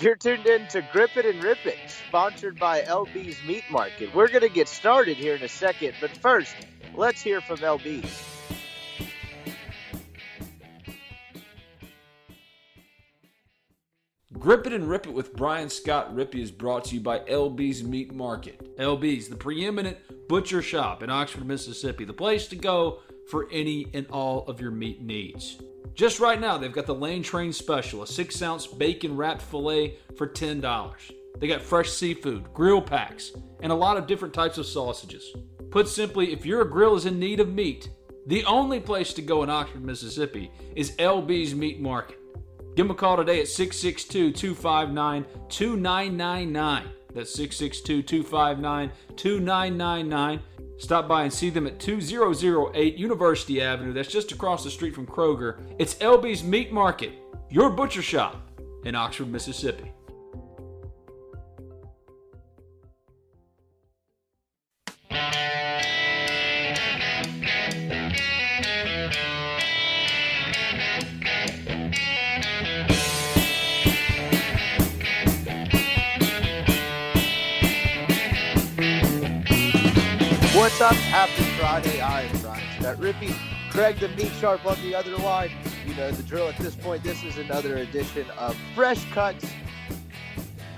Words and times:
You're 0.00 0.16
tuned 0.16 0.46
in 0.46 0.66
to 0.68 0.80
Grip 0.92 1.14
It 1.18 1.26
and 1.26 1.42
Rip 1.42 1.66
It, 1.66 1.76
sponsored 2.08 2.58
by 2.58 2.80
LB's 2.80 3.36
Meat 3.46 3.64
Market. 3.70 4.14
We're 4.14 4.28
going 4.28 4.40
to 4.40 4.48
get 4.48 4.66
started 4.66 5.18
here 5.18 5.34
in 5.34 5.42
a 5.42 5.48
second, 5.48 5.92
but 6.00 6.10
first, 6.16 6.54
let's 6.94 7.20
hear 7.20 7.42
from 7.42 7.58
LB's. 7.58 8.10
Grip 14.38 14.66
It 14.66 14.72
and 14.72 14.88
Rip 14.88 15.06
It 15.06 15.12
with 15.12 15.36
Brian 15.36 15.68
Scott 15.68 16.14
Rippee 16.14 16.40
is 16.40 16.50
brought 16.50 16.86
to 16.86 16.94
you 16.94 17.02
by 17.02 17.18
LB's 17.18 17.84
Meat 17.84 18.14
Market. 18.14 18.78
LB's, 18.78 19.28
the 19.28 19.36
preeminent 19.36 19.98
butcher 20.30 20.62
shop 20.62 21.02
in 21.02 21.10
Oxford, 21.10 21.44
Mississippi, 21.44 22.06
the 22.06 22.14
place 22.14 22.46
to 22.48 22.56
go 22.56 23.00
for 23.30 23.48
any 23.50 23.86
and 23.94 24.06
all 24.10 24.44
of 24.46 24.60
your 24.60 24.70
meat 24.70 25.00
needs. 25.00 25.58
Just 25.94 26.20
right 26.20 26.40
now, 26.40 26.56
they've 26.56 26.72
got 26.72 26.86
the 26.86 26.94
Lane 26.94 27.22
Train 27.22 27.52
Special, 27.52 28.02
a 28.02 28.06
six 28.06 28.40
ounce 28.42 28.66
bacon 28.66 29.16
wrapped 29.16 29.42
filet 29.42 29.96
for 30.16 30.26
$10. 30.26 31.12
They 31.38 31.46
got 31.46 31.62
fresh 31.62 31.90
seafood, 31.90 32.52
grill 32.52 32.82
packs, 32.82 33.32
and 33.62 33.72
a 33.72 33.74
lot 33.74 33.96
of 33.96 34.06
different 34.06 34.34
types 34.34 34.58
of 34.58 34.66
sausages. 34.66 35.34
Put 35.70 35.88
simply, 35.88 36.32
if 36.32 36.44
your 36.44 36.64
grill 36.64 36.96
is 36.96 37.06
in 37.06 37.18
need 37.18 37.40
of 37.40 37.52
meat, 37.52 37.88
the 38.26 38.44
only 38.44 38.80
place 38.80 39.12
to 39.14 39.22
go 39.22 39.42
in 39.42 39.50
Oxford, 39.50 39.82
Mississippi 39.82 40.50
is 40.76 40.92
LB's 40.92 41.54
Meat 41.54 41.80
Market. 41.80 42.18
Give 42.76 42.86
them 42.86 42.90
a 42.90 42.94
call 42.94 43.16
today 43.16 43.40
at 43.40 43.48
662 43.48 44.32
259 44.32 45.24
2999. 45.48 46.84
That's 47.14 47.34
662 47.34 48.02
259 48.02 48.92
2999. 49.16 50.40
Stop 50.80 51.06
by 51.06 51.24
and 51.24 51.32
see 51.32 51.50
them 51.50 51.66
at 51.66 51.78
2008 51.78 52.96
University 52.96 53.60
Avenue. 53.60 53.92
That's 53.92 54.08
just 54.08 54.32
across 54.32 54.64
the 54.64 54.70
street 54.70 54.94
from 54.94 55.06
Kroger. 55.06 55.60
It's 55.78 55.94
LB's 55.96 56.42
Meat 56.42 56.72
Market, 56.72 57.12
your 57.50 57.68
butcher 57.68 58.00
shop 58.00 58.36
in 58.86 58.94
Oxford, 58.94 59.28
Mississippi. 59.28 59.92
What's 80.70 80.92
up? 80.92 80.94
Happy 80.94 81.42
Friday. 81.58 82.00
I 82.00 82.22
am 82.22 82.38
Brian 82.38 82.80
Scott 82.80 82.96
Rippee. 82.96 83.36
Greg 83.70 83.98
the 83.98 84.08
Meat 84.08 84.32
Shark 84.40 84.64
on 84.64 84.80
the 84.80 84.94
other 84.94 85.14
line. 85.18 85.50
You 85.86 85.94
know 85.94 86.10
the 86.10 86.22
drill 86.22 86.48
at 86.48 86.56
this 86.56 86.74
point. 86.74 87.02
This 87.02 87.22
is 87.22 87.36
another 87.36 87.78
edition 87.78 88.24
of 88.38 88.56
Fresh 88.74 89.04
Cuts. 89.12 89.44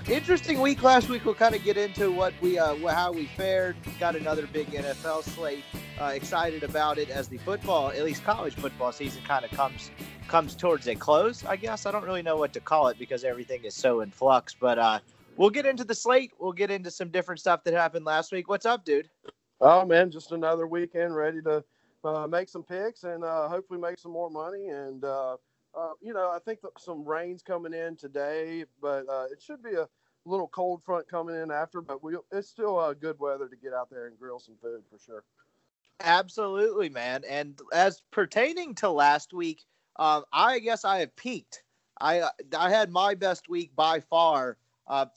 Interesting 0.09 0.59
week 0.59 0.83
last 0.83 1.07
week. 1.07 1.23
We'll 1.23 1.35
kind 1.35 1.55
of 1.55 1.63
get 1.63 1.77
into 1.77 2.11
what 2.11 2.33
we 2.41 2.59
uh, 2.59 2.75
how 2.89 3.13
we 3.13 3.27
fared. 3.27 3.77
Got 3.97 4.17
another 4.17 4.45
big 4.47 4.67
NFL 4.71 5.23
slate. 5.23 5.63
Uh, 6.01 6.05
excited 6.07 6.63
about 6.63 6.97
it 6.97 7.09
as 7.09 7.29
the 7.29 7.37
football, 7.37 7.89
at 7.91 8.03
least 8.03 8.25
college 8.25 8.55
football 8.55 8.91
season, 8.91 9.21
kind 9.25 9.45
of 9.45 9.51
comes 9.51 9.91
comes 10.27 10.53
towards 10.53 10.87
a 10.87 10.95
close. 10.95 11.45
I 11.45 11.55
guess 11.55 11.85
I 11.85 11.91
don't 11.91 12.03
really 12.03 12.23
know 12.23 12.35
what 12.35 12.51
to 12.53 12.59
call 12.59 12.89
it 12.89 12.99
because 12.99 13.23
everything 13.23 13.63
is 13.63 13.75
so 13.75 14.01
in 14.01 14.11
flux. 14.11 14.53
But 14.59 14.79
uh, 14.79 14.99
we'll 15.37 15.51
get 15.51 15.65
into 15.65 15.85
the 15.85 15.95
slate. 15.95 16.33
We'll 16.39 16.51
get 16.51 16.71
into 16.71 16.91
some 16.91 17.07
different 17.07 17.39
stuff 17.39 17.63
that 17.63 17.73
happened 17.73 18.05
last 18.05 18.33
week. 18.33 18.49
What's 18.49 18.65
up, 18.65 18.83
dude? 18.83 19.07
Oh 19.65 19.85
man, 19.85 20.11
just 20.11 20.33
another 20.33 20.67
weekend 20.67 21.15
ready 21.15 21.41
to 21.43 21.63
uh, 22.03 22.27
make 22.27 22.49
some 22.49 22.63
picks 22.63 23.05
and 23.05 23.23
uh, 23.23 23.47
hopefully 23.47 23.79
make 23.79 23.97
some 23.97 24.11
more 24.11 24.29
money. 24.29 24.67
And 24.67 25.05
uh, 25.05 25.37
uh 25.73 25.91
you 26.01 26.13
know, 26.13 26.29
I 26.29 26.39
think 26.39 26.59
some 26.77 27.05
rain's 27.05 27.41
coming 27.41 27.73
in 27.73 27.95
today, 27.95 28.65
but 28.81 29.07
uh, 29.07 29.27
it 29.31 29.41
should 29.41 29.63
be 29.63 29.75
a 29.75 29.87
little 30.25 30.49
cold 30.49 30.83
front 30.83 31.07
coming 31.07 31.41
in 31.41 31.49
after. 31.49 31.79
But 31.79 32.03
we 32.03 32.17
it's 32.33 32.49
still 32.49 32.77
uh, 32.77 32.93
good 32.93 33.17
weather 33.19 33.47
to 33.47 33.55
get 33.55 33.73
out 33.73 33.89
there 33.89 34.07
and 34.07 34.19
grill 34.19 34.37
some 34.37 34.57
food 34.61 34.83
for 34.91 34.99
sure. 34.99 35.23
Absolutely, 36.01 36.89
man. 36.89 37.23
And 37.29 37.57
as 37.71 38.01
pertaining 38.11 38.75
to 38.75 38.89
last 38.89 39.31
week, 39.31 39.63
um, 39.95 40.25
I 40.33 40.59
guess 40.59 40.83
I 40.83 40.97
have 40.97 41.15
peaked. 41.15 41.63
I 42.01 42.23
I 42.53 42.69
had 42.69 42.91
my 42.91 43.15
best 43.15 43.47
week 43.47 43.73
by 43.77 44.01
far, 44.01 44.57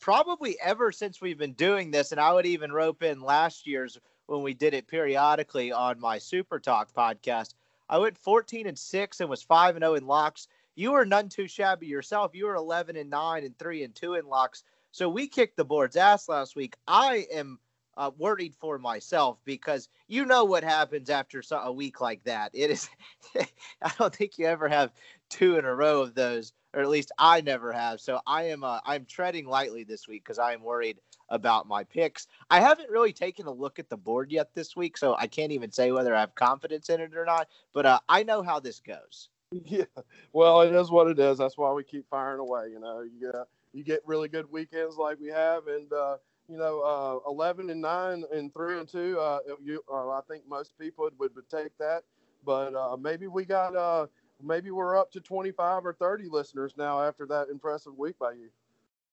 probably 0.00 0.56
ever 0.62 0.92
since 0.92 1.20
we've 1.20 1.38
been 1.38 1.54
doing 1.54 1.90
this, 1.90 2.12
and 2.12 2.20
I 2.20 2.32
would 2.32 2.46
even 2.46 2.70
rope 2.70 3.02
in 3.02 3.20
last 3.20 3.66
year's 3.66 3.98
when 4.26 4.42
we 4.42 4.54
did 4.54 4.75
it 4.75 4.87
periodically 4.87 5.72
on 5.72 6.00
my 6.00 6.19
Super 6.19 6.59
Talk 6.59 6.92
podcast. 6.92 7.54
I 7.88 7.98
went 7.98 8.19
14 8.19 8.66
and 8.66 8.78
6 8.78 9.20
and 9.20 9.31
was 9.31 9.42
5 9.42 9.76
and 9.76 9.82
0 9.82 9.94
in 9.94 10.06
locks. 10.06 10.48
You 10.75 10.92
were 10.92 11.06
none 11.06 11.28
too 11.28 11.48
shabby 11.48 11.87
yourself. 11.87 12.34
You 12.34 12.47
were 12.47 12.54
11 12.54 12.97
and 12.97 13.09
9 13.09 13.44
and 13.44 13.59
3 13.59 13.84
and 13.84 13.94
2 13.94 14.14
in 14.14 14.26
locks. 14.26 14.64
So 14.92 15.09
we 15.09 15.28
kicked 15.28 15.56
the 15.56 15.64
board's 15.64 15.97
ass 15.97 16.28
last 16.28 16.56
week. 16.56 16.76
I 16.87 17.26
am 17.32 17.59
uh, 17.97 18.10
worried 18.19 18.54
for 18.54 18.78
myself 18.78 19.38
because 19.44 19.88
you 20.09 20.26
know 20.26 20.44
what 20.44 20.64
happens 20.64 21.08
after 21.10 21.43
a 21.50 21.72
week 21.72 22.00
like 22.00 22.22
that. 22.25 22.50
It 22.53 22.70
is, 22.70 22.88
I 23.82 23.93
don't 23.98 24.14
think 24.14 24.38
you 24.38 24.47
ever 24.47 24.69
have 24.69 24.93
two 25.31 25.58
in 25.58 25.64
a 25.64 25.75
row 25.75 26.03
of 26.03 26.14
those, 26.14 26.53
or 26.76 26.82
at 26.82 26.91
least 26.91 27.10
I 27.19 27.41
never 27.41 27.72
have. 27.72 28.00
So 28.00 28.20
I 28.26 28.44
am, 28.44 28.62
uh, 28.62 28.81
I'm 28.84 29.06
treading 29.06 29.47
lightly 29.47 29.82
this 29.82 30.06
week 30.06 30.22
because 30.22 30.38
I 30.38 30.53
am 30.53 30.62
worried 30.62 30.98
about 31.31 31.66
my 31.66 31.82
picks. 31.84 32.28
I 32.50 32.60
haven't 32.60 32.91
really 32.91 33.14
taken 33.14 33.47
a 33.47 33.50
look 33.50 33.78
at 33.78 33.88
the 33.88 33.97
board 33.97 34.31
yet 34.31 34.54
this 34.54 34.76
week, 34.76 34.98
so 34.98 35.16
I 35.19 35.26
can't 35.26 35.53
even 35.53 35.72
say 35.72 35.91
whether 35.91 36.14
I 36.14 36.20
have 36.20 36.34
confidence 36.34 36.91
in 36.91 37.00
it 37.00 37.16
or 37.16 37.25
not. 37.25 37.48
But 37.72 37.87
uh, 37.87 37.98
I 38.10 38.22
know 38.22 38.42
how 38.42 38.60
this 38.60 38.81
goes. 38.81 39.31
Yeah, 39.64 39.84
well, 40.32 40.62
it 40.62 40.75
is 40.75 40.91
what 40.91 41.06
it 41.06 41.20
is. 41.20 41.38
That's 41.38 41.56
why 41.56 41.72
we 41.72 41.84
keep 41.84 42.04
firing 42.10 42.41
away. 42.41 42.66
You 42.72 42.81
know, 42.81 43.03
you 43.03 43.20
get 43.20 43.47
you 43.72 43.84
get 43.84 44.03
really 44.04 44.28
good 44.28 44.50
weekends 44.50 44.97
like 44.97 45.20
we 45.20 45.28
have, 45.28 45.69
and 45.69 45.91
uh, 45.93 46.16
you 46.48 46.58
know, 46.58 46.81
uh, 46.81 47.31
eleven 47.31 47.70
and 47.70 47.81
nine 47.81 48.25
and 48.32 48.53
three 48.53 48.81
and 48.81 48.88
two. 48.88 49.20
Uh, 49.20 49.38
you, 49.62 49.81
uh, 49.91 50.10
I 50.10 50.20
think 50.28 50.43
most 50.48 50.76
people 50.81 51.08
would, 51.20 51.34
would 51.37 51.48
take 51.48 51.78
that, 51.78 52.03
but 52.44 52.75
uh, 52.75 52.97
maybe 52.97 53.28
we 53.28 53.44
got 53.44 53.76
uh, 53.76 54.06
maybe 54.42 54.70
we're 54.70 54.97
up 54.97 55.12
to 55.12 55.20
twenty 55.20 55.50
five 55.50 55.84
or 55.84 55.92
thirty 55.92 56.28
listeners 56.28 56.74
now 56.76 57.02
after 57.02 57.26
that 57.26 57.48
impressive 57.48 57.97
week 57.97 58.19
by 58.19 58.32
you. 58.32 58.48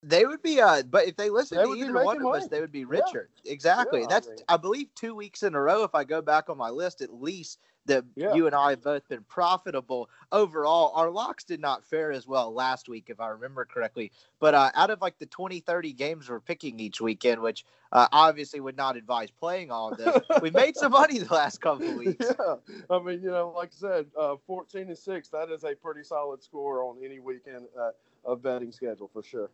They 0.06 0.26
would 0.26 0.42
be, 0.44 0.60
uh, 0.60 0.84
but 0.84 1.08
if 1.08 1.16
they 1.16 1.30
listen 1.30 1.58
they 1.58 1.64
to 1.64 1.76
either 1.76 2.04
one 2.04 2.22
of 2.22 2.28
us, 2.34 2.48
they 2.48 2.60
would 2.60 2.74
be 2.74 2.84
richer. 2.84 3.30
Yeah. 3.44 3.54
Exactly. 3.54 4.02
Yeah, 4.02 4.08
That's, 4.10 4.28
I, 4.28 4.32
mean. 4.32 4.40
I, 4.50 4.58
believe, 4.58 4.88
two 4.96 5.16
weeks 5.16 5.44
in 5.44 5.56
a 5.56 5.62
row. 5.62 5.86
If 5.86 5.96
I 5.96 6.04
go 6.04 6.22
back 6.22 6.50
on 6.50 6.58
my 6.58 6.70
list, 6.70 7.02
at 7.02 7.14
least 7.14 7.60
that 7.86 8.04
yeah. 8.16 8.34
you 8.34 8.48
and 8.48 8.56
I 8.56 8.72
have 8.72 8.84
both 8.84 9.08
been 9.10 9.24
profitable 9.24 10.10
overall. 10.32 10.92
Our 10.96 11.10
locks 11.10 11.44
did 11.44 11.60
not 11.60 11.86
fare 11.86 12.12
as 12.12 12.28
well 12.28 12.54
last 12.54 12.88
week, 12.88 13.06
if 13.10 13.20
I 13.20 13.30
remember 13.30 13.66
correctly. 13.66 14.12
But 14.40 14.54
uh, 14.54 14.72
out 14.76 14.90
of 14.90 15.02
like 15.02 15.18
the 15.20 15.26
20, 15.26 15.60
30 15.60 15.94
games 15.94 16.30
we're 16.30 16.40
picking 16.40 16.80
each 16.80 17.02
weekend, 17.02 17.42
which 17.42 17.66
uh, 17.92 18.08
obviously 18.12 18.60
would 18.60 18.78
not 18.78 18.98
advise 18.98 19.32
playing 19.32 19.72
all 19.72 19.92
of 19.92 19.98
them, 19.98 20.22
we 20.42 20.50
made 20.52 20.76
some 20.76 20.92
money 20.92 21.20
the 21.20 21.34
last 21.34 21.62
couple 21.62 21.90
of 21.90 21.96
weeks. 21.96 22.26
Yeah. 22.40 22.56
I 22.90 23.00
mean, 23.00 23.22
you 23.22 23.32
know, 23.32 23.54
like 23.56 23.70
I 23.70 23.80
said, 23.80 24.06
uh, 24.20 24.36
14 24.48 24.88
and 24.88 24.98
6, 24.98 25.30
that 25.30 25.50
is 25.50 25.64
a 25.64 25.76
pretty 25.76 26.04
solid 26.04 26.44
score 26.44 26.84
on 26.84 26.98
any 27.04 27.20
weekend 27.20 27.66
uh, 27.80 27.92
of 28.26 28.42
betting 28.42 28.72
schedule 28.72 29.10
for 29.12 29.24
sure. 29.24 29.50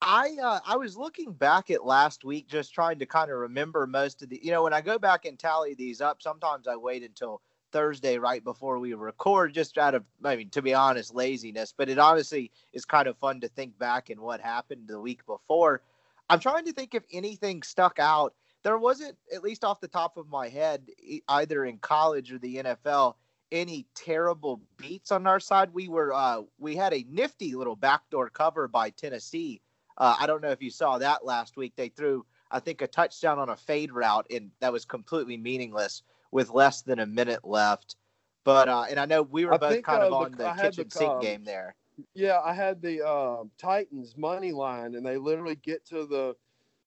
I 0.00 0.36
uh, 0.42 0.60
I 0.64 0.76
was 0.76 0.96
looking 0.96 1.32
back 1.32 1.70
at 1.70 1.84
last 1.84 2.24
week, 2.24 2.46
just 2.46 2.72
trying 2.72 3.00
to 3.00 3.06
kind 3.06 3.30
of 3.32 3.38
remember 3.38 3.86
most 3.86 4.22
of 4.22 4.28
the. 4.28 4.40
You 4.42 4.52
know, 4.52 4.62
when 4.62 4.72
I 4.72 4.80
go 4.80 4.96
back 4.96 5.24
and 5.24 5.36
tally 5.36 5.74
these 5.74 6.00
up, 6.00 6.22
sometimes 6.22 6.68
I 6.68 6.76
wait 6.76 7.02
until 7.02 7.40
Thursday 7.72 8.18
right 8.18 8.42
before 8.42 8.78
we 8.78 8.94
record, 8.94 9.54
just 9.54 9.78
out 9.78 9.94
of, 9.94 10.04
I 10.24 10.36
mean, 10.36 10.50
to 10.50 10.62
be 10.62 10.74
honest, 10.74 11.14
laziness. 11.14 11.72
But 11.76 11.88
it 11.88 11.98
honestly 11.98 12.50
is 12.72 12.84
kind 12.84 13.08
of 13.08 13.16
fun 13.18 13.40
to 13.40 13.48
think 13.48 13.78
back 13.78 14.10
and 14.10 14.20
what 14.20 14.40
happened 14.40 14.88
the 14.88 15.00
week 15.00 15.24
before. 15.26 15.82
I'm 16.30 16.40
trying 16.40 16.64
to 16.66 16.72
think 16.72 16.94
if 16.94 17.04
anything 17.12 17.62
stuck 17.62 17.98
out. 17.98 18.34
There 18.64 18.76
wasn't, 18.76 19.16
at 19.32 19.44
least 19.44 19.64
off 19.64 19.80
the 19.80 19.88
top 19.88 20.16
of 20.16 20.28
my 20.28 20.48
head, 20.48 20.88
either 21.28 21.64
in 21.64 21.78
college 21.78 22.32
or 22.32 22.38
the 22.38 22.56
NFL, 22.56 23.14
any 23.52 23.86
terrible 23.94 24.60
beats 24.76 25.12
on 25.12 25.26
our 25.26 25.40
side. 25.40 25.72
We 25.72 25.88
were, 25.88 26.12
uh, 26.12 26.42
we 26.58 26.74
had 26.74 26.92
a 26.92 27.06
nifty 27.08 27.54
little 27.54 27.76
backdoor 27.76 28.30
cover 28.30 28.66
by 28.66 28.90
Tennessee 28.90 29.62
uh, 29.98 30.14
I 30.18 30.26
don't 30.26 30.40
know 30.40 30.50
if 30.50 30.62
you 30.62 30.70
saw 30.70 30.98
that 30.98 31.24
last 31.24 31.56
week. 31.56 31.74
They 31.76 31.88
threw, 31.88 32.24
I 32.50 32.60
think, 32.60 32.80
a 32.80 32.86
touchdown 32.86 33.38
on 33.38 33.50
a 33.50 33.56
fade 33.56 33.92
route, 33.92 34.26
and 34.30 34.50
that 34.60 34.72
was 34.72 34.84
completely 34.84 35.36
meaningless 35.36 36.02
with 36.30 36.50
less 36.50 36.82
than 36.82 36.98
a 36.98 37.06
minute 37.06 37.44
left. 37.44 37.96
But 38.44 38.68
uh, 38.68 38.86
and 38.88 38.98
I 38.98 39.06
know 39.06 39.22
we 39.22 39.44
were 39.44 39.54
I 39.54 39.58
both 39.58 39.72
think, 39.74 39.86
kind 39.86 40.02
uh, 40.02 40.06
of 40.06 40.12
on 40.12 40.32
the, 40.32 40.44
the 40.44 40.50
kitchen 40.62 40.84
the, 40.90 40.98
sink 40.98 41.20
game 41.20 41.44
there. 41.44 41.74
Yeah, 42.14 42.40
I 42.40 42.54
had 42.54 42.80
the 42.80 43.06
uh, 43.06 43.44
Titans 43.58 44.16
money 44.16 44.52
line, 44.52 44.94
and 44.94 45.04
they 45.04 45.16
literally 45.16 45.56
get 45.56 45.84
to 45.86 46.06
the 46.06 46.36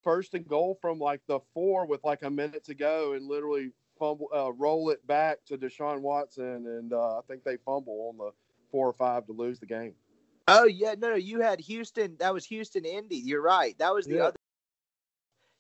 first 0.04 0.34
and 0.34 0.48
goal 0.48 0.78
from 0.82 1.00
like 1.00 1.22
the 1.28 1.40
four 1.54 1.86
with 1.86 2.04
like 2.04 2.24
a 2.24 2.30
minute 2.30 2.64
to 2.66 2.74
go, 2.74 3.14
and 3.14 3.28
literally 3.28 3.72
fumble, 4.00 4.30
uh, 4.34 4.52
roll 4.54 4.90
it 4.90 5.06
back 5.06 5.46
to 5.46 5.58
Deshaun 5.58 6.02
Watson, 6.02 6.66
and 6.66 6.94
uh, 6.94 7.18
I 7.18 7.22
think 7.28 7.44
they 7.44 7.58
fumble 7.58 8.10
on 8.10 8.18
the 8.18 8.32
four 8.72 8.88
or 8.88 8.94
five 8.94 9.26
to 9.28 9.34
lose 9.34 9.60
the 9.60 9.66
game. 9.66 9.94
Oh 10.48 10.66
yeah, 10.66 10.96
no, 10.98 11.10
no, 11.12 11.16
you 11.16 11.42
had 11.42 11.60
Houston. 11.60 12.16
That 12.20 12.34
was 12.34 12.46
Houston, 12.46 12.86
Indy. 12.86 13.18
You're 13.18 13.42
right. 13.42 13.78
That 13.78 13.94
was 13.94 14.08
the 14.08 14.16
Yeah. 14.16 14.24
other. 14.24 14.38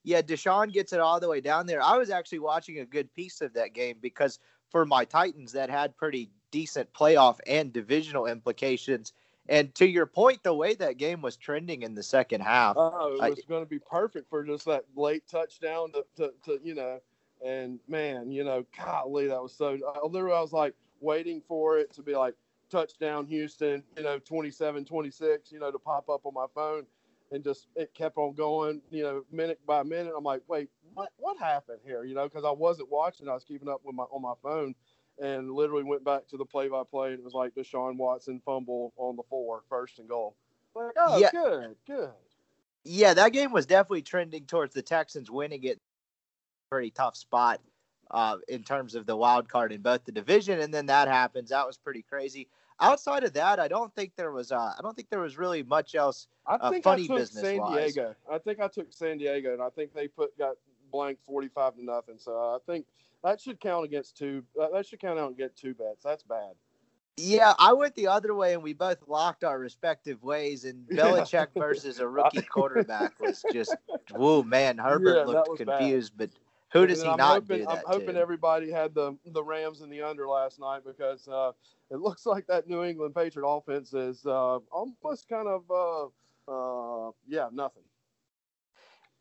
Yeah, 0.03 0.21
Deshaun 0.21 0.71
gets 0.71 0.93
it 0.93 0.99
all 0.99 1.19
the 1.19 1.27
way 1.27 1.41
down 1.41 1.67
there. 1.67 1.81
I 1.81 1.97
was 1.97 2.09
actually 2.09 2.39
watching 2.39 2.79
a 2.79 2.85
good 2.85 3.13
piece 3.13 3.41
of 3.41 3.53
that 3.53 3.73
game 3.73 3.97
because 4.01 4.39
for 4.69 4.85
my 4.85 5.05
Titans, 5.05 5.51
that 5.51 5.69
had 5.69 5.95
pretty 5.97 6.29
decent 6.51 6.91
playoff 6.93 7.39
and 7.45 7.71
divisional 7.71 8.25
implications. 8.25 9.13
And 9.49 9.73
to 9.75 9.87
your 9.87 10.05
point, 10.05 10.43
the 10.43 10.53
way 10.53 10.75
that 10.75 10.97
game 10.97 11.21
was 11.21 11.35
trending 11.35 11.81
in 11.81 11.93
the 11.95 12.03
second 12.03 12.41
half, 12.41 12.75
Oh, 12.77 13.15
it 13.15 13.21
I- 13.21 13.29
was 13.29 13.43
going 13.47 13.63
to 13.63 13.69
be 13.69 13.79
perfect 13.79 14.29
for 14.29 14.43
just 14.43 14.65
that 14.65 14.85
late 14.95 15.27
touchdown 15.27 15.91
to, 15.91 16.05
to, 16.17 16.33
to, 16.45 16.59
you 16.63 16.73
know, 16.75 16.99
and 17.45 17.79
man, 17.87 18.31
you 18.31 18.43
know, 18.43 18.63
golly, 18.77 19.27
that 19.27 19.41
was 19.41 19.53
so. 19.53 19.77
I 19.95 20.05
literally, 20.05 20.35
I 20.35 20.41
was 20.41 20.53
like 20.53 20.75
waiting 20.99 21.41
for 21.47 21.79
it 21.79 21.91
to 21.93 22.03
be 22.03 22.15
like 22.15 22.35
touchdown 22.69 23.25
Houston, 23.27 23.83
you 23.97 24.03
know, 24.03 24.19
27 24.19 24.85
26, 24.85 25.51
you 25.51 25.59
know, 25.59 25.71
to 25.71 25.79
pop 25.79 26.07
up 26.09 26.25
on 26.25 26.33
my 26.33 26.45
phone. 26.53 26.85
And 27.31 27.43
just 27.43 27.67
it 27.75 27.93
kept 27.93 28.17
on 28.17 28.33
going, 28.33 28.81
you 28.91 29.03
know, 29.03 29.23
minute 29.31 29.59
by 29.65 29.83
minute. 29.83 30.13
I'm 30.17 30.23
like, 30.23 30.41
wait, 30.47 30.69
what 30.93 31.09
what 31.17 31.37
happened 31.37 31.79
here? 31.85 32.03
You 32.03 32.13
know, 32.13 32.25
because 32.27 32.43
I 32.43 32.51
wasn't 32.51 32.91
watching, 32.91 33.29
I 33.29 33.33
was 33.33 33.45
keeping 33.45 33.69
up 33.69 33.81
with 33.85 33.95
my 33.95 34.03
on 34.03 34.21
my 34.21 34.33
phone, 34.43 34.75
and 35.17 35.51
literally 35.51 35.83
went 35.83 36.03
back 36.03 36.27
to 36.29 36.37
the 36.37 36.45
play 36.45 36.67
by 36.67 36.83
play, 36.83 37.11
and 37.11 37.19
it 37.19 37.23
was 37.23 37.33
like 37.33 37.55
Deshaun 37.55 37.95
Watson 37.97 38.41
fumble 38.45 38.91
on 38.97 39.15
the 39.15 39.23
four, 39.29 39.61
first 39.69 39.99
and 39.99 40.09
goal. 40.09 40.35
Like, 40.75 40.91
oh, 40.97 41.19
Yeah. 41.19 41.29
good, 41.31 41.75
good. 41.87 42.11
yeah, 42.83 43.13
that 43.13 43.31
game 43.31 43.51
was 43.51 43.65
definitely 43.65 44.01
trending 44.01 44.45
towards 44.45 44.73
the 44.73 44.81
Texans 44.81 45.31
winning 45.31 45.63
it. 45.63 45.79
Pretty 46.69 46.91
tough 46.91 47.15
spot 47.15 47.61
uh, 48.11 48.37
in 48.47 48.63
terms 48.63 48.95
of 48.95 49.05
the 49.05 49.15
wild 49.15 49.47
card 49.49 49.71
in 49.71 49.81
both 49.81 50.03
the 50.05 50.11
division, 50.11 50.59
and 50.59 50.73
then 50.73 50.87
that 50.87 51.07
happens. 51.07 51.49
That 51.49 51.67
was 51.67 51.77
pretty 51.77 52.01
crazy. 52.01 52.47
Outside 52.81 53.23
of 53.23 53.33
that, 53.33 53.59
I 53.59 53.67
don't 53.67 53.93
think 53.95 54.13
there 54.15 54.31
was. 54.31 54.51
Uh, 54.51 54.73
I 54.77 54.81
don't 54.81 54.95
think 54.95 55.09
there 55.09 55.19
was 55.19 55.37
really 55.37 55.63
much 55.63 55.95
else. 55.95 56.27
I 56.47 56.55
uh, 56.55 56.69
think 56.71 56.83
funny 56.83 57.03
I 57.03 57.17
took 57.17 57.27
San 57.27 57.57
wise. 57.57 57.93
Diego. 57.93 58.15
I 58.29 58.37
think 58.39 58.59
I 58.59 58.67
took 58.67 58.91
San 58.91 59.17
Diego, 59.17 59.53
and 59.53 59.61
I 59.61 59.69
think 59.69 59.93
they 59.93 60.07
put 60.07 60.37
got 60.37 60.55
blank 60.91 61.19
forty 61.23 61.47
five 61.47 61.75
to 61.75 61.85
nothing. 61.85 62.15
So 62.17 62.33
I 62.33 62.57
think 62.65 62.85
that 63.23 63.39
should 63.39 63.59
count 63.59 63.85
against 63.85 64.17
two. 64.17 64.43
Uh, 64.59 64.67
that 64.73 64.85
should 64.87 64.99
count 64.99 65.19
out 65.19 65.27
and 65.27 65.37
get 65.37 65.55
two 65.55 65.73
bets. 65.73 66.03
That's 66.03 66.23
bad. 66.23 66.53
Yeah, 67.17 67.53
I 67.59 67.73
went 67.73 67.93
the 67.95 68.07
other 68.07 68.33
way, 68.33 68.53
and 68.53 68.63
we 68.63 68.73
both 68.73 68.97
locked 69.07 69.43
our 69.43 69.59
respective 69.59 70.23
ways. 70.23 70.65
And 70.65 70.85
Yeah. 70.91 71.03
Belichick 71.03 71.47
versus 71.55 71.99
a 71.99 72.07
rookie 72.07 72.41
quarterback 72.41 73.19
was 73.19 73.43
just, 73.51 73.75
whoa, 74.11 74.43
man. 74.43 74.77
Herbert 74.77 75.17
Yeah, 75.17 75.23
looked 75.25 75.49
was 75.49 75.59
bad. 75.59 75.79
confused, 75.79 76.13
but 76.15 76.29
who 76.73 76.87
does 76.87 77.01
he 77.01 77.09
I'm 77.09 77.17
not 77.17 77.43
hoping, 77.43 77.59
do 77.59 77.65
that 77.67 77.83
I'm 77.87 77.93
hoping 77.93 78.15
to? 78.15 78.21
everybody 78.21 78.71
had 78.71 78.93
the 78.93 79.17
the 79.25 79.43
Rams 79.43 79.81
in 79.81 79.89
the 79.89 80.01
under 80.01 80.27
last 80.27 80.59
night 80.59 80.81
because 80.85 81.27
uh, 81.27 81.51
it 81.89 81.97
looks 81.99 82.25
like 82.25 82.47
that 82.47 82.67
New 82.67 82.83
England 82.83 83.15
Patriot 83.15 83.47
offense 83.47 83.93
is 83.93 84.25
uh, 84.25 84.59
almost 84.71 85.27
kind 85.29 85.47
of 85.47 85.63
uh, 85.69 86.05
uh, 87.07 87.11
yeah 87.27 87.49
nothing. 87.51 87.83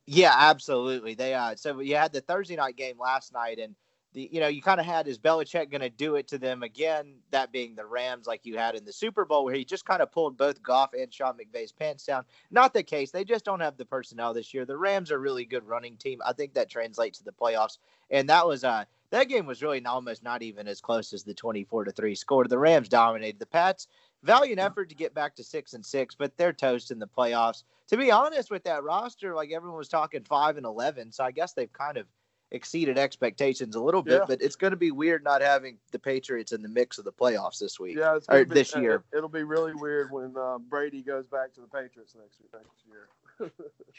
Yeah, 0.07 0.35
absolutely. 0.37 1.15
They 1.15 1.35
uh 1.35 1.55
so 1.57 1.81
you 1.81 1.97
had 1.97 2.13
the 2.13 2.21
Thursday 2.21 2.57
night 2.57 2.77
game 2.77 2.99
last 2.99 3.33
night 3.33 3.59
and 3.59 3.75
the 4.13 4.29
you 4.33 4.41
know, 4.41 4.49
you 4.49 4.63
kind 4.63 4.81
of 4.81 4.87
had 4.87 5.07
is 5.07 5.19
Belichick 5.19 5.71
going 5.71 5.81
to 5.81 5.91
do 5.91 6.17
it 6.17 6.29
to 6.29 6.39
them 6.39 6.63
again, 6.63 7.15
that 7.31 7.53
being 7.53 7.75
the 7.75 7.87
Rams 7.87 8.27
like 8.27 8.45
you 8.45 8.59
had 8.59 8.75
in 8.75 8.85
the 8.85 8.93
Super 8.93 9.25
Bowl 9.25 9.45
where 9.45 9.55
he 9.55 9.65
just 9.65 9.85
kind 9.85 10.03
of 10.03 10.11
pulled 10.13 10.37
both 10.37 10.63
Goff 10.63 10.93
and 10.95 11.13
Sean 11.13 11.37
McVay's 11.37 11.73
pants 11.73 12.05
down. 12.05 12.25
Not 12.51 12.75
the 12.75 12.83
case. 12.83 13.11
They 13.11 13.25
just 13.25 13.45
don't 13.45 13.61
have 13.61 13.77
the 13.77 13.85
personnel 13.85 14.35
this 14.35 14.53
year. 14.53 14.65
The 14.65 14.77
Rams 14.77 15.11
are 15.11 15.17
a 15.17 15.21
really 15.21 15.45
good 15.45 15.67
running 15.67 15.97
team. 15.97 16.21
I 16.25 16.33
think 16.33 16.55
that 16.55 16.71
translates 16.71 17.19
to 17.19 17.25
the 17.25 17.33
playoffs. 17.33 17.79
And 18.11 18.29
that 18.29 18.47
was 18.47 18.65
uh 18.65 18.85
that 19.11 19.29
game 19.29 19.47
was 19.47 19.63
really 19.63 19.85
almost 19.85 20.23
not 20.23 20.43
even 20.43 20.69
as 20.69 20.81
close 20.81 21.13
as 21.13 21.25
the 21.25 21.35
24 21.35 21.85
to 21.85 21.93
3 21.93 22.15
score. 22.15 22.45
The 22.47 22.59
Rams 22.59 22.89
dominated 22.89 23.41
the 23.41 23.47
Pats. 23.47 23.89
Valiant 24.23 24.61
effort 24.61 24.89
to 24.91 24.95
get 24.95 25.15
back 25.15 25.35
to 25.37 25.43
6 25.43 25.73
and 25.73 25.85
6, 25.85 26.15
but 26.15 26.37
they're 26.37 26.53
toast 26.53 26.91
in 26.91 26.99
the 26.99 27.09
playoffs 27.09 27.65
to 27.91 27.97
be 27.97 28.13
honest 28.13 28.53
with 28.53 28.63
that 28.63 28.85
roster, 28.85 29.35
like 29.35 29.51
everyone 29.51 29.77
was 29.77 29.89
talking 29.89 30.23
five 30.23 30.57
and 30.57 30.65
eleven, 30.65 31.11
so 31.11 31.25
I 31.25 31.33
guess 31.33 31.55
they've 31.55 31.73
kind 31.73 31.97
of 31.97 32.07
exceeded 32.53 32.99
expectations 32.99 33.77
a 33.77 33.81
little 33.81 34.03
bit. 34.03 34.21
Yeah. 34.21 34.25
But 34.27 34.43
it's 34.43 34.57
going 34.57 34.73
to 34.73 34.77
be 34.77 34.91
weird 34.91 35.25
not 35.25 35.43
having 35.43 35.79
the 35.93 35.99
Patriots 35.99 36.53
in 36.53 36.63
the 36.63 36.69
mix 36.69 36.99
of 36.99 37.05
the 37.05 37.13
playoffs 37.13 37.59
this 37.59 37.79
week. 37.79 37.97
Yeah, 37.97 38.17
it's 38.17 38.29
or 38.29 38.45
be, 38.45 38.55
this 38.55 38.75
year. 38.75 39.05
It'll 39.17 39.29
be 39.29 39.43
really 39.43 39.75
weird 39.75 40.11
when 40.11 40.35
uh, 40.37 40.59
Brady 40.59 41.03
goes 41.03 41.27
back 41.27 41.55
to 41.55 41.61
the 41.61 41.67
Patriots 41.67 42.15
next 42.19 42.41
next 42.53 42.85
year. 42.87 43.09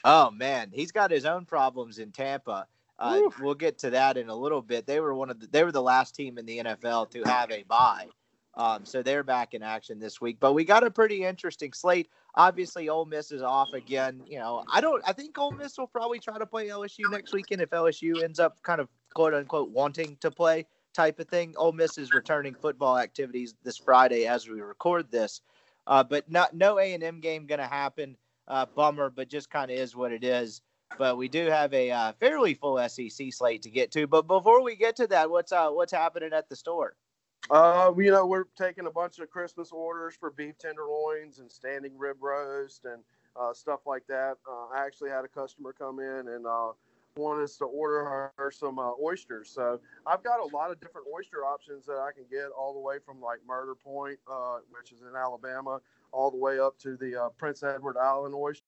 Oh 0.03 0.31
man, 0.31 0.69
he's 0.71 0.91
got 0.91 1.11
his 1.11 1.25
own 1.25 1.45
problems 1.45 1.99
in 1.99 2.11
Tampa. 2.11 2.67
Uh, 2.97 3.21
we'll 3.39 3.55
get 3.55 3.79
to 3.79 3.89
that 3.91 4.17
in 4.17 4.29
a 4.29 4.35
little 4.35 4.61
bit. 4.61 4.85
They 4.85 4.99
were 4.99 5.13
one 5.13 5.31
of 5.31 5.39
the, 5.39 5.47
they 5.47 5.63
were 5.63 5.71
the 5.71 5.81
last 5.81 6.15
team 6.15 6.37
in 6.37 6.45
the 6.45 6.59
NFL 6.59 7.09
to 7.11 7.23
have 7.23 7.51
a 7.51 7.63
bye. 7.63 8.07
Um, 8.55 8.85
so 8.85 9.01
they're 9.01 9.23
back 9.23 9.53
in 9.53 9.63
action 9.63 9.99
this 9.99 10.19
week. 10.19 10.37
But 10.39 10.53
we 10.53 10.65
got 10.65 10.83
a 10.83 10.91
pretty 10.91 11.23
interesting 11.23 11.71
slate. 11.73 12.09
Obviously, 12.35 12.89
Ole 12.89 13.05
Miss 13.05 13.31
is 13.31 13.41
off 13.41 13.69
again. 13.73 14.21
You 14.25 14.39
know, 14.39 14.63
I 14.71 14.81
don't. 14.81 15.01
I 15.07 15.13
think 15.13 15.37
Ole 15.37 15.51
Miss 15.51 15.77
will 15.77 15.87
probably 15.87 16.19
try 16.19 16.37
to 16.37 16.45
play 16.45 16.67
LSU 16.67 17.09
next 17.09 17.33
weekend 17.33 17.61
if 17.61 17.69
LSU 17.69 18.23
ends 18.23 18.39
up 18.39 18.61
kind 18.63 18.81
of 18.81 18.89
quote 19.13 19.33
unquote 19.33 19.69
wanting 19.69 20.17
to 20.21 20.31
play 20.31 20.65
type 20.93 21.19
of 21.19 21.27
thing. 21.27 21.53
Ole 21.57 21.71
Miss 21.71 21.97
is 21.97 22.13
returning 22.13 22.53
football 22.53 22.97
activities 22.97 23.55
this 23.63 23.77
Friday 23.77 24.27
as 24.27 24.47
we 24.47 24.61
record 24.61 25.09
this, 25.11 25.41
uh, 25.87 26.03
but 26.03 26.29
not 26.29 26.53
no 26.53 26.79
A 26.79 26.93
and 26.93 27.03
M 27.03 27.21
game 27.21 27.45
going 27.45 27.59
to 27.59 27.67
happen. 27.67 28.17
Uh, 28.47 28.65
bummer, 28.65 29.09
but 29.09 29.29
just 29.29 29.49
kind 29.49 29.71
of 29.71 29.77
is 29.77 29.95
what 29.95 30.11
it 30.11 30.25
is. 30.25 30.61
But 30.97 31.15
we 31.15 31.29
do 31.29 31.45
have 31.45 31.73
a 31.73 31.89
uh, 31.89 32.11
fairly 32.19 32.53
full 32.53 32.77
SEC 32.89 33.31
slate 33.31 33.61
to 33.61 33.69
get 33.69 33.91
to. 33.91 34.07
But 34.07 34.27
before 34.27 34.61
we 34.61 34.75
get 34.75 34.97
to 34.97 35.07
that, 35.07 35.29
what's 35.29 35.53
uh, 35.53 35.69
what's 35.69 35.93
happening 35.93 36.33
at 36.33 36.49
the 36.49 36.55
store? 36.55 36.95
Uh, 37.49 37.91
you 37.97 38.11
know, 38.11 38.25
we're 38.25 38.45
taking 38.57 38.85
a 38.85 38.91
bunch 38.91 39.19
of 39.19 39.29
Christmas 39.29 39.71
orders 39.71 40.15
for 40.17 40.31
beef 40.31 40.57
tenderloins 40.57 41.39
and 41.39 41.51
standing 41.51 41.97
rib 41.97 42.17
roast 42.21 42.85
and 42.85 43.03
uh, 43.35 43.53
stuff 43.53 43.81
like 43.85 44.05
that. 44.07 44.37
Uh, 44.49 44.67
I 44.73 44.85
actually 44.85 45.09
had 45.09 45.25
a 45.25 45.27
customer 45.27 45.73
come 45.73 45.99
in 45.99 46.27
and 46.29 46.45
uh, 46.45 46.71
wanted 47.17 47.43
us 47.43 47.57
to 47.57 47.65
order 47.65 48.31
her, 48.35 48.51
some 48.51 48.79
uh, 48.79 48.91
oysters. 49.03 49.49
So 49.49 49.79
I've 50.05 50.23
got 50.23 50.39
a 50.39 50.55
lot 50.55 50.71
of 50.71 50.79
different 50.79 51.07
oyster 51.13 51.43
options 51.45 51.85
that 51.87 51.97
I 51.97 52.11
can 52.13 52.23
get, 52.29 52.51
all 52.57 52.73
the 52.73 52.79
way 52.79 52.97
from 53.05 53.21
like 53.21 53.39
Murder 53.45 53.75
Point, 53.75 54.19
uh, 54.31 54.57
which 54.69 54.91
is 54.91 55.01
in 55.01 55.15
Alabama, 55.15 55.81
all 56.11 56.31
the 56.31 56.37
way 56.37 56.59
up 56.59 56.77
to 56.79 56.95
the 56.95 57.23
uh, 57.23 57.29
Prince 57.37 57.63
Edward 57.63 57.97
Island 57.97 58.33
oyster, 58.35 58.60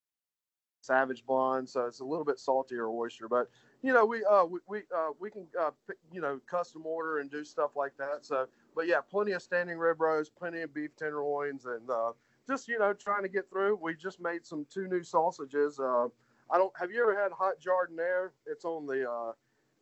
Savage 0.84 1.26
Blonde. 1.26 1.70
So 1.70 1.86
it's 1.86 2.02
a 2.02 2.06
little 2.06 2.26
bit 2.26 2.40
saltier 2.40 2.90
oyster, 2.90 3.28
but 3.28 3.50
you 3.82 3.94
know, 3.94 4.06
we 4.06 4.24
uh, 4.24 4.46
we 4.46 4.60
we, 4.68 4.80
uh, 4.96 5.10
we 5.20 5.30
can 5.30 5.48
uh, 5.60 5.72
you 6.12 6.22
know 6.22 6.40
custom 6.48 6.86
order 6.86 7.20
and 7.20 7.30
do 7.30 7.44
stuff 7.44 7.72
like 7.76 7.96
that. 7.98 8.26
So, 8.26 8.48
but 8.76 8.88
yeah, 8.88 9.02
plenty 9.02 9.34
of 9.34 9.42
standing 9.42 9.78
rib 9.78 10.00
roast, 10.02 10.36
plenty 10.36 10.62
of 10.62 10.74
beef 10.74 10.96
tenderloins, 10.98 11.66
and 11.66 11.90
uh, 11.90 12.12
just 12.48 12.68
you 12.68 12.80
know 12.80 12.94
trying 12.94 13.24
to 13.24 13.30
get 13.30 13.50
through. 13.50 13.80
We 13.82 13.96
just 13.96 14.22
made 14.22 14.46
some 14.46 14.66
two 14.70 14.88
new 14.88 15.04
sausages. 15.04 15.80
Uh, 15.80 16.08
I 16.50 16.58
don't. 16.58 16.72
Have 16.78 16.92
you 16.92 17.02
ever 17.02 17.20
had 17.20 17.32
hot 17.32 17.56
jardiniere? 17.60 18.32
It's 18.46 18.66
on 18.66 18.86
the 18.86 19.10
uh, 19.10 19.32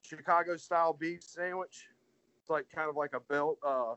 Chicago 0.01 0.57
style 0.57 0.93
beef 0.93 1.21
sandwich. 1.23 1.87
It's 2.41 2.49
like 2.49 2.65
kind 2.73 2.89
of 2.89 2.95
like 2.95 3.13
a 3.13 3.19
belt, 3.19 3.59
uh, 3.65 3.93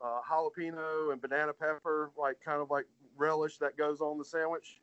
uh, 0.00 0.20
jalapeno 0.30 1.12
and 1.12 1.20
banana 1.20 1.52
pepper, 1.52 2.10
like 2.16 2.36
kind 2.44 2.60
of 2.60 2.70
like 2.70 2.86
relish 3.16 3.58
that 3.58 3.76
goes 3.76 4.00
on 4.00 4.18
the 4.18 4.24
sandwich. 4.24 4.80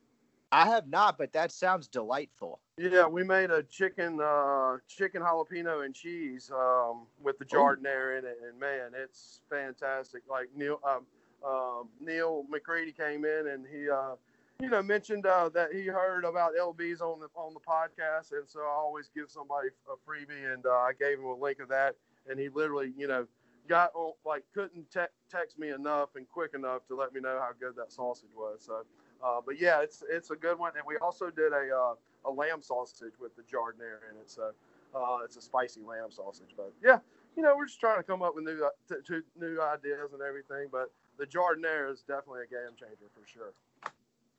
I 0.52 0.66
have 0.66 0.88
not, 0.88 1.18
but 1.18 1.32
that 1.32 1.50
sounds 1.50 1.88
delightful. 1.88 2.60
Yeah, 2.78 3.06
we 3.06 3.24
made 3.24 3.50
a 3.50 3.62
chicken, 3.64 4.20
uh, 4.20 4.76
chicken 4.86 5.22
jalapeno 5.22 5.84
and 5.84 5.94
cheese 5.94 6.50
um, 6.54 7.06
with 7.20 7.38
the 7.38 7.44
jardiniere 7.44 8.18
in 8.18 8.24
it, 8.24 8.38
and 8.46 8.58
man, 8.58 8.92
it's 8.94 9.40
fantastic. 9.50 10.22
Like 10.30 10.48
Neil, 10.54 10.80
um, 10.84 11.04
um 11.44 11.88
Neil 12.00 12.44
McCready 12.48 12.92
came 12.92 13.24
in 13.24 13.48
and 13.48 13.66
he, 13.66 13.90
uh, 13.90 14.14
you 14.60 14.70
know, 14.70 14.82
mentioned 14.82 15.26
uh, 15.26 15.48
that 15.50 15.72
he 15.72 15.86
heard 15.86 16.24
about 16.24 16.52
LBs 16.58 17.00
on 17.00 17.18
the 17.18 17.28
on 17.34 17.52
the 17.52 17.60
podcast, 17.60 18.32
and 18.32 18.48
so 18.48 18.60
I 18.60 18.70
always 18.70 19.10
give 19.14 19.30
somebody 19.30 19.68
a 19.90 19.96
freebie, 20.08 20.52
and 20.52 20.64
uh, 20.64 20.70
I 20.70 20.92
gave 20.98 21.18
him 21.18 21.26
a 21.26 21.34
link 21.34 21.58
of 21.58 21.68
that, 21.70 21.96
and 22.30 22.38
he 22.38 22.50
literally, 22.50 22.92
you 22.96 23.08
know, 23.08 23.26
got 23.68 23.90
on 23.94 24.12
like 24.24 24.44
couldn't 24.54 24.92
te- 24.92 25.12
text 25.28 25.58
me 25.58 25.70
enough 25.70 26.10
and 26.14 26.28
quick 26.28 26.52
enough 26.54 26.86
to 26.86 26.94
let 26.94 27.12
me 27.12 27.20
know 27.20 27.40
how 27.40 27.50
good 27.58 27.74
that 27.76 27.90
sausage 27.90 28.30
was. 28.36 28.60
So. 28.64 28.84
Uh, 29.24 29.40
but 29.44 29.60
yeah, 29.60 29.82
it's 29.82 30.02
it's 30.10 30.30
a 30.30 30.36
good 30.36 30.58
one, 30.58 30.72
and 30.76 30.84
we 30.86 30.96
also 30.98 31.30
did 31.30 31.52
a 31.52 31.74
uh, 31.74 31.94
a 32.24 32.30
lamb 32.30 32.62
sausage 32.62 33.14
with 33.20 33.34
the 33.36 33.42
jardiniere 33.42 34.10
in 34.10 34.16
it. 34.20 34.30
So 34.30 34.52
uh, 34.94 35.18
it's 35.24 35.36
a 35.36 35.42
spicy 35.42 35.80
lamb 35.80 36.10
sausage. 36.10 36.54
But 36.56 36.72
yeah, 36.82 36.98
you 37.36 37.42
know, 37.42 37.54
we're 37.56 37.66
just 37.66 37.80
trying 37.80 37.98
to 37.98 38.02
come 38.02 38.22
up 38.22 38.34
with 38.34 38.44
new 38.44 38.64
uh, 38.64 38.70
t- 38.88 39.00
t- 39.06 39.20
new 39.38 39.60
ideas 39.60 40.12
and 40.12 40.22
everything. 40.22 40.68
But 40.70 40.90
the 41.18 41.26
jardiniere 41.26 41.90
is 41.92 42.02
definitely 42.02 42.42
a 42.42 42.50
game 42.50 42.76
changer 42.78 43.10
for 43.14 43.26
sure. 43.26 43.52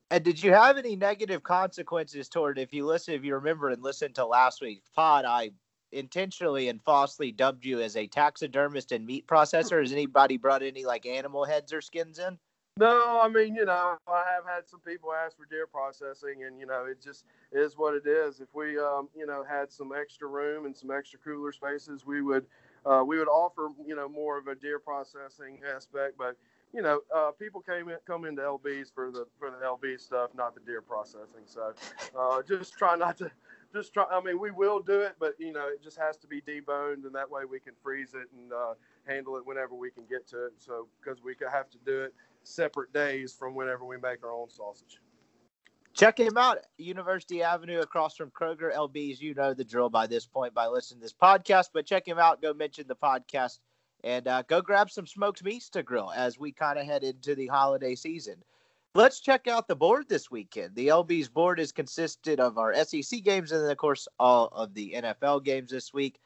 And 0.10 0.24
did 0.24 0.42
you 0.42 0.54
have 0.54 0.78
any 0.78 0.96
negative 0.96 1.44
consequences 1.44 2.30
toward 2.30 2.58
if 2.58 2.74
you 2.74 2.86
listen, 2.86 3.14
if 3.14 3.26
you 3.26 3.36
remember 3.36 3.70
and 3.70 3.84
listen 3.84 4.14
to 4.14 4.26
last 4.26 4.62
week's 4.62 4.90
pod, 4.96 5.26
I 5.26 5.52
intentionally 5.92 6.70
and 6.70 6.82
falsely 6.82 7.32
dubbed 7.32 7.66
you 7.66 7.82
as 7.82 7.98
a 7.98 8.08
taxidermist 8.08 8.92
and 8.92 9.06
meat 9.06 9.28
processor. 9.28 9.82
Has 9.82 9.92
anybody 9.92 10.38
brought 10.38 10.64
any 10.64 10.86
like 10.86 11.06
animal 11.06 11.44
heads 11.44 11.74
or 11.74 11.82
skins 11.82 12.20
in? 12.20 12.38
No, 12.78 13.22
I 13.24 13.30
mean, 13.30 13.56
you 13.56 13.66
know, 13.66 13.98
I 14.08 14.24
have 14.36 14.46
had 14.46 14.68
some 14.68 14.80
people 14.82 15.12
ask 15.14 15.38
for 15.38 15.46
deer 15.46 15.68
processing, 15.68 16.44
and 16.46 16.60
you 16.60 16.66
know, 16.66 16.86
it 16.86 17.02
just 17.02 17.26
is 17.52 17.78
what 17.78 17.96
it 17.96 18.08
is. 18.08 18.40
If 18.42 18.50
we, 18.54 18.80
um, 18.80 19.10
you 19.16 19.26
know, 19.28 19.44
had 19.48 19.72
some 19.72 19.94
extra 19.94 20.28
room 20.28 20.66
and 20.66 20.76
some 20.76 20.92
extra 20.92 21.20
cooler 21.20 21.52
spaces, 21.52 22.06
we 22.06 22.22
would, 22.22 22.46
uh, 22.86 23.04
we 23.06 23.20
would 23.20 23.28
offer, 23.28 23.70
you 23.86 23.96
know, 23.96 24.10
more 24.10 24.38
of 24.38 24.48
a 24.48 24.56
deer 24.56 24.80
processing 24.80 25.60
aspect. 25.76 26.18
But 26.18 26.38
you 26.74 26.82
know, 26.82 27.02
uh, 27.16 27.32
people 27.32 27.62
came 27.62 27.90
in, 27.90 27.98
come 28.08 28.26
into 28.26 28.42
LBs 28.42 28.94
for 28.94 29.12
the 29.12 29.28
for 29.40 29.52
the 29.52 29.58
LB 29.66 30.00
stuff, 30.00 30.32
not 30.36 30.56
the 30.56 30.62
deer 30.62 30.82
processing. 30.82 31.44
So, 31.46 31.74
uh, 32.18 32.42
just 32.44 32.74
try 32.78 32.96
not 32.96 33.18
to, 33.20 33.32
just 33.74 33.94
try. 33.94 34.06
I 34.12 34.22
mean, 34.22 34.40
we 34.40 34.52
will 34.52 34.80
do 34.82 35.02
it, 35.02 35.16
but 35.20 35.36
you 35.40 35.54
know, 35.54 35.68
it 35.70 35.84
just 35.84 35.98
has 36.00 36.18
to 36.18 36.28
be 36.28 36.42
deboned, 36.42 37.06
and 37.06 37.16
that 37.16 37.30
way 37.30 37.44
we 37.46 37.60
can 37.60 37.74
freeze 37.84 38.14
it 38.16 38.30
and 38.38 38.54
uh, 38.54 38.74
handle 39.08 39.38
it 39.38 39.46
whenever 39.46 39.76
we 39.76 39.92
can 39.92 40.04
get 40.10 40.28
to 40.30 40.48
it. 40.48 40.54
So, 40.58 40.88
because 41.02 41.24
we 41.24 41.36
could 41.36 41.50
have 41.50 41.70
to 41.72 41.78
do 41.86 42.02
it 42.02 42.14
separate 42.48 42.94
days 42.94 43.34
from 43.34 43.56
whenever 43.56 43.86
we 43.86 43.98
make 43.98 44.24
our 44.24 44.32
own 44.32 44.50
sausage. 44.50 45.00
Check 45.94 46.20
him 46.20 46.38
out, 46.38 46.60
University 46.78 47.42
Avenue 47.42 47.80
across 47.80 48.16
from 48.16 48.30
Kroger 48.30 48.72
LBs. 48.72 49.20
You 49.20 49.34
know 49.34 49.54
the 49.56 49.64
drill 49.64 49.90
by 49.90 50.06
this 50.06 50.28
point 50.28 50.54
by 50.54 50.68
listening 50.68 51.00
to 51.00 51.06
this 51.06 51.14
podcast, 51.14 51.70
but 51.74 51.88
check 51.88 52.08
him 52.08 52.20
out. 52.20 52.42
Go 52.42 52.54
mention 52.54 52.86
the 52.88 52.96
podcast 52.96 53.58
and 54.04 54.28
uh, 54.28 54.44
go 54.44 54.62
grab 54.62 54.92
some 54.92 55.08
smoked 55.08 55.44
meats 55.44 55.70
to 55.70 55.82
grill 55.82 56.12
as 56.16 56.38
we 56.38 56.52
kind 56.52 56.78
of 56.78 56.86
head 56.86 57.04
into 57.04 57.34
the 57.34 57.48
holiday 57.48 57.96
season. 57.96 58.36
Let's 58.94 59.20
check 59.20 59.48
out 59.48 59.68
the 59.68 59.76
board 59.76 60.08
this 60.08 60.32
weekend. 60.32 60.76
The 60.76 60.88
LB's 60.88 61.30
board 61.30 61.60
is 61.60 61.72
consisted 61.72 62.40
of 62.40 62.58
our 62.58 62.74
SEC 62.84 63.24
games 63.24 63.52
and 63.52 63.64
then, 63.64 63.72
of 63.72 63.78
course, 63.78 64.08
all 64.20 64.48
of 64.48 64.74
the 64.74 64.94
NFL 64.98 65.44
games 65.44 65.72
this 65.72 65.94
week. 65.94 66.20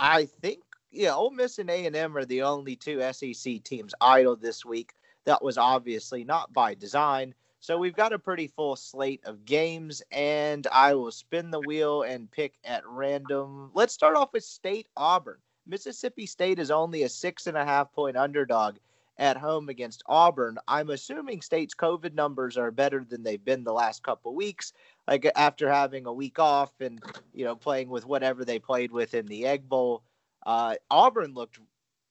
I 0.00 0.24
think, 0.24 0.60
yeah, 0.90 1.14
Ole 1.14 1.30
Miss 1.30 1.58
and 1.58 1.70
A&M 1.70 2.16
are 2.16 2.24
the 2.24 2.42
only 2.42 2.76
two 2.76 3.00
SEC 3.12 3.62
teams 3.62 3.94
idle 4.00 4.36
this 4.36 4.64
week. 4.64 4.92
That 5.28 5.44
was 5.44 5.58
obviously 5.58 6.24
not 6.24 6.54
by 6.54 6.72
design. 6.72 7.34
So 7.60 7.76
we've 7.76 7.94
got 7.94 8.14
a 8.14 8.18
pretty 8.18 8.46
full 8.46 8.76
slate 8.76 9.20
of 9.24 9.44
games, 9.44 10.02
and 10.10 10.66
I 10.72 10.94
will 10.94 11.10
spin 11.10 11.50
the 11.50 11.60
wheel 11.60 12.00
and 12.00 12.30
pick 12.30 12.54
at 12.64 12.82
random. 12.86 13.70
Let's 13.74 13.92
start 13.92 14.16
off 14.16 14.32
with 14.32 14.42
State 14.42 14.86
Auburn. 14.96 15.36
Mississippi 15.66 16.24
State 16.24 16.58
is 16.58 16.70
only 16.70 17.02
a 17.02 17.10
six 17.10 17.46
and 17.46 17.58
a 17.58 17.64
half 17.66 17.92
point 17.92 18.16
underdog 18.16 18.76
at 19.18 19.36
home 19.36 19.68
against 19.68 20.02
Auburn. 20.06 20.56
I'm 20.66 20.88
assuming 20.88 21.42
State's 21.42 21.74
COVID 21.74 22.14
numbers 22.14 22.56
are 22.56 22.70
better 22.70 23.04
than 23.06 23.22
they've 23.22 23.44
been 23.44 23.64
the 23.64 23.72
last 23.74 24.02
couple 24.02 24.34
weeks. 24.34 24.72
Like 25.06 25.30
after 25.36 25.70
having 25.70 26.06
a 26.06 26.12
week 26.12 26.38
off 26.38 26.72
and 26.80 27.02
you 27.34 27.44
know 27.44 27.54
playing 27.54 27.90
with 27.90 28.06
whatever 28.06 28.46
they 28.46 28.58
played 28.58 28.92
with 28.92 29.12
in 29.12 29.26
the 29.26 29.44
Egg 29.44 29.68
Bowl, 29.68 30.04
uh, 30.46 30.76
Auburn 30.90 31.34
looked 31.34 31.58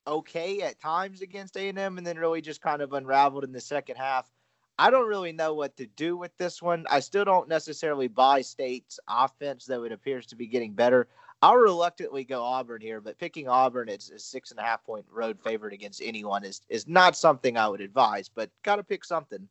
okay 0.07 0.61
at 0.61 0.79
times 0.79 1.21
against 1.21 1.57
A&M 1.57 1.97
and 1.97 2.07
then 2.07 2.17
really 2.17 2.41
just 2.41 2.61
kind 2.61 2.81
of 2.81 2.93
unraveled 2.93 3.43
in 3.43 3.51
the 3.51 3.61
second 3.61 3.97
half. 3.97 4.31
I 4.79 4.89
don't 4.91 5.07
really 5.07 5.31
know 5.31 5.53
what 5.53 5.75
to 5.77 5.87
do 5.87 6.15
with 6.15 6.35
this 6.37 6.61
one. 6.61 6.85
I 6.89 6.99
still 6.99 7.25
don't 7.25 7.49
necessarily 7.49 8.07
buy 8.07 8.41
State's 8.41 8.99
offense, 9.07 9.65
though 9.65 9.83
it 9.83 9.91
appears 9.91 10.27
to 10.27 10.35
be 10.35 10.47
getting 10.47 10.73
better. 10.73 11.07
I'll 11.41 11.55
reluctantly 11.55 12.23
go 12.23 12.41
Auburn 12.41 12.81
here, 12.81 12.99
but 12.99 13.19
picking 13.19 13.47
Auburn 13.47 13.89
as 13.89 14.09
a 14.09 14.17
six 14.19 14.51
and 14.51 14.59
a 14.59 14.63
half 14.63 14.83
point 14.83 15.05
road 15.11 15.39
favorite 15.43 15.73
against 15.73 16.01
anyone 16.03 16.43
is 16.43 16.61
is 16.69 16.87
not 16.87 17.15
something 17.15 17.57
I 17.57 17.67
would 17.67 17.81
advise. 17.81 18.29
But 18.29 18.49
got 18.63 18.77
to 18.77 18.83
pick 18.83 19.03
something. 19.03 19.47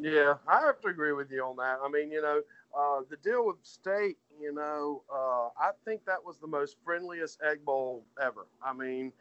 Yeah, 0.00 0.34
I 0.46 0.60
have 0.60 0.80
to 0.82 0.88
agree 0.88 1.12
with 1.12 1.30
you 1.30 1.44
on 1.44 1.56
that. 1.56 1.78
I 1.84 1.88
mean, 1.88 2.10
you 2.10 2.22
know, 2.22 2.40
uh, 2.76 3.00
the 3.08 3.16
deal 3.16 3.46
with 3.46 3.56
State, 3.62 4.16
you 4.40 4.52
know, 4.52 5.02
uh, 5.12 5.48
I 5.60 5.70
think 5.84 6.04
that 6.06 6.24
was 6.24 6.38
the 6.38 6.46
most 6.46 6.76
friendliest 6.84 7.40
Egg 7.42 7.64
Bowl 7.64 8.04
ever. 8.22 8.46
I 8.62 8.72
mean, 8.72 9.12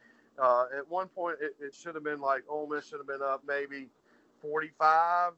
uh, 0.42 0.66
at 0.78 0.88
one 0.88 1.08
point, 1.08 1.38
it, 1.42 1.56
it 1.60 1.74
should 1.74 1.96
have 1.96 2.04
been 2.04 2.22
like 2.22 2.44
Ole 2.50 2.68
Miss 2.68 2.88
should 2.88 3.00
have 3.00 3.08
been 3.08 3.22
up 3.22 3.44
maybe 3.48 3.90
45, 4.42 5.34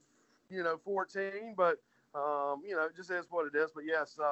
you 0.50 0.64
know, 0.64 0.80
14. 0.84 1.56
But, 1.56 1.78
um, 2.16 2.62
you 2.68 2.76
know, 2.76 2.86
it 2.86 2.96
just 2.96 3.12
is 3.12 3.26
what 3.30 3.46
it 3.46 3.58
is. 3.58 3.72
But 3.74 3.86
yes, 3.86 4.18
uh, 4.20 4.24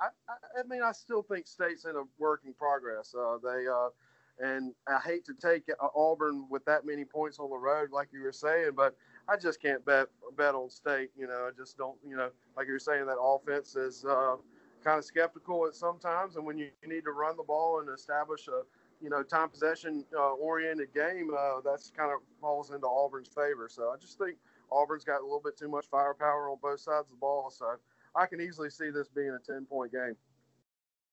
I, 0.00 0.08
I, 0.28 0.60
I, 0.60 0.62
mean, 0.68 0.82
I 0.82 0.92
still 0.92 1.22
think 1.22 1.46
State's 1.46 1.84
in 1.84 1.96
a 1.96 2.02
working 2.18 2.52
progress. 2.52 3.14
Uh, 3.18 3.38
they, 3.42 3.66
uh, 3.66 3.88
and 4.40 4.74
I 4.88 4.98
hate 5.00 5.24
to 5.26 5.34
take 5.34 5.64
Auburn 5.94 6.46
with 6.48 6.64
that 6.64 6.86
many 6.86 7.04
points 7.04 7.38
on 7.38 7.50
the 7.50 7.56
road, 7.56 7.90
like 7.92 8.08
you 8.12 8.22
were 8.22 8.32
saying, 8.32 8.70
but 8.74 8.96
I 9.28 9.36
just 9.36 9.60
can't 9.60 9.84
bet 9.84 10.08
bet 10.36 10.54
on 10.54 10.70
State. 10.70 11.10
You 11.16 11.26
know, 11.26 11.48
I 11.48 11.50
just 11.56 11.76
don't. 11.76 11.98
You 12.08 12.16
know, 12.16 12.30
like 12.56 12.66
you 12.66 12.72
were 12.72 12.78
saying, 12.78 13.04
that 13.06 13.18
offense 13.20 13.76
is 13.76 14.04
uh, 14.04 14.36
kind 14.82 14.98
of 14.98 15.04
skeptical 15.04 15.66
at 15.66 15.74
sometimes, 15.74 16.36
and 16.36 16.46
when 16.46 16.56
you 16.56 16.68
need 16.86 17.04
to 17.04 17.12
run 17.12 17.36
the 17.36 17.42
ball 17.42 17.80
and 17.80 17.88
establish 17.90 18.48
a 18.48 18.62
you 19.00 19.10
know, 19.10 19.22
time 19.22 19.48
possession 19.48 20.04
uh, 20.16 20.32
oriented 20.32 20.92
game, 20.94 21.30
uh, 21.36 21.60
that's 21.64 21.90
kind 21.96 22.12
of 22.12 22.20
falls 22.40 22.70
into 22.70 22.86
Auburn's 22.86 23.28
favor. 23.28 23.68
So 23.70 23.90
I 23.90 23.96
just 23.96 24.18
think 24.18 24.36
Auburn's 24.70 25.04
got 25.04 25.20
a 25.20 25.24
little 25.24 25.42
bit 25.42 25.56
too 25.56 25.68
much 25.68 25.86
firepower 25.90 26.50
on 26.50 26.58
both 26.62 26.80
sides 26.80 27.06
of 27.06 27.10
the 27.10 27.20
ball. 27.20 27.50
So 27.50 27.76
I 28.14 28.26
can 28.26 28.40
easily 28.40 28.70
see 28.70 28.90
this 28.90 29.08
being 29.08 29.30
a 29.30 29.52
10 29.52 29.66
point 29.66 29.92
game. 29.92 30.16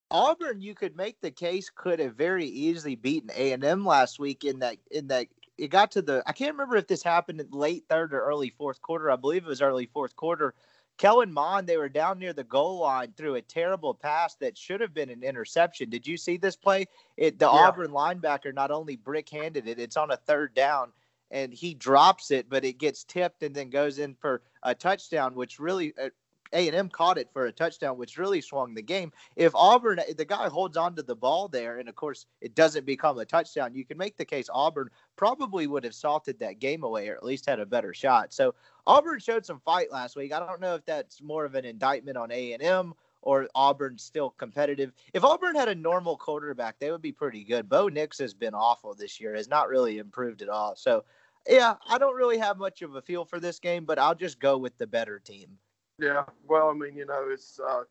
Auburn, 0.10 0.62
you 0.62 0.74
could 0.74 0.96
make 0.96 1.20
the 1.20 1.32
case, 1.32 1.70
could 1.74 2.00
have 2.00 2.16
very 2.16 2.46
easily 2.46 2.96
beaten 2.96 3.30
A 3.36 3.52
and 3.52 3.64
M 3.64 3.86
last 3.86 4.20
week 4.20 4.46
in 4.46 4.60
that 4.60 4.78
in 4.90 5.08
that 5.08 5.28
it 5.58 5.68
got 5.70 5.92
to 5.92 6.02
the 6.02 6.24
I 6.26 6.32
can't 6.32 6.54
remember 6.54 6.78
if 6.78 6.88
this 6.88 7.04
happened 7.04 7.42
in 7.42 7.50
late 7.52 7.84
third 7.90 8.14
or 8.14 8.22
early 8.22 8.50
fourth 8.50 8.82
quarter. 8.82 9.12
I 9.12 9.18
believe 9.18 9.44
it 9.44 9.50
was 9.50 9.62
early 9.62 9.86
fourth 9.86 10.16
quarter 10.16 10.54
Kellen 10.98 11.32
Mond, 11.32 11.68
they 11.68 11.78
were 11.78 11.90
down 11.90 12.18
near 12.18 12.34
the 12.34 12.44
goal 12.44 12.80
line 12.80 13.14
through 13.16 13.36
a 13.36 13.42
terrible 13.42 13.94
pass 13.94 14.36
that 14.36 14.58
should 14.58 14.82
have 14.82 14.94
been 14.94 15.10
an 15.10 15.24
interception. 15.24 15.90
Did 15.90 16.08
you 16.08 16.18
see 16.18 16.38
this 16.38 16.56
play? 16.56 16.88
It 17.18 17.38
the 17.38 17.46
yeah. 17.46 17.52
Auburn 17.52 17.92
linebacker 17.92 18.54
not 18.54 18.72
only 18.72 18.96
brick 18.96 19.30
handed 19.30 19.68
it, 19.68 19.80
it's 19.80 19.98
on 19.98 20.12
a 20.12 20.18
third 20.18 20.54
down 20.56 20.92
and 21.32 21.54
he 21.54 21.74
drops 21.74 22.32
it, 22.32 22.50
but 22.50 22.64
it 22.64 22.80
gets 22.80 23.04
tipped 23.04 23.44
and 23.44 23.54
then 23.54 23.70
goes 23.70 24.00
in 24.00 24.16
for 24.16 24.42
a 24.64 24.74
touchdown, 24.74 25.36
which 25.36 25.60
really 25.60 25.94
uh, 26.02 26.10
a&M 26.54 26.90
caught 26.90 27.18
it 27.18 27.30
for 27.32 27.46
a 27.46 27.52
touchdown, 27.52 27.98
which 27.98 28.18
really 28.18 28.42
swung 28.42 28.74
the 28.74 28.82
game. 28.82 29.12
If 29.36 29.54
Auburn, 29.56 30.00
the 30.16 30.26
guy 30.26 30.50
holds 30.50 30.78
on 30.78 30.96
to 30.96 31.04
the 31.04 31.16
ball 31.16 31.48
there, 31.48 31.80
and 31.80 31.90
of 31.90 31.96
course 31.96 32.26
it 32.42 32.56
doesn't 32.56 32.86
become 32.86 33.18
a 33.20 33.26
touchdown, 33.26 33.74
you 33.74 33.86
can 33.86 33.98
make 33.98 34.18
the 34.18 34.26
case 34.26 34.50
Auburn 34.54 34.90
probably 35.16 35.68
would 35.68 35.84
have 35.84 35.96
salted 35.96 36.40
that 36.40 36.60
game 36.60 36.84
away 36.84 37.10
or 37.10 37.16
at 37.16 37.26
least 37.26 37.46
had 37.46 37.60
a 37.60 37.66
better 37.66 37.94
shot. 37.94 38.34
So 38.34 38.56
Auburn 38.86 39.20
showed 39.20 39.46
some 39.46 39.60
fight 39.60 39.92
last 39.92 40.16
week. 40.16 40.34
I 40.34 40.40
don't 40.40 40.62
know 40.62 40.76
if 40.76 40.86
that's 40.86 41.22
more 41.22 41.46
of 41.46 41.56
an 41.56 41.66
indictment 41.66 42.18
on 42.18 42.32
A&M 42.32 42.94
or 43.22 43.48
Auburn's 43.56 44.04
still 44.04 44.30
competitive. 44.30 44.94
If 45.14 45.24
Auburn 45.24 45.56
had 45.56 45.68
a 45.68 45.76
normal 45.76 46.18
quarterback, 46.18 46.80
they 46.80 46.92
would 46.92 47.02
be 47.02 47.12
pretty 47.12 47.44
good. 47.44 47.68
Bo 47.68 47.90
Nix 47.90 48.18
has 48.20 48.34
been 48.34 48.54
awful 48.54 48.94
this 48.94 49.20
year, 49.20 49.36
has 49.36 49.50
not 49.50 49.68
really 49.68 49.98
improved 49.98 50.42
at 50.42 50.50
all. 50.50 50.76
So, 50.76 51.04
yeah, 51.48 51.76
I 51.90 51.98
don't 51.98 52.16
really 52.16 52.38
have 52.38 52.58
much 52.58 52.82
of 52.82 52.96
a 52.96 53.02
feel 53.02 53.26
for 53.26 53.40
this 53.40 53.60
game, 53.60 53.86
but 53.86 54.00
I'll 54.00 54.16
just 54.16 54.40
go 54.40 54.58
with 54.58 54.78
the 54.78 54.88
better 54.88 55.20
team. 55.20 55.58
Yeah, 56.00 56.24
well, 56.48 56.70
I 56.70 56.74
mean, 56.74 56.96
you 56.96 57.06
know, 57.06 57.26
it's 57.32 57.60
uh, 57.60 57.84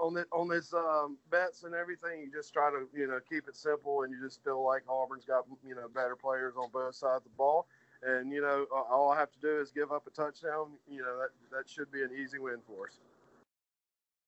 on 0.00 0.14
the, 0.14 0.26
on 0.32 0.48
this 0.48 0.72
um, 0.72 1.18
bets 1.30 1.64
and 1.64 1.74
everything. 1.74 2.20
You 2.20 2.30
just 2.32 2.52
try 2.52 2.70
to 2.70 2.88
you 2.94 3.06
know 3.06 3.18
keep 3.28 3.48
it 3.48 3.56
simple, 3.56 4.02
and 4.02 4.12
you 4.12 4.20
just 4.22 4.42
feel 4.42 4.64
like 4.64 4.82
Auburn's 4.88 5.24
got 5.24 5.44
you 5.66 5.74
know 5.74 5.88
better 5.88 6.16
players 6.16 6.54
on 6.56 6.70
both 6.72 6.94
sides 6.94 7.24
of 7.26 7.32
the 7.32 7.36
ball. 7.36 7.66
And 8.02 8.32
you 8.32 8.40
know, 8.40 8.66
all 8.90 9.10
I 9.10 9.18
have 9.18 9.30
to 9.32 9.38
do 9.40 9.60
is 9.60 9.70
give 9.70 9.92
up 9.92 10.06
a 10.06 10.10
touchdown. 10.10 10.72
You 10.90 11.02
know, 11.02 11.18
that 11.18 11.28
that 11.56 11.68
should 11.68 11.92
be 11.92 12.02
an 12.02 12.10
easy 12.16 12.38
win 12.38 12.58
for 12.66 12.86
us. 12.86 12.98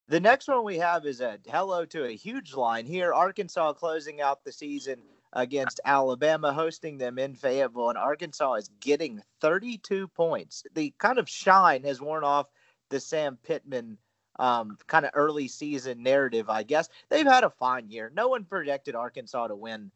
The 0.07 0.21
next 0.21 0.49
one 0.49 0.65
we 0.65 0.77
have 0.79 1.07
is 1.07 1.23
a 1.23 1.39
hello 1.47 1.87
to 1.87 2.05
a 2.05 2.15
huge 2.15 2.55
line 2.55 2.85
here. 2.85 3.15
Arkansas 3.15 3.73
closing 3.73 4.21
out 4.21 4.45
the 4.45 4.53
season 4.53 4.99
against 5.33 5.81
Alabama, 5.85 6.53
hosting 6.53 6.99
them 6.99 7.19
in 7.19 7.35
Fayetteville, 7.35 7.89
and 7.89 7.99
Arkansas 7.99 8.55
is 8.55 8.71
getting 8.81 9.23
32 9.41 10.09
points. 10.09 10.63
The 10.75 10.93
kind 10.99 11.19
of 11.19 11.29
shine 11.29 11.83
has 11.85 12.03
worn 12.03 12.23
off 12.23 12.47
the 12.91 13.01
Sam 13.01 13.39
Pittman 13.43 13.99
um, 14.39 14.79
kind 14.87 15.05
of 15.05 15.13
early 15.15 15.49
season 15.49 16.03
narrative, 16.03 16.51
I 16.51 16.63
guess. 16.63 16.89
They've 17.09 17.27
had 17.27 17.45
a 17.45 17.51
fine 17.51 17.89
year. 17.89 18.13
No 18.15 18.29
one 18.29 18.45
projected 18.45 18.95
Arkansas 18.95 19.49
to 19.49 19.57
win 19.57 19.91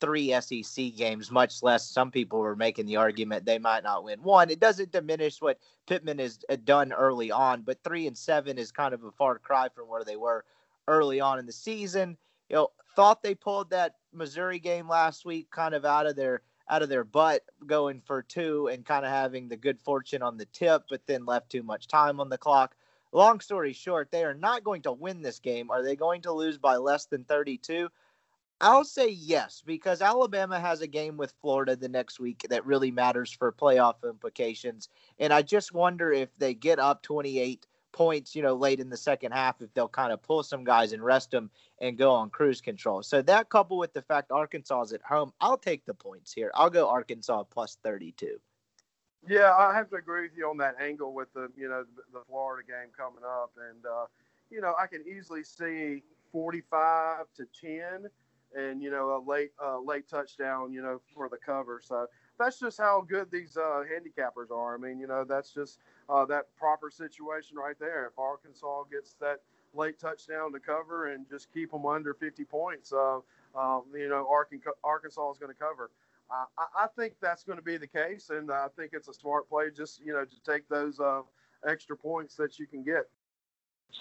three 0.00 0.38
SEC 0.40 0.94
games, 0.96 1.30
much 1.30 1.62
less 1.62 1.88
some 1.88 2.10
people 2.10 2.38
were 2.40 2.56
making 2.56 2.86
the 2.86 2.96
argument 2.96 3.46
they 3.46 3.58
might 3.58 3.84
not 3.84 4.04
win 4.04 4.22
one. 4.22 4.50
It 4.50 4.60
doesn't 4.60 4.92
diminish 4.92 5.40
what 5.40 5.58
Pittman 5.86 6.18
has 6.18 6.40
uh, 6.48 6.56
done 6.64 6.92
early 6.92 7.30
on, 7.30 7.62
but 7.62 7.82
three 7.82 8.06
and 8.06 8.16
seven 8.16 8.58
is 8.58 8.72
kind 8.72 8.92
of 8.92 9.04
a 9.04 9.12
far 9.12 9.38
cry 9.38 9.68
from 9.74 9.88
where 9.88 10.04
they 10.04 10.16
were 10.16 10.44
early 10.88 11.20
on 11.20 11.38
in 11.38 11.46
the 11.46 11.52
season. 11.52 12.16
You 12.50 12.56
know, 12.56 12.70
thought 12.96 13.22
they 13.22 13.34
pulled 13.34 13.70
that 13.70 13.94
Missouri 14.12 14.58
game 14.58 14.88
last 14.88 15.24
week 15.24 15.50
kind 15.50 15.74
of 15.74 15.84
out 15.84 16.06
of 16.06 16.16
their 16.16 16.42
out 16.68 16.82
of 16.82 16.88
their 16.88 17.04
butt 17.04 17.42
going 17.66 18.00
for 18.00 18.22
two 18.22 18.68
and 18.68 18.84
kind 18.84 19.04
of 19.04 19.10
having 19.10 19.48
the 19.48 19.56
good 19.56 19.80
fortune 19.80 20.22
on 20.22 20.36
the 20.36 20.46
tip, 20.46 20.84
but 20.88 21.06
then 21.06 21.26
left 21.26 21.50
too 21.50 21.62
much 21.62 21.88
time 21.88 22.20
on 22.20 22.28
the 22.28 22.38
clock. 22.38 22.74
Long 23.12 23.40
story 23.40 23.72
short, 23.72 24.10
they 24.10 24.24
are 24.24 24.34
not 24.34 24.64
going 24.64 24.82
to 24.82 24.92
win 24.92 25.22
this 25.22 25.38
game. 25.38 25.70
Are 25.70 25.82
they 25.82 25.94
going 25.94 26.22
to 26.22 26.32
lose 26.32 26.58
by 26.58 26.76
less 26.76 27.06
than 27.06 27.24
32? 27.24 27.88
I'll 28.60 28.84
say 28.84 29.08
yes, 29.10 29.62
because 29.64 30.00
Alabama 30.00 30.58
has 30.58 30.80
a 30.80 30.86
game 30.86 31.16
with 31.16 31.34
Florida 31.40 31.76
the 31.76 31.88
next 31.88 32.18
week 32.18 32.46
that 32.48 32.64
really 32.64 32.90
matters 32.90 33.30
for 33.30 33.52
playoff 33.52 33.96
implications. 34.08 34.88
And 35.18 35.32
I 35.32 35.42
just 35.42 35.74
wonder 35.74 36.12
if 36.12 36.34
they 36.38 36.54
get 36.54 36.78
up 36.78 37.02
28 37.02 37.66
points, 37.94 38.34
you 38.34 38.42
know, 38.42 38.54
late 38.54 38.80
in 38.80 38.90
the 38.90 38.96
second 38.96 39.32
half, 39.32 39.62
if 39.62 39.72
they'll 39.72 39.88
kind 39.88 40.12
of 40.12 40.20
pull 40.20 40.42
some 40.42 40.64
guys 40.64 40.92
and 40.92 41.02
rest 41.02 41.30
them 41.30 41.48
and 41.80 41.96
go 41.96 42.10
on 42.10 42.28
cruise 42.28 42.60
control. 42.60 43.02
So 43.02 43.22
that 43.22 43.48
coupled 43.48 43.78
with 43.78 43.94
the 43.94 44.02
fact 44.02 44.30
Arkansas 44.30 44.82
is 44.82 44.92
at 44.92 45.00
home, 45.00 45.32
I'll 45.40 45.56
take 45.56 45.86
the 45.86 45.94
points 45.94 46.32
here. 46.32 46.50
I'll 46.54 46.68
go 46.68 46.90
Arkansas 46.90 47.44
plus 47.44 47.78
32. 47.82 48.38
Yeah, 49.26 49.54
I 49.54 49.72
have 49.74 49.88
to 49.90 49.96
agree 49.96 50.22
with 50.22 50.36
you 50.36 50.50
on 50.50 50.58
that 50.58 50.74
angle 50.78 51.14
with 51.14 51.32
the 51.32 51.48
you 51.56 51.66
know 51.66 51.84
the, 52.12 52.20
Florida 52.28 52.66
game 52.66 52.90
coming 52.94 53.22
up, 53.24 53.52
and 53.70 53.86
uh, 53.86 54.04
you 54.50 54.60
know 54.60 54.74
I 54.78 54.86
can 54.86 55.02
easily 55.08 55.42
see 55.42 56.02
45 56.30 57.24
to 57.36 57.46
10, 57.58 58.10
and 58.54 58.82
you 58.82 58.90
know 58.90 59.16
a 59.16 59.20
late 59.26 59.52
uh, 59.64 59.80
late 59.80 60.10
touchdown, 60.10 60.74
you 60.74 60.82
know 60.82 61.00
for 61.14 61.30
the 61.30 61.38
cover. 61.38 61.80
So 61.82 62.06
that's 62.38 62.60
just 62.60 62.76
how 62.76 63.00
good 63.08 63.30
these 63.30 63.56
uh, 63.56 63.84
handicappers 63.90 64.50
are. 64.54 64.74
I 64.74 64.78
mean, 64.78 64.98
you 64.98 65.06
know 65.06 65.24
that's 65.24 65.54
just 65.54 65.78
uh, 66.08 66.24
that 66.26 66.54
proper 66.56 66.90
situation 66.90 67.56
right 67.56 67.76
there. 67.78 68.06
If 68.06 68.18
Arkansas 68.18 68.84
gets 68.90 69.14
that 69.20 69.40
late 69.74 69.98
touchdown 69.98 70.52
to 70.52 70.60
cover 70.60 71.12
and 71.12 71.28
just 71.28 71.52
keep 71.52 71.72
them 71.72 71.86
under 71.86 72.14
50 72.14 72.44
points, 72.44 72.92
uh, 72.92 73.18
um, 73.54 73.82
you 73.94 74.08
know 74.08 74.26
Arkansas 74.82 75.30
is 75.30 75.38
going 75.38 75.52
to 75.52 75.58
cover. 75.58 75.90
Uh, 76.30 76.44
I, 76.58 76.84
I, 76.84 76.86
think 76.96 77.14
that's 77.20 77.44
going 77.44 77.58
to 77.58 77.64
be 77.64 77.76
the 77.76 77.86
case, 77.86 78.30
and 78.30 78.50
I 78.50 78.68
think 78.76 78.92
it's 78.94 79.08
a 79.08 79.14
smart 79.14 79.48
play 79.48 79.70
just 79.74 80.00
you 80.04 80.12
know 80.12 80.24
to 80.24 80.52
take 80.52 80.68
those 80.68 80.98
uh, 80.98 81.22
extra 81.66 81.96
points 81.96 82.34
that 82.36 82.58
you 82.58 82.66
can 82.66 82.82
get. 82.82 83.08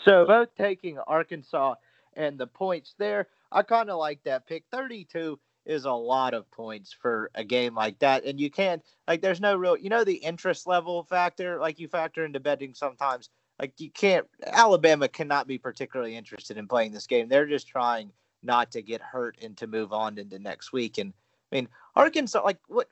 So 0.05 0.25
both 0.25 0.49
taking 0.57 0.97
Arkansas 0.99 1.75
and 2.15 2.37
the 2.37 2.47
points 2.47 2.95
there, 2.97 3.27
I 3.51 3.61
kind 3.61 3.89
of 3.89 3.97
like 3.97 4.23
that 4.23 4.47
pick. 4.47 4.63
Thirty-two 4.71 5.39
is 5.65 5.85
a 5.85 5.91
lot 5.91 6.33
of 6.33 6.49
points 6.51 6.93
for 6.93 7.29
a 7.35 7.43
game 7.43 7.75
like 7.75 7.99
that, 7.99 8.25
and 8.25 8.39
you 8.39 8.49
can't 8.49 8.81
like 9.07 9.21
there's 9.21 9.41
no 9.41 9.55
real 9.55 9.77
you 9.77 9.89
know 9.89 10.03
the 10.03 10.15
interest 10.15 10.67
level 10.67 11.03
factor 11.03 11.59
like 11.59 11.79
you 11.79 11.87
factor 11.87 12.25
into 12.25 12.39
betting 12.39 12.73
sometimes. 12.73 13.29
Like 13.59 13.79
you 13.79 13.91
can't 13.91 14.25
Alabama 14.45 15.07
cannot 15.07 15.47
be 15.47 15.57
particularly 15.57 16.15
interested 16.15 16.57
in 16.57 16.67
playing 16.67 16.91
this 16.91 17.07
game. 17.07 17.29
They're 17.29 17.45
just 17.45 17.67
trying 17.67 18.11
not 18.41 18.71
to 18.71 18.81
get 18.81 19.01
hurt 19.01 19.37
and 19.41 19.55
to 19.57 19.67
move 19.67 19.93
on 19.93 20.17
into 20.17 20.39
next 20.39 20.73
week 20.73 20.97
and 20.97 21.13
I 21.53 21.57
mean, 21.57 21.67
Arkansas, 21.95 22.43
like, 22.43 22.57
what 22.67 22.87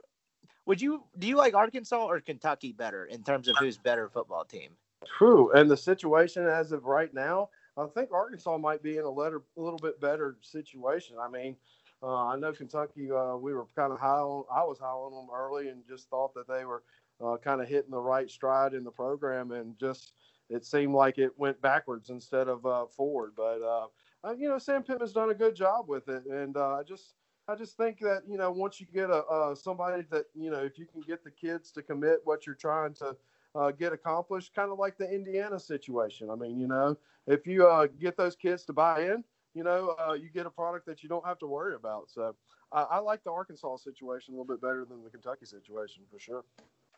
would 0.67 0.79
you 0.79 1.03
do? 1.17 1.27
You 1.27 1.35
like 1.35 1.55
Arkansas 1.55 2.05
or 2.05 2.19
Kentucky 2.19 2.71
better 2.71 3.05
in 3.05 3.23
terms 3.23 3.47
of 3.47 3.55
who's 3.57 3.77
better 3.77 4.07
football 4.07 4.45
team? 4.45 4.69
True, 5.17 5.51
and 5.53 5.69
the 5.69 5.77
situation 5.77 6.45
as 6.45 6.71
of 6.71 6.85
right 6.85 7.11
now, 7.11 7.49
I 7.75 7.87
think 7.87 8.11
Arkansas 8.11 8.57
might 8.59 8.83
be 8.83 8.97
in 8.97 9.03
a, 9.03 9.09
letter, 9.09 9.41
a 9.57 9.61
little 9.61 9.79
bit 9.79 9.99
better 9.99 10.37
situation. 10.41 11.15
I 11.19 11.27
mean, 11.27 11.55
uh, 12.03 12.27
I 12.27 12.35
know 12.37 12.53
Kentucky. 12.53 13.11
Uh, 13.11 13.35
we 13.35 13.53
were 13.53 13.65
kind 13.75 13.93
of 13.93 13.99
high 13.99 14.19
on. 14.19 14.45
I 14.53 14.63
was 14.63 14.79
high 14.79 14.87
on 14.87 15.11
them 15.11 15.35
early, 15.35 15.69
and 15.69 15.83
just 15.87 16.09
thought 16.09 16.33
that 16.33 16.47
they 16.47 16.65
were 16.65 16.83
uh, 17.23 17.37
kind 17.37 17.61
of 17.61 17.67
hitting 17.67 17.91
the 17.91 17.99
right 17.99 18.29
stride 18.29 18.73
in 18.73 18.83
the 18.83 18.91
program, 18.91 19.51
and 19.51 19.77
just 19.77 20.13
it 20.49 20.65
seemed 20.65 20.93
like 20.93 21.17
it 21.17 21.31
went 21.37 21.61
backwards 21.61 22.09
instead 22.09 22.47
of 22.47 22.65
uh, 22.65 22.85
forward. 22.87 23.33
But 23.35 23.61
uh, 23.61 24.31
you 24.33 24.49
know, 24.49 24.57
Sam 24.57 24.83
Pittman's 24.83 25.13
done 25.13 25.29
a 25.29 25.35
good 25.35 25.55
job 25.55 25.87
with 25.87 26.09
it, 26.09 26.25
and 26.25 26.57
uh, 26.57 26.75
I 26.75 26.83
just 26.83 27.13
I 27.47 27.55
just 27.55 27.77
think 27.77 27.99
that 27.99 28.23
you 28.27 28.37
know 28.37 28.51
once 28.51 28.79
you 28.79 28.87
get 28.93 29.09
a 29.09 29.23
uh, 29.25 29.55
somebody 29.55 30.03
that 30.11 30.25
you 30.35 30.49
know 30.49 30.59
if 30.59 30.77
you 30.77 30.85
can 30.85 31.01
get 31.01 31.23
the 31.23 31.31
kids 31.31 31.71
to 31.73 31.81
commit 31.81 32.19
what 32.23 32.45
you're 32.45 32.55
trying 32.55 32.93
to 32.95 33.15
uh, 33.55 33.71
get 33.71 33.93
accomplished, 33.93 34.53
kind 34.55 34.71
of 34.71 34.79
like 34.79 34.97
the 34.97 35.09
Indiana 35.09 35.59
situation. 35.59 36.29
I 36.29 36.35
mean, 36.35 36.59
you 36.59 36.67
know, 36.67 36.97
if 37.27 37.45
you 37.45 37.67
uh, 37.67 37.87
get 37.99 38.17
those 38.17 38.35
kids 38.35 38.63
to 38.65 38.73
buy 38.73 39.01
in, 39.03 39.23
you 39.53 39.63
know, 39.63 39.95
uh, 39.99 40.13
you 40.13 40.29
get 40.29 40.45
a 40.45 40.49
product 40.49 40.85
that 40.85 41.03
you 41.03 41.09
don't 41.09 41.25
have 41.25 41.39
to 41.39 41.47
worry 41.47 41.75
about. 41.75 42.09
So 42.09 42.35
I 42.71 42.99
like 42.99 43.23
the 43.25 43.31
Arkansas 43.31 43.77
situation 43.77 44.33
a 44.33 44.37
little 44.37 44.45
bit 44.45 44.61
better 44.61 44.85
than 44.85 45.03
the 45.03 45.09
Kentucky 45.09 45.45
situation 45.45 46.03
for 46.09 46.19
sure. 46.19 46.45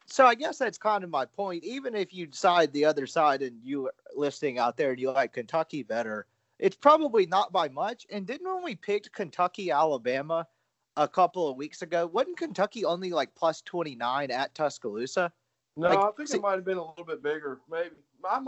So 0.05 0.25
I 0.25 0.35
guess 0.35 0.59
that's 0.59 0.77
kind 0.77 1.03
of 1.03 1.09
my 1.09 1.25
point. 1.25 1.63
Even 1.63 1.95
if 1.95 2.13
you 2.13 2.27
decide 2.27 2.71
the 2.73 2.85
other 2.85 3.07
side 3.07 3.41
and 3.41 3.57
you 3.63 3.89
listening 4.15 4.59
out 4.59 4.77
there, 4.77 4.91
and 4.91 4.99
you 4.99 5.11
like 5.11 5.33
Kentucky 5.33 5.81
better 5.81 6.27
it's 6.63 6.77
probably 6.77 7.25
not 7.25 7.51
by 7.51 7.67
much. 7.69 8.05
And 8.09 8.25
didn't 8.25 8.47
when 8.47 8.63
we 8.63 8.75
picked 8.75 9.11
Kentucky, 9.11 9.69
Alabama 9.69 10.47
a 10.95 11.07
couple 11.07 11.49
of 11.49 11.57
weeks 11.57 11.81
ago, 11.81 12.07
wasn't 12.07 12.37
Kentucky 12.37 12.85
only 12.85 13.09
like 13.09 13.35
plus 13.35 13.61
29 13.61 14.31
at 14.31 14.55
Tuscaloosa? 14.55 15.31
No, 15.75 15.89
like, 15.89 15.97
I 15.97 16.11
think 16.15 16.29
see, 16.29 16.37
it 16.37 16.41
might 16.41 16.55
have 16.55 16.63
been 16.63 16.77
a 16.77 16.87
little 16.87 17.03
bit 17.03 17.21
bigger. 17.21 17.59
Maybe. 17.69 17.95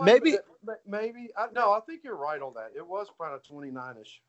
Maybe. 0.02 0.38
Maybe. 0.88 1.30
I, 1.38 1.48
no, 1.54 1.72
I 1.72 1.80
think 1.82 2.02
you're 2.04 2.16
right 2.16 2.42
on 2.42 2.54
that. 2.56 2.72
It 2.76 2.86
was 2.86 3.08
kind 3.20 3.34
of 3.34 3.44
29 3.44 3.96
ish 4.02 4.22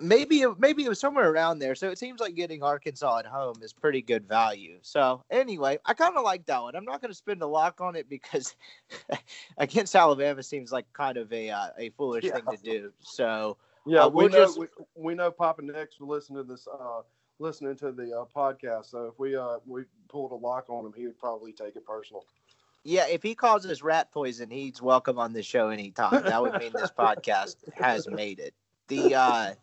maybe 0.00 0.44
maybe 0.58 0.84
it 0.84 0.88
was 0.88 1.00
somewhere 1.00 1.30
around 1.30 1.58
there. 1.58 1.74
So 1.74 1.88
it 1.88 1.98
seems 1.98 2.20
like 2.20 2.34
getting 2.34 2.62
Arkansas 2.62 3.18
at 3.18 3.26
home 3.26 3.56
is 3.62 3.72
pretty 3.72 4.02
good 4.02 4.26
value. 4.26 4.78
So 4.82 5.22
anyway, 5.30 5.78
I 5.84 5.94
kind 5.94 6.16
of 6.16 6.24
like 6.24 6.46
that 6.46 6.62
one. 6.62 6.76
I'm 6.76 6.84
not 6.84 7.00
going 7.00 7.10
to 7.10 7.16
spend 7.16 7.42
a 7.42 7.46
lock 7.46 7.80
on 7.80 7.96
it 7.96 8.08
because 8.08 8.56
against 9.58 9.94
Alabama 9.94 10.42
seems 10.42 10.72
like 10.72 10.86
kind 10.92 11.16
of 11.16 11.32
a 11.32 11.50
uh, 11.50 11.68
a 11.78 11.90
foolish 11.90 12.24
yeah. 12.24 12.34
thing 12.34 12.44
to 12.50 12.62
do. 12.62 12.92
So 13.00 13.56
yeah, 13.86 14.04
uh, 14.04 14.08
we 14.08 14.24
we'll 14.24 14.28
know 14.30 14.44
just... 14.44 14.58
we, 14.58 14.66
we, 14.96 15.14
know 15.14 15.30
Papa 15.30 15.62
Next 15.62 16.00
will 16.00 16.08
listen 16.08 16.36
to 16.36 16.42
this. 16.42 16.66
Uh, 16.68 17.02
listening 17.40 17.74
to 17.74 17.90
the 17.90 18.16
uh, 18.16 18.24
podcast 18.34 18.86
so 18.86 19.06
if 19.06 19.18
we 19.18 19.34
uh 19.34 19.56
we 19.66 19.82
pulled 20.08 20.30
a 20.30 20.34
lock 20.36 20.70
on 20.70 20.86
him 20.86 20.92
he 20.96 21.04
would 21.04 21.18
probably 21.18 21.52
take 21.52 21.74
it 21.74 21.84
personal 21.84 22.24
yeah, 22.84 23.06
if 23.08 23.22
he 23.22 23.34
calls 23.34 23.66
us 23.66 23.82
rat 23.82 24.12
poison, 24.12 24.50
he's 24.50 24.80
welcome 24.80 25.18
on 25.18 25.32
the 25.32 25.42
show 25.42 25.70
anytime. 25.70 26.22
That 26.22 26.42
would 26.42 26.60
mean 26.60 26.72
this 26.74 26.90
podcast 26.98 27.56
has 27.74 28.06
made 28.06 28.38
it. 28.38 28.54
The 28.88 29.14
uh 29.14 29.54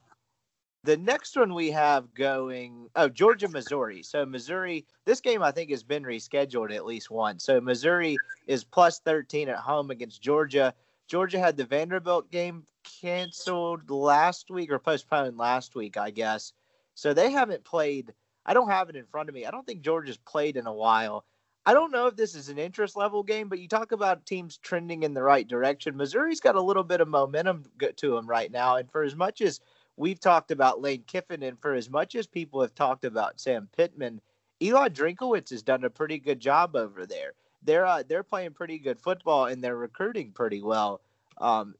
the 0.83 0.97
next 0.97 1.37
one 1.37 1.53
we 1.53 1.69
have 1.71 2.13
going, 2.15 2.89
oh, 2.95 3.07
Georgia, 3.07 3.47
Missouri. 3.47 4.01
So, 4.01 4.25
Missouri, 4.25 4.85
this 5.05 5.21
game 5.21 5.43
I 5.43 5.51
think 5.51 5.69
has 5.69 5.83
been 5.83 6.03
rescheduled 6.03 6.73
at 6.75 6.85
least 6.85 7.11
once. 7.11 7.43
So, 7.43 7.61
Missouri 7.61 8.17
is 8.47 8.63
plus 8.63 8.99
13 8.99 9.49
at 9.49 9.57
home 9.57 9.91
against 9.91 10.23
Georgia. 10.23 10.73
Georgia 11.07 11.37
had 11.37 11.55
the 11.55 11.65
Vanderbilt 11.65 12.31
game 12.31 12.63
canceled 13.01 13.91
last 13.91 14.49
week 14.49 14.71
or 14.71 14.79
postponed 14.79 15.37
last 15.37 15.75
week, 15.75 15.97
I 15.97 16.09
guess. 16.09 16.53
So, 16.95 17.13
they 17.13 17.29
haven't 17.29 17.63
played. 17.63 18.11
I 18.47 18.55
don't 18.55 18.69
have 18.69 18.89
it 18.89 18.95
in 18.95 19.05
front 19.05 19.29
of 19.29 19.35
me. 19.35 19.45
I 19.45 19.51
don't 19.51 19.67
think 19.67 19.81
Georgia's 19.81 20.17
played 20.17 20.57
in 20.57 20.65
a 20.65 20.73
while. 20.73 21.25
I 21.65 21.73
don't 21.73 21.91
know 21.91 22.07
if 22.07 22.15
this 22.15 22.33
is 22.33 22.49
an 22.49 22.57
interest 22.57 22.95
level 22.95 23.21
game, 23.21 23.47
but 23.47 23.59
you 23.59 23.67
talk 23.67 23.91
about 23.91 24.25
teams 24.25 24.57
trending 24.57 25.03
in 25.03 25.13
the 25.13 25.21
right 25.21 25.47
direction. 25.47 25.95
Missouri's 25.95 26.39
got 26.39 26.55
a 26.55 26.61
little 26.61 26.83
bit 26.83 27.01
of 27.01 27.07
momentum 27.07 27.65
to 27.97 28.15
them 28.15 28.27
right 28.27 28.51
now. 28.51 28.77
And 28.77 28.91
for 28.91 29.03
as 29.03 29.15
much 29.15 29.41
as 29.41 29.59
we've 29.95 30.19
talked 30.19 30.49
about 30.49 30.81
Lane 30.81 31.03
Kiffin, 31.05 31.43
and 31.43 31.59
for 31.59 31.73
as 31.73 31.89
much 31.89 32.15
as 32.15 32.25
people 32.25 32.61
have 32.61 32.73
talked 32.73 33.05
about 33.05 33.39
Sam 33.39 33.69
Pittman, 33.77 34.21
Eli 34.61 34.89
Drinkwitz 34.89 35.51
has 35.51 35.61
done 35.61 35.83
a 35.83 35.89
pretty 35.89 36.17
good 36.17 36.39
job 36.39 36.75
over 36.75 37.05
there. 37.05 37.33
They're 37.63 37.85
uh, 37.85 38.03
they're 38.07 38.23
playing 38.23 38.53
pretty 38.53 38.79
good 38.79 38.99
football 38.99 39.45
and 39.45 39.63
they're 39.63 39.77
recruiting 39.77 40.31
pretty 40.31 40.63
well, 40.63 41.01
um, 41.37 41.75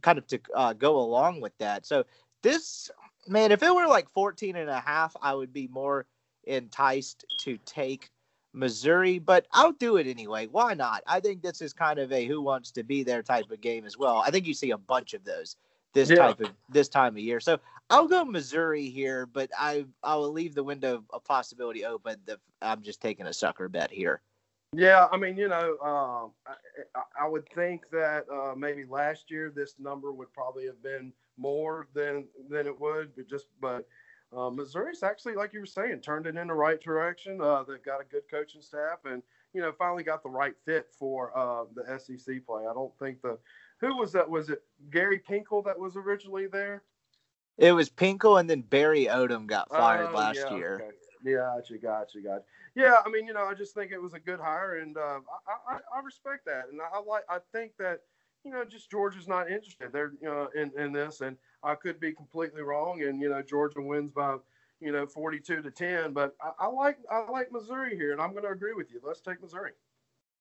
kind 0.00 0.18
of 0.18 0.26
to 0.28 0.40
uh, 0.54 0.72
go 0.72 0.98
along 0.98 1.40
with 1.40 1.56
that. 1.58 1.86
So 1.86 2.04
this 2.42 2.90
man, 3.28 3.52
if 3.52 3.62
it 3.62 3.72
were 3.72 3.86
like 3.86 4.10
14 4.10 4.56
and 4.56 4.68
a 4.68 4.80
half, 4.80 5.14
I 5.22 5.32
would 5.34 5.52
be 5.52 5.68
more 5.68 6.06
enticed 6.44 7.24
to 7.38 7.56
take 7.64 8.10
Missouri, 8.52 9.18
but 9.18 9.46
I'll 9.52 9.72
do 9.72 9.96
it 9.96 10.06
anyway. 10.06 10.46
Why 10.46 10.74
not? 10.74 11.02
I 11.06 11.20
think 11.20 11.42
this 11.42 11.60
is 11.60 11.72
kind 11.72 11.98
of 11.98 12.12
a 12.12 12.26
who 12.26 12.40
wants 12.40 12.70
to 12.72 12.82
be 12.82 13.02
there 13.02 13.22
type 13.22 13.50
of 13.50 13.60
game 13.60 13.86
as 13.86 13.96
well. 13.96 14.18
I 14.18 14.30
think 14.30 14.46
you 14.46 14.54
see 14.54 14.70
a 14.70 14.78
bunch 14.78 15.14
of 15.14 15.24
those 15.24 15.56
this 15.92 16.10
yeah. 16.10 16.16
type 16.16 16.40
of 16.40 16.50
this 16.68 16.88
time 16.88 17.14
of 17.14 17.22
year. 17.22 17.40
So 17.40 17.58
I'll 17.90 18.08
go 18.08 18.24
Missouri 18.24 18.88
here, 18.88 19.26
but 19.26 19.50
I 19.58 19.86
I 20.02 20.16
will 20.16 20.32
leave 20.32 20.54
the 20.54 20.64
window 20.64 21.04
of 21.10 21.24
possibility 21.24 21.84
open. 21.84 22.16
That 22.26 22.38
I'm 22.60 22.82
just 22.82 23.00
taking 23.00 23.26
a 23.26 23.32
sucker 23.32 23.68
bet 23.68 23.90
here. 23.90 24.22
Yeah, 24.74 25.06
I 25.12 25.18
mean, 25.18 25.36
you 25.36 25.48
know, 25.48 25.76
um, 25.84 26.30
I, 26.46 27.24
I, 27.24 27.28
would 27.28 27.46
think 27.54 27.82
that 27.92 28.24
uh, 28.32 28.54
maybe 28.56 28.86
last 28.88 29.30
year 29.30 29.52
this 29.54 29.74
number 29.78 30.12
would 30.12 30.32
probably 30.32 30.64
have 30.64 30.82
been 30.82 31.12
more 31.36 31.88
than 31.94 32.24
than 32.48 32.66
it 32.66 32.80
would, 32.80 33.14
but 33.14 33.28
just 33.28 33.48
but 33.60 33.86
uh, 34.36 34.50
Missouri's 34.50 35.02
actually, 35.02 35.34
like 35.34 35.52
you 35.52 35.60
were 35.60 35.66
saying, 35.66 36.00
turned 36.00 36.26
it 36.26 36.36
in 36.36 36.48
the 36.48 36.54
right 36.54 36.80
direction. 36.80 37.40
Uh, 37.40 37.62
they've 37.62 37.82
got 37.82 38.00
a 38.00 38.04
good 38.04 38.22
coaching 38.30 38.62
staff, 38.62 38.98
and 39.04 39.22
you 39.52 39.60
know, 39.60 39.72
finally 39.78 40.02
got 40.02 40.22
the 40.22 40.30
right 40.30 40.54
fit 40.64 40.86
for 40.98 41.36
uh, 41.36 41.64
the 41.74 41.98
SEC 41.98 42.46
play. 42.46 42.62
I 42.68 42.72
don't 42.72 42.96
think 42.98 43.20
the 43.22 43.38
who 43.80 43.96
was 43.96 44.12
that? 44.12 44.28
Was 44.28 44.48
it 44.48 44.62
Gary 44.90 45.20
Pinkel 45.20 45.64
that 45.64 45.78
was 45.78 45.96
originally 45.96 46.46
there? 46.46 46.82
It 47.58 47.72
was 47.72 47.90
Pinkel, 47.90 48.40
and 48.40 48.48
then 48.48 48.62
Barry 48.62 49.06
Odom 49.06 49.46
got 49.46 49.68
fired 49.68 50.08
oh, 50.10 50.16
last 50.16 50.40
yeah, 50.48 50.56
year. 50.56 50.74
Okay. 50.76 50.96
Yeah, 51.24 51.54
gotcha, 51.56 51.78
gotcha, 51.78 52.20
gotcha. 52.20 52.44
Yeah, 52.74 52.96
I 53.04 53.10
mean, 53.10 53.26
you 53.26 53.34
know, 53.34 53.44
I 53.44 53.54
just 53.54 53.74
think 53.74 53.92
it 53.92 54.00
was 54.00 54.14
a 54.14 54.18
good 54.18 54.40
hire, 54.40 54.78
and 54.78 54.96
uh, 54.96 55.20
I, 55.46 55.74
I, 55.74 55.78
I 55.96 56.00
respect 56.02 56.46
that, 56.46 56.64
and 56.70 56.80
I 56.80 56.98
like. 57.00 57.24
I 57.28 57.38
think 57.52 57.72
that 57.78 58.00
you 58.44 58.50
know, 58.50 58.64
just 58.64 58.90
Georgia's 58.90 59.28
not 59.28 59.50
interested. 59.50 59.92
They're 59.92 60.12
you 60.20 60.28
know 60.28 60.48
in 60.54 60.72
in 60.78 60.92
this, 60.92 61.20
and 61.20 61.36
I 61.62 61.74
could 61.74 62.00
be 62.00 62.12
completely 62.12 62.62
wrong, 62.62 63.02
and 63.02 63.20
you 63.20 63.28
know, 63.28 63.42
Georgia 63.42 63.80
wins 63.80 64.10
by 64.10 64.36
you 64.80 64.92
know 64.92 65.06
42 65.06 65.62
to 65.62 65.70
10, 65.70 66.12
but 66.12 66.34
I, 66.40 66.64
I 66.64 66.66
like 66.68 66.98
I 67.10 67.30
like 67.30 67.52
Missouri 67.52 67.96
here, 67.96 68.12
and 68.12 68.20
I'm 68.20 68.32
going 68.32 68.44
to 68.44 68.50
agree 68.50 68.74
with 68.74 68.90
you. 68.90 69.00
Let's 69.02 69.20
take 69.20 69.40
Missouri. 69.40 69.72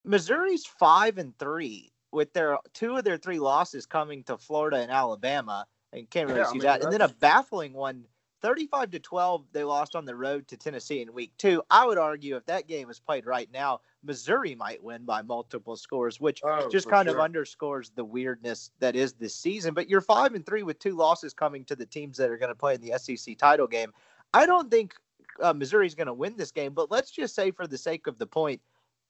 Missouri's 0.04 0.66
five 0.66 1.18
and 1.18 1.38
three 1.38 1.92
with 2.12 2.34
their 2.34 2.58
two 2.74 2.98
of 2.98 3.04
their 3.04 3.18
three 3.18 3.40
losses 3.40 3.86
coming 3.86 4.24
to 4.24 4.38
Florida 4.38 4.78
and 4.78 4.92
Alabama, 4.92 5.66
and 5.94 6.10
can't 6.10 6.28
really 6.28 6.40
yeah, 6.40 6.46
see 6.46 6.50
I 6.50 6.54
mean, 6.54 6.62
that. 6.64 6.84
And 6.84 6.92
then 6.92 7.02
a 7.02 7.10
baffling 7.10 7.74
one, 7.74 8.06
35 8.42 8.92
to 8.92 9.00
12, 9.00 9.46
they 9.52 9.64
lost 9.64 9.96
on 9.96 10.06
the 10.06 10.16
road 10.16 10.48
to 10.48 10.58
Tennessee 10.58 11.02
in 11.02 11.14
week 11.14 11.32
two. 11.38 11.62
I 11.70 11.86
would 11.86 11.98
argue 11.98 12.36
if 12.36 12.46
that 12.48 12.68
game 12.68 12.88
was 12.88 13.00
played 13.00 13.26
right 13.26 13.50
now, 13.54 13.82
Missouri 14.04 14.56
might 14.56 14.84
win 14.84 15.06
by 15.06 15.22
multiple 15.22 15.76
scores, 15.76 16.20
which 16.20 16.42
oh, 16.44 16.68
just 16.70 16.90
kind 16.90 17.08
sure. 17.08 17.16
of 17.16 17.24
underscores 17.24 17.92
the 17.96 18.04
weirdness 18.04 18.72
that 18.80 18.96
is 18.96 19.14
this 19.14 19.36
season. 19.36 19.74
But 19.74 19.90
you're 19.90 20.02
five 20.02 20.34
and 20.34 20.46
three 20.46 20.64
with 20.64 20.80
two 20.80 20.96
losses 20.96 21.34
coming 21.34 21.64
to 21.66 21.76
the 21.76 21.86
teams 21.86 22.18
that 22.18 22.32
are 22.32 22.38
going 22.38 22.50
to 22.50 22.56
play 22.56 22.74
in 22.74 22.82
the 22.82 22.98
SEC 22.98 23.38
title 23.38 23.68
game. 23.68 23.94
I 24.34 24.46
don't 24.46 24.72
think 24.72 24.96
uh, 25.42 25.54
Missouri's 25.54 25.96
going 25.96 26.08
to 26.08 26.14
win 26.14 26.36
this 26.36 26.52
game, 26.52 26.74
but 26.74 26.90
let's 26.90 27.12
just 27.12 27.36
say 27.36 27.52
for 27.52 27.68
the 27.68 27.78
sake 27.78 28.08
of 28.08 28.18
the 28.18 28.28
point, 28.28 28.62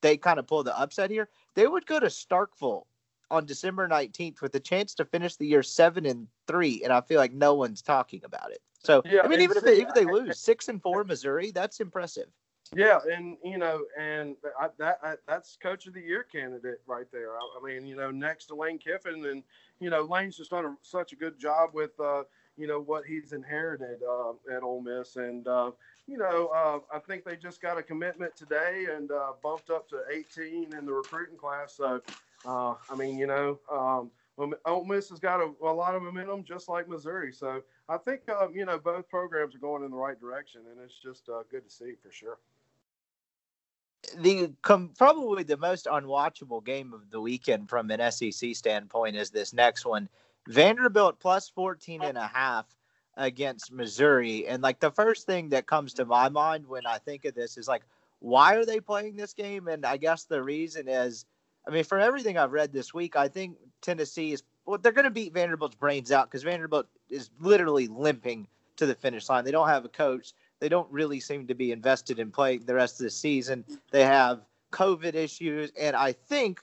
they 0.01 0.17
kind 0.17 0.39
of 0.39 0.47
pull 0.47 0.63
the 0.63 0.77
upset 0.77 1.09
here, 1.09 1.29
they 1.53 1.67
would 1.67 1.85
go 1.85 1.99
to 1.99 2.07
Starkville 2.07 2.83
on 3.29 3.45
December 3.45 3.87
19th 3.87 4.41
with 4.41 4.53
a 4.55 4.59
chance 4.59 4.93
to 4.95 5.05
finish 5.05 5.37
the 5.37 5.47
year 5.47 5.63
seven 5.63 6.05
and 6.05 6.27
three, 6.47 6.81
and 6.83 6.91
I 6.91 7.01
feel 7.01 7.19
like 7.19 7.33
no 7.33 7.53
one's 7.53 7.81
talking 7.81 8.21
about 8.25 8.51
it. 8.51 8.61
So 8.83 9.01
yeah, 9.05 9.21
I 9.23 9.27
mean, 9.27 9.41
even 9.41 9.57
if 9.57 9.63
they, 9.63 9.75
even 9.75 9.91
they 9.93 10.05
lose 10.05 10.39
six 10.39 10.67
and 10.67 10.81
four, 10.81 11.03
Missouri, 11.03 11.51
that's 11.51 11.79
impressive. 11.79 12.27
Yeah, 12.75 12.99
and 13.11 13.37
you 13.43 13.57
know, 13.57 13.83
and 13.99 14.35
I, 14.59 14.67
that 14.79 14.99
I, 15.03 15.15
that's 15.27 15.57
coach 15.61 15.87
of 15.87 15.93
the 15.93 16.01
year 16.01 16.23
candidate 16.23 16.81
right 16.87 17.05
there. 17.11 17.33
I, 17.35 17.39
I, 17.59 17.63
mean, 17.63 17.85
you 17.85 17.95
know, 17.95 18.11
next 18.11 18.45
to 18.45 18.55
Lane 18.55 18.79
Kiffin, 18.79 19.25
and 19.25 19.43
you 19.79 19.89
know, 19.89 20.03
Lane's 20.03 20.37
just 20.37 20.51
done 20.51 20.65
a, 20.65 20.75
such 20.81 21.11
a 21.11 21.15
good 21.15 21.37
job 21.37 21.71
with 21.73 21.91
uh, 21.99 22.23
you 22.57 22.67
know 22.67 22.79
what 22.79 23.05
he's 23.05 23.33
inherited 23.33 23.99
uh, 24.09 24.31
at 24.55 24.63
Ole 24.63 24.81
Miss, 24.81 25.17
and 25.17 25.47
uh, 25.47 25.71
you 26.07 26.17
know, 26.17 26.49
uh, 26.55 26.79
I 26.93 26.99
think 26.99 27.23
they 27.23 27.35
just 27.35 27.61
got 27.61 27.77
a 27.77 27.83
commitment 27.83 28.35
today 28.35 28.87
and 28.93 29.11
uh, 29.11 29.33
bumped 29.43 29.69
up 29.69 29.87
to 29.89 30.01
18 30.11 30.73
in 30.73 30.85
the 30.85 30.93
recruiting 30.93 31.37
class. 31.37 31.75
So, 31.75 32.01
uh, 32.45 32.75
I 32.89 32.95
mean, 32.97 33.17
you 33.17 33.27
know, 33.27 33.59
um, 33.71 34.11
Ole 34.65 34.85
Miss 34.85 35.09
has 35.09 35.19
got 35.19 35.39
a, 35.39 35.51
a, 35.63 35.71
lot 35.71 35.95
of 35.95 36.03
momentum, 36.03 36.43
just 36.43 36.67
like 36.67 36.89
Missouri. 36.89 37.31
So, 37.31 37.61
I 37.91 37.97
think 37.97 38.21
um, 38.29 38.53
you 38.55 38.65
know 38.65 38.79
both 38.79 39.09
programs 39.09 39.55
are 39.55 39.59
going 39.59 39.83
in 39.83 39.91
the 39.91 39.97
right 39.97 40.19
direction, 40.19 40.61
and 40.71 40.79
it's 40.83 40.97
just 41.01 41.29
uh, 41.29 41.43
good 41.51 41.65
to 41.65 41.69
see 41.69 41.93
for 42.01 42.11
sure 42.11 42.37
the 44.17 44.51
com- 44.61 44.91
probably 44.97 45.43
the 45.43 45.57
most 45.57 45.85
unwatchable 45.85 46.63
game 46.63 46.93
of 46.93 47.09
the 47.11 47.21
weekend 47.21 47.69
from 47.69 47.89
an 47.91 48.11
SEC 48.11 48.55
standpoint 48.55 49.15
is 49.15 49.29
this 49.29 49.53
next 49.53 49.85
one. 49.85 50.09
Vanderbilt 50.47 51.19
plus 51.19 51.49
14 51.49 52.03
and 52.03 52.17
a 52.17 52.27
half 52.27 52.65
against 53.17 53.71
Missouri. 53.71 54.47
And 54.47 54.63
like 54.63 54.79
the 54.79 54.91
first 54.91 55.25
thing 55.25 55.49
that 55.49 55.67
comes 55.67 55.93
to 55.95 56.05
my 56.05 56.29
mind 56.29 56.65
when 56.67 56.85
I 56.85 56.97
think 56.97 57.25
of 57.25 57.35
this 57.35 57.57
is 57.57 57.67
like, 57.67 57.83
why 58.19 58.55
are 58.55 58.65
they 58.65 58.79
playing 58.79 59.15
this 59.15 59.33
game? 59.33 59.67
And 59.67 59.85
I 59.85 59.97
guess 59.97 60.23
the 60.23 60.41
reason 60.41 60.87
is, 60.87 61.25
I 61.67 61.71
mean, 61.71 61.83
from 61.83 62.01
everything 62.01 62.37
I've 62.37 62.51
read 62.51 62.73
this 62.73 62.93
week, 62.93 63.15
I 63.15 63.27
think 63.27 63.57
Tennessee 63.81 64.31
is, 64.31 64.43
well, 64.65 64.77
they're 64.77 64.91
going 64.91 65.05
to 65.05 65.11
beat 65.11 65.33
Vanderbilt's 65.33 65.75
brains 65.75 66.11
out 66.11 66.29
because 66.29 66.43
Vanderbilt 66.43 66.87
is 67.11 67.29
literally 67.39 67.87
limping 67.87 68.47
to 68.77 68.85
the 68.87 68.95
finish 68.95 69.29
line. 69.29 69.45
They 69.45 69.51
don't 69.51 69.67
have 69.67 69.85
a 69.85 69.89
coach 69.89 70.33
they 70.61 70.69
don't 70.69 70.89
really 70.89 71.19
seem 71.19 71.47
to 71.47 71.55
be 71.55 71.73
invested 71.73 72.19
in 72.19 72.31
playing 72.31 72.65
the 72.65 72.75
rest 72.75 73.01
of 73.01 73.03
the 73.03 73.09
season. 73.09 73.65
They 73.89 74.05
have 74.05 74.41
COVID 74.71 75.15
issues, 75.15 75.71
and 75.77 75.95
I 75.95 76.13
think 76.13 76.61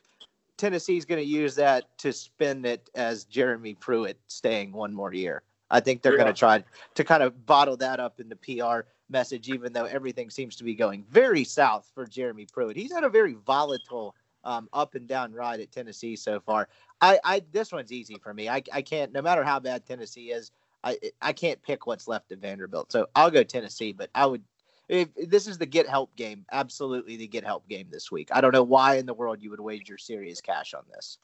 Tennessee's 0.56 1.04
going 1.04 1.20
to 1.20 1.28
use 1.28 1.56
that 1.56 1.98
to 1.98 2.12
spin 2.12 2.64
it 2.64 2.88
as 2.94 3.24
Jeremy 3.24 3.74
Pruitt 3.74 4.18
staying 4.28 4.72
one 4.72 4.94
more 4.94 5.12
year. 5.12 5.42
I 5.70 5.80
think 5.80 6.00
they're 6.00 6.12
yeah. 6.12 6.22
going 6.22 6.32
to 6.32 6.38
try 6.38 6.64
to 6.94 7.04
kind 7.04 7.24
of 7.24 7.44
bottle 7.44 7.76
that 7.78 7.98
up 8.00 8.20
in 8.20 8.28
the 8.28 8.36
PR 8.36 8.88
message, 9.10 9.48
even 9.48 9.72
though 9.72 9.84
everything 9.84 10.30
seems 10.30 10.54
to 10.56 10.64
be 10.64 10.74
going 10.74 11.04
very 11.10 11.42
south 11.42 11.90
for 11.92 12.06
Jeremy 12.06 12.46
Pruitt. 12.50 12.76
He's 12.76 12.92
had 12.92 13.04
a 13.04 13.10
very 13.10 13.34
volatile 13.34 14.14
um, 14.44 14.68
up 14.72 14.94
and 14.94 15.06
down 15.06 15.32
ride 15.32 15.60
at 15.60 15.72
Tennessee 15.72 16.16
so 16.16 16.40
far. 16.40 16.68
I, 17.00 17.18
I 17.24 17.42
this 17.52 17.72
one's 17.72 17.92
easy 17.92 18.16
for 18.22 18.32
me. 18.32 18.48
I, 18.48 18.62
I 18.72 18.82
can't, 18.82 19.12
no 19.12 19.22
matter 19.22 19.44
how 19.44 19.60
bad 19.60 19.86
Tennessee 19.86 20.30
is, 20.30 20.50
I 20.84 20.98
I 21.20 21.32
can't 21.32 21.62
pick 21.62 21.86
what's 21.86 22.08
left 22.08 22.32
of 22.32 22.40
Vanderbilt, 22.40 22.92
so 22.92 23.06
I'll 23.14 23.30
go 23.30 23.42
Tennessee. 23.42 23.92
But 23.92 24.10
I 24.14 24.26
would, 24.26 24.42
if 24.88 25.08
this 25.16 25.46
is 25.46 25.58
the 25.58 25.66
get 25.66 25.88
help 25.88 26.14
game, 26.16 26.44
absolutely 26.52 27.16
the 27.16 27.26
get 27.26 27.44
help 27.44 27.68
game 27.68 27.88
this 27.90 28.10
week. 28.10 28.28
I 28.32 28.40
don't 28.40 28.52
know 28.52 28.62
why 28.62 28.96
in 28.96 29.06
the 29.06 29.14
world 29.14 29.42
you 29.42 29.50
would 29.50 29.60
wager 29.60 29.98
serious 29.98 30.40
cash 30.40 30.74
on 30.74 30.82
this. 30.92 31.18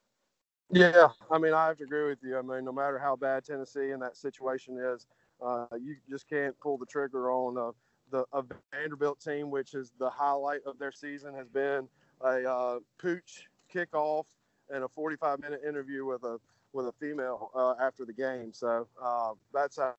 Yeah, 0.71 1.09
I 1.31 1.39
mean 1.39 1.55
I 1.55 1.67
have 1.67 1.77
to 1.79 1.85
agree 1.85 2.09
with 2.09 2.19
you. 2.23 2.39
I 2.39 2.43
mean 2.43 2.65
no 2.65 2.73
matter 2.73 2.99
how 2.99 3.17
bad 3.17 3.45
Tennessee 3.45 3.91
in 3.91 4.01
that 4.01 4.17
situation 4.17 4.79
is, 4.79 5.07
uh, 5.45 5.67
you 5.81 5.97
just 6.09 6.29
can't 6.29 6.59
pull 6.61 6.79
the 6.79 6.87
trigger 6.87 7.31
on 7.31 7.57
uh, 7.59 7.73
the 8.11 8.25
a 8.33 8.43
Vanderbilt 8.73 9.21
team, 9.21 9.51
which 9.51 9.75
is 9.75 9.93
the 9.99 10.11
highlight 10.11 10.61
of 10.67 10.79
their 10.79 10.93
season, 10.93 11.35
has 11.35 11.49
been 11.49 11.89
a 12.21 12.51
uh, 12.51 12.79
pooch 12.99 13.49
kickoff 13.73 14.25
and 14.71 14.85
a 14.85 14.89
45 14.89 15.41
minute 15.41 15.61
interview 15.67 16.05
with 16.05 16.25
a 16.25 16.39
with 16.73 16.87
a 16.87 16.93
female 16.93 17.51
uh, 17.55 17.75
after 17.81 18.05
the 18.05 18.13
game. 18.13 18.53
So 18.53 18.87
uh, 19.03 19.33
that's 19.53 19.79
uh, 19.79 19.93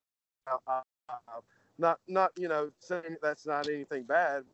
not 1.78 1.98
not 2.08 2.32
you 2.36 2.48
know 2.48 2.70
saying 2.78 3.16
that's 3.22 3.46
not 3.46 3.68
anything 3.68 4.04
bad 4.04 4.44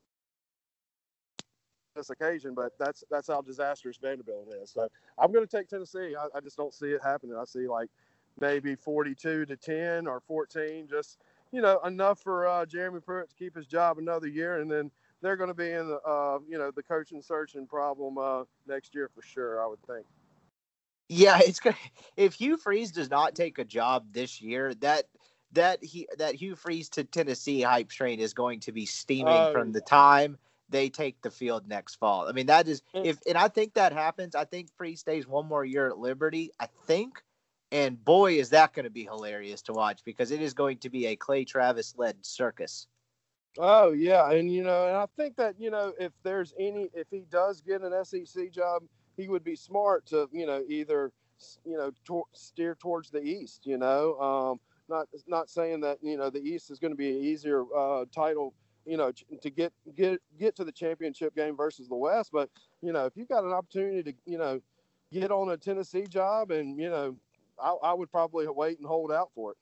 this 1.94 2.10
occasion, 2.10 2.54
but 2.54 2.72
that's 2.78 3.04
that's 3.10 3.28
how 3.28 3.40
disastrous 3.42 3.98
Vanderbilt 3.98 4.52
is. 4.62 4.70
So 4.70 4.88
I'm 5.18 5.32
going 5.32 5.46
to 5.46 5.56
take 5.56 5.68
Tennessee. 5.68 6.14
I, 6.18 6.26
I, 6.36 6.40
just 6.40 6.56
don't 6.56 6.72
see 6.72 6.86
it 6.86 7.00
happening. 7.02 7.36
I 7.36 7.44
see 7.44 7.68
like 7.68 7.90
maybe 8.40 8.74
42 8.74 9.46
to 9.46 9.56
10 9.56 10.06
or 10.06 10.20
14, 10.20 10.88
just 10.88 11.18
you 11.52 11.60
know 11.60 11.80
enough 11.80 12.20
for 12.20 12.46
uh, 12.46 12.66
Jeremy 12.66 13.00
Pruitt 13.00 13.28
to 13.30 13.36
keep 13.36 13.54
his 13.54 13.66
job 13.66 13.98
another 13.98 14.26
year, 14.26 14.60
and 14.60 14.70
then 14.70 14.90
they're 15.22 15.36
going 15.36 15.48
to 15.48 15.54
be 15.54 15.70
in 15.70 15.88
the 15.88 16.00
uh, 16.00 16.38
you 16.48 16.58
know 16.58 16.70
the 16.74 16.82
coaching 16.82 17.22
searching 17.22 17.66
problem 17.66 18.18
uh, 18.18 18.44
next 18.66 18.94
year 18.94 19.08
for 19.14 19.22
sure. 19.22 19.62
I 19.62 19.66
would 19.66 19.82
think. 19.86 20.04
Yeah, 21.08 21.38
it's 21.42 21.60
good. 21.60 21.74
If 22.16 22.34
Hugh 22.34 22.56
Freeze 22.56 22.90
does 22.90 23.10
not 23.10 23.34
take 23.34 23.58
a 23.58 23.64
job 23.64 24.06
this 24.12 24.40
year, 24.40 24.74
that 24.76 25.06
that 25.52 25.82
he 25.82 26.08
that 26.18 26.34
Hugh 26.34 26.56
Freeze 26.56 26.88
to 26.90 27.04
Tennessee 27.04 27.62
hype 27.62 27.88
train 27.88 28.20
is 28.20 28.34
going 28.34 28.60
to 28.60 28.72
be 28.72 28.86
steaming 28.86 29.32
uh, 29.32 29.52
from 29.52 29.72
the 29.72 29.80
time 29.80 30.38
they 30.68 30.88
take 30.88 31.20
the 31.22 31.30
field 31.30 31.68
next 31.68 31.96
fall. 31.96 32.28
I 32.28 32.32
mean, 32.32 32.46
that 32.46 32.66
is 32.66 32.82
if 32.94 33.18
and 33.28 33.36
I 33.36 33.48
think 33.48 33.74
that 33.74 33.92
happens. 33.92 34.34
I 34.34 34.44
think 34.44 34.68
Freeze 34.76 35.00
stays 35.00 35.26
one 35.26 35.46
more 35.46 35.64
year 35.64 35.88
at 35.88 35.98
Liberty. 35.98 36.50
I 36.58 36.66
think, 36.86 37.22
and 37.70 38.02
boy, 38.02 38.34
is 38.34 38.50
that 38.50 38.72
going 38.72 38.84
to 38.84 38.90
be 38.90 39.04
hilarious 39.04 39.62
to 39.62 39.72
watch 39.72 40.00
because 40.04 40.30
it 40.30 40.40
is 40.40 40.54
going 40.54 40.78
to 40.78 40.90
be 40.90 41.06
a 41.06 41.16
Clay 41.16 41.44
Travis 41.44 41.94
led 41.96 42.16
circus. 42.24 42.88
Oh 43.58 43.92
yeah, 43.92 44.30
and 44.30 44.50
you 44.50 44.62
know, 44.64 44.86
and 44.88 44.96
I 44.96 45.06
think 45.16 45.36
that 45.36 45.56
you 45.60 45.70
know 45.70 45.92
if 46.00 46.12
there's 46.22 46.54
any 46.58 46.88
if 46.94 47.08
he 47.10 47.24
does 47.30 47.60
get 47.60 47.82
an 47.82 47.92
SEC 47.92 48.50
job 48.50 48.82
he 49.16 49.28
would 49.28 49.44
be 49.44 49.56
smart 49.56 50.06
to 50.06 50.28
you 50.32 50.46
know 50.46 50.62
either 50.68 51.12
you 51.64 51.76
know 51.76 51.90
to- 52.06 52.24
steer 52.32 52.74
towards 52.74 53.10
the 53.10 53.22
east. 53.22 53.66
You 53.66 53.76
know, 53.76 54.18
um, 54.20 54.60
not 54.88 55.08
not 55.26 55.50
saying 55.50 55.80
that 55.82 55.98
you 56.02 56.16
know 56.16 56.30
the 56.30 56.40
east 56.40 56.70
is 56.70 56.78
going 56.78 56.92
to 56.92 56.96
be 56.96 57.10
an 57.10 57.22
easier 57.22 57.64
uh, 57.76 58.06
title. 58.14 58.54
You 58.86 58.96
know, 58.96 59.12
to 59.42 59.50
get 59.50 59.72
get 59.94 60.20
get 60.38 60.56
to 60.56 60.64
the 60.64 60.72
championship 60.72 61.36
game 61.36 61.56
versus 61.56 61.88
the 61.88 61.94
West, 61.96 62.30
but 62.32 62.48
you 62.80 62.92
know, 62.92 63.04
if 63.06 63.16
you 63.16 63.26
got 63.26 63.44
an 63.44 63.52
opportunity 63.52 64.02
to 64.02 64.14
you 64.24 64.38
know 64.38 64.60
get 65.12 65.30
on 65.30 65.50
a 65.50 65.58
Tennessee 65.58 66.06
job, 66.06 66.50
and 66.50 66.78
you 66.78 66.88
know, 66.88 67.16
I, 67.62 67.74
I 67.84 67.92
would 67.92 68.10
probably 68.10 68.46
wait 68.48 68.78
and 68.78 68.86
hold 68.88 69.12
out 69.12 69.30
for 69.34 69.52
it 69.52 69.58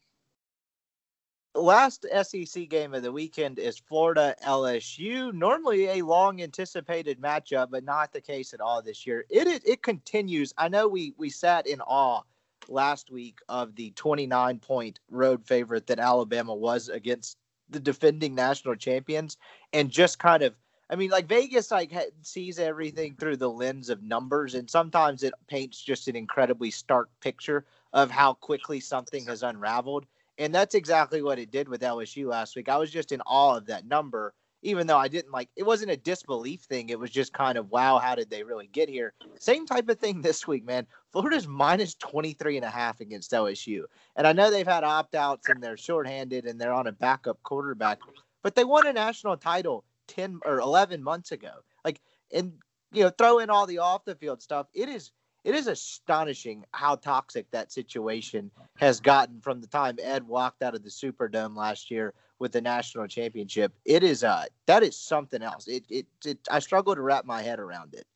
last 1.55 2.07
SEC 2.23 2.69
game 2.69 2.95
of 2.95 3.03
the 3.03 3.13
weekend 3.13 3.59
is 3.59 3.79
Florida 3.79 4.35
LSU. 4.47 5.33
Normally 5.33 5.89
a 5.89 6.03
long 6.03 6.41
anticipated 6.43 7.21
matchup, 7.21 7.71
but 7.71 7.85
not 7.85 8.13
the 8.13 8.21
case 8.21 8.55
at 8.55 8.61
all 8.61 8.83
this 8.83 9.07
year. 9.07 9.25
It 9.29 9.47
it, 9.47 9.67
it 9.67 9.83
continues. 9.83 10.55
I 10.57 10.69
know 10.69 10.87
we 10.89 11.15
we 11.17 11.31
sat 11.31 11.67
in 11.67 11.81
awe 11.81 12.23
last 12.69 13.11
week 13.11 13.41
of 13.49 13.75
the 13.75 13.91
29 13.93 14.59
point 14.59 15.01
road 15.11 15.45
favorite 15.45 15.87
that 15.89 15.99
Alabama 15.99 16.55
was 16.55 16.89
against 16.89 17.37
the 17.69 17.81
defending 17.81 18.35
national 18.35 18.77
champions 18.77 19.37
and 19.73 19.91
just 19.91 20.19
kind 20.19 20.43
of 20.43 20.55
I 20.89 20.97
mean 20.97 21.11
like 21.11 21.27
Vegas 21.27 21.71
like 21.71 21.93
sees 22.23 22.59
everything 22.59 23.15
through 23.15 23.39
the 23.39 23.51
lens 23.51 23.91
of 23.91 24.03
numbers 24.03 24.55
and 24.55 24.69
sometimes 24.69 25.23
it 25.23 25.35
paints 25.49 25.81
just 25.81 26.09
an 26.09 26.17
incredibly 26.17 26.71
stark 26.71 27.09
picture 27.21 27.65
of 27.93 28.11
how 28.11 28.35
quickly 28.35 28.81
something 28.81 29.27
has 29.27 29.43
unraveled 29.43 30.07
and 30.41 30.55
that's 30.55 30.75
exactly 30.75 31.21
what 31.21 31.39
it 31.39 31.51
did 31.51 31.69
with 31.69 31.83
LSU 31.83 32.27
last 32.27 32.57
week. 32.57 32.71
I 32.71 32.79
was 32.79 32.91
just 32.91 33.13
in 33.13 33.21
awe 33.27 33.59
of 33.59 33.67
that 33.67 33.87
number, 33.87 34.33
even 34.63 34.87
though 34.87 34.97
I 34.97 35.07
didn't 35.07 35.33
like 35.33 35.51
it 35.55 35.65
wasn't 35.65 35.91
a 35.91 35.99
disbelief 35.99 36.63
thing. 36.63 36.89
It 36.89 36.99
was 36.99 37.11
just 37.11 37.35
kind 37.35 37.59
of 37.59 37.71
wow, 37.71 37.99
how 37.99 38.15
did 38.15 38.31
they 38.31 38.43
really 38.43 38.67
get 38.67 38.89
here? 38.89 39.13
Same 39.39 39.67
type 39.67 39.89
of 39.91 39.99
thing 39.99 40.21
this 40.23 40.49
week, 40.49 40.65
man. 40.65 40.87
Florida's 41.13 41.47
minus 41.47 41.95
23 41.97 42.57
and 42.57 42.65
a 42.65 42.71
half 42.71 43.01
against 43.01 43.33
LSU. 43.33 43.83
And 44.17 44.27
I 44.27 44.33
know 44.33 44.51
they've 44.51 44.67
had 44.67 44.83
opt-outs 44.83 45.49
and 45.49 45.63
they're 45.63 45.77
shorthanded 45.77 46.47
and 46.47 46.59
they're 46.59 46.73
on 46.73 46.87
a 46.87 46.93
backup 46.93 47.43
quarterback, 47.43 47.99
but 48.43 48.55
they 48.55 48.65
won 48.65 48.87
a 48.87 48.93
national 48.95 49.37
title 49.37 49.85
10 50.09 50.41
or 50.47 50.61
11 50.61 51.03
months 51.03 51.33
ago. 51.33 51.53
Like 51.85 52.01
and 52.33 52.55
you 52.93 53.05
know, 53.05 53.11
throw 53.11 53.39
in 53.39 53.51
all 53.51 53.67
the 53.67 53.79
off 53.79 54.05
the 54.07 54.15
field 54.15 54.43
stuff. 54.43 54.67
It 54.73 54.89
is 54.89 55.13
it 55.45 55.55
is 55.55 55.67
astonishing 55.67 56.65
how 56.73 56.97
toxic 56.97 57.51
that 57.51 57.73
situation 57.73 58.51
has 58.77 59.01
gotten 59.01 59.41
from 59.41 59.61
the 59.61 59.67
time 59.67 59.97
Ed 60.03 60.27
walked 60.27 60.63
out 60.63 60.75
of 60.75 60.83
the 60.83 60.91
Superdome 60.91 61.57
last 61.57 61.91
year 61.91 62.15
with 62.39 62.53
the 62.53 62.61
national 62.61 63.07
championship. 63.07 63.73
It 63.85 64.03
is 64.03 64.25
uh 64.25 64.45
that 64.67 64.83
is 64.83 64.97
something 64.97 65.43
else. 65.43 65.69
It 65.69 65.85
it, 65.89 66.07
it 66.25 66.39
I 66.51 66.59
struggle 66.59 66.95
to 66.95 67.03
wrap 67.03 67.25
my 67.25 67.43
head 67.43 67.59
around 67.59 67.95
it. 67.95 68.07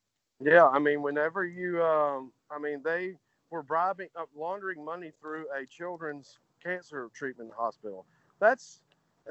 Yeah, 0.41 0.67
I 0.67 0.79
mean, 0.79 1.01
whenever 1.01 1.45
you, 1.45 1.83
um, 1.83 2.33
I 2.51 2.59
mean, 2.59 2.83
they 2.85 3.15
were 3.51 3.63
bribing, 3.63 4.09
uh, 4.17 4.25
laundering 4.37 4.85
money 4.85 5.13
through 5.21 5.47
a 5.57 5.65
children's 5.65 6.39
cancer 6.63 7.09
treatment 7.15 7.53
hospital. 7.57 8.05
That's 8.41 8.81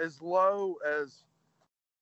as 0.02 0.22
low 0.22 0.76
as 0.88 1.24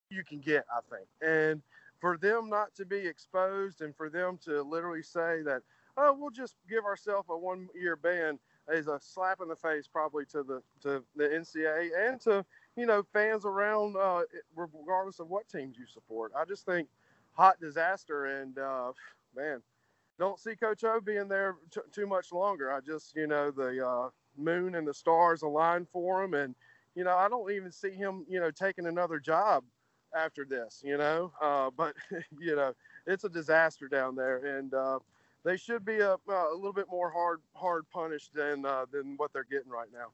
you 0.10 0.23
can 0.23 0.39
get, 0.39 0.65
I 0.71 0.80
think. 0.95 1.08
And 1.21 1.62
for 1.99 2.17
them 2.17 2.49
not 2.49 2.75
to 2.75 2.86
be 2.86 2.97
exposed 2.97 3.82
and 3.82 3.95
for 3.95 4.10
them 4.10 4.38
to 4.45 4.62
literally 4.62 5.04
say 5.04 5.41
that, 5.43 5.62
oh, 5.97 6.15
we'll 6.17 6.30
just 6.32 6.56
give 6.69 6.86
ourselves 6.86 7.27
a 7.30 7.38
one 7.38 7.67
year 7.75 7.95
ban 7.95 8.39
is 8.71 8.88
a 8.88 8.99
slap 9.01 9.39
in 9.41 9.47
the 9.49 9.56
face 9.56 9.88
probably 9.88 10.25
to 10.25 10.43
the 10.43 10.62
to 10.82 11.04
the 11.15 11.23
NCAA 11.25 11.89
and 12.08 12.21
to 12.21 12.45
you 12.75 12.86
know 12.86 13.04
fans 13.12 13.45
around 13.45 13.95
uh, 13.97 14.21
regardless 14.56 15.19
of 15.19 15.30
what 15.30 15.47
teams 15.49 15.77
you 15.77 15.86
support. 15.86 16.32
I 16.38 16.45
just 16.45 16.65
think 16.65 16.88
hot 17.34 17.60
disaster. 17.60 18.25
And 18.25 18.58
uh, 18.58 18.91
man, 19.36 19.62
don't 20.19 20.39
see 20.39 20.56
Coach 20.56 20.84
O 20.84 20.99
being 20.99 21.27
there 21.27 21.56
t- 21.71 21.82
too 21.91 22.08
much 22.08 22.32
longer. 22.32 22.71
I 22.71 22.80
just, 22.82 23.15
you 23.15 23.27
know, 23.27 23.51
the 23.51 23.86
uh, 23.86 24.10
moon 24.38 24.75
and 24.75 24.88
the 24.88 24.93
stars 24.93 25.41
align 25.41 25.88
for 25.91 26.23
him, 26.23 26.34
and 26.34 26.56
you 26.95 27.04
know, 27.04 27.15
I 27.15 27.30
don't 27.30 27.51
even 27.51 27.71
see 27.71 27.91
him, 27.91 28.25
you 28.30 28.39
know, 28.39 28.51
taking 28.51 28.86
another 28.86 29.19
job 29.19 29.63
after 30.15 30.45
this. 30.45 30.82
You 30.86 30.97
know, 30.97 31.32
uh, 31.41 31.69
but 31.75 31.95
you 32.39 32.56
know, 32.56 32.73
it's 33.08 33.23
a 33.23 33.30
disaster 33.30 33.88
down 33.88 34.15
there, 34.15 34.58
and 34.58 34.73
uh, 34.73 34.99
they 35.43 35.58
should 35.58 35.86
be 35.86 35.99
a, 35.99 36.13
a 36.13 36.56
little 36.56 36.73
bit 36.73 36.88
more 36.89 37.12
hard 37.12 37.41
hard 37.56 37.89
punished 37.91 38.34
than 38.34 38.65
uh, 38.65 38.86
than 38.91 39.15
what 39.17 39.32
they're 39.34 39.43
getting 39.43 39.71
right 39.71 39.89
now. 39.93 40.08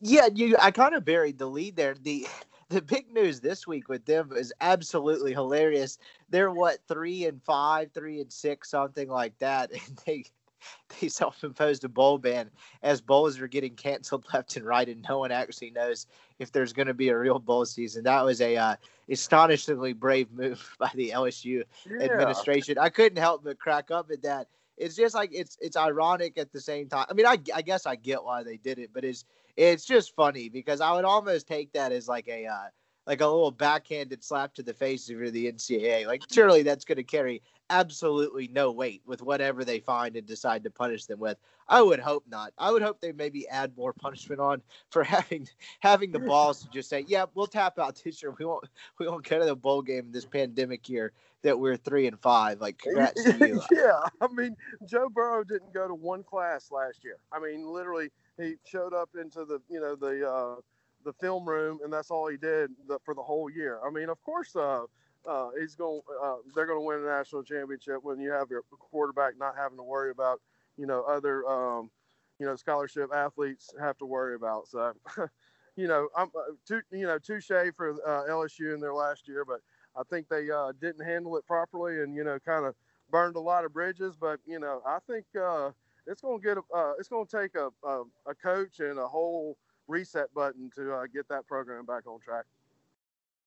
Yeah, 0.00 0.28
you. 0.32 0.56
I 0.60 0.70
kind 0.70 0.94
of 0.94 1.04
buried 1.04 1.38
the 1.38 1.46
lead 1.46 1.76
there. 1.76 1.94
The 1.94 2.26
the 2.68 2.82
big 2.82 3.12
news 3.12 3.40
this 3.40 3.66
week 3.66 3.88
with 3.88 4.04
them 4.06 4.32
is 4.34 4.52
absolutely 4.60 5.32
hilarious. 5.32 5.98
They're 6.30 6.50
what 6.50 6.78
three 6.88 7.26
and 7.26 7.42
five, 7.42 7.90
three 7.92 8.20
and 8.20 8.32
six, 8.32 8.70
something 8.70 9.08
like 9.08 9.38
that, 9.38 9.72
and 9.72 10.00
they 10.06 10.24
they 11.00 11.08
self-imposed 11.08 11.84
a 11.84 11.88
bowl 11.88 12.18
ban 12.18 12.50
as 12.82 13.00
bowls 13.00 13.40
are 13.40 13.48
getting 13.48 13.74
canceled 13.74 14.26
left 14.34 14.56
and 14.56 14.66
right, 14.66 14.88
and 14.88 15.04
no 15.08 15.18
one 15.18 15.32
actually 15.32 15.70
knows 15.70 16.06
if 16.38 16.52
there's 16.52 16.72
going 16.72 16.88
to 16.88 16.94
be 16.94 17.08
a 17.08 17.18
real 17.18 17.38
bowl 17.38 17.64
season. 17.64 18.04
That 18.04 18.24
was 18.24 18.40
a 18.40 18.56
uh, 18.56 18.76
astonishingly 19.10 19.92
brave 19.92 20.30
move 20.32 20.74
by 20.78 20.90
the 20.94 21.10
LSU 21.10 21.62
yeah. 21.88 22.04
administration. 22.04 22.78
I 22.78 22.88
couldn't 22.88 23.18
help 23.18 23.44
but 23.44 23.58
crack 23.58 23.90
up 23.90 24.10
at 24.10 24.22
that. 24.22 24.48
It's 24.78 24.96
just 24.96 25.14
like 25.14 25.30
it's 25.32 25.58
it's 25.60 25.76
ironic 25.76 26.38
at 26.38 26.50
the 26.50 26.60
same 26.60 26.88
time. 26.88 27.06
I 27.08 27.12
mean, 27.12 27.26
I, 27.26 27.38
I 27.54 27.62
guess 27.62 27.86
I 27.86 27.94
get 27.94 28.24
why 28.24 28.42
they 28.42 28.56
did 28.56 28.78
it, 28.78 28.90
but 28.92 29.04
it's 29.04 29.24
it's 29.56 29.84
just 29.84 30.16
funny 30.16 30.48
because 30.48 30.80
I 30.80 30.92
would 30.92 31.04
almost 31.04 31.46
take 31.46 31.72
that 31.74 31.92
as 31.92 32.08
like 32.08 32.26
a 32.26 32.46
uh, 32.46 32.68
like 33.06 33.20
a 33.20 33.26
little 33.26 33.50
backhanded 33.50 34.22
slap 34.22 34.54
to 34.54 34.62
the 34.62 34.72
face 34.72 35.08
if 35.08 35.18
you're 35.18 35.30
the 35.30 35.52
NCAA. 35.52 36.06
Like 36.06 36.22
surely 36.30 36.62
that's 36.62 36.84
going 36.84 36.96
to 36.96 37.02
carry 37.02 37.42
absolutely 37.72 38.48
no 38.48 38.70
weight 38.70 39.02
with 39.06 39.22
whatever 39.22 39.64
they 39.64 39.80
find 39.80 40.14
and 40.14 40.26
decide 40.26 40.62
to 40.62 40.70
punish 40.70 41.06
them 41.06 41.18
with. 41.18 41.38
I 41.68 41.80
would 41.80 42.00
hope 42.00 42.24
not. 42.28 42.52
I 42.58 42.70
would 42.70 42.82
hope 42.82 43.00
they 43.00 43.12
maybe 43.12 43.48
add 43.48 43.74
more 43.76 43.94
punishment 43.94 44.40
on 44.40 44.62
for 44.90 45.02
having 45.16 45.48
having 45.80 46.12
the 46.12 46.18
balls 46.18 46.62
to 46.62 46.70
just 46.70 46.90
say, 46.90 47.04
"Yeah, 47.08 47.24
we'll 47.34 47.46
tap 47.46 47.78
out 47.78 48.00
this 48.04 48.22
year. 48.22 48.34
We 48.38 48.44
won't 48.44 48.68
we 49.00 49.08
won't 49.08 49.28
go 49.28 49.38
to 49.38 49.44
the 49.46 49.56
bowl 49.56 49.82
game 49.82 50.06
in 50.06 50.12
this 50.12 50.26
pandemic 50.26 50.88
year 50.88 51.12
that 51.42 51.58
we're 51.58 51.76
three 51.76 52.06
and 52.06 52.20
five." 52.20 52.60
Like, 52.60 52.78
congrats 52.78 53.24
to 53.24 53.38
you. 53.48 53.62
yeah, 53.72 54.00
I 54.20 54.28
mean, 54.28 54.54
Joe 54.86 55.08
Burrow 55.08 55.42
didn't 55.42 55.72
go 55.72 55.88
to 55.88 55.94
one 55.94 56.22
class 56.22 56.70
last 56.70 57.02
year. 57.02 57.16
I 57.32 57.40
mean, 57.40 57.66
literally, 57.66 58.10
he 58.38 58.56
showed 58.66 58.92
up 58.92 59.10
into 59.18 59.44
the 59.46 59.60
you 59.70 59.80
know 59.80 59.96
the 59.96 60.28
uh, 60.28 60.60
the 61.04 61.12
film 61.14 61.48
room, 61.48 61.80
and 61.82 61.92
that's 61.92 62.10
all 62.10 62.28
he 62.28 62.36
did 62.36 62.70
the, 62.86 62.98
for 63.04 63.14
the 63.14 63.22
whole 63.22 63.48
year. 63.48 63.80
I 63.84 63.90
mean, 63.90 64.08
of 64.10 64.22
course, 64.22 64.54
uh, 64.54 64.82
uh, 65.28 65.50
he's 65.58 65.74
going. 65.74 66.00
Uh, 66.22 66.36
they're 66.54 66.66
going 66.66 66.78
to 66.78 66.84
win 66.84 67.00
a 67.00 67.06
national 67.06 67.42
championship 67.42 67.98
when 68.02 68.18
you 68.20 68.30
have 68.30 68.50
your 68.50 68.62
quarterback 68.70 69.34
not 69.38 69.56
having 69.56 69.78
to 69.78 69.84
worry 69.84 70.10
about 70.10 70.40
you 70.76 70.86
know 70.86 71.02
other 71.02 71.46
um, 71.46 71.90
you 72.38 72.46
know 72.46 72.56
scholarship 72.56 73.10
athletes 73.14 73.72
have 73.80 73.98
to 73.98 74.06
worry 74.06 74.34
about. 74.34 74.66
So, 74.68 74.92
you 75.76 75.86
know, 75.86 76.08
I'm 76.16 76.28
uh, 76.36 76.52
too 76.66 76.80
you 76.90 77.06
know 77.06 77.18
touche 77.18 77.46
for 77.76 77.92
uh, 78.06 78.30
LSU 78.30 78.74
in 78.74 78.80
their 78.80 78.94
last 78.94 79.28
year, 79.28 79.44
but 79.44 79.60
I 79.96 80.02
think 80.10 80.28
they 80.28 80.50
uh, 80.50 80.72
didn't 80.80 81.04
handle 81.04 81.36
it 81.36 81.46
properly, 81.46 82.00
and 82.00 82.14
you 82.14 82.24
know, 82.24 82.38
kind 82.44 82.66
of 82.66 82.74
burned 83.10 83.36
a 83.36 83.40
lot 83.40 83.64
of 83.64 83.72
bridges. 83.72 84.16
But 84.20 84.40
you 84.46 84.58
know, 84.58 84.82
I 84.86 84.98
think 85.06 85.26
uh, 85.40 85.70
it's 86.06 86.20
going 86.20 86.40
to 86.40 86.44
get 86.44 86.58
a, 86.58 86.76
uh, 86.76 86.92
it's 86.98 87.08
going 87.08 87.26
to 87.26 87.40
take 87.42 87.54
a, 87.54 87.68
a, 87.86 88.02
a 88.26 88.34
coach 88.34 88.80
and 88.80 88.98
a 88.98 89.06
whole 89.06 89.56
reset 89.88 90.32
button 90.34 90.70
to 90.76 90.92
uh, 90.92 91.06
get 91.12 91.28
that 91.28 91.46
program 91.46 91.84
back 91.84 92.06
on 92.06 92.20
track. 92.20 92.44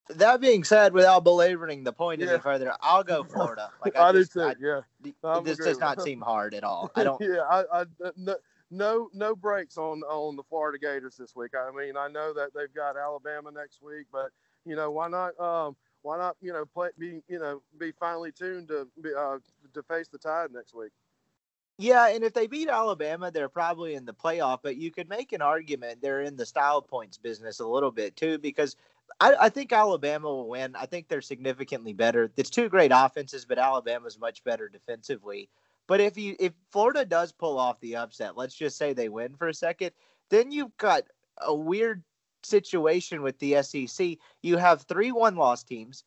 That 0.10 0.40
being 0.40 0.64
said, 0.64 0.94
without 0.94 1.24
belaboring 1.24 1.84
the 1.84 1.94
point 1.94 2.22
yeah. 2.22 2.30
any 2.30 2.40
further, 2.40 2.74
I'll 2.82 3.04
go 3.04 3.24
Florida. 3.34 3.72
Like 3.84 3.96
I, 3.96 4.10
I 4.10 4.12
just, 4.12 4.34
did 4.34 4.58
too. 4.60 4.84
Yeah, 5.04 5.40
this 5.44 5.58
does 5.58 5.80
not 5.80 6.02
seem 6.02 6.22
hard 6.22 6.54
at 6.54 6.64
all. 6.64 6.92
I 6.96 7.04
don't. 7.04 7.20
yeah, 7.22 7.42
I, 7.50 7.64
I 7.82 7.86
no, 8.16 8.36
no, 8.72 9.10
no 9.14 9.36
breaks 9.36 9.78
on 9.78 10.02
on 10.04 10.36
the 10.36 10.44
Florida 10.44 10.78
Gators 10.78 11.16
this 11.18 11.36
week. 11.36 11.52
I 11.56 11.72
mean, 11.72 11.98
I 11.98 12.08
know 12.08 12.34
that 12.34 12.54
they've 12.54 12.74
got 12.74 12.98
Alabama 12.98 13.52
next 13.52 13.82
week, 13.82 14.06
but 14.12 14.30
you 14.66 14.76
know, 14.76 14.92
why 14.92 15.08
not? 15.08 15.40
Um, 15.40 15.76
why 16.02 16.18
not? 16.18 16.36
You 16.42 16.54
know, 16.54 16.66
play 16.66 16.90
be 17.00 17.22
you 17.28 17.40
know 17.40 17.62
be 17.80 17.92
finely 17.92 18.32
tuned 18.32 18.68
to 18.68 18.88
be 19.02 19.10
uh, 19.18 19.38
to 19.74 19.84
face 19.84 20.08
the 20.08 20.20
Tide 20.20 20.52
next 20.52 20.76
week. 20.76 20.92
Yeah, 21.78 22.08
and 22.08 22.24
if 22.24 22.34
they 22.34 22.48
beat 22.48 22.70
Alabama, 22.70 23.32
they're 23.32 23.50
probably 23.50 23.96
in 23.96 24.06
the 24.06 24.14
playoff. 24.14 24.60
But 24.64 24.78
you 24.78 24.92
could 24.92 25.10
make 25.10 25.34
an 25.34 25.42
argument 25.42 26.02
they're 26.02 26.22
in 26.22 26.38
the 26.38 26.46
style 26.46 26.82
points 26.82 27.18
business 27.18 27.60
a 27.60 27.68
little 27.68 27.92
bit 27.92 28.16
too, 28.16 28.38
because 28.38 28.78
I, 29.20 29.36
I, 29.42 29.50
think 29.50 29.72
Alabama 29.72 30.28
will 30.28 30.50
win. 30.50 30.76
I 30.76 30.86
think 30.86 31.08
they're 31.08 31.22
significantly 31.22 31.94
better. 31.94 32.32
It's 32.38 32.50
two 32.50 32.70
great 32.70 32.92
offenses, 32.94 33.46
but 33.46 33.58
Alabama's 33.58 34.20
much 34.20 34.44
better 34.44 34.68
defensively. 34.68 35.50
But 35.88 36.02
if 36.02 36.18
you 36.18 36.36
if 36.40 36.54
Florida 36.72 37.06
does 37.06 37.32
pull 37.32 37.60
off 37.60 37.80
the 37.80 37.96
upset, 37.96 38.36
let's 38.36 38.56
just 38.56 38.78
say 38.78 38.94
they 38.94 39.10
win 39.10 39.36
for 39.36 39.48
a 39.48 39.54
second, 39.54 39.92
then 40.30 40.52
you've 40.52 40.76
got 40.78 41.04
a 41.40 41.54
weird 41.54 42.04
situation 42.44 43.22
with 43.22 43.38
the 43.40 43.62
SEC. 43.62 44.18
You 44.42 44.58
have 44.58 44.82
three 44.82 45.12
one 45.12 45.36
loss 45.36 45.64
teams, 45.64 46.04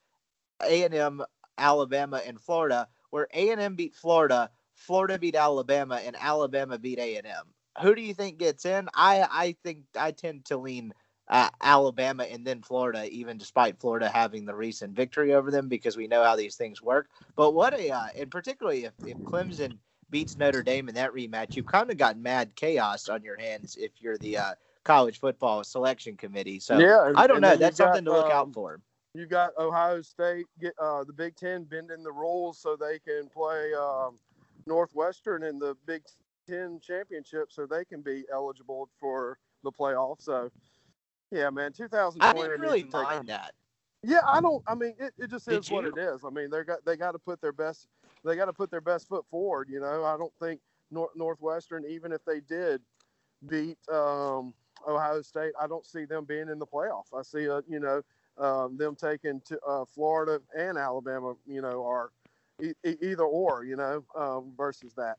A 0.62 0.82
and 0.82 0.94
M, 0.94 1.22
Alabama, 1.56 2.20
and 2.26 2.40
Florida, 2.40 2.88
where 3.10 3.28
A 3.32 3.50
and 3.50 3.60
M 3.60 3.76
beat 3.76 3.94
Florida 3.94 4.50
Florida 4.78 5.18
beat 5.18 5.34
Alabama 5.34 6.00
and 6.04 6.16
Alabama 6.18 6.78
beat 6.78 6.98
A 6.98 7.16
and 7.16 7.26
M. 7.26 7.52
Who 7.82 7.94
do 7.94 8.00
you 8.00 8.14
think 8.14 8.38
gets 8.38 8.64
in? 8.64 8.88
I 8.94 9.26
I 9.30 9.56
think 9.64 9.80
I 9.98 10.12
tend 10.12 10.46
to 10.46 10.56
lean 10.56 10.94
uh, 11.30 11.48
Alabama 11.60 12.24
and 12.24 12.44
then 12.44 12.62
Florida, 12.62 13.08
even 13.10 13.38
despite 13.38 13.78
Florida 13.78 14.08
having 14.08 14.44
the 14.44 14.54
recent 14.54 14.94
victory 14.94 15.34
over 15.34 15.50
them, 15.50 15.68
because 15.68 15.96
we 15.96 16.06
know 16.06 16.22
how 16.22 16.36
these 16.36 16.56
things 16.56 16.82
work. 16.82 17.08
But 17.36 17.54
what 17.54 17.74
a 17.74 17.90
uh, 17.90 18.06
and 18.16 18.30
particularly 18.30 18.84
if, 18.84 18.92
if 19.06 19.16
Clemson 19.18 19.78
beats 20.10 20.36
Notre 20.38 20.62
Dame 20.62 20.88
in 20.88 20.94
that 20.94 21.12
rematch, 21.12 21.56
you've 21.56 21.66
kind 21.66 21.90
of 21.90 21.96
got 21.96 22.18
mad 22.18 22.54
chaos 22.56 23.08
on 23.08 23.22
your 23.22 23.38
hands 23.38 23.76
if 23.78 23.92
you're 23.98 24.18
the 24.18 24.38
uh, 24.38 24.52
college 24.84 25.20
football 25.20 25.64
selection 25.64 26.16
committee. 26.16 26.60
So 26.60 26.78
yeah, 26.78 27.08
and, 27.08 27.16
I 27.16 27.26
don't 27.26 27.40
know. 27.40 27.56
That's 27.56 27.76
something 27.76 28.04
got, 28.04 28.10
to 28.10 28.16
look 28.16 28.32
um, 28.32 28.32
out 28.32 28.54
for. 28.54 28.80
You've 29.14 29.30
got 29.30 29.50
Ohio 29.58 30.00
State 30.02 30.46
get 30.60 30.74
uh, 30.80 31.04
the 31.04 31.12
Big 31.12 31.36
Ten 31.36 31.64
bending 31.64 32.02
the 32.02 32.12
rules 32.12 32.58
so 32.58 32.76
they 32.76 32.98
can 32.98 33.28
play. 33.28 33.72
Um, 33.74 34.18
Northwestern 34.68 35.42
in 35.42 35.58
the 35.58 35.76
Big 35.86 36.02
Ten 36.48 36.78
championship, 36.80 37.50
so 37.50 37.66
they 37.66 37.84
can 37.84 38.02
be 38.02 38.24
eligible 38.32 38.88
for 39.00 39.38
the 39.64 39.72
playoffs. 39.72 40.22
So, 40.22 40.50
yeah, 41.30 41.50
man, 41.50 41.72
2020. 41.72 42.40
I 42.40 42.42
didn't 42.48 42.60
really 42.60 42.84
mind 42.84 43.28
that. 43.28 43.54
Yeah, 44.02 44.20
I 44.26 44.40
don't. 44.40 44.62
I 44.66 44.74
mean, 44.74 44.94
it, 44.98 45.12
it 45.18 45.30
just 45.30 45.48
Did 45.48 45.58
is 45.58 45.70
you? 45.70 45.76
what 45.76 45.84
it 45.84 45.98
is. 45.98 46.24
I 46.24 46.30
mean, 46.30 46.50
they 46.50 46.62
got 46.62 46.84
they 46.84 46.96
got 46.96 47.12
to 47.12 47.18
put 47.18 47.40
their 47.40 47.52
best 47.52 47.88
they 48.24 48.36
got 48.36 48.46
to 48.46 48.52
put 48.52 48.70
their 48.70 48.80
best 48.80 49.08
foot 49.08 49.24
forward. 49.30 49.68
You 49.68 49.80
know, 49.80 50.04
I 50.04 50.16
don't 50.16 50.32
think 50.40 50.60
North, 50.90 51.10
Northwestern, 51.16 51.84
even 51.88 52.12
if 52.12 52.24
they 52.24 52.40
did 52.40 52.80
beat 53.48 53.78
um, 53.88 54.54
Ohio 54.86 55.22
State, 55.22 55.52
I 55.60 55.66
don't 55.66 55.86
see 55.86 56.04
them 56.04 56.24
being 56.24 56.48
in 56.48 56.58
the 56.58 56.66
playoff. 56.66 57.06
I 57.16 57.22
see, 57.22 57.46
a, 57.46 57.62
you 57.68 57.80
know, 57.80 58.02
um, 58.38 58.76
them 58.76 58.94
taking 58.94 59.40
to 59.46 59.58
uh, 59.66 59.84
Florida 59.84 60.40
and 60.56 60.78
Alabama. 60.78 61.34
You 61.46 61.62
know, 61.62 61.84
are 61.84 62.10
e- 62.62 62.72
either 62.84 63.24
or, 63.24 63.64
you 63.64 63.76
know, 63.76 64.04
um, 64.16 64.52
versus 64.56 64.94
that. 64.94 65.16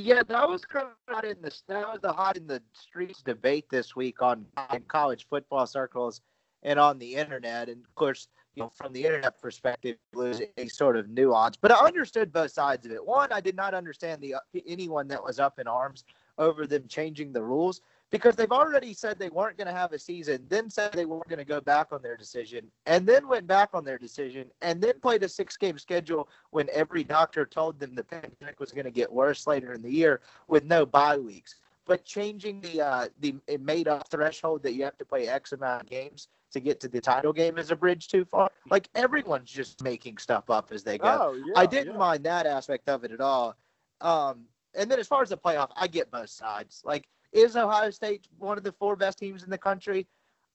Yeah, 0.00 0.22
that 0.28 0.48
was 0.48 0.64
kind 0.64 0.86
of 0.86 1.12
hot 1.12 1.24
in 1.24 1.42
the 1.42 1.52
that 1.66 1.88
was 1.88 1.98
the 2.00 2.12
hot 2.12 2.36
in 2.36 2.46
the 2.46 2.62
streets 2.72 3.20
debate 3.20 3.64
this 3.68 3.96
week 3.96 4.22
on 4.22 4.46
in 4.72 4.82
college 4.82 5.26
football 5.28 5.66
circles 5.66 6.20
and 6.62 6.78
on 6.78 7.00
the 7.00 7.16
internet. 7.16 7.68
And 7.68 7.84
of 7.84 7.92
course, 7.96 8.28
you 8.54 8.62
know, 8.62 8.68
from 8.68 8.92
the 8.92 9.04
internet 9.04 9.42
perspective, 9.42 9.96
was 10.14 10.40
a 10.56 10.68
sort 10.68 10.96
of 10.96 11.08
nuance. 11.08 11.56
But 11.56 11.72
I 11.72 11.84
understood 11.84 12.32
both 12.32 12.52
sides 12.52 12.86
of 12.86 12.92
it. 12.92 13.04
One, 13.04 13.32
I 13.32 13.40
did 13.40 13.56
not 13.56 13.74
understand 13.74 14.22
the 14.22 14.34
uh, 14.34 14.40
anyone 14.68 15.08
that 15.08 15.22
was 15.22 15.40
up 15.40 15.58
in 15.58 15.66
arms 15.66 16.04
over 16.38 16.64
them 16.64 16.84
changing 16.86 17.32
the 17.32 17.42
rules 17.42 17.80
because 18.10 18.36
they've 18.36 18.52
already 18.52 18.94
said 18.94 19.18
they 19.18 19.28
weren't 19.28 19.56
going 19.56 19.66
to 19.66 19.72
have 19.72 19.92
a 19.92 19.98
season, 19.98 20.44
then 20.48 20.70
said 20.70 20.92
they 20.92 21.04
weren't 21.04 21.28
going 21.28 21.38
to 21.38 21.44
go 21.44 21.60
back 21.60 21.88
on 21.92 22.02
their 22.02 22.16
decision, 22.16 22.70
and 22.86 23.06
then 23.06 23.28
went 23.28 23.46
back 23.46 23.70
on 23.74 23.84
their 23.84 23.98
decision, 23.98 24.46
and 24.62 24.80
then 24.80 24.98
played 25.00 25.22
a 25.22 25.28
six 25.28 25.56
game 25.56 25.78
schedule 25.78 26.28
when 26.50 26.68
every 26.72 27.04
doctor 27.04 27.44
told 27.44 27.78
them 27.78 27.94
the 27.94 28.04
pandemic 28.04 28.58
was 28.58 28.72
going 28.72 28.84
to 28.84 28.90
get 28.90 29.12
worse 29.12 29.46
later 29.46 29.72
in 29.72 29.82
the 29.82 29.90
year 29.90 30.20
with 30.48 30.64
no 30.64 30.86
bye 30.86 31.18
weeks. 31.18 31.56
But 31.86 32.04
changing 32.04 32.60
the 32.60 32.82
uh, 32.82 33.08
the 33.20 33.36
made 33.60 33.88
up 33.88 34.08
threshold 34.08 34.62
that 34.62 34.74
you 34.74 34.84
have 34.84 34.98
to 34.98 35.04
play 35.04 35.28
X 35.28 35.52
amount 35.52 35.82
of 35.82 35.88
games 35.88 36.28
to 36.52 36.60
get 36.60 36.80
to 36.80 36.88
the 36.88 37.00
title 37.00 37.32
game 37.32 37.58
is 37.58 37.70
a 37.70 37.76
bridge 37.76 38.08
too 38.08 38.24
far. 38.24 38.50
Like 38.70 38.88
everyone's 38.94 39.50
just 39.50 39.82
making 39.82 40.18
stuff 40.18 40.50
up 40.50 40.70
as 40.72 40.82
they 40.82 40.98
go. 40.98 41.06
Oh, 41.06 41.32
yeah, 41.34 41.52
I 41.56 41.66
didn't 41.66 41.94
yeah. 41.94 41.98
mind 41.98 42.24
that 42.24 42.46
aspect 42.46 42.88
of 42.88 43.04
it 43.04 43.12
at 43.12 43.20
all. 43.20 43.56
Um, 44.00 44.44
and 44.74 44.90
then 44.90 44.98
as 44.98 45.06
far 45.06 45.22
as 45.22 45.30
the 45.30 45.36
playoff, 45.36 45.70
I 45.76 45.86
get 45.86 46.10
both 46.10 46.30
sides. 46.30 46.82
Like 46.84 47.08
is 47.32 47.56
Ohio 47.56 47.90
State 47.90 48.26
one 48.38 48.58
of 48.58 48.64
the 48.64 48.72
four 48.72 48.96
best 48.96 49.18
teams 49.18 49.42
in 49.42 49.50
the 49.50 49.58
country? 49.58 50.06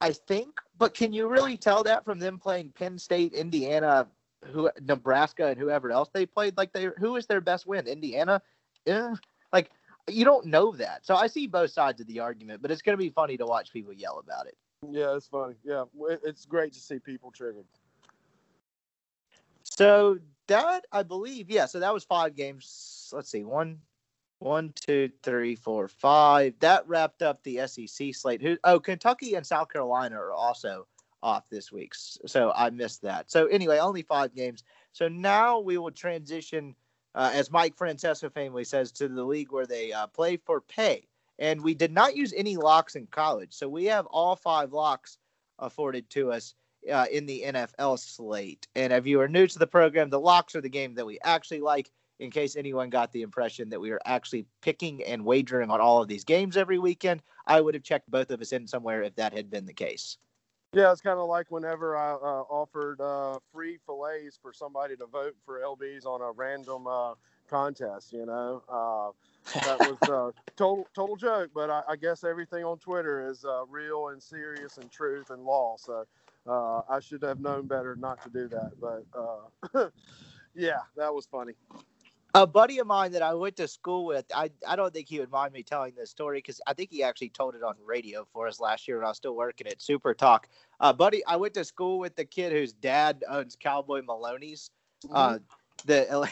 I 0.02 0.12
think, 0.12 0.60
but 0.78 0.94
can 0.94 1.14
you 1.14 1.28
really 1.28 1.56
tell 1.56 1.84
that 1.84 2.04
from 2.04 2.20
them 2.20 2.38
playing 2.38 2.74
Penn 2.78 2.98
State, 2.98 3.34
Indiana, 3.34 4.08
who 4.46 4.70
Nebraska, 4.82 5.48
and 5.48 5.58
whoever 5.58 5.92
else 5.92 6.10
they 6.14 6.26
played? 6.26 6.58
Like 6.58 6.74
they, 6.74 6.90
who 6.98 7.16
is 7.16 7.26
their 7.26 7.40
best 7.42 7.66
win? 7.66 7.88
Indiana, 7.88 8.42
yeah. 8.86 9.14
Like 9.54 9.72
you 10.10 10.26
don't 10.26 10.48
know 10.48 10.74
that. 10.74 11.06
So 11.06 11.16
I 11.16 11.28
see 11.28 11.48
both 11.48 11.72
sides 11.72 12.02
of 12.02 12.08
the 12.08 12.20
argument, 12.20 12.62
but 12.62 12.72
it's 12.72 12.82
going 12.82 12.98
to 12.98 13.02
be 13.02 13.10
funny 13.10 13.38
to 13.38 13.46
watch 13.46 13.72
people 13.72 13.94
yell 13.94 14.20
about 14.20 14.48
it. 14.48 14.58
Yeah, 14.92 15.16
it's 15.16 15.28
funny. 15.28 15.56
Yeah, 15.64 15.86
it's 16.24 16.46
great 16.46 16.74
to 16.74 16.80
see 16.80 17.00
people 17.00 17.32
triggered. 17.32 17.66
So 19.64 20.20
that 20.48 20.86
I 20.92 21.04
believe, 21.04 21.50
yeah. 21.50 21.66
So 21.66 21.80
that 21.80 21.94
was 21.94 22.04
five 22.04 22.36
games. 22.36 23.10
Let's 23.14 23.30
see, 23.30 23.46
one, 23.46 23.80
one, 24.44 24.74
two, 24.76 25.10
three, 25.24 25.56
four, 25.56 25.88
five. 25.88 26.54
That 26.60 26.88
wrapped 26.88 27.22
up 27.22 27.42
the 27.44 27.66
SEC 27.66 28.14
slate. 28.14 28.42
Who? 28.42 28.58
Oh, 28.64 28.80
Kentucky 28.80 29.36
and 29.36 29.46
South 29.46 29.70
Carolina 29.70 30.18
are 30.18 30.34
also 30.34 30.86
off 31.22 31.50
this 31.50 31.72
week, 31.72 31.94
so 31.96 32.52
I 32.54 32.70
missed 32.70 33.02
that. 33.04 33.32
So 33.32 33.48
anyway, 33.48 33.80
only 33.80 34.02
five 34.02 34.36
games. 34.36 34.64
So 34.92 35.08
now 35.08 35.60
we 35.60 35.78
will 35.78 35.92
transition, 35.92 36.76
uh, 37.16 37.32
as 37.34 37.50
Mike 37.50 37.78
Francesa 37.78 38.32
famously 38.34 38.66
says, 38.66 38.92
to 38.94 39.08
the 39.08 39.24
league 39.24 39.52
where 39.52 39.66
they 39.66 39.94
uh, 39.94 40.08
play 40.08 40.36
for 40.36 40.60
pay. 40.60 41.08
And 41.40 41.64
we 41.64 41.74
did 41.74 41.94
not 41.94 42.16
use 42.16 42.34
any 42.36 42.58
locks 42.58 42.96
in 42.96 43.08
college, 43.08 43.54
so 43.54 43.70
we 43.70 43.86
have 43.86 44.06
all 44.08 44.36
five 44.36 44.74
locks 44.74 45.18
afforded 45.58 46.10
to 46.12 46.34
us 46.34 46.54
uh, 46.92 47.06
in 47.10 47.26
the 47.26 47.44
NFL 47.48 47.98
slate. 47.98 48.68
And 48.76 48.92
if 48.92 49.08
you 49.08 49.22
are 49.22 49.28
new 49.30 49.48
to 49.48 49.60
the 49.60 49.66
program, 49.66 50.10
the 50.10 50.20
locks 50.20 50.54
are 50.54 50.62
the 50.62 50.70
game 50.70 50.96
that 50.96 51.06
we 51.06 51.18
actually 51.24 51.62
like. 51.62 51.90
In 52.20 52.32
case 52.32 52.56
anyone 52.56 52.90
got 52.90 53.12
the 53.12 53.22
impression 53.22 53.70
that 53.70 53.80
we 53.80 53.92
are 53.92 54.00
actually 54.06 54.46
picking 54.62 55.04
and 55.04 55.26
wagering 55.26 55.70
on 55.70 55.82
all 55.82 56.02
of 56.02 56.08
these 56.08 56.24
games 56.24 56.56
every 56.56 56.80
weekend, 56.80 57.22
I 57.48 57.60
would 57.60 57.74
have 57.74 57.84
checked 57.84 58.10
both 58.10 58.30
of 58.30 58.42
us 58.42 58.54
in 58.54 58.68
somewhere 58.68 59.04
if 59.04 59.16
that 59.16 59.34
had 59.34 59.50
been 59.50 59.66
the 59.66 59.74
case. 59.74 60.18
Yeah, 60.74 60.92
it's 60.92 61.02
kind 61.02 61.20
of 61.20 61.28
like 61.28 61.52
whenever 61.52 61.96
I 61.96 62.14
uh, 62.14 62.44
offered 62.50 63.00
uh, 63.00 63.38
free 63.52 63.78
fillets 63.86 64.40
for 64.42 64.52
somebody 64.54 64.96
to 64.96 65.06
vote 65.06 65.36
for 65.46 65.60
LBs 65.60 66.06
on 66.06 66.22
a 66.22 66.32
random 66.32 66.88
uh, 66.88 67.14
contest. 67.48 68.12
You 68.12 68.26
know, 68.26 68.64
uh, 68.68 69.12
that 69.66 69.80
was 69.80 70.02
a 70.10 70.34
total 70.56 70.88
total 70.96 71.16
joke, 71.16 71.52
but 71.54 71.70
I, 71.70 71.84
I, 71.90 71.96
guess 71.96 72.24
everything 72.24 72.64
on 72.64 72.80
Twitter 72.80 73.30
is 73.30 73.46
uh, 73.46 73.66
real 73.70 74.08
and 74.08 74.22
serious 74.22 74.78
and 74.78 74.90
truth 74.90 75.30
and 75.30 75.44
law. 75.44 75.76
So 75.78 76.06
uh, 76.48 76.82
I 76.90 77.00
should 77.00 77.22
have 77.22 77.40
known 77.40 77.68
better 77.68 77.96
not 77.96 78.24
to 78.24 78.30
do 78.30 78.48
that. 78.48 78.72
But 78.82 79.06
uh, 79.16 79.90
yeah, 80.56 80.80
that 80.98 81.14
was 81.14 81.28
funny. 81.28 81.54
A 82.36 82.48
buddy 82.48 82.80
of 82.80 82.88
mine 82.88 83.12
that 83.12 83.22
I 83.22 83.36
went 83.36 83.56
to 83.58 83.68
school 83.68 84.06
with, 84.06 84.26
I, 84.34 84.50
I 84.68 84.76
don't 84.76 84.92
think 84.92 85.08
he 85.08 85.20
would 85.20 85.30
mind 85.30 85.54
me 85.54 85.62
telling 85.62 85.94
this 85.96 86.10
story 86.10 86.40
because 86.40 86.60
I 86.66 86.74
think 86.74 86.90
he 86.90 87.04
actually 87.04 87.30
told 87.30 87.54
it 87.54 87.62
on 87.62 87.76
radio 87.86 88.26
for 88.34 88.48
us 88.48 88.60
last 88.60 88.88
year 88.88 88.98
when 88.98 89.06
I 89.06 89.10
was 89.10 89.18
still 89.18 89.36
working 89.36 89.68
at 89.68 89.82
Super 89.84 90.16
Talk. 90.16 90.48
Uh, 90.80 90.92
buddy, 90.92 91.24
I 91.28 91.36
went 91.36 91.54
to 91.54 91.64
school 91.64 92.00
with 92.00 92.16
the 92.16 92.26
kid 92.26 92.52
whose 92.52 92.74
dad 92.74 93.24
owns 93.30 93.56
Cowboy 93.56 94.02
Maloney's, 94.02 94.72
mm-hmm. 95.06 95.16
uh, 95.16 95.38
the 95.86 96.28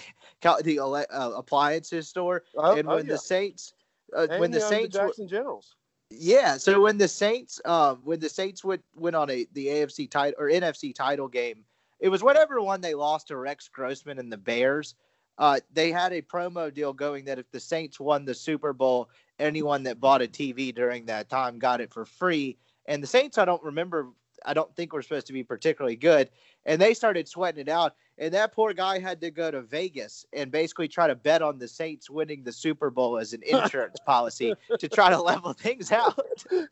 the 0.63 0.79
uh, 0.79 1.29
appliances 1.37 2.07
store, 2.07 2.43
oh, 2.57 2.75
and 2.75 2.87
oh, 2.87 2.95
when 2.95 3.05
oh, 3.05 3.07
yeah. 3.07 3.13
the 3.13 3.17
Saints, 3.19 3.73
uh, 4.15 4.27
when 4.37 4.49
the 4.49 4.61
Saints, 4.61 4.95
the 4.95 5.03
Jackson 5.03 5.27
Generals. 5.27 5.75
Yeah, 6.09 6.57
so 6.57 6.81
when 6.81 6.97
the 6.97 7.07
Saints, 7.07 7.61
um, 7.63 8.01
when 8.03 8.19
the 8.19 8.29
Saints 8.29 8.63
went 8.63 8.83
went 8.95 9.15
on 9.15 9.29
a 9.29 9.45
the 9.53 9.67
AFC 9.67 10.09
title 10.09 10.33
or 10.39 10.49
NFC 10.49 10.95
title 10.95 11.27
game, 11.27 11.63
it 11.99 12.09
was 12.09 12.23
whatever 12.23 12.59
one 12.59 12.81
they 12.81 12.95
lost 12.95 13.27
to 13.27 13.37
Rex 13.37 13.67
Grossman 13.67 14.17
and 14.17 14.31
the 14.31 14.37
Bears. 14.37 14.95
Uh, 15.41 15.59
they 15.73 15.91
had 15.91 16.13
a 16.13 16.21
promo 16.21 16.71
deal 16.71 16.93
going 16.93 17.25
that 17.25 17.39
if 17.39 17.49
the 17.49 17.59
Saints 17.59 17.99
won 17.99 18.25
the 18.25 18.35
Super 18.35 18.73
Bowl, 18.73 19.09
anyone 19.39 19.81
that 19.81 19.99
bought 19.99 20.21
a 20.21 20.27
TV 20.27 20.73
during 20.73 21.03
that 21.07 21.29
time 21.29 21.57
got 21.57 21.81
it 21.81 21.91
for 21.91 22.05
free. 22.05 22.55
And 22.85 23.01
the 23.01 23.07
Saints, 23.07 23.39
I 23.39 23.45
don't 23.45 23.63
remember, 23.63 24.09
I 24.45 24.53
don't 24.53 24.73
think 24.75 24.93
were 24.93 25.01
supposed 25.01 25.25
to 25.25 25.33
be 25.33 25.43
particularly 25.43 25.95
good. 25.95 26.29
And 26.67 26.79
they 26.79 26.93
started 26.93 27.27
sweating 27.27 27.59
it 27.59 27.69
out. 27.69 27.95
And 28.19 28.31
that 28.35 28.53
poor 28.53 28.71
guy 28.71 28.99
had 28.99 29.19
to 29.21 29.31
go 29.31 29.49
to 29.49 29.63
Vegas 29.63 30.27
and 30.31 30.51
basically 30.51 30.87
try 30.87 31.07
to 31.07 31.15
bet 31.15 31.41
on 31.41 31.57
the 31.57 31.67
Saints 31.67 32.07
winning 32.07 32.43
the 32.43 32.51
Super 32.51 32.91
Bowl 32.91 33.17
as 33.17 33.33
an 33.33 33.41
insurance 33.47 33.97
policy 34.05 34.53
to 34.77 34.87
try 34.87 35.09
to 35.09 35.19
level 35.19 35.53
things 35.53 35.91
out. 35.91 36.21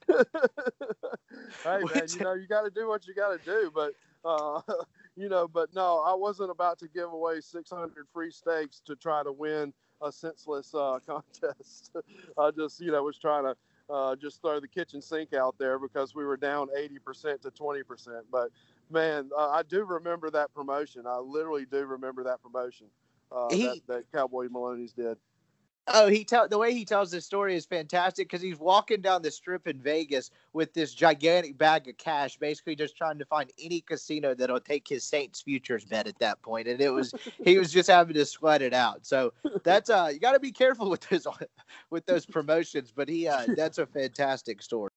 hey 0.07 0.23
man, 1.63 2.03
you 2.07 2.19
know 2.21 2.33
you 2.35 2.45
got 2.47 2.61
to 2.65 2.69
do 2.69 2.87
what 2.87 3.07
you 3.07 3.15
got 3.15 3.31
to 3.31 3.43
do, 3.43 3.71
but 3.73 3.93
uh, 4.23 4.61
you 5.19 5.29
know, 5.29 5.47
but 5.47 5.73
no, 5.75 6.03
I 6.05 6.13
wasn't 6.13 6.49
about 6.49 6.79
to 6.79 6.87
give 6.87 7.11
away 7.11 7.41
600 7.41 8.07
free 8.13 8.31
steaks 8.31 8.81
to 8.85 8.95
try 8.95 9.23
to 9.23 9.31
win 9.31 9.73
a 10.01 10.11
senseless 10.11 10.73
uh, 10.73 10.99
contest. 11.05 11.95
I 12.37 12.51
just, 12.51 12.79
you 12.79 12.91
know, 12.91 13.03
was 13.03 13.17
trying 13.17 13.43
to 13.43 13.55
uh, 13.93 14.15
just 14.15 14.41
throw 14.41 14.59
the 14.59 14.67
kitchen 14.67 15.01
sink 15.01 15.33
out 15.33 15.55
there 15.57 15.77
because 15.77 16.15
we 16.15 16.23
were 16.23 16.37
down 16.37 16.69
80% 16.77 17.41
to 17.41 17.51
20%. 17.51 18.21
But 18.31 18.49
man, 18.89 19.29
uh, 19.37 19.49
I 19.49 19.63
do 19.63 19.83
remember 19.83 20.29
that 20.29 20.53
promotion. 20.53 21.05
I 21.05 21.17
literally 21.17 21.65
do 21.65 21.85
remember 21.85 22.23
that 22.23 22.41
promotion 22.41 22.87
uh, 23.31 23.49
he, 23.49 23.63
that, 23.63 23.81
that 23.87 24.11
Cowboy 24.13 24.47
Maloney's 24.49 24.93
did. 24.93 25.17
Oh, 25.91 26.07
he 26.07 26.23
tell 26.23 26.47
the 26.47 26.57
way 26.57 26.73
he 26.73 26.85
tells 26.85 27.09
this 27.09 27.25
story 27.25 27.55
is 27.55 27.65
fantastic 27.65 28.27
because 28.27 28.41
he's 28.41 28.59
walking 28.59 29.01
down 29.01 29.21
the 29.21 29.31
strip 29.31 29.67
in 29.67 29.81
Vegas 29.81 30.29
with 30.53 30.73
this 30.73 30.93
gigantic 30.93 31.57
bag 31.57 31.87
of 31.87 31.97
cash, 31.97 32.37
basically 32.37 32.75
just 32.75 32.95
trying 32.95 33.17
to 33.17 33.25
find 33.25 33.51
any 33.59 33.81
casino 33.81 34.35
that'll 34.35 34.59
take 34.59 34.87
his 34.87 35.03
Saints 35.03 35.41
futures 35.41 35.85
bet 35.85 36.07
at 36.07 36.19
that 36.19 36.41
point, 36.41 36.67
and 36.67 36.79
it 36.79 36.91
was 36.91 37.13
he 37.43 37.57
was 37.57 37.71
just 37.71 37.89
having 37.89 38.13
to 38.13 38.25
sweat 38.25 38.61
it 38.61 38.73
out. 38.73 39.05
So 39.05 39.33
that's 39.63 39.89
uh 39.89 40.09
you 40.13 40.19
got 40.19 40.33
to 40.33 40.39
be 40.39 40.51
careful 40.51 40.89
with 40.89 41.01
those 41.09 41.25
with 41.89 42.05
those 42.05 42.25
promotions, 42.25 42.93
but 42.95 43.09
he 43.09 43.27
uh 43.27 43.47
that's 43.55 43.79
a 43.79 43.85
fantastic 43.85 44.61
story. 44.61 44.89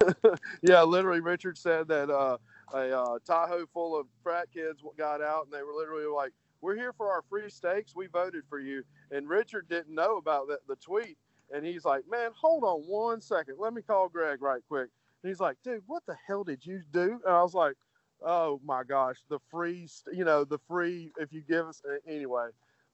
yeah, 0.62 0.82
literally, 0.82 1.20
Richard 1.20 1.58
said 1.58 1.88
that 1.88 2.10
uh, 2.10 2.38
a 2.72 2.96
uh, 2.96 3.18
Tahoe 3.26 3.66
full 3.72 3.98
of 3.98 4.06
frat 4.22 4.48
kids 4.52 4.82
got 4.96 5.20
out, 5.20 5.44
and 5.44 5.52
they 5.52 5.62
were 5.62 5.72
literally 5.72 6.06
like 6.06 6.32
we're 6.60 6.76
here 6.76 6.92
for 6.92 7.10
our 7.10 7.22
free 7.28 7.48
steaks. 7.48 7.94
We 7.94 8.06
voted 8.06 8.44
for 8.48 8.58
you. 8.58 8.82
And 9.10 9.28
Richard 9.28 9.68
didn't 9.68 9.94
know 9.94 10.16
about 10.16 10.48
that, 10.48 10.58
the 10.66 10.76
tweet. 10.76 11.16
And 11.54 11.64
he's 11.64 11.84
like, 11.84 12.04
man, 12.10 12.30
hold 12.34 12.64
on 12.64 12.82
one 12.82 13.20
second. 13.20 13.56
Let 13.58 13.72
me 13.72 13.82
call 13.82 14.08
Greg 14.08 14.42
right 14.42 14.60
quick. 14.68 14.88
And 15.22 15.30
he's 15.30 15.40
like, 15.40 15.56
dude, 15.64 15.82
what 15.86 16.02
the 16.06 16.16
hell 16.26 16.44
did 16.44 16.64
you 16.64 16.82
do? 16.92 17.20
And 17.24 17.34
I 17.34 17.42
was 17.42 17.54
like, 17.54 17.74
oh 18.22 18.60
my 18.64 18.82
gosh, 18.84 19.16
the 19.28 19.38
free, 19.50 19.88
you 20.12 20.24
know, 20.24 20.44
the 20.44 20.58
free, 20.68 21.12
if 21.18 21.32
you 21.32 21.42
give 21.42 21.66
us, 21.66 21.82
anyway. 22.06 22.48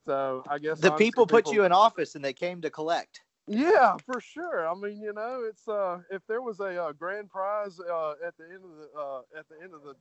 So 0.07 0.45
I 0.49 0.59
guess 0.59 0.81
the 0.81 0.93
people 0.93 1.27
put 1.27 1.51
you 1.51 1.65
in 1.65 1.73
office 1.73 2.15
and 2.15 2.25
they 2.25 2.35
came 2.35 2.61
to 2.63 2.71
collect. 2.71 3.23
Yeah, 3.47 3.97
for 4.07 4.21
sure. 4.21 4.67
I 4.67 4.75
mean, 4.75 5.01
you 5.01 5.13
know, 5.13 5.45
it's 5.49 5.67
uh, 5.69 5.99
if 6.11 6.23
there 6.27 6.41
was 6.41 6.61
a 6.61 6.83
uh, 6.83 6.93
grand 6.93 7.31
prize 7.31 7.79
uh, 7.81 8.15
at 8.27 8.37
the 8.39 8.45
end 8.45 8.65
of 8.65 8.71
the 8.71 8.99
uh, 8.99 9.21
at 9.39 9.49
the 9.49 9.57
end 9.63 9.75
of 9.75 9.83
the 9.83 9.95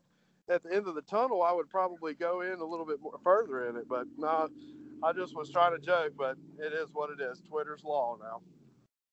at 0.49 0.63
the 0.63 0.73
end 0.73 0.88
of 0.88 0.95
the 0.95 1.01
tunnel, 1.01 1.41
I 1.41 1.51
would 1.51 1.69
probably 1.69 2.13
go 2.13 2.41
in 2.41 2.60
a 2.60 2.65
little 2.65 2.86
bit 2.86 3.01
more 3.01 3.19
further 3.23 3.67
in 3.69 3.75
it. 3.75 3.88
But 3.88 4.08
no, 4.17 4.49
I 5.01 5.13
just 5.13 5.36
was 5.36 5.49
trying 5.49 5.79
to 5.79 5.86
joke. 5.86 6.13
But 6.17 6.38
it 6.60 6.73
is 6.73 6.89
what 6.93 7.10
it 7.10 7.21
is. 7.21 7.41
Twitter's 7.47 7.84
law 7.84 8.17
now. 8.21 8.41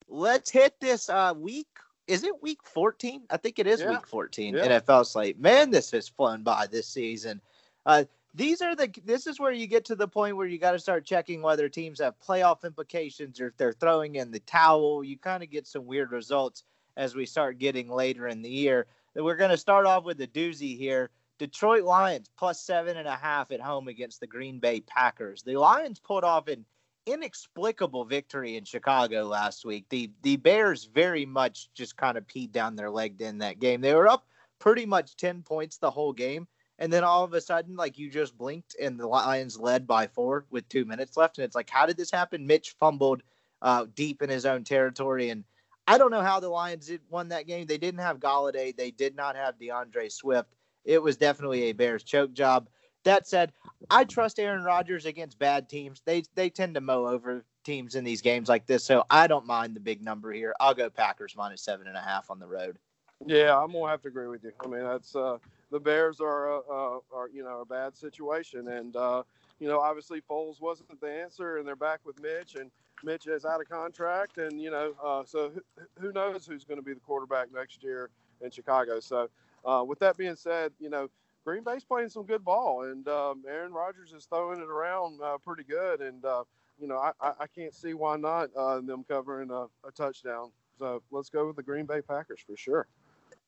Let's 0.08 0.50
hit 0.50 0.74
this 0.80 1.08
uh, 1.08 1.34
week. 1.36 1.68
Is 2.06 2.24
it 2.24 2.42
week 2.42 2.58
14? 2.64 3.22
I 3.30 3.36
think 3.36 3.60
it 3.60 3.68
is 3.68 3.80
yeah. 3.80 3.90
week 3.90 4.06
14 4.06 4.54
yeah. 4.54 4.80
NFL 4.80 5.06
slate. 5.06 5.38
Man, 5.38 5.70
this 5.70 5.92
has 5.92 6.08
flown 6.08 6.42
by 6.42 6.66
this 6.66 6.88
season. 6.88 7.40
Uh, 7.86 8.04
these 8.34 8.62
are 8.62 8.76
the 8.76 8.88
this 9.04 9.26
is 9.26 9.40
where 9.40 9.52
you 9.52 9.66
get 9.66 9.84
to 9.86 9.96
the 9.96 10.06
point 10.06 10.36
where 10.36 10.46
you 10.46 10.58
got 10.58 10.72
to 10.72 10.78
start 10.78 11.04
checking 11.04 11.42
whether 11.42 11.68
teams 11.68 12.00
have 12.00 12.14
playoff 12.20 12.64
implications 12.64 13.40
or 13.40 13.48
if 13.48 13.56
they're 13.56 13.72
throwing 13.72 14.16
in 14.16 14.30
the 14.30 14.40
towel. 14.40 15.02
You 15.02 15.16
kind 15.16 15.42
of 15.42 15.50
get 15.50 15.66
some 15.66 15.86
weird 15.86 16.12
results 16.12 16.64
as 16.96 17.14
we 17.14 17.26
start 17.26 17.58
getting 17.58 17.88
later 17.88 18.28
in 18.28 18.42
the 18.42 18.50
year. 18.50 18.86
We're 19.14 19.36
going 19.36 19.50
to 19.50 19.56
start 19.56 19.86
off 19.86 20.04
with 20.04 20.18
the 20.18 20.26
doozy 20.28 20.76
here. 20.76 21.10
Detroit 21.40 21.84
Lions 21.84 22.28
plus 22.36 22.60
seven 22.60 22.98
and 22.98 23.08
a 23.08 23.16
half 23.16 23.50
at 23.50 23.62
home 23.62 23.88
against 23.88 24.20
the 24.20 24.26
Green 24.26 24.58
Bay 24.58 24.82
Packers. 24.82 25.42
The 25.42 25.56
Lions 25.56 25.98
pulled 25.98 26.22
off 26.22 26.48
an 26.48 26.66
inexplicable 27.06 28.04
victory 28.04 28.56
in 28.58 28.64
Chicago 28.66 29.24
last 29.24 29.64
week. 29.64 29.86
The 29.88 30.10
the 30.20 30.36
Bears 30.36 30.84
very 30.84 31.24
much 31.24 31.72
just 31.72 31.96
kind 31.96 32.18
of 32.18 32.26
peed 32.26 32.52
down 32.52 32.76
their 32.76 32.90
leg 32.90 33.22
in 33.22 33.38
that 33.38 33.58
game. 33.58 33.80
They 33.80 33.94
were 33.94 34.06
up 34.06 34.26
pretty 34.58 34.84
much 34.84 35.16
10 35.16 35.42
points 35.42 35.78
the 35.78 35.90
whole 35.90 36.12
game. 36.12 36.46
And 36.78 36.92
then 36.92 37.04
all 37.04 37.24
of 37.24 37.32
a 37.32 37.40
sudden, 37.40 37.74
like 37.74 37.96
you 37.96 38.10
just 38.10 38.36
blinked 38.36 38.76
and 38.78 39.00
the 39.00 39.08
Lions 39.08 39.58
led 39.58 39.86
by 39.86 40.08
four 40.08 40.44
with 40.50 40.68
two 40.68 40.84
minutes 40.84 41.16
left. 41.16 41.38
And 41.38 41.46
it's 41.46 41.56
like, 41.56 41.70
how 41.70 41.86
did 41.86 41.96
this 41.96 42.10
happen? 42.10 42.46
Mitch 42.46 42.76
fumbled 42.78 43.22
uh, 43.62 43.86
deep 43.94 44.20
in 44.20 44.28
his 44.28 44.44
own 44.44 44.62
territory. 44.62 45.30
And 45.30 45.44
I 45.86 45.96
don't 45.96 46.10
know 46.10 46.20
how 46.20 46.38
the 46.38 46.50
Lions 46.50 46.90
won 47.08 47.28
that 47.28 47.46
game. 47.46 47.64
They 47.64 47.78
didn't 47.78 48.00
have 48.00 48.20
Golladay. 48.20 48.76
They 48.76 48.90
did 48.90 49.16
not 49.16 49.36
have 49.36 49.58
D'Andre 49.58 50.10
Swift 50.10 50.54
it 50.84 51.02
was 51.02 51.16
definitely 51.16 51.64
a 51.64 51.72
Bears 51.72 52.02
choke 52.02 52.32
job. 52.32 52.68
That 53.04 53.26
said, 53.26 53.52
I 53.88 54.04
trust 54.04 54.38
Aaron 54.38 54.62
Rodgers 54.62 55.06
against 55.06 55.38
bad 55.38 55.68
teams. 55.68 56.02
They 56.04 56.22
they 56.34 56.50
tend 56.50 56.74
to 56.74 56.80
mow 56.80 57.06
over 57.06 57.44
teams 57.64 57.94
in 57.94 58.04
these 58.04 58.20
games 58.20 58.48
like 58.48 58.66
this, 58.66 58.84
so 58.84 59.04
I 59.10 59.26
don't 59.26 59.46
mind 59.46 59.74
the 59.74 59.80
big 59.80 60.02
number 60.02 60.32
here. 60.32 60.54
I'll 60.60 60.74
go 60.74 60.90
Packers 60.90 61.34
minus 61.36 61.62
seven 61.62 61.86
and 61.86 61.96
a 61.96 62.00
half 62.00 62.30
on 62.30 62.38
the 62.38 62.46
road. 62.46 62.78
Yeah, 63.26 63.56
I'm 63.56 63.72
gonna 63.72 63.88
have 63.88 64.02
to 64.02 64.08
agree 64.08 64.28
with 64.28 64.44
you. 64.44 64.52
I 64.64 64.68
mean, 64.68 64.82
that's 64.82 65.14
uh, 65.14 65.38
the 65.70 65.80
Bears 65.80 66.20
are 66.20 66.58
uh, 66.58 66.60
uh, 66.70 66.98
are 67.12 67.28
you 67.32 67.42
know 67.42 67.60
a 67.60 67.64
bad 67.64 67.96
situation, 67.96 68.68
and 68.68 68.96
uh, 68.96 69.22
you 69.58 69.68
know 69.68 69.80
obviously 69.80 70.20
Foles 70.20 70.60
wasn't 70.60 71.00
the 71.00 71.10
answer, 71.10 71.58
and 71.58 71.66
they're 71.66 71.76
back 71.76 72.00
with 72.04 72.20
Mitch, 72.20 72.56
and 72.56 72.70
Mitch 73.02 73.26
is 73.26 73.44
out 73.44 73.60
of 73.60 73.68
contract, 73.68 74.38
and 74.38 74.60
you 74.60 74.70
know 74.70 74.92
uh, 75.02 75.22
so 75.24 75.50
who, 75.50 75.60
who 76.00 76.12
knows 76.12 76.46
who's 76.46 76.64
going 76.64 76.78
to 76.78 76.84
be 76.84 76.94
the 76.94 77.00
quarterback 77.00 77.48
next 77.52 77.82
year 77.82 78.10
in 78.40 78.50
Chicago. 78.50 79.00
So 79.00 79.28
uh, 79.64 79.84
with 79.86 79.98
that 80.00 80.16
being 80.16 80.36
said, 80.36 80.72
you 80.80 80.90
know, 80.90 81.08
Green 81.44 81.64
Bay's 81.64 81.84
playing 81.84 82.10
some 82.10 82.24
good 82.24 82.44
ball, 82.44 82.84
and 82.84 83.06
um, 83.08 83.44
Aaron 83.48 83.72
Rodgers 83.72 84.12
is 84.12 84.26
throwing 84.26 84.60
it 84.60 84.68
around 84.68 85.20
uh, 85.22 85.38
pretty 85.38 85.64
good. 85.64 86.00
And 86.00 86.24
uh, 86.24 86.44
you 86.80 86.86
know, 86.86 86.96
I, 86.96 87.12
I, 87.20 87.46
can't 87.54 87.74
see 87.74 87.94
why 87.94 88.16
not 88.16 88.50
uh, 88.56 88.80
them 88.80 89.04
covering 89.08 89.50
a, 89.50 89.66
a, 89.86 89.92
touchdown. 89.94 90.50
So 90.78 91.02
let's 91.10 91.28
go 91.28 91.46
with 91.46 91.56
the 91.56 91.62
Green 91.62 91.84
Bay 91.84 92.00
Packers 92.00 92.40
for 92.46 92.56
sure. 92.56 92.86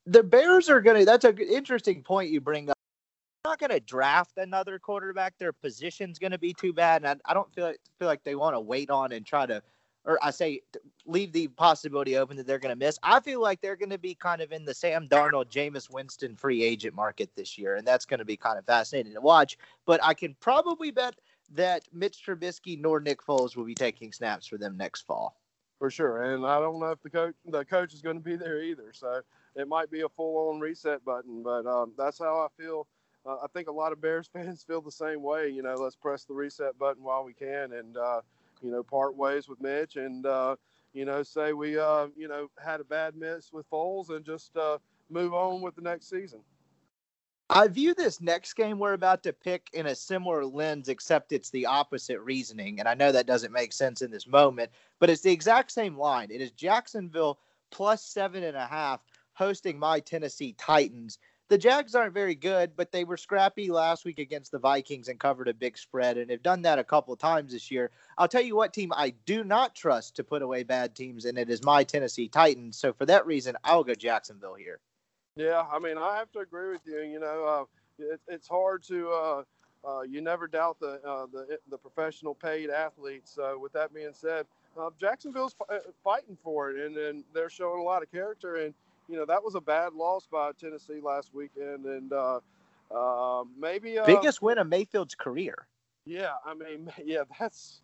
The 0.06 0.22
Bears 0.22 0.68
are 0.68 0.80
going 0.80 1.00
to. 1.00 1.04
That's 1.04 1.24
an 1.24 1.38
interesting 1.38 2.02
point 2.02 2.30
you 2.30 2.40
bring 2.40 2.68
up. 2.68 2.76
They're 3.44 3.52
not 3.52 3.58
going 3.58 3.70
to 3.70 3.80
draft 3.80 4.36
another 4.36 4.78
quarterback. 4.78 5.34
Their 5.38 5.52
position's 5.52 6.18
going 6.18 6.32
to 6.32 6.38
be 6.38 6.52
too 6.52 6.72
bad, 6.72 7.02
and 7.02 7.20
I, 7.24 7.30
I 7.30 7.34
don't 7.34 7.52
feel 7.54 7.66
like, 7.66 7.80
feel 7.98 8.08
like 8.08 8.22
they 8.24 8.34
want 8.34 8.54
to 8.54 8.60
wait 8.60 8.90
on 8.90 9.12
and 9.12 9.24
try 9.24 9.46
to, 9.46 9.62
or 10.05 10.18
I 10.22 10.30
say 10.30 10.62
leave 11.07 11.32
the 11.32 11.48
possibility 11.48 12.16
open 12.16 12.36
that 12.36 12.46
they're 12.46 12.59
going 12.59 12.74
to 12.74 12.84
miss. 12.84 12.98
I 13.03 13.20
feel 13.20 13.40
like 13.40 13.61
they're 13.61 13.76
going 13.76 13.90
to 13.90 13.98
be 13.98 14.14
kind 14.14 14.40
of 14.40 14.53
in 14.53 14.64
the 14.64 14.74
Sam 14.74 15.07
Darnold, 15.09 15.48
Jameis 15.48 15.90
Winston 15.90 16.36
free 16.36 16.62
agent 16.62 16.94
market 16.94 17.30
this 17.36 17.57
year, 17.57 17.76
and 17.76 17.86
that's 17.86 18.05
going 18.05 18.18
to 18.18 18.24
be 18.24 18.36
kind 18.36 18.59
of 18.59 18.64
fascinating 18.64 19.14
to 19.14 19.20
watch. 19.20 19.59
But 19.86 20.03
I 20.03 20.14
can 20.14 20.34
probably 20.40 20.90
bet 20.90 21.14
that 21.55 21.82
Mitch 21.92 22.24
Trubisky 22.24 22.80
nor 22.80 23.00
Nick 23.00 23.22
Foles 23.22 23.57
will 23.57 23.64
be 23.64 23.74
taking 23.74 24.12
snaps 24.12 24.46
for 24.46 24.59
them 24.59 24.76
next 24.76 25.03
fall. 25.03 25.36
For 25.78 25.90
sure, 25.90 26.22
and 26.22 26.46
I 26.46 26.61
don't 26.61 26.78
know 26.78 26.92
if 26.92 27.03
the 27.03 27.11
coach 27.11 27.34
the 27.44 27.64
coach 27.64 27.92
is 27.92 28.03
going 28.03 28.16
to 28.16 28.22
be 28.22 28.36
there 28.36 28.62
either. 28.62 28.92
So 28.92 29.20
it 29.57 29.66
might 29.66 29.90
be 29.90 30.03
a 30.03 30.09
full 30.09 30.50
on 30.50 30.61
reset 30.61 31.05
button, 31.05 31.42
but 31.42 31.66
um, 31.66 31.92
that's 31.98 32.18
how 32.18 32.38
I 32.38 32.46
feel. 32.61 32.86
Uh, 33.26 33.36
I 33.42 33.46
think 33.53 33.68
a 33.68 33.72
lot 33.72 33.92
of 33.92 34.00
Bears 34.00 34.28
fans 34.32 34.62
feel 34.62 34.80
the 34.80 34.92
same 34.92 35.22
way. 35.22 35.48
You 35.48 35.62
know, 35.62 35.74
let's 35.74 35.96
press 35.96 36.24
the 36.24 36.34
reset 36.34 36.78
button 36.78 37.03
while 37.03 37.24
we 37.24 37.32
can, 37.32 37.72
and 37.72 37.96
uh, 37.96 38.20
you 38.62 38.70
know, 38.70 38.82
part 38.82 39.16
ways 39.16 39.48
with 39.48 39.60
Mitch, 39.60 39.96
and 39.96 40.24
uh, 40.26 40.56
you 40.92 41.04
know, 41.04 41.22
say 41.22 41.52
we 41.52 41.78
uh, 41.78 42.08
you 42.16 42.28
know 42.28 42.48
had 42.62 42.80
a 42.80 42.84
bad 42.84 43.16
miss 43.16 43.52
with 43.52 43.68
Foles, 43.70 44.10
and 44.10 44.24
just 44.24 44.56
uh, 44.56 44.78
move 45.10 45.34
on 45.34 45.60
with 45.60 45.74
the 45.74 45.82
next 45.82 46.08
season. 46.08 46.40
I 47.54 47.68
view 47.68 47.92
this 47.92 48.22
next 48.22 48.54
game 48.54 48.78
we're 48.78 48.94
about 48.94 49.22
to 49.24 49.32
pick 49.34 49.68
in 49.74 49.86
a 49.86 49.94
similar 49.94 50.44
lens, 50.44 50.88
except 50.88 51.32
it's 51.32 51.50
the 51.50 51.66
opposite 51.66 52.18
reasoning. 52.20 52.80
And 52.80 52.88
I 52.88 52.94
know 52.94 53.12
that 53.12 53.26
doesn't 53.26 53.52
make 53.52 53.74
sense 53.74 54.00
in 54.00 54.10
this 54.10 54.26
moment, 54.26 54.70
but 54.98 55.10
it's 55.10 55.20
the 55.20 55.32
exact 55.32 55.70
same 55.70 55.98
line. 55.98 56.30
It 56.30 56.40
is 56.40 56.50
Jacksonville 56.52 57.38
plus 57.70 58.02
seven 58.02 58.42
and 58.42 58.56
a 58.56 58.64
half 58.64 59.00
hosting 59.34 59.78
my 59.78 60.00
Tennessee 60.00 60.54
Titans. 60.56 61.18
The 61.53 61.59
Jags 61.59 61.94
aren't 61.94 62.14
very 62.14 62.34
good, 62.34 62.74
but 62.76 62.92
they 62.92 63.05
were 63.05 63.18
scrappy 63.18 63.70
last 63.70 64.07
week 64.07 64.18
against 64.18 64.53
the 64.53 64.59
Vikings 64.59 65.09
and 65.09 65.20
covered 65.20 65.48
a 65.48 65.53
big 65.53 65.76
spread 65.76 66.16
and 66.16 66.30
have 66.30 66.42
done 66.42 66.62
that 66.62 66.78
a 66.78 66.84
couple 66.84 67.12
of 67.12 67.20
times 67.20 67.53
this 67.53 67.70
year. 67.70 67.90
I'll 68.16 68.26
tell 68.26 68.40
you 68.40 68.57
what 68.57 68.72
team 68.72 68.90
I 68.96 69.11
do 69.26 69.44
not 69.44 69.74
trust 69.74 70.16
to 70.16 70.24
put 70.24 70.40
away 70.40 70.62
bad 70.62 70.94
teams, 70.94 71.26
and 71.26 71.36
it 71.36 71.50
is 71.50 71.62
my 71.62 71.84
Tennessee 71.84 72.26
Titans. 72.26 72.78
So 72.78 72.94
for 72.94 73.05
that 73.05 73.26
reason, 73.26 73.55
I'll 73.64 73.84
go 73.84 73.94
Jacksonville 73.94 74.55
here. 74.55 74.80
Yeah, 75.36 75.66
I 75.70 75.78
mean, 75.78 75.98
I 75.98 76.16
have 76.16 76.32
to 76.32 76.38
agree 76.38 76.70
with 76.70 76.86
you. 76.86 77.03
You 77.03 77.20
know, 77.20 77.44
uh, 78.00 78.03
it, 78.03 78.18
it's 78.28 78.48
hard 78.48 78.82
to. 78.84 79.11
Uh, 79.11 79.42
uh, 79.86 80.00
you 80.09 80.22
never 80.22 80.46
doubt 80.46 80.80
the 80.80 81.03
uh, 81.07 81.26
the 81.30 81.59
the 81.68 81.76
professional 81.76 82.34
paid 82.34 82.70
athletes. 82.70 83.30
So, 83.34 83.59
with 83.59 83.74
that 83.74 83.92
being 83.92 84.14
said, 84.14 84.46
uh, 84.80 84.88
Jacksonville's 84.98 85.55
uh, 85.68 85.80
fighting 86.03 86.38
for 86.42 86.70
it, 86.70 86.86
and, 86.86 86.96
and 86.96 87.24
they're 87.34 87.50
showing 87.50 87.78
a 87.78 87.84
lot 87.84 88.03
of 88.03 88.11
character. 88.11 88.57
And 88.57 88.72
you 89.12 89.18
know, 89.18 89.26
that 89.26 89.44
was 89.44 89.54
a 89.54 89.60
bad 89.60 89.92
loss 89.92 90.26
by 90.26 90.52
Tennessee 90.58 91.00
last 91.02 91.34
weekend, 91.34 91.84
and 91.84 92.12
um, 92.12 93.50
maybe 93.58 93.98
biggest 94.06 94.40
win 94.40 94.56
of 94.58 94.66
Mayfield's 94.66 95.14
career. 95.14 95.66
Yeah, 96.04 96.32
I 96.44 96.54
mean, 96.54 96.90
yeah, 97.04 97.22
that's 97.38 97.82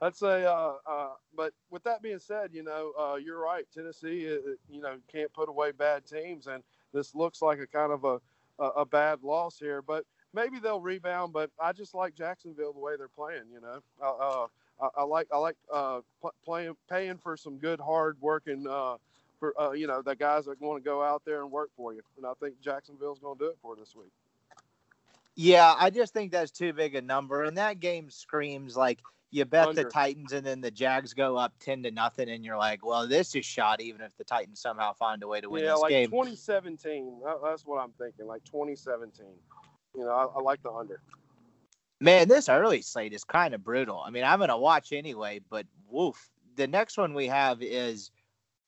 that's 0.00 0.22
a. 0.22 0.50
Uh, 0.50 0.74
uh, 0.86 1.08
but 1.34 1.52
with 1.70 1.82
that 1.84 2.02
being 2.02 2.18
said, 2.18 2.50
you 2.52 2.62
know, 2.62 2.92
uh, 2.98 3.16
you're 3.16 3.40
right. 3.40 3.66
Tennessee, 3.74 4.38
you 4.70 4.80
know, 4.80 4.96
can't 5.10 5.32
put 5.32 5.48
away 5.48 5.72
bad 5.72 6.06
teams, 6.06 6.46
and 6.46 6.62
this 6.92 7.14
looks 7.14 7.42
like 7.42 7.58
a 7.58 7.66
kind 7.66 7.92
of 7.92 8.04
a, 8.04 8.20
a, 8.58 8.68
a 8.80 8.84
bad 8.84 9.22
loss 9.22 9.58
here, 9.58 9.82
but 9.82 10.04
maybe 10.34 10.58
they'll 10.58 10.80
rebound. 10.80 11.32
But 11.32 11.50
I 11.58 11.72
just 11.72 11.94
like 11.94 12.14
Jacksonville 12.14 12.72
the 12.72 12.80
way 12.80 12.96
they're 12.96 13.08
playing. 13.08 13.44
You 13.52 13.60
know, 13.60 13.80
uh, 14.02 14.46
I, 14.80 15.00
I, 15.00 15.02
like 15.04 15.28
I 15.32 15.38
like 15.38 15.56
uh, 15.72 16.00
playing 16.44 16.76
paying 16.88 17.18
for 17.18 17.36
some 17.36 17.56
good 17.56 17.80
hard 17.80 18.16
working 18.20 18.66
uh, 18.68 18.96
for 19.38 19.58
uh, 19.60 19.72
you 19.72 19.86
know 19.86 20.02
the 20.02 20.14
guys 20.14 20.46
that 20.46 20.60
want 20.60 20.82
to 20.82 20.88
go 20.88 21.02
out 21.02 21.22
there 21.24 21.42
and 21.42 21.50
work 21.50 21.70
for 21.76 21.92
you. 21.92 22.02
And 22.16 22.26
I 22.26 22.32
think 22.40 22.60
Jacksonville's 22.60 23.18
going 23.18 23.38
to 23.38 23.44
do 23.44 23.50
it 23.50 23.58
for 23.62 23.76
this 23.76 23.94
week. 23.94 24.12
Yeah, 25.34 25.74
I 25.78 25.90
just 25.90 26.14
think 26.14 26.32
that's 26.32 26.50
too 26.50 26.72
big 26.72 26.94
a 26.94 27.02
number, 27.02 27.44
and 27.44 27.56
that 27.58 27.80
game 27.80 28.10
screams 28.10 28.76
like 28.76 29.00
you 29.30 29.44
bet 29.44 29.68
Under. 29.68 29.84
the 29.84 29.90
Titans 29.90 30.32
and 30.32 30.46
then 30.46 30.60
the 30.60 30.70
Jags 30.70 31.12
go 31.12 31.36
up 31.36 31.52
ten 31.60 31.82
to 31.82 31.90
nothing, 31.90 32.30
and 32.30 32.44
you're 32.44 32.56
like, 32.56 32.84
well, 32.84 33.06
this 33.06 33.34
is 33.34 33.44
shot. 33.44 33.80
Even 33.80 34.00
if 34.00 34.16
the 34.16 34.24
Titans 34.24 34.60
somehow 34.60 34.94
find 34.94 35.22
a 35.22 35.28
way 35.28 35.40
to 35.40 35.50
win 35.50 35.64
yeah, 35.64 35.72
this 35.72 35.80
like 35.80 35.90
game. 35.90 36.10
2017. 36.10 37.20
That's 37.42 37.66
what 37.66 37.78
I'm 37.78 37.92
thinking. 37.98 38.26
Like 38.26 38.44
2017. 38.44 39.26
You 39.94 40.04
know, 40.04 40.10
I, 40.10 40.24
I 40.38 40.40
like 40.40 40.62
the 40.62 40.70
under. 40.70 41.00
Man, 42.00 42.28
this 42.28 42.48
early 42.48 42.82
slate 42.82 43.14
is 43.14 43.24
kind 43.24 43.54
of 43.54 43.64
brutal. 43.64 44.02
I 44.04 44.10
mean, 44.10 44.24
I'm 44.24 44.38
gonna 44.38 44.58
watch 44.58 44.92
anyway, 44.92 45.40
but 45.50 45.66
woof. 45.88 46.30
The 46.56 46.66
next 46.66 46.96
one 46.96 47.12
we 47.12 47.26
have 47.26 47.58
is 47.60 48.10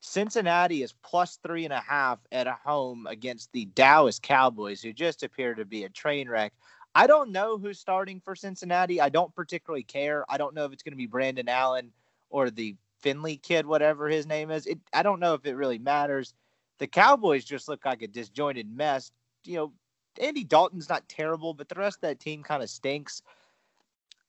Cincinnati 0.01 0.83
is 0.83 0.95
plus 1.03 1.39
three 1.43 1.65
and 1.65 1.73
a 1.73 1.81
half 1.81 2.19
at 2.31 2.47
home 2.47 3.07
against 3.07 3.53
the 3.53 3.67
Dallas 3.67 4.19
Cowboys, 4.19 4.81
who 4.81 4.93
just 4.93 5.23
appear 5.23 5.55
to 5.55 5.65
be 5.65 5.85
a 5.85 5.89
train 5.89 6.29
wreck. 6.29 6.53
I 6.95 7.07
don't 7.07 7.31
know 7.31 7.59
who's 7.59 7.79
starting 7.79 8.21
for 8.21 8.35
Cincinnati. 8.35 9.01
I 9.01 9.09
don't 9.09 9.35
particularly 9.35 9.83
care. 9.83 10.25
I 10.29 10.39
don't 10.39 10.55
know 10.55 10.65
if 10.65 10.73
it's 10.73 10.83
going 10.83 10.93
to 10.93 10.97
be 10.97 11.07
Brandon 11.07 11.49
Allen 11.49 11.93
or 12.31 12.51
the 12.51 12.77
Finley 13.01 13.37
kid, 13.37 13.67
whatever 13.67 14.09
his 14.09 14.27
name 14.27 14.51
is. 14.51 14.67
It, 14.67 14.79
I 14.93 15.03
don't 15.03 15.21
know 15.21 15.35
if 15.35 15.47
it 15.47 15.55
really 15.55 15.79
matters. 15.79 16.35
The 16.79 16.87
Cowboys 16.87 17.45
just 17.45 17.69
look 17.69 17.85
like 17.85 18.03
a 18.03 18.09
disjointed 18.09 18.71
mess. 18.75 19.11
You 19.45 19.57
know, 19.57 19.73
Andy 20.21 20.45
Dalton's 20.45 20.89
not 20.89 21.09
terrible, 21.09 21.55
but 21.55 21.69
the 21.69 21.75
rest 21.75 21.99
of 21.99 22.03
that 22.03 22.21
team 22.21 22.43
kind 22.43 22.63
of 22.63 22.71
stinks. 22.71 23.23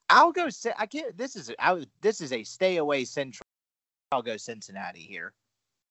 I'll 0.09 0.32
go. 0.32 0.49
I 0.78 0.88
can't. 0.88 1.15
This 1.15 1.36
is. 1.36 1.51
I, 1.59 1.86
this 2.01 2.22
is 2.22 2.34
a 2.34 2.43
stay 2.43 2.78
away 2.78 3.05
Central. 3.05 3.45
I'll 4.11 4.24
go 4.24 4.38
Cincinnati 4.38 5.01
here. 5.01 5.34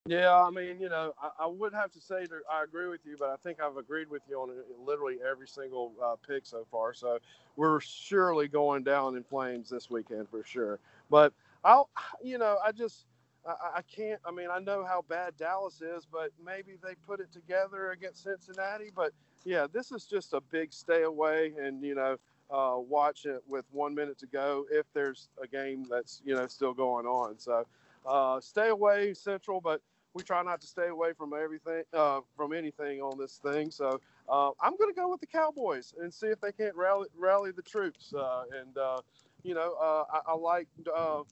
Yeah, 0.07 0.35
I 0.35 0.51
mean, 0.51 0.81
you 0.81 0.89
know, 0.89 1.13
I, 1.23 1.45
I, 1.45 1.47
would 1.47 1.75
have 1.75 1.93
to 1.93 2.01
say 2.01 2.25
that 2.25 2.41
I 2.51 2.65
agree 2.65 2.89
with 2.89 3.01
you, 3.05 3.17
but 3.19 3.29
I 3.29 3.37
think 3.37 3.61
I've 3.61 3.77
agreed 3.77 4.09
with 4.09 4.23
you 4.29 4.41
on 4.41 4.51
literally 4.83 5.17
every 5.29 5.47
single 5.47 5.93
uh, 6.03 6.17
pick 6.27 6.47
so 6.47 6.67
far. 6.71 6.95
So 6.95 7.19
we're 7.57 7.81
surely 7.81 8.49
going 8.49 8.85
down 8.85 9.17
in 9.17 9.23
flames 9.23 9.69
this 9.69 9.91
weekend 9.91 10.31
for 10.31 10.43
sure. 10.45 10.79
But 11.11 11.35
I'll, 11.63 11.91
you 12.23 12.39
know, 12.39 12.59
I 12.65 12.73
just, 12.73 13.05
I, 13.47 13.53
I 13.77 13.83
can't. 13.83 14.21
I 14.25 14.31
mean, 14.31 14.49
I 14.51 14.61
know 14.61 14.85
how 14.85 15.05
bad 15.09 15.37
Dallas 15.37 15.83
is, 15.83 16.07
but 16.11 16.31
maybe 16.43 16.79
they 16.83 16.95
put 17.07 17.21
it 17.21 17.31
together 17.31 17.91
against 17.91 18.23
Cincinnati. 18.23 18.91
But 18.95 19.13
yeah, 19.45 19.67
this 19.71 19.93
is 19.93 20.07
just 20.07 20.33
a 20.33 20.41
big 20.41 20.73
stay 20.73 21.03
away, 21.03 21.53
and 21.61 21.83
you 21.83 21.95
know, 21.95 22.17
uh, 22.51 22.79
watch 22.79 23.27
it 23.27 23.43
with 23.47 23.67
one 23.73 23.95
minute 23.95 24.19
to 24.21 24.27
go 24.27 24.65
if 24.71 24.87
there's 24.95 25.29
a 25.43 25.47
game 25.47 25.87
that's 25.91 26.23
you 26.25 26.35
know 26.35 26.47
still 26.47 26.73
going 26.73 27.07
on. 27.07 27.39
So 27.39 27.67
uh, 28.07 28.41
stay 28.41 28.69
away, 28.69 29.15
Central, 29.15 29.61
but 29.61 29.81
we 30.15 30.23
try 30.23 30.43
not 30.43 30.61
to 30.61 30.67
stay 30.67 30.89
away 30.89 31.13
from 31.13 31.33
everything, 31.33 31.85
uh, 31.93 32.21
from 32.37 32.53
anything 32.53 33.01
on 33.01 33.19
this 33.19 33.39
thing. 33.39 33.71
So 33.71 34.01
uh, 34.29 34.51
I'm 34.61 34.77
going 34.77 34.93
to 34.93 34.99
go 34.99 35.11
with 35.11 35.21
the 35.21 35.27
Cowboys 35.27 35.95
and 36.01 36.13
see 36.13 36.27
if 36.27 36.41
they 36.41 36.53
can't 36.53 36.75
rally 36.75 37.09
rally 37.17 37.53
the 37.53 37.63
troops. 37.63 38.13
Uh, 38.13 38.45
and 38.61 38.77
uh, 38.77 39.01
you 39.45 39.55
know, 39.55 39.75
uh, 39.81 40.05
I, 40.13 40.33
I, 40.33 40.35
like 40.35 40.67
uh, 40.95 41.23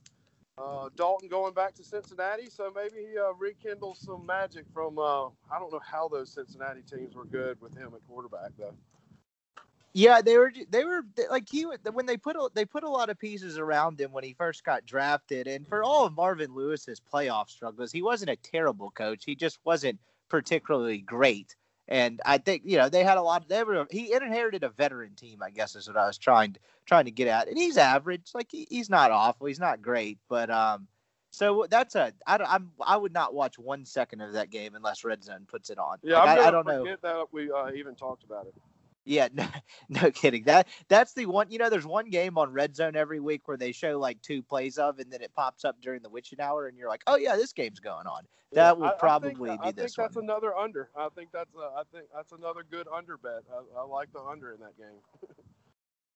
Dalton 0.96 1.28
going 1.28 1.52
back 1.52 1.74
to 1.74 1.84
Cincinnati, 1.84 2.48
so 2.48 2.72
maybe 2.74 2.98
he 2.98 3.18
rekindles 3.38 3.98
some 3.98 4.24
magic 4.24 4.64
from. 4.72 4.98
I 4.98 5.58
don't 5.58 5.72
know 5.72 5.80
how 5.84 6.08
those 6.08 6.32
Cincinnati 6.32 6.82
teams 6.82 7.14
were 7.14 7.24
good 7.24 7.60
with 7.60 7.76
him 7.76 7.92
at 7.94 8.06
quarterback 8.08 8.52
though. 8.58 8.74
Yeah, 9.96 10.20
they 10.20 10.36
were 10.36 10.52
they 10.68 10.84
were 10.84 11.06
like 11.30 11.48
he 11.48 11.64
when 11.64 12.04
they 12.04 12.18
put 12.18 12.36
a, 12.36 12.50
they 12.52 12.66
put 12.66 12.84
a 12.84 12.88
lot 12.88 13.08
of 13.08 13.18
pieces 13.18 13.56
around 13.56 13.98
him 13.98 14.12
when 14.12 14.24
he 14.24 14.34
first 14.34 14.62
got 14.62 14.84
drafted, 14.84 15.46
and 15.46 15.66
for 15.66 15.82
all 15.82 16.04
of 16.04 16.14
Marvin 16.14 16.54
Lewis's 16.54 17.00
playoff 17.00 17.48
struggles, 17.48 17.92
he 17.92 18.02
wasn't 18.02 18.30
a 18.30 18.36
terrible 18.36 18.90
coach. 18.90 19.24
He 19.24 19.34
just 19.34 19.58
wasn't 19.64 19.98
particularly 20.28 20.98
great. 20.98 21.56
And 21.88 22.20
I 22.26 22.36
think 22.36 22.62
you 22.66 22.76
know 22.76 22.90
they 22.90 23.04
had 23.04 23.16
a 23.16 23.22
lot. 23.22 23.44
Of, 23.44 23.48
they 23.48 23.64
were 23.64 23.86
he 23.90 24.12
inherited 24.12 24.64
a 24.64 24.68
veteran 24.68 25.14
team, 25.14 25.42
I 25.42 25.48
guess 25.48 25.74
is 25.74 25.88
what 25.88 25.96
I 25.96 26.06
was 26.06 26.18
trying 26.18 26.52
to 26.52 26.60
trying 26.84 27.06
to 27.06 27.10
get 27.10 27.28
at. 27.28 27.48
And 27.48 27.56
he's 27.56 27.78
average, 27.78 28.32
like 28.34 28.48
he, 28.50 28.66
he's 28.68 28.90
not 28.90 29.10
awful, 29.10 29.46
he's 29.46 29.60
not 29.60 29.80
great, 29.80 30.18
but 30.28 30.50
um, 30.50 30.88
so 31.30 31.66
that's 31.70 31.94
a 31.94 32.12
I 32.26 32.36
I'm 32.36 32.70
I 32.86 32.98
would 32.98 33.14
not 33.14 33.32
watch 33.32 33.58
one 33.58 33.86
second 33.86 34.20
of 34.20 34.34
that 34.34 34.50
game 34.50 34.74
unless 34.74 35.04
Red 35.04 35.24
Zone 35.24 35.46
puts 35.48 35.70
it 35.70 35.78
on. 35.78 35.96
Yeah, 36.02 36.18
like, 36.18 36.38
I, 36.38 36.48
I, 36.48 36.50
don't 36.50 36.66
know. 36.66 36.84
that 36.84 37.26
we 37.32 37.50
uh, 37.50 37.70
even 37.70 37.94
talked 37.94 38.24
about 38.24 38.46
it. 38.46 38.54
Yeah, 39.06 39.28
no, 39.32 39.46
no 39.88 40.10
kidding. 40.10 40.42
That 40.44 40.66
that's 40.88 41.14
the 41.14 41.26
one. 41.26 41.50
You 41.50 41.58
know, 41.58 41.70
there's 41.70 41.86
one 41.86 42.10
game 42.10 42.36
on 42.36 42.52
Red 42.52 42.74
Zone 42.74 42.96
every 42.96 43.20
week 43.20 43.46
where 43.46 43.56
they 43.56 43.72
show 43.72 43.98
like 43.98 44.20
two 44.20 44.42
plays 44.42 44.76
of, 44.76 44.98
and 44.98 45.10
then 45.10 45.22
it 45.22 45.32
pops 45.34 45.64
up 45.64 45.80
during 45.80 46.02
the 46.02 46.10
witching 46.10 46.40
hour, 46.40 46.66
and 46.66 46.76
you're 46.76 46.88
like, 46.88 47.02
oh 47.06 47.16
yeah, 47.16 47.36
this 47.36 47.52
game's 47.52 47.80
going 47.80 48.06
on. 48.06 48.24
That 48.52 48.76
yeah, 48.76 48.82
will 48.82 48.96
probably 48.98 49.30
I 49.30 49.56
think, 49.56 49.62
be 49.62 49.68
I 49.68 49.72
think 49.72 49.94
that's 49.94 50.16
another 50.16 50.54
under. 50.56 50.90
I 50.96 51.08
think 51.14 51.30
that's 51.32 51.54
a, 51.54 51.78
I 51.78 51.82
think 51.92 52.06
that's 52.14 52.32
another 52.32 52.64
good 52.68 52.88
under 52.92 53.16
bet. 53.16 53.44
I, 53.50 53.80
I 53.80 53.84
like 53.84 54.12
the 54.12 54.20
under 54.20 54.52
in 54.52 54.60
that 54.60 54.76
game. 54.76 55.30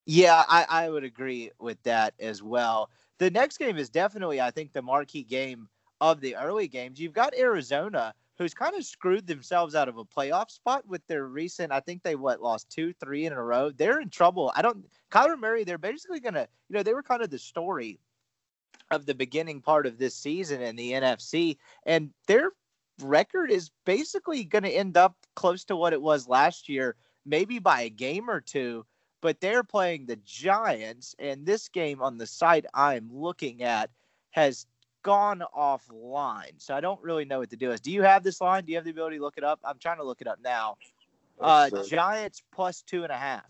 yeah, 0.06 0.44
I, 0.48 0.66
I 0.68 0.88
would 0.90 1.04
agree 1.04 1.52
with 1.60 1.80
that 1.84 2.14
as 2.18 2.42
well. 2.42 2.90
The 3.18 3.30
next 3.30 3.58
game 3.58 3.76
is 3.76 3.88
definitely, 3.88 4.40
I 4.40 4.50
think, 4.50 4.72
the 4.72 4.82
marquee 4.82 5.22
game 5.22 5.68
of 6.00 6.20
the 6.20 6.36
early 6.36 6.66
games. 6.66 6.98
You've 6.98 7.12
got 7.12 7.36
Arizona 7.36 8.14
who's 8.40 8.54
kind 8.54 8.74
of 8.74 8.82
screwed 8.86 9.26
themselves 9.26 9.74
out 9.74 9.86
of 9.86 9.98
a 9.98 10.04
playoff 10.04 10.50
spot 10.50 10.82
with 10.88 11.06
their 11.06 11.26
recent. 11.26 11.70
I 11.70 11.80
think 11.80 12.02
they 12.02 12.14
what 12.14 12.40
lost 12.40 12.70
two, 12.70 12.94
three 12.94 13.26
in 13.26 13.34
a 13.34 13.42
row. 13.42 13.70
They're 13.70 14.00
in 14.00 14.08
trouble. 14.08 14.50
I 14.56 14.62
don't. 14.62 14.86
Kyler 15.12 15.38
Murray. 15.38 15.62
They're 15.62 15.76
basically 15.76 16.20
gonna. 16.20 16.48
You 16.70 16.76
know, 16.76 16.82
they 16.82 16.94
were 16.94 17.02
kind 17.02 17.20
of 17.22 17.28
the 17.28 17.38
story 17.38 18.00
of 18.90 19.04
the 19.04 19.14
beginning 19.14 19.60
part 19.60 19.84
of 19.84 19.98
this 19.98 20.14
season 20.14 20.62
in 20.62 20.74
the 20.74 20.92
NFC, 20.92 21.58
and 21.84 22.10
they're 22.26 22.52
record 23.02 23.50
is 23.50 23.70
basically 23.84 24.44
going 24.44 24.64
to 24.64 24.70
end 24.70 24.96
up 24.96 25.16
close 25.36 25.62
to 25.64 25.76
what 25.76 25.92
it 25.92 26.00
was 26.00 26.26
last 26.26 26.66
year, 26.66 26.96
maybe 27.26 27.58
by 27.58 27.82
a 27.82 27.90
game 27.90 28.30
or 28.30 28.40
two. 28.40 28.86
But 29.20 29.42
they're 29.42 29.64
playing 29.64 30.06
the 30.06 30.16
Giants, 30.24 31.14
and 31.18 31.44
this 31.44 31.68
game 31.68 32.00
on 32.00 32.16
the 32.16 32.26
site 32.26 32.64
I'm 32.72 33.10
looking 33.12 33.62
at 33.62 33.90
has 34.30 34.66
gone 35.02 35.42
offline. 35.56 36.52
So 36.58 36.74
I 36.74 36.80
don't 36.80 37.02
really 37.02 37.24
know 37.24 37.40
what 37.40 37.50
to 37.50 37.56
do. 37.56 37.70
Is 37.70 37.80
do 37.80 37.90
you 37.90 38.02
have 38.02 38.22
this 38.22 38.40
line? 38.40 38.64
Do 38.64 38.72
you 38.72 38.78
have 38.78 38.84
the 38.84 38.90
ability 38.90 39.16
to 39.16 39.22
look 39.22 39.36
it 39.36 39.44
up? 39.44 39.60
I'm 39.64 39.78
trying 39.78 39.98
to 39.98 40.04
look 40.04 40.20
it 40.20 40.26
up 40.26 40.38
now. 40.42 40.76
Uh, 41.40 41.70
Giants 41.88 42.42
plus 42.52 42.82
two 42.82 43.02
and 43.02 43.12
a 43.12 43.16
half. 43.16 43.44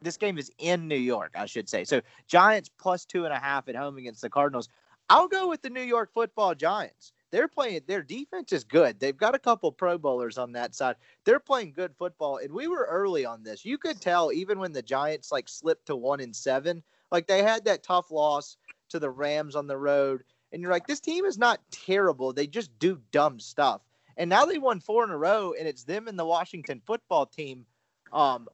This 0.00 0.16
game 0.16 0.38
is 0.38 0.50
in 0.58 0.88
New 0.88 0.96
York, 0.96 1.32
I 1.34 1.46
should 1.46 1.68
say. 1.68 1.84
So 1.84 2.00
Giants 2.26 2.70
plus 2.78 3.04
two 3.04 3.24
and 3.24 3.32
a 3.32 3.38
half 3.38 3.68
at 3.68 3.76
home 3.76 3.96
against 3.96 4.22
the 4.22 4.30
Cardinals. 4.30 4.68
I'll 5.08 5.28
go 5.28 5.48
with 5.48 5.62
the 5.62 5.70
New 5.70 5.82
York 5.82 6.12
Football 6.12 6.54
Giants. 6.54 7.12
They're 7.30 7.48
playing. 7.48 7.82
Their 7.86 8.02
defense 8.02 8.52
is 8.52 8.64
good. 8.64 8.98
They've 8.98 9.16
got 9.16 9.34
a 9.34 9.38
couple 9.38 9.70
Pro 9.70 9.98
Bowlers 9.98 10.38
on 10.38 10.52
that 10.52 10.74
side. 10.74 10.96
They're 11.24 11.40
playing 11.40 11.72
good 11.72 11.94
football, 11.98 12.38
and 12.38 12.52
we 12.52 12.68
were 12.68 12.86
early 12.90 13.24
on 13.26 13.42
this. 13.42 13.64
You 13.64 13.76
could 13.76 14.00
tell 14.00 14.32
even 14.32 14.58
when 14.58 14.72
the 14.72 14.82
Giants 14.82 15.30
like 15.30 15.48
slipped 15.48 15.86
to 15.86 15.96
one 15.96 16.20
and 16.20 16.34
seven, 16.34 16.82
like 17.12 17.26
they 17.26 17.42
had 17.42 17.64
that 17.66 17.82
tough 17.82 18.10
loss 18.10 18.56
to 18.90 18.98
the 18.98 19.10
Rams 19.10 19.56
on 19.56 19.66
the 19.66 19.76
road, 19.76 20.22
and 20.52 20.62
you're 20.62 20.70
like, 20.70 20.86
this 20.86 21.00
team 21.00 21.24
is 21.24 21.38
not 21.38 21.60
terrible. 21.70 22.32
They 22.32 22.46
just 22.46 22.76
do 22.78 23.00
dumb 23.12 23.38
stuff. 23.38 23.82
And 24.16 24.28
now 24.28 24.44
they 24.44 24.58
won 24.58 24.80
four 24.80 25.04
in 25.04 25.10
a 25.10 25.16
row, 25.16 25.54
and 25.58 25.68
it's 25.68 25.84
them 25.84 26.08
and 26.08 26.18
the 26.18 26.24
Washington 26.24 26.82
football 26.84 27.26
team, 27.26 27.64
um, 28.12 28.48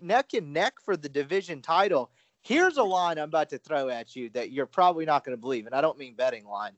neck 0.00 0.34
and 0.34 0.52
neck 0.52 0.74
for 0.84 0.96
the 0.96 1.08
division 1.08 1.62
title. 1.62 2.10
Here's 2.42 2.76
a 2.76 2.82
line 2.82 3.18
I'm 3.18 3.24
about 3.24 3.50
to 3.50 3.58
throw 3.58 3.88
at 3.88 4.14
you 4.14 4.28
that 4.30 4.50
you're 4.50 4.66
probably 4.66 5.06
not 5.06 5.24
going 5.24 5.36
to 5.36 5.40
believe, 5.40 5.66
and 5.66 5.74
I 5.74 5.80
don't 5.80 5.98
mean 5.98 6.14
betting 6.14 6.46
line. 6.46 6.72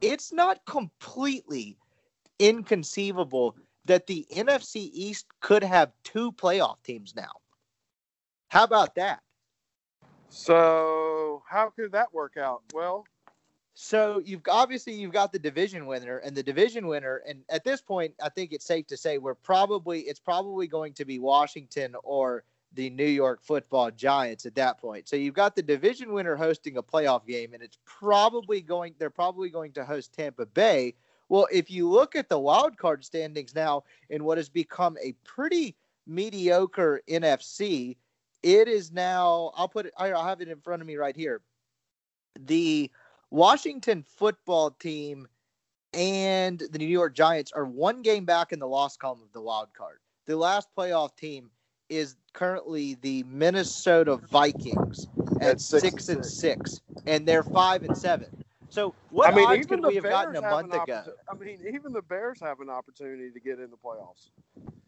It's 0.00 0.32
not 0.32 0.64
completely 0.66 1.76
inconceivable 2.38 3.56
that 3.86 4.06
the 4.06 4.26
NFC 4.32 4.90
East 4.92 5.26
could 5.40 5.62
have 5.62 5.92
two 6.04 6.32
playoff 6.32 6.76
teams 6.82 7.14
now. 7.14 7.32
How 8.48 8.64
about 8.64 8.94
that? 8.96 9.20
So, 10.28 11.42
how 11.48 11.70
could 11.70 11.92
that 11.92 12.12
work 12.12 12.36
out? 12.36 12.62
Well, 12.72 13.04
so 13.74 14.22
you've 14.24 14.42
obviously 14.48 14.94
you've 14.94 15.12
got 15.12 15.32
the 15.32 15.38
division 15.38 15.86
winner 15.86 16.18
and 16.18 16.36
the 16.36 16.42
division 16.42 16.86
winner, 16.86 17.22
and 17.28 17.42
at 17.48 17.64
this 17.64 17.80
point, 17.80 18.14
I 18.22 18.28
think 18.28 18.52
it's 18.52 18.64
safe 18.64 18.86
to 18.88 18.96
say 18.96 19.18
we're 19.18 19.34
probably 19.34 20.00
it's 20.00 20.20
probably 20.20 20.66
going 20.66 20.92
to 20.94 21.04
be 21.04 21.18
Washington 21.18 21.94
or 22.04 22.44
the 22.74 22.90
New 22.90 23.06
York 23.06 23.40
football 23.42 23.90
giants 23.90 24.46
at 24.46 24.54
that 24.56 24.78
point. 24.78 25.08
So 25.08 25.16
you've 25.16 25.34
got 25.34 25.56
the 25.56 25.62
division 25.62 26.12
winner 26.12 26.36
hosting 26.36 26.76
a 26.76 26.82
playoff 26.82 27.26
game, 27.26 27.54
and 27.54 27.62
it's 27.62 27.78
probably 27.84 28.60
going, 28.60 28.94
they're 28.98 29.10
probably 29.10 29.48
going 29.48 29.72
to 29.72 29.84
host 29.84 30.12
Tampa 30.12 30.46
Bay. 30.46 30.94
Well, 31.28 31.46
if 31.52 31.70
you 31.70 31.88
look 31.88 32.16
at 32.16 32.28
the 32.28 32.38
wild 32.38 32.76
card 32.76 33.04
standings 33.04 33.54
now 33.54 33.84
in 34.10 34.24
what 34.24 34.38
has 34.38 34.48
become 34.48 34.96
a 35.02 35.12
pretty 35.24 35.76
mediocre 36.06 37.00
NFC, 37.08 37.96
it 38.42 38.68
is 38.68 38.92
now, 38.92 39.52
I'll 39.54 39.68
put 39.68 39.86
it, 39.86 39.94
I'll 39.96 40.24
have 40.24 40.40
it 40.40 40.48
in 40.48 40.60
front 40.60 40.82
of 40.82 40.88
me 40.88 40.96
right 40.96 41.16
here. 41.16 41.40
The 42.38 42.90
Washington 43.34 44.04
football 44.04 44.70
team 44.70 45.26
and 45.92 46.62
the 46.70 46.78
New 46.78 46.86
York 46.86 47.16
Giants 47.16 47.50
are 47.50 47.64
one 47.64 48.00
game 48.00 48.24
back 48.24 48.52
in 48.52 48.60
the 48.60 48.68
loss 48.68 48.96
column 48.96 49.22
of 49.22 49.32
the 49.32 49.40
wild 49.40 49.74
card. 49.76 49.98
The 50.26 50.36
last 50.36 50.68
playoff 50.78 51.16
team 51.16 51.50
is 51.88 52.14
currently 52.32 52.94
the 53.02 53.24
Minnesota 53.24 54.18
Vikings 54.30 55.08
at, 55.40 55.60
six, 55.60 55.82
six, 55.82 56.08
and 56.10 56.24
six, 56.24 56.80
and 57.08 57.26
they're 57.26 57.42
five 57.42 57.82
and 57.82 57.98
seven. 57.98 58.43
So 58.70 58.94
what 59.10 59.32
I 59.32 59.36
mean, 59.36 59.46
odds 59.46 59.66
could 59.66 59.84
we 59.84 59.94
have 59.94 60.02
Bears 60.02 60.14
gotten 60.14 60.36
a 60.36 60.40
month 60.40 60.74
ago? 60.74 61.04
I 61.30 61.34
mean, 61.34 61.58
even 61.72 61.92
the 61.92 62.02
Bears 62.02 62.40
have 62.40 62.60
an 62.60 62.70
opportunity 62.70 63.30
to 63.30 63.40
get 63.40 63.60
in 63.60 63.70
the 63.70 63.76
playoffs. 63.76 64.30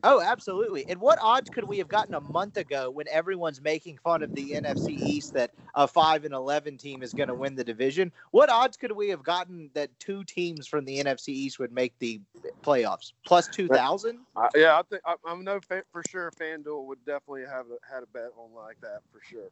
Oh, 0.02 0.20
absolutely. 0.20 0.88
And 0.88 1.00
what 1.00 1.18
odds 1.20 1.50
could 1.50 1.64
we 1.64 1.78
have 1.78 1.88
gotten 1.88 2.14
a 2.14 2.20
month 2.20 2.56
ago 2.56 2.90
when 2.90 3.06
everyone's 3.10 3.60
making 3.60 3.98
fun 3.98 4.22
of 4.22 4.34
the 4.34 4.50
NFC 4.52 4.90
East 4.90 5.34
that 5.34 5.50
a 5.74 5.88
five 5.88 6.24
and 6.24 6.34
eleven 6.34 6.76
team 6.76 7.02
is 7.02 7.12
going 7.12 7.28
to 7.28 7.34
win 7.34 7.54
the 7.54 7.64
division? 7.64 8.12
What 8.30 8.50
odds 8.50 8.76
could 8.76 8.92
we 8.92 9.08
have 9.08 9.22
gotten 9.22 9.70
that 9.74 9.90
two 9.98 10.24
teams 10.24 10.66
from 10.66 10.84
the 10.84 11.02
NFC 11.02 11.28
East 11.28 11.58
would 11.58 11.72
make 11.72 11.98
the 11.98 12.20
playoffs? 12.62 13.12
Plus 13.24 13.48
two 13.48 13.68
thousand? 13.68 14.20
Uh, 14.36 14.48
yeah, 14.54 14.78
I 14.78 14.82
think 14.82 15.02
I, 15.04 15.14
I 15.26 15.34
know 15.36 15.60
for 15.60 16.02
sure 16.08 16.30
FanDuel 16.40 16.86
would 16.86 17.04
definitely 17.04 17.44
have 17.48 17.66
a, 17.66 17.92
had 17.92 18.02
a 18.02 18.06
bet 18.06 18.30
on 18.36 18.54
like 18.54 18.80
that 18.82 19.00
for 19.12 19.20
sure. 19.22 19.50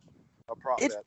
A 0.49 0.55
prop 0.55 0.83
it's, 0.83 0.95
bet 0.95 1.05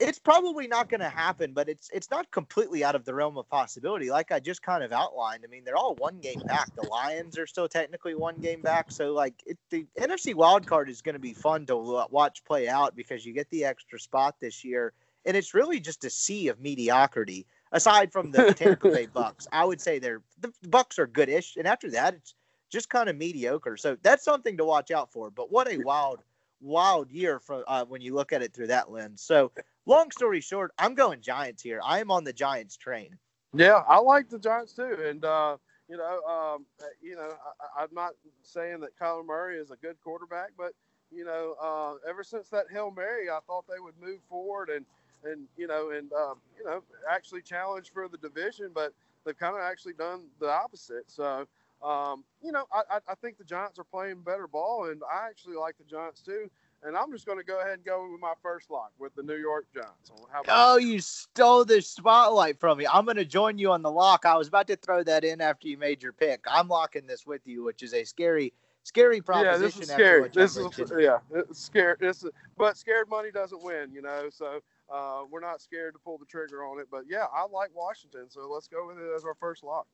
it's 0.00 0.18
probably 0.18 0.66
not 0.66 0.88
going 0.88 1.00
to 1.00 1.08
happen, 1.08 1.52
but 1.52 1.68
it's 1.68 1.88
it's 1.92 2.10
not 2.10 2.30
completely 2.32 2.82
out 2.82 2.94
of 2.94 3.04
the 3.04 3.14
realm 3.14 3.38
of 3.38 3.48
possibility. 3.48 4.10
Like 4.10 4.32
I 4.32 4.40
just 4.40 4.62
kind 4.62 4.82
of 4.82 4.92
outlined. 4.92 5.44
I 5.44 5.50
mean, 5.50 5.62
they're 5.64 5.76
all 5.76 5.94
one 5.96 6.18
game 6.18 6.40
back. 6.46 6.74
The 6.74 6.88
Lions 6.88 7.38
are 7.38 7.46
still 7.46 7.68
technically 7.68 8.14
one 8.14 8.36
game 8.36 8.60
back. 8.60 8.90
So 8.90 9.12
like 9.12 9.34
it, 9.46 9.56
the 9.70 9.86
NFC 9.98 10.34
wild 10.34 10.66
card 10.66 10.88
is 10.90 11.00
going 11.00 11.14
to 11.14 11.20
be 11.20 11.32
fun 11.32 11.66
to 11.66 11.76
watch 12.10 12.44
play 12.44 12.68
out 12.68 12.96
because 12.96 13.24
you 13.24 13.32
get 13.32 13.48
the 13.50 13.64
extra 13.64 14.00
spot 14.00 14.34
this 14.40 14.64
year, 14.64 14.92
and 15.24 15.36
it's 15.36 15.54
really 15.54 15.78
just 15.78 16.04
a 16.04 16.10
sea 16.10 16.48
of 16.48 16.60
mediocrity. 16.60 17.46
Aside 17.70 18.12
from 18.12 18.30
the 18.30 18.54
Tampa 18.54 18.90
Bay 18.90 19.06
Bucks, 19.12 19.48
I 19.52 19.64
would 19.64 19.80
say 19.80 19.98
they're 19.98 20.22
the 20.40 20.52
Bucks 20.68 20.98
are 20.98 21.06
goodish, 21.06 21.56
and 21.56 21.66
after 21.66 21.90
that, 21.92 22.14
it's 22.14 22.34
just 22.70 22.88
kind 22.88 23.08
of 23.08 23.16
mediocre. 23.16 23.76
So 23.76 23.96
that's 24.02 24.24
something 24.24 24.56
to 24.56 24.64
watch 24.64 24.90
out 24.90 25.12
for. 25.12 25.30
But 25.30 25.52
what 25.52 25.70
a 25.70 25.78
wild 25.78 26.20
wild 26.64 27.10
year 27.10 27.38
for 27.38 27.62
uh, 27.68 27.84
when 27.84 28.00
you 28.00 28.14
look 28.14 28.32
at 28.32 28.42
it 28.42 28.52
through 28.52 28.68
that 28.68 28.90
lens. 28.90 29.22
So 29.22 29.52
long 29.86 30.10
story 30.10 30.40
short, 30.40 30.72
I'm 30.78 30.94
going 30.94 31.20
Giants 31.20 31.62
here. 31.62 31.80
I 31.84 32.00
am 32.00 32.10
on 32.10 32.24
the 32.24 32.32
Giants 32.32 32.76
train. 32.76 33.16
Yeah, 33.52 33.82
I 33.86 33.98
like 33.98 34.28
the 34.28 34.38
Giants 34.38 34.72
too, 34.72 34.96
and 35.06 35.24
uh, 35.24 35.58
you 35.88 35.96
know, 35.96 36.22
um, 36.22 36.66
you 37.00 37.14
know, 37.14 37.30
I, 37.78 37.84
am 37.84 37.90
not 37.92 38.12
saying 38.42 38.80
that 38.80 38.98
Kyler 38.98 39.24
Murray 39.24 39.58
is 39.58 39.70
a 39.70 39.76
good 39.76 39.96
quarterback, 40.02 40.50
but 40.56 40.72
you 41.12 41.24
know, 41.24 41.54
uh, 41.62 41.94
ever 42.08 42.24
since 42.24 42.48
that 42.48 42.64
hail 42.72 42.90
mary, 42.90 43.30
I 43.30 43.38
thought 43.46 43.66
they 43.68 43.78
would 43.78 43.94
move 44.00 44.20
forward 44.28 44.70
and 44.70 44.84
and 45.24 45.46
you 45.56 45.66
know 45.66 45.90
and 45.90 46.12
uh, 46.12 46.34
you 46.58 46.64
know 46.64 46.82
actually 47.08 47.42
challenge 47.42 47.92
for 47.92 48.08
the 48.08 48.18
division, 48.18 48.70
but 48.74 48.92
they've 49.24 49.38
kind 49.38 49.54
of 49.54 49.62
actually 49.62 49.94
done 49.94 50.22
the 50.40 50.50
opposite. 50.50 51.04
So. 51.10 51.46
Um, 51.84 52.24
you 52.42 52.50
know, 52.50 52.64
I, 52.72 52.98
I 53.06 53.14
think 53.16 53.36
the 53.36 53.44
Giants 53.44 53.78
are 53.78 53.84
playing 53.84 54.22
better 54.22 54.46
ball, 54.46 54.88
and 54.90 55.02
I 55.12 55.28
actually 55.28 55.56
like 55.56 55.76
the 55.76 55.84
Giants 55.84 56.22
too. 56.22 56.50
And 56.82 56.96
I'm 56.96 57.10
just 57.12 57.24
going 57.24 57.38
to 57.38 57.44
go 57.44 57.60
ahead 57.60 57.74
and 57.74 57.84
go 57.84 58.10
with 58.10 58.20
my 58.20 58.34
first 58.42 58.70
lock 58.70 58.92
with 58.98 59.14
the 59.14 59.22
New 59.22 59.36
York 59.36 59.66
Giants. 59.74 60.12
oh, 60.48 60.76
you 60.76 61.00
stole 61.00 61.64
the 61.64 61.80
spotlight 61.80 62.58
from 62.60 62.78
me. 62.78 62.86
I'm 62.90 63.04
going 63.04 63.16
to 63.16 63.24
join 63.24 63.58
you 63.58 63.70
on 63.72 63.80
the 63.82 63.90
lock. 63.90 64.26
I 64.26 64.36
was 64.36 64.48
about 64.48 64.66
to 64.66 64.76
throw 64.76 65.02
that 65.04 65.24
in 65.24 65.40
after 65.40 65.66
you 65.68 65.78
made 65.78 66.02
your 66.02 66.12
pick. 66.12 66.44
I'm 66.46 66.68
locking 66.68 67.06
this 67.06 67.26
with 67.26 67.46
you, 67.46 67.64
which 67.64 67.82
is 67.82 67.94
a 67.94 68.04
scary, 68.04 68.52
scary 68.82 69.22
proposition. 69.22 69.60
Yeah, 69.60 69.66
this 69.66 69.78
is 69.78 69.88
scary. 69.88 70.30
This 70.32 70.56
is 70.56 70.92
yeah, 70.98 71.18
it's 71.34 71.60
scary. 71.60 71.96
This 72.00 72.22
is, 72.22 72.30
but 72.58 72.76
scared 72.76 73.08
money 73.08 73.30
doesn't 73.30 73.62
win, 73.62 73.90
you 73.92 74.02
know. 74.02 74.28
So 74.30 74.60
uh, 74.92 75.22
we're 75.30 75.40
not 75.40 75.62
scared 75.62 75.94
to 75.94 75.98
pull 75.98 76.18
the 76.18 76.26
trigger 76.26 76.64
on 76.64 76.80
it. 76.80 76.88
But 76.90 77.04
yeah, 77.08 77.26
I 77.34 77.46
like 77.50 77.70
Washington, 77.74 78.26
so 78.28 78.46
let's 78.50 78.68
go 78.68 78.86
with 78.88 78.98
it 78.98 79.10
as 79.16 79.24
our 79.24 79.34
first 79.34 79.64
lock. 79.64 79.86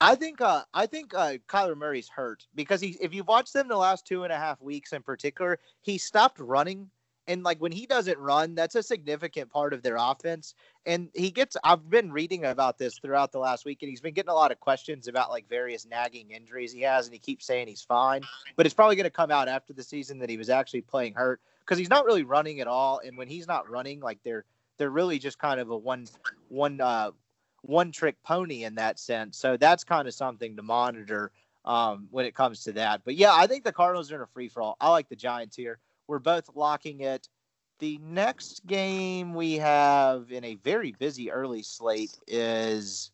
I 0.00 0.14
think 0.14 0.40
uh, 0.40 0.62
I 0.72 0.86
think 0.86 1.12
uh, 1.14 1.34
Kyler 1.48 1.76
Murray's 1.76 2.08
hurt 2.08 2.46
because 2.54 2.80
he 2.80 2.96
if 3.00 3.12
you've 3.12 3.26
watched 3.26 3.52
them 3.52 3.68
the 3.68 3.76
last 3.76 4.06
two 4.06 4.24
and 4.24 4.32
a 4.32 4.36
half 4.36 4.60
weeks 4.60 4.92
in 4.92 5.02
particular, 5.02 5.58
he 5.82 5.98
stopped 5.98 6.38
running. 6.38 6.90
And 7.26 7.42
like 7.42 7.58
when 7.60 7.72
he 7.72 7.84
doesn't 7.84 8.16
run, 8.18 8.54
that's 8.54 8.74
a 8.74 8.82
significant 8.82 9.50
part 9.50 9.74
of 9.74 9.82
their 9.82 9.96
offense. 9.98 10.54
And 10.86 11.10
he 11.14 11.30
gets 11.30 11.58
I've 11.62 11.90
been 11.90 12.10
reading 12.10 12.44
about 12.44 12.78
this 12.78 12.98
throughout 12.98 13.32
the 13.32 13.38
last 13.38 13.66
week, 13.66 13.82
and 13.82 13.90
he's 13.90 14.00
been 14.00 14.14
getting 14.14 14.30
a 14.30 14.34
lot 14.34 14.52
of 14.52 14.60
questions 14.60 15.08
about 15.08 15.30
like 15.30 15.48
various 15.48 15.84
nagging 15.84 16.30
injuries 16.30 16.72
he 16.72 16.80
has, 16.82 17.06
and 17.06 17.12
he 17.12 17.18
keeps 17.18 17.44
saying 17.44 17.68
he's 17.68 17.82
fine. 17.82 18.22
But 18.56 18.66
it's 18.66 18.74
probably 18.74 18.96
gonna 18.96 19.10
come 19.10 19.30
out 19.30 19.48
after 19.48 19.72
the 19.72 19.82
season 19.82 20.18
that 20.20 20.30
he 20.30 20.38
was 20.38 20.48
actually 20.48 20.82
playing 20.82 21.14
hurt 21.14 21.40
because 21.60 21.76
he's 21.76 21.90
not 21.90 22.06
really 22.06 22.22
running 22.22 22.60
at 22.60 22.66
all. 22.66 23.00
And 23.04 23.18
when 23.18 23.28
he's 23.28 23.48
not 23.48 23.68
running, 23.68 24.00
like 24.00 24.20
they're 24.24 24.44
they're 24.78 24.90
really 24.90 25.18
just 25.18 25.38
kind 25.38 25.60
of 25.60 25.70
a 25.70 25.76
one 25.76 26.06
one 26.48 26.80
uh 26.80 27.10
one 27.62 27.92
trick 27.92 28.16
pony 28.22 28.64
in 28.64 28.74
that 28.76 28.98
sense. 28.98 29.38
So 29.38 29.56
that's 29.56 29.84
kind 29.84 30.08
of 30.08 30.14
something 30.14 30.56
to 30.56 30.62
monitor 30.62 31.32
um, 31.64 32.08
when 32.10 32.24
it 32.24 32.34
comes 32.34 32.64
to 32.64 32.72
that. 32.72 33.02
But 33.04 33.16
yeah, 33.16 33.32
I 33.34 33.46
think 33.46 33.64
the 33.64 33.72
Cardinals 33.72 34.10
are 34.12 34.16
in 34.16 34.22
a 34.22 34.26
free 34.26 34.48
for 34.48 34.62
all. 34.62 34.76
I 34.80 34.90
like 34.90 35.08
the 35.08 35.16
Giants 35.16 35.56
here. 35.56 35.78
We're 36.06 36.18
both 36.18 36.50
locking 36.54 37.00
it. 37.00 37.28
The 37.78 37.98
next 38.02 38.66
game 38.66 39.34
we 39.34 39.54
have 39.54 40.32
in 40.32 40.44
a 40.44 40.56
very 40.56 40.92
busy 40.98 41.30
early 41.30 41.62
slate 41.62 42.18
is 42.26 43.12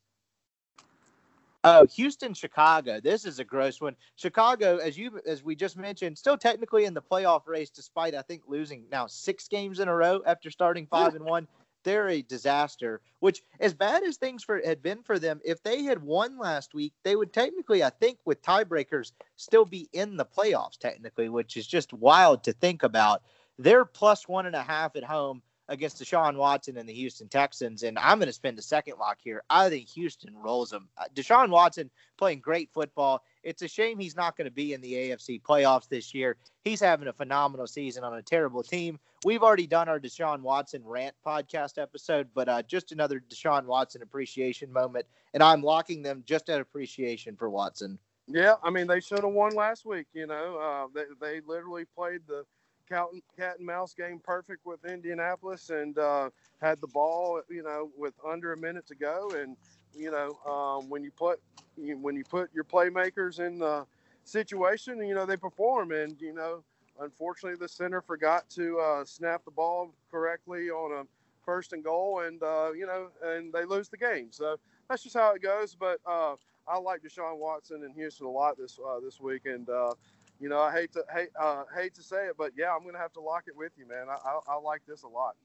Oh, 1.67 1.87
Houston, 1.87 2.35
Chicago. 2.35 3.01
This 3.01 3.25
is 3.25 3.39
a 3.39 3.45
gross 3.45 3.81
one. 3.81 3.97
Chicago, 4.17 4.77
as 4.77 4.99
you 4.99 5.19
as 5.27 5.43
we 5.43 5.57
just 5.57 5.79
mentioned, 5.79 6.19
still 6.19 6.37
technically 6.37 6.85
in 6.85 6.93
the 6.93 7.01
playoff 7.01 7.47
race, 7.47 7.71
despite 7.71 8.15
I 8.15 8.21
think 8.21 8.43
losing 8.47 8.85
now 8.93 9.07
six 9.07 9.49
games 9.49 9.81
in 9.81 9.89
a 9.89 9.95
row 9.95 10.21
after 10.27 10.51
starting 10.51 10.87
five 10.87 11.15
and 11.15 11.25
one 11.25 11.49
they're 11.85 12.09
a 12.09 12.23
disaster. 12.23 13.01
Which, 13.21 13.43
as 13.61 13.75
bad 13.75 14.03
as 14.03 14.17
things 14.17 14.43
for 14.43 14.61
had 14.65 14.83
been 14.83 15.03
for 15.03 15.19
them, 15.19 15.41
if 15.45 15.63
they 15.63 15.83
had 15.85 16.03
won 16.03 16.39
last 16.39 16.75
week, 16.75 16.93
they 17.05 17.17
would 17.17 17.33
technically, 17.33 17.83
I 17.83 17.91
think, 17.91 18.19
with 18.25 18.43
tiebreakers, 18.43 19.13
still 19.37 19.65
be 19.65 19.89
in 19.93 20.17
the 20.17 20.27
playoffs. 20.27 20.79
Technically, 20.79 21.29
which 21.29 21.57
is 21.57 21.67
just 21.67 21.93
wild 21.93 22.45
to 22.45 22.53
think 22.53 22.83
about. 22.83 23.23
They're 23.59 23.85
plus 23.85 24.27
one 24.27 24.47
and 24.47 24.57
a 24.57 24.63
half 24.63 24.97
at 24.97 25.05
home 25.05 25.43
against 25.69 26.03
Deshaun 26.03 26.37
Watson 26.37 26.77
and 26.77 26.89
the 26.89 26.93
Houston 26.93 27.29
Texans. 27.29 27.83
And 27.83 27.99
I'm 27.99 28.19
going 28.19 28.27
to 28.27 28.33
spend 28.33 28.59
the 28.59 28.63
second 28.63 28.97
lock 28.99 29.19
here. 29.23 29.43
I 29.49 29.69
think 29.69 29.89
Houston 29.91 30.35
rolls 30.37 30.71
them. 30.71 30.89
Uh, 30.99 31.05
Deshaun 31.15 31.51
Watson 31.51 31.91
playing 32.19 32.41
great 32.41 32.71
football. 32.73 33.23
It's 33.45 33.63
a 33.63 33.69
shame 33.69 33.99
he's 33.99 34.17
not 34.17 34.37
going 34.37 34.47
to 34.47 34.51
be 34.51 34.73
in 34.73 34.81
the 34.81 34.93
AFC 34.93 35.41
playoffs 35.43 35.89
this 35.89 36.15
year. 36.15 36.37
He's 36.65 36.81
having 36.81 37.09
a 37.09 37.13
phenomenal 37.13 37.67
season 37.67 38.03
on 38.03 38.15
a 38.15 38.23
terrible 38.23 38.63
team. 38.63 38.99
We've 39.25 39.43
already 39.43 39.67
done 39.67 39.89
our 39.89 40.01
Deshaun 40.01 40.41
Watson 40.41 40.83
rant 40.85 41.15
podcast 41.25 41.81
episode, 41.81 42.29
but 42.35 42.49
uh, 42.49 42.63
just 42.63 42.93
another 42.93 43.23
Deshaun 43.29 43.67
Watson 43.67 44.03
appreciation 44.03 44.73
moment. 44.73 45.07
And 45.35 45.43
I'm 45.43 45.63
locking 45.63 46.03
them 46.03 46.23
just 46.27 46.49
at 46.49 46.61
appreciation 46.61 47.37
for 47.37 47.51
Watson. 47.51 47.99
Yeah, 48.27 48.55
I 48.63 48.71
mean, 48.71 48.87
they 48.87 49.01
should 49.01 49.23
have 49.23 49.33
won 49.33 49.55
last 49.55 49.85
week. 49.85 50.07
You 50.15 50.27
know, 50.27 50.57
uh, 50.57 50.87
they, 50.95 51.05
they 51.21 51.41
literally 51.47 51.85
played 51.85 52.21
the 52.27 52.45
cat 52.89 53.07
and, 53.13 53.23
cat 53.39 53.59
and 53.59 53.67
mouse 53.67 53.95
game 53.95 54.21
perfect 54.23 54.65
with 54.65 54.85
Indianapolis 54.85 55.71
and 55.71 55.99
uh, 55.99 56.31
had 56.61 56.81
the 56.81 56.87
ball, 56.89 57.43
you 57.51 57.63
know, 57.63 57.91
with 57.97 58.15
under 58.27 58.53
a 58.53 58.57
minute 58.57 58.87
to 58.87 58.95
go. 58.95 59.31
And 59.37 59.57
you 59.97 60.11
know, 60.11 60.39
um, 60.51 60.89
when 60.89 61.03
you 61.03 61.11
put 61.11 61.41
when 61.77 62.17
you 62.17 62.25
put 62.25 62.53
your 62.55 62.65
playmakers 62.65 63.41
in 63.41 63.59
the 63.59 63.87
situation, 64.25 65.05
you 65.07 65.15
know, 65.15 65.27
they 65.27 65.37
perform. 65.37 65.93
And 65.93 66.21
you 66.21 66.33
know, 66.33 66.63
unfortunately, 67.01 67.59
the 67.59 67.69
center 67.69 68.01
forgot 68.01 68.49
to 68.51 68.79
uh, 68.79 69.05
snap 69.05 69.45
the 69.45 69.51
ball 69.51 69.93
correctly 70.11 70.71
on 70.71 70.93
a 71.01 71.07
first 71.45 71.73
and 71.73 71.85
goal, 71.85 72.21
and 72.21 72.43
uh, 72.43 72.73
you 72.73 72.87
know, 72.87 73.09
and 73.23 73.53
they 73.53 73.65
lose 73.65 73.89
the 73.89 73.97
game. 73.97 74.29
So 74.31 74.57
that's 74.89 75.03
just 75.03 75.17
how 75.17 75.35
it 75.35 75.43
goes. 75.43 75.75
But 75.75 76.01
uh, 76.07 76.37
I 76.67 76.79
like 76.79 77.03
Deshaun 77.03 77.39
Watson 77.39 77.83
in 77.85 77.93
Houston 77.93 78.27
a 78.27 78.31
lot 78.31 78.57
this 78.57 78.79
uh, 78.85 79.01
this 79.01 79.21
week, 79.21 79.43
and 79.47 79.69
uh, 79.69 79.93
you 80.41 80.49
know, 80.49 80.61
I 80.61 80.73
hate 80.73 80.93
to 80.93 81.05
hate 81.15 81.31
uh, 81.41 81.65
hate 81.77 81.95
to 81.95 82.03
say 82.03 82.27
it, 82.27 82.37
but 82.37 82.53
yeah, 82.57 82.75
I'm 82.75 82.83
to 82.91 82.99
have 82.99 83.13
to 83.15 83.21
lock 83.21 83.45
it 83.47 83.57
with 83.57 83.73
you, 83.79 83.87
man. 83.87 84.07
I, 84.09 84.15
I, 84.15 84.55
I 84.55 84.57
like 84.57 84.83
this 84.87 85.03
a 85.03 85.09
lot. 85.09 85.37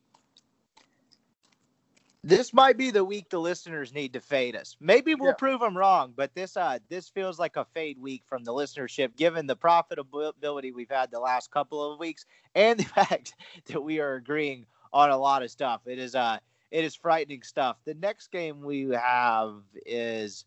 This 2.24 2.54
might 2.54 2.78
be 2.78 2.92
the 2.92 3.06
week 3.06 3.30
the 3.30 3.40
listeners 3.40 3.94
need 3.94 4.12
to 4.14 4.20
fade 4.20 4.56
us. 4.56 4.76
Maybe 4.82 5.16
we'll 5.16 5.30
yeah. 5.30 5.36
prove 5.36 5.62
them 5.62 5.78
wrong, 5.78 6.14
but 6.16 6.36
this 6.36 6.58
uh 6.58 6.80
this 6.90 7.08
feels 7.08 7.40
like 7.40 7.56
a 7.56 7.66
fade 7.74 7.98
week 7.98 8.24
from 8.28 8.44
the 8.44 8.52
listenership, 8.52 9.16
given 9.16 9.48
the 9.48 9.56
profitability 9.56 10.74
we've 10.74 10.90
had 10.90 11.12
the 11.12 11.20
last 11.20 11.50
couple 11.50 11.82
of 11.82 11.98
weeks 11.98 12.26
and 12.56 12.80
the 12.80 12.84
fact 13.06 13.36
that 13.68 13.82
we 13.82 14.00
are 14.00 14.16
agreeing 14.16 14.66
on 14.92 15.12
a 15.12 15.18
lot 15.18 15.44
of 15.44 15.52
stuff. 15.52 15.82
It 15.86 15.98
is 15.98 16.14
uh 16.14 16.40
it 16.72 16.84
is 16.84 16.94
frightening 16.94 17.42
stuff. 17.44 17.78
The 17.86 17.94
next 17.96 18.32
game 18.32 18.62
we 18.62 18.90
have 18.90 19.62
is 19.86 20.44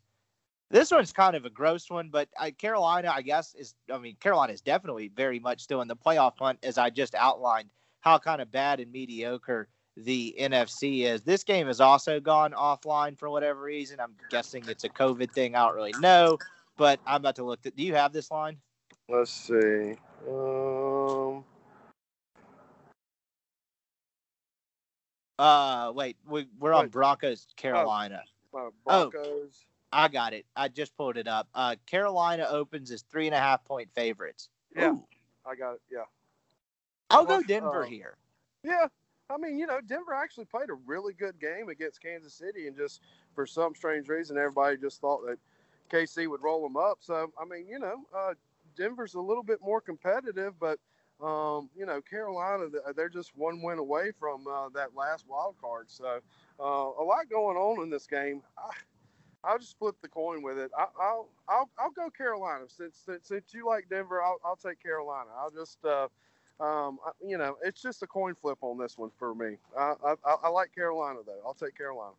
this 0.70 0.90
one's 0.90 1.12
kind 1.12 1.36
of 1.36 1.44
a 1.44 1.50
gross 1.50 1.90
one, 1.90 2.08
but 2.10 2.28
uh, 2.38 2.50
Carolina, 2.56 3.12
I 3.14 3.22
guess, 3.22 3.54
is 3.54 3.74
I 3.90 3.96
mean, 3.98 4.16
Carolina 4.16 4.52
is 4.52 4.60
definitely 4.60 5.08
very 5.08 5.38
much 5.38 5.62
still 5.62 5.80
in 5.80 5.88
the 5.88 5.96
playoff 5.96 6.34
hunt, 6.38 6.58
as 6.62 6.76
I 6.76 6.90
just 6.90 7.14
outlined 7.14 7.70
how 8.00 8.18
kind 8.18 8.42
of 8.42 8.50
bad 8.52 8.80
and 8.80 8.92
mediocre 8.92 9.68
the 9.96 10.34
NFC 10.38 11.04
is. 11.04 11.22
This 11.22 11.44
game 11.44 11.66
has 11.66 11.80
also 11.80 12.20
gone 12.20 12.52
offline 12.52 13.18
for 13.18 13.28
whatever 13.30 13.60
reason. 13.60 14.00
I'm 14.00 14.14
guessing 14.30 14.64
it's 14.68 14.84
a 14.84 14.88
COVID 14.88 15.32
thing. 15.32 15.54
I 15.54 15.66
don't 15.66 15.74
really 15.74 15.94
know, 16.00 16.38
but 16.76 17.00
I'm 17.06 17.16
about 17.16 17.36
to 17.36 17.44
look. 17.44 17.60
At, 17.66 17.76
do 17.76 17.82
you 17.82 17.94
have 17.94 18.12
this 18.12 18.30
line? 18.30 18.56
Let's 19.08 19.30
see. 19.30 19.96
Um. 20.28 21.44
Uh, 25.38 25.90
wait, 25.94 26.16
we, 26.28 26.46
we're 26.60 26.72
on 26.72 26.88
Broncos, 26.88 27.46
Carolina. 27.56 28.22
Uh, 28.54 28.68
Broncos. 28.84 29.64
Oh. 29.64 29.66
I 29.92 30.08
got 30.08 30.32
it. 30.32 30.46
I 30.56 30.68
just 30.68 30.96
pulled 30.96 31.16
it 31.16 31.26
up. 31.26 31.48
Uh, 31.54 31.76
Carolina 31.86 32.46
opens 32.48 32.90
as 32.90 33.02
three 33.02 33.26
and 33.26 33.34
a 33.34 33.38
half 33.38 33.64
point 33.64 33.90
favorites. 33.94 34.48
Yeah, 34.74 34.92
Ooh. 34.92 35.04
I 35.44 35.54
got 35.54 35.74
it. 35.74 35.80
Yeah, 35.90 36.04
I'll 37.10 37.26
go 37.26 37.42
Denver 37.42 37.82
uh, 37.82 37.86
here. 37.86 38.16
Yeah, 38.62 38.86
I 39.32 39.38
mean, 39.38 39.58
you 39.58 39.66
know, 39.66 39.80
Denver 39.80 40.14
actually 40.14 40.44
played 40.44 40.70
a 40.70 40.74
really 40.86 41.12
good 41.14 41.40
game 41.40 41.68
against 41.68 42.02
Kansas 42.02 42.34
City, 42.34 42.66
and 42.66 42.76
just 42.76 43.00
for 43.34 43.46
some 43.46 43.74
strange 43.74 44.08
reason, 44.08 44.36
everybody 44.36 44.76
just 44.76 45.00
thought 45.00 45.24
that 45.26 45.38
KC 45.90 46.28
would 46.28 46.42
roll 46.42 46.62
them 46.62 46.76
up. 46.76 46.98
So, 47.00 47.32
I 47.40 47.44
mean, 47.44 47.66
you 47.68 47.78
know, 47.78 48.04
uh, 48.16 48.34
Denver's 48.76 49.14
a 49.14 49.20
little 49.20 49.42
bit 49.42 49.60
more 49.62 49.80
competitive, 49.80 50.54
but 50.60 50.78
um, 51.22 51.70
you 51.76 51.86
know, 51.86 52.00
Carolina, 52.00 52.66
they're 52.96 53.08
just 53.08 53.36
one 53.36 53.62
win 53.62 53.78
away 53.78 54.10
from 54.18 54.46
uh, 54.48 54.68
that 54.70 54.96
last 54.96 55.24
wild 55.28 55.54
card. 55.60 55.88
So, 55.88 56.18
uh, 56.58 56.62
a 56.62 57.04
lot 57.04 57.30
going 57.30 57.56
on 57.56 57.82
in 57.82 57.90
this 57.90 58.06
game. 58.06 58.42
I, 58.58 58.70
I'll 59.44 59.58
just 59.58 59.78
flip 59.78 59.96
the 60.02 60.08
coin 60.08 60.42
with 60.42 60.58
it. 60.58 60.70
I, 60.76 60.86
will 61.14 61.28
I'll 61.48 61.70
I'll 61.78 61.90
go 61.90 62.10
Carolina 62.10 62.64
since 62.68 62.96
since, 63.04 63.28
since 63.28 63.52
you 63.52 63.66
like 63.66 63.88
Denver. 63.88 64.22
I'll, 64.22 64.38
I'll 64.44 64.56
take 64.56 64.82
Carolina. 64.82 65.30
I'll 65.36 65.50
just 65.50 65.84
uh, 65.84 66.08
um, 66.60 66.98
you 67.24 67.38
know 67.38 67.56
it's 67.62 67.82
just 67.82 68.02
a 68.02 68.06
coin 68.06 68.34
flip 68.34 68.58
on 68.60 68.78
this 68.78 68.98
one 68.98 69.10
for 69.18 69.34
me. 69.34 69.56
I, 69.78 69.94
I, 70.04 70.36
I 70.44 70.48
like 70.48 70.74
Carolina 70.74 71.20
though. 71.26 71.40
I'll 71.44 71.54
take 71.54 71.76
Carolina. 71.76 72.12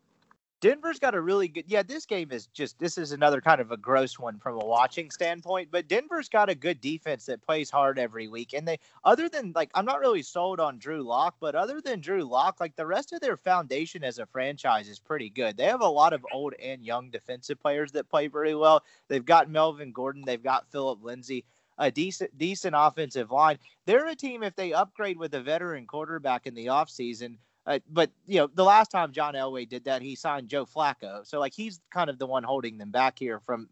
Denver's 0.63 0.97
got 0.97 1.13
a 1.13 1.19
really 1.19 1.49
good. 1.49 1.65
Yeah, 1.67 1.83
this 1.83 2.05
game 2.05 2.31
is 2.31 2.47
just 2.47 2.79
this 2.79 2.97
is 2.97 3.11
another 3.11 3.41
kind 3.41 3.59
of 3.59 3.71
a 3.71 3.75
gross 3.75 4.17
one 4.17 4.39
from 4.39 4.55
a 4.55 4.65
watching 4.65 5.11
standpoint. 5.11 5.67
But 5.69 5.89
Denver's 5.89 6.29
got 6.29 6.49
a 6.49 6.55
good 6.55 6.79
defense 6.79 7.25
that 7.25 7.41
plays 7.41 7.69
hard 7.69 7.99
every 7.99 8.29
week, 8.29 8.53
and 8.53 8.65
they 8.65 8.79
other 9.03 9.27
than 9.27 9.51
like 9.53 9.69
I'm 9.73 9.83
not 9.83 9.99
really 9.99 10.21
sold 10.21 10.61
on 10.61 10.77
Drew 10.77 11.03
Lock, 11.03 11.35
but 11.41 11.53
other 11.53 11.81
than 11.81 11.99
Drew 11.99 12.23
Lock, 12.23 12.61
like 12.61 12.77
the 12.77 12.85
rest 12.85 13.11
of 13.11 13.19
their 13.19 13.35
foundation 13.35 14.05
as 14.05 14.19
a 14.19 14.25
franchise 14.25 14.87
is 14.87 14.99
pretty 14.99 15.29
good. 15.29 15.57
They 15.57 15.65
have 15.65 15.81
a 15.81 15.85
lot 15.85 16.13
of 16.13 16.25
old 16.31 16.53
and 16.53 16.81
young 16.81 17.09
defensive 17.09 17.59
players 17.59 17.91
that 17.91 18.07
play 18.07 18.27
very 18.27 18.55
well. 18.55 18.83
They've 19.09 19.25
got 19.25 19.49
Melvin 19.49 19.91
Gordon, 19.91 20.23
they've 20.25 20.41
got 20.41 20.71
Phillip 20.71 21.03
Lindsay 21.03 21.43
a 21.77 21.91
decent 21.91 22.37
decent 22.37 22.75
offensive 22.77 23.31
line. 23.31 23.57
They're 23.85 24.07
a 24.07 24.15
team 24.15 24.43
if 24.43 24.55
they 24.55 24.73
upgrade 24.73 25.17
with 25.17 25.33
a 25.33 25.41
veteran 25.41 25.87
quarterback 25.87 26.47
in 26.47 26.53
the 26.53 26.67
offseason 26.67 27.37
uh, 27.65 27.79
but 27.89 28.11
you 28.25 28.39
know, 28.39 28.47
the 28.53 28.63
last 28.63 28.91
time 28.91 29.11
John 29.11 29.35
Elway 29.35 29.67
did 29.67 29.85
that, 29.85 30.01
he 30.01 30.15
signed 30.15 30.49
Joe 30.49 30.65
Flacco. 30.65 31.25
So 31.25 31.39
like 31.39 31.53
he's 31.53 31.79
kind 31.91 32.09
of 32.09 32.19
the 32.19 32.27
one 32.27 32.43
holding 32.43 32.77
them 32.77 32.91
back 32.91 33.17
here 33.17 33.39
from 33.39 33.69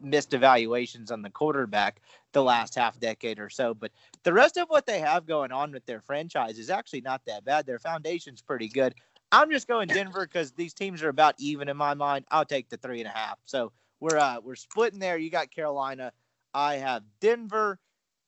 missed 0.00 0.34
evaluations 0.34 1.10
on 1.10 1.22
the 1.22 1.30
quarterback 1.30 2.00
the 2.32 2.42
last 2.42 2.74
half 2.74 2.98
decade 2.98 3.38
or 3.38 3.50
so. 3.50 3.74
But 3.74 3.92
the 4.22 4.32
rest 4.32 4.56
of 4.56 4.68
what 4.68 4.86
they 4.86 4.98
have 4.98 5.26
going 5.26 5.52
on 5.52 5.72
with 5.72 5.84
their 5.86 6.00
franchise 6.00 6.58
is 6.58 6.70
actually 6.70 7.02
not 7.02 7.22
that 7.26 7.44
bad. 7.44 7.66
Their 7.66 7.78
foundation's 7.78 8.40
pretty 8.40 8.68
good. 8.68 8.94
I'm 9.30 9.50
just 9.50 9.68
going 9.68 9.88
Denver 9.88 10.26
because 10.26 10.52
these 10.52 10.74
teams 10.74 11.02
are 11.02 11.08
about 11.08 11.34
even 11.38 11.68
in 11.68 11.76
my 11.76 11.94
mind. 11.94 12.24
I'll 12.30 12.44
take 12.44 12.68
the 12.68 12.76
three 12.76 13.00
and 13.00 13.08
a 13.08 13.16
half. 13.16 13.38
So 13.44 13.72
we're 14.00 14.18
uh 14.18 14.38
we're 14.42 14.56
splitting 14.56 15.00
there. 15.00 15.18
You 15.18 15.30
got 15.30 15.50
Carolina. 15.50 16.12
I 16.54 16.76
have 16.76 17.02
Denver 17.20 17.78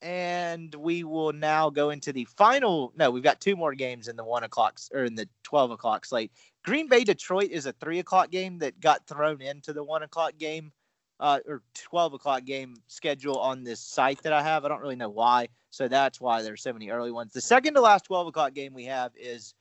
and 0.03 0.75
we 0.75 1.05
will 1.05 1.33
now 1.33 1.71
go 1.71 1.91
into 1.91 2.13
the 2.13 2.27
final. 2.37 2.93
No, 2.97 3.11
we've 3.11 3.23
got 3.23 3.41
two 3.41 3.57
more 3.57 3.75
games 3.75 4.09
in 4.09 4.17
the 4.17 4.25
one 4.25 4.45
o'clock 4.45 4.79
or 4.93 5.05
in 5.05 5.15
the 5.15 5.29
twelve 5.43 5.71
o'clock 5.71 6.05
slate. 6.05 6.33
Green 6.65 6.89
Bay 6.89 7.05
Detroit 7.05 7.51
is 7.51 7.67
a 7.67 7.73
three 7.73 7.99
o'clock 7.99 8.31
game 8.31 8.59
that 8.59 8.79
got 8.81 9.07
thrown 9.07 9.41
into 9.41 9.73
the 9.73 9.83
one 9.83 10.03
o'clock 10.03 10.35
game 10.39 10.71
uh, 11.19 11.41
or 11.47 11.63
twelve 11.75 12.13
o'clock 12.13 12.45
game 12.45 12.77
schedule 12.89 13.39
on 13.39 13.65
this 13.65 13.81
site 13.81 14.23
that 14.23 14.33
I 14.33 14.43
have. 14.43 14.65
I 14.65 14.69
don't 14.69 14.83
really 14.83 14.97
know 14.97 15.09
why, 15.09 15.49
so 15.71 15.89
that's 15.89 16.21
why 16.21 16.43
there's 16.43 16.63
so 16.63 16.73
many 16.73 16.91
early 16.91 17.11
ones. 17.11 17.33
The 17.33 17.41
second 17.41 17.75
to 17.75 17.81
last 17.81 18.05
twelve 18.05 18.27
o'clock 18.27 18.53
game 18.53 18.75
we 18.75 18.85
have 18.85 19.13
is 19.17 19.55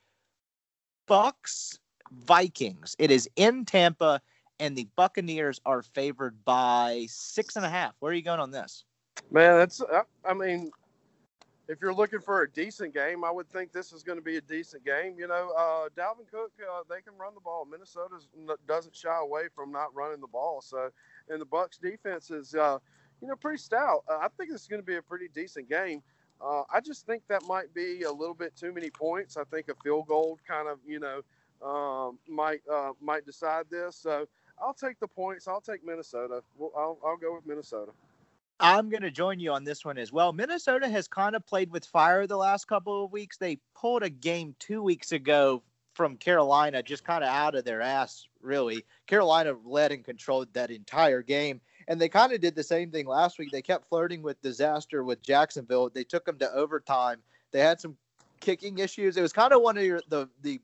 Bucks 1.07 1.79
Vikings. 2.11 2.95
It 2.99 3.09
is 3.09 3.29
in 3.35 3.63
Tampa, 3.63 4.21
and 4.59 4.75
the 4.75 4.87
Buccaneers 4.95 5.59
are 5.65 5.81
favored 5.81 6.43
by 6.45 7.05
six 7.09 7.55
and 7.55 7.65
a 7.65 7.69
half. 7.69 7.93
Where 7.99 8.11
are 8.11 8.15
you 8.15 8.21
going 8.21 8.39
on 8.39 8.51
this? 8.51 8.83
Man, 9.31 9.57
that's. 9.57 9.81
Uh, 9.81 10.03
I 10.23 10.33
mean, 10.33 10.71
if 11.67 11.81
you're 11.81 11.93
looking 11.93 12.19
for 12.19 12.43
a 12.43 12.51
decent 12.51 12.93
game, 12.93 13.23
I 13.23 13.31
would 13.31 13.49
think 13.49 13.71
this 13.71 13.91
is 13.91 14.03
going 14.03 14.17
to 14.17 14.23
be 14.23 14.37
a 14.37 14.41
decent 14.41 14.85
game. 14.85 15.15
You 15.17 15.27
know, 15.27 15.51
uh, 15.57 15.89
Dalvin 15.97 16.29
Cook, 16.31 16.51
uh, 16.61 16.83
they 16.89 17.01
can 17.01 17.17
run 17.17 17.33
the 17.33 17.41
ball. 17.41 17.65
Minnesota 17.65 18.17
doesn't 18.67 18.95
shy 18.95 19.17
away 19.19 19.43
from 19.53 19.71
not 19.71 19.93
running 19.95 20.21
the 20.21 20.27
ball. 20.27 20.61
So, 20.61 20.89
and 21.29 21.41
the 21.41 21.45
Bucks 21.45 21.77
defense 21.77 22.29
is, 22.29 22.53
uh, 22.55 22.77
you 23.21 23.27
know, 23.27 23.35
pretty 23.35 23.57
stout. 23.57 24.03
Uh, 24.09 24.17
I 24.21 24.27
think 24.37 24.51
this 24.51 24.61
is 24.61 24.67
going 24.67 24.81
to 24.81 24.85
be 24.85 24.97
a 24.97 25.01
pretty 25.01 25.27
decent 25.33 25.69
game. 25.69 26.03
Uh, 26.41 26.63
I 26.71 26.81
just 26.81 27.05
think 27.05 27.23
that 27.29 27.43
might 27.47 27.73
be 27.73 28.03
a 28.03 28.11
little 28.11 28.35
bit 28.35 28.55
too 28.55 28.73
many 28.73 28.89
points. 28.89 29.37
I 29.37 29.45
think 29.45 29.69
a 29.69 29.75
field 29.83 30.07
goal 30.07 30.37
kind 30.47 30.67
of, 30.67 30.79
you 30.85 30.99
know, 30.99 31.21
um, 31.65 32.19
might 32.27 32.61
might 33.01 33.25
decide 33.25 33.65
this. 33.71 33.95
So, 33.95 34.27
I'll 34.61 34.73
take 34.73 34.99
the 34.99 35.07
points. 35.07 35.47
I'll 35.47 35.61
take 35.61 35.85
Minnesota. 35.85 36.41
I'll, 36.59 36.97
I'll 37.05 37.17
go 37.17 37.35
with 37.35 37.45
Minnesota. 37.45 37.91
I'm 38.59 38.89
going 38.89 39.01
to 39.01 39.11
join 39.11 39.39
you 39.39 39.51
on 39.51 39.65
this 39.65 39.83
one 39.83 39.97
as 39.97 40.13
well. 40.13 40.31
Minnesota 40.31 40.87
has 40.87 41.07
kind 41.07 41.35
of 41.35 41.45
played 41.45 41.71
with 41.71 41.85
fire 41.85 42.25
the 42.25 42.37
last 42.37 42.67
couple 42.67 43.03
of 43.03 43.11
weeks. 43.11 43.37
They 43.37 43.59
pulled 43.75 44.03
a 44.03 44.09
game 44.09 44.55
two 44.59 44.81
weeks 44.81 45.11
ago 45.11 45.61
from 45.93 46.17
Carolina 46.17 46.81
just 46.81 47.03
kind 47.03 47.23
of 47.23 47.29
out 47.29 47.55
of 47.55 47.65
their 47.65 47.81
ass, 47.81 48.27
really. 48.41 48.85
Carolina 49.07 49.55
led 49.65 49.91
and 49.91 50.03
controlled 50.05 50.53
that 50.53 50.71
entire 50.71 51.21
game. 51.21 51.59
And 51.87 51.99
they 51.99 52.09
kind 52.09 52.31
of 52.31 52.41
did 52.41 52.55
the 52.55 52.63
same 52.63 52.91
thing 52.91 53.07
last 53.07 53.37
week. 53.37 53.51
They 53.51 53.61
kept 53.61 53.87
flirting 53.87 54.21
with 54.21 54.41
disaster 54.41 55.03
with 55.03 55.21
Jacksonville. 55.21 55.89
They 55.89 56.03
took 56.03 56.25
them 56.25 56.37
to 56.39 56.51
overtime. 56.53 57.19
They 57.51 57.59
had 57.59 57.79
some 57.79 57.97
kicking 58.39 58.77
issues. 58.77 59.17
It 59.17 59.21
was 59.21 59.33
kind 59.33 59.53
of 59.53 59.61
one 59.61 59.77
of 59.77 59.83
your, 59.83 60.01
the 60.09 60.29
the 60.41 60.59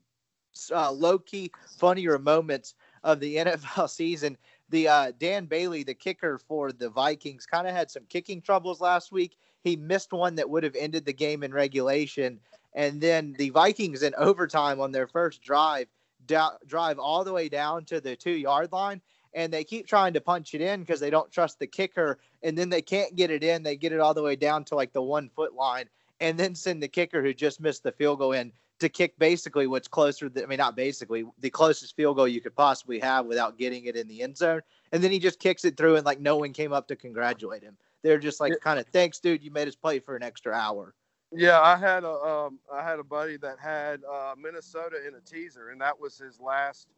uh, 0.70 0.90
low 0.90 1.18
key 1.18 1.50
funnier 1.78 2.18
moments 2.18 2.74
of 3.04 3.20
the 3.20 3.36
NFL 3.36 3.90
season 3.90 4.36
the 4.72 4.88
uh, 4.88 5.12
Dan 5.20 5.44
Bailey, 5.44 5.84
the 5.84 5.94
kicker 5.94 6.38
for 6.38 6.72
the 6.72 6.88
Vikings, 6.88 7.46
kind 7.46 7.68
of 7.68 7.74
had 7.74 7.90
some 7.90 8.04
kicking 8.08 8.40
troubles 8.40 8.80
last 8.80 9.12
week. 9.12 9.36
He 9.62 9.76
missed 9.76 10.12
one 10.12 10.34
that 10.34 10.48
would 10.48 10.64
have 10.64 10.74
ended 10.74 11.04
the 11.04 11.12
game 11.12 11.44
in 11.44 11.52
regulation, 11.52 12.40
And 12.74 13.00
then 13.00 13.34
the 13.38 13.50
Vikings 13.50 14.02
in 14.02 14.14
overtime 14.16 14.80
on 14.80 14.90
their 14.90 15.06
first 15.06 15.42
drive 15.42 15.86
drive 16.26 16.98
all 16.98 17.24
the 17.24 17.32
way 17.32 17.48
down 17.48 17.84
to 17.84 18.00
the 18.00 18.16
two 18.16 18.32
yard 18.32 18.72
line. 18.72 19.00
And 19.34 19.52
they 19.52 19.64
keep 19.64 19.86
trying 19.86 20.14
to 20.14 20.20
punch 20.20 20.54
it 20.54 20.60
in 20.60 20.80
because 20.80 21.00
they 21.00 21.10
don't 21.10 21.30
trust 21.30 21.58
the 21.58 21.66
kicker. 21.66 22.18
And 22.42 22.56
then 22.56 22.68
they 22.68 22.82
can't 22.82 23.14
get 23.14 23.30
it 23.30 23.44
in. 23.44 23.62
They 23.62 23.76
get 23.76 23.92
it 23.92 24.00
all 24.00 24.14
the 24.14 24.22
way 24.22 24.36
down 24.36 24.64
to 24.64 24.74
like 24.74 24.92
the 24.92 25.02
one 25.02 25.28
foot 25.28 25.54
line 25.54 25.88
and 26.20 26.38
then 26.38 26.54
send 26.54 26.82
the 26.82 26.88
kicker 26.88 27.20
who 27.20 27.34
just 27.34 27.60
missed 27.60 27.82
the 27.82 27.92
field 27.92 28.20
goal 28.20 28.32
in 28.32 28.52
to 28.82 28.88
kick 28.88 29.18
basically 29.18 29.66
what's 29.66 29.88
closer. 29.88 30.30
I 30.36 30.46
mean, 30.46 30.58
not 30.58 30.76
basically 30.76 31.24
the 31.40 31.50
closest 31.50 31.96
field 31.96 32.16
goal 32.16 32.28
you 32.28 32.40
could 32.40 32.54
possibly 32.54 32.98
have 32.98 33.26
without 33.26 33.56
getting 33.56 33.86
it 33.86 33.96
in 33.96 34.08
the 34.08 34.22
end 34.22 34.36
zone. 34.36 34.60
And 34.92 35.02
then 35.02 35.10
he 35.10 35.18
just 35.18 35.38
kicks 35.38 35.64
it 35.64 35.76
through, 35.76 35.96
and 35.96 36.04
like 36.04 36.20
no 36.20 36.36
one 36.36 36.52
came 36.52 36.72
up 36.72 36.86
to 36.88 36.96
congratulate 36.96 37.62
him. 37.62 37.76
They're 38.02 38.18
just 38.18 38.40
like, 38.40 38.52
kind 38.60 38.80
of, 38.80 38.86
thanks, 38.88 39.20
dude. 39.20 39.42
You 39.42 39.50
made 39.50 39.68
us 39.68 39.76
play 39.76 40.00
for 40.00 40.16
an 40.16 40.22
extra 40.22 40.52
hour. 40.52 40.94
Yeah, 41.32 41.60
I 41.60 41.76
had 41.76 42.04
a 42.04 42.12
um, 42.12 42.58
I 42.72 42.82
had 42.82 42.98
a 42.98 43.04
buddy 43.04 43.36
that 43.38 43.58
had 43.58 44.00
uh, 44.04 44.34
Minnesota 44.36 44.96
in 45.06 45.14
a 45.14 45.20
teaser, 45.20 45.70
and 45.70 45.80
that 45.80 45.98
was 45.98 46.18
his 46.18 46.40
last. 46.40 46.88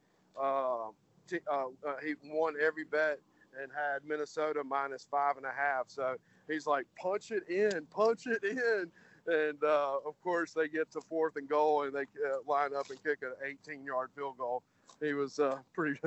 Uh, 0.41 0.89
t- 1.29 1.39
uh, 1.51 1.67
uh 1.87 1.95
he 2.05 2.15
won 2.25 2.55
every 2.61 2.85
bet 2.85 3.21
and 3.63 3.71
had 3.71 4.05
Minnesota 4.05 4.65
minus 4.65 5.07
five 5.09 5.37
and 5.37 5.47
a 5.47 5.53
half. 5.53 5.85
So 5.87 6.17
he's 6.49 6.67
like, 6.67 6.87
punch 7.01 7.31
it 7.31 7.49
in, 7.49 7.87
punch 7.87 8.27
it 8.27 8.43
in 8.43 8.91
and 9.27 9.63
uh, 9.63 9.97
of 10.05 10.21
course 10.23 10.53
they 10.53 10.69
get 10.69 10.91
to 10.93 11.01
fourth 11.01 11.37
and 11.37 11.49
goal 11.49 11.83
and 11.83 11.95
they 11.95 12.03
uh, 12.03 12.39
line 12.47 12.75
up 12.77 12.91
and 12.91 13.03
kick 13.03 13.19
an 13.23 13.33
18 13.69 13.85
yard 13.85 14.11
field 14.15 14.39
goal. 14.39 14.63
He 15.01 15.15
was 15.15 15.39
uh, 15.39 15.59
pretty 15.75 16.01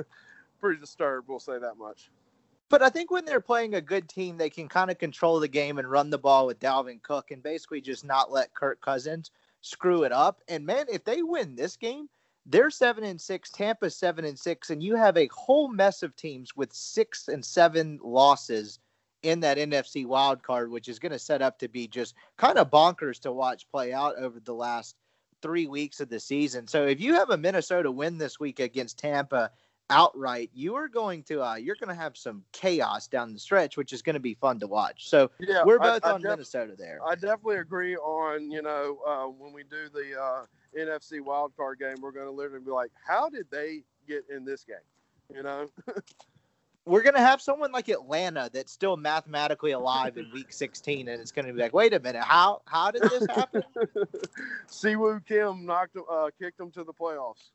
pretty 0.60 0.80
disturbed. 0.80 1.28
We'll 1.28 1.40
say 1.40 1.58
that 1.58 1.78
much. 1.78 2.10
But 2.68 2.82
I 2.82 2.90
think 2.90 3.10
when 3.10 3.24
they're 3.24 3.40
playing 3.40 3.74
a 3.74 3.80
good 3.80 4.08
team, 4.08 4.36
they 4.36 4.50
can 4.50 4.68
kind 4.68 4.90
of 4.90 4.98
control 4.98 5.40
the 5.40 5.48
game 5.48 5.78
and 5.78 5.90
run 5.90 6.10
the 6.10 6.18
ball 6.18 6.46
with 6.46 6.60
Dalvin 6.60 7.02
Cook 7.02 7.30
and 7.30 7.42
basically 7.42 7.80
just 7.80 8.04
not 8.04 8.30
let 8.30 8.52
Kirk 8.52 8.80
Cousins 8.82 9.30
screw 9.62 10.02
it 10.02 10.12
up. 10.12 10.42
And 10.48 10.66
man, 10.66 10.84
if 10.92 11.02
they 11.04 11.22
win 11.22 11.56
this 11.56 11.76
game, 11.76 12.08
they're 12.44 12.70
seven 12.70 13.04
and 13.04 13.20
six, 13.20 13.50
Tampa's 13.50 13.96
seven 13.96 14.24
and 14.24 14.38
six, 14.38 14.70
and 14.70 14.82
you 14.82 14.96
have 14.96 15.16
a 15.16 15.28
whole 15.32 15.68
mess 15.68 16.02
of 16.02 16.14
teams 16.16 16.56
with 16.56 16.72
six 16.72 17.28
and 17.28 17.44
seven 17.44 17.98
losses 18.02 18.78
in 19.22 19.40
that 19.40 19.58
NFC 19.58 20.06
wild 20.06 20.42
card, 20.42 20.70
which 20.70 20.88
is 20.88 20.98
going 20.98 21.12
to 21.12 21.18
set 21.18 21.42
up 21.42 21.58
to 21.58 21.68
be 21.68 21.88
just 21.88 22.14
kind 22.36 22.58
of 22.58 22.70
bonkers 22.70 23.18
to 23.20 23.32
watch 23.32 23.68
play 23.70 23.92
out 23.92 24.16
over 24.16 24.40
the 24.40 24.54
last 24.54 24.96
three 25.42 25.66
weeks 25.66 26.00
of 26.00 26.08
the 26.08 26.20
season. 26.20 26.66
So 26.66 26.86
if 26.86 27.00
you 27.00 27.14
have 27.14 27.30
a 27.30 27.36
Minnesota 27.36 27.90
win 27.90 28.18
this 28.18 28.40
week 28.40 28.60
against 28.60 28.98
Tampa 28.98 29.50
outright, 29.90 30.50
you 30.52 30.74
are 30.74 30.88
going 30.88 31.22
to 31.24 31.42
uh, 31.42 31.54
you're 31.56 31.76
going 31.76 31.94
to 31.94 32.00
have 32.00 32.16
some 32.16 32.42
chaos 32.52 33.08
down 33.08 33.32
the 33.32 33.38
stretch, 33.38 33.76
which 33.76 33.92
is 33.92 34.02
going 34.02 34.14
to 34.14 34.20
be 34.20 34.34
fun 34.34 34.60
to 34.60 34.66
watch. 34.66 35.08
So 35.08 35.30
yeah, 35.40 35.62
we're 35.64 35.78
both 35.78 36.04
I, 36.04 36.10
I 36.10 36.12
on 36.14 36.22
def- 36.22 36.30
Minnesota 36.30 36.74
there. 36.76 37.00
I 37.06 37.14
definitely 37.14 37.56
agree 37.56 37.96
on 37.96 38.50
you 38.50 38.62
know 38.62 38.98
uh, 39.06 39.24
when 39.26 39.52
we 39.52 39.64
do 39.64 39.88
the 39.88 40.20
uh, 40.20 40.44
NFC 40.78 41.20
wild 41.20 41.56
card 41.56 41.78
game, 41.78 41.96
we're 42.00 42.12
going 42.12 42.26
to 42.26 42.32
literally 42.32 42.64
be 42.64 42.70
like, 42.70 42.90
how 43.06 43.28
did 43.28 43.46
they 43.50 43.82
get 44.06 44.24
in 44.34 44.44
this 44.44 44.64
game? 44.64 44.76
You 45.34 45.42
know. 45.42 45.66
we're 46.88 47.02
gonna 47.02 47.20
have 47.20 47.42
someone 47.42 47.70
like 47.70 47.88
Atlanta 47.88 48.48
that's 48.52 48.72
still 48.72 48.96
mathematically 48.96 49.72
alive 49.72 50.16
in 50.16 50.30
week 50.32 50.52
16, 50.52 51.08
and 51.08 51.20
it's 51.20 51.30
gonna 51.30 51.52
be 51.52 51.60
like, 51.60 51.74
wait 51.74 51.92
a 51.92 52.00
minute, 52.00 52.22
how 52.22 52.62
how 52.66 52.90
did 52.90 53.02
this 53.02 53.26
happen? 53.28 53.62
Siwoo 54.68 55.24
Kim 55.26 55.66
knocked 55.66 55.96
uh, 56.10 56.30
kicked 56.40 56.56
them 56.58 56.70
to 56.72 56.84
the 56.84 56.92
playoffs. 56.92 57.50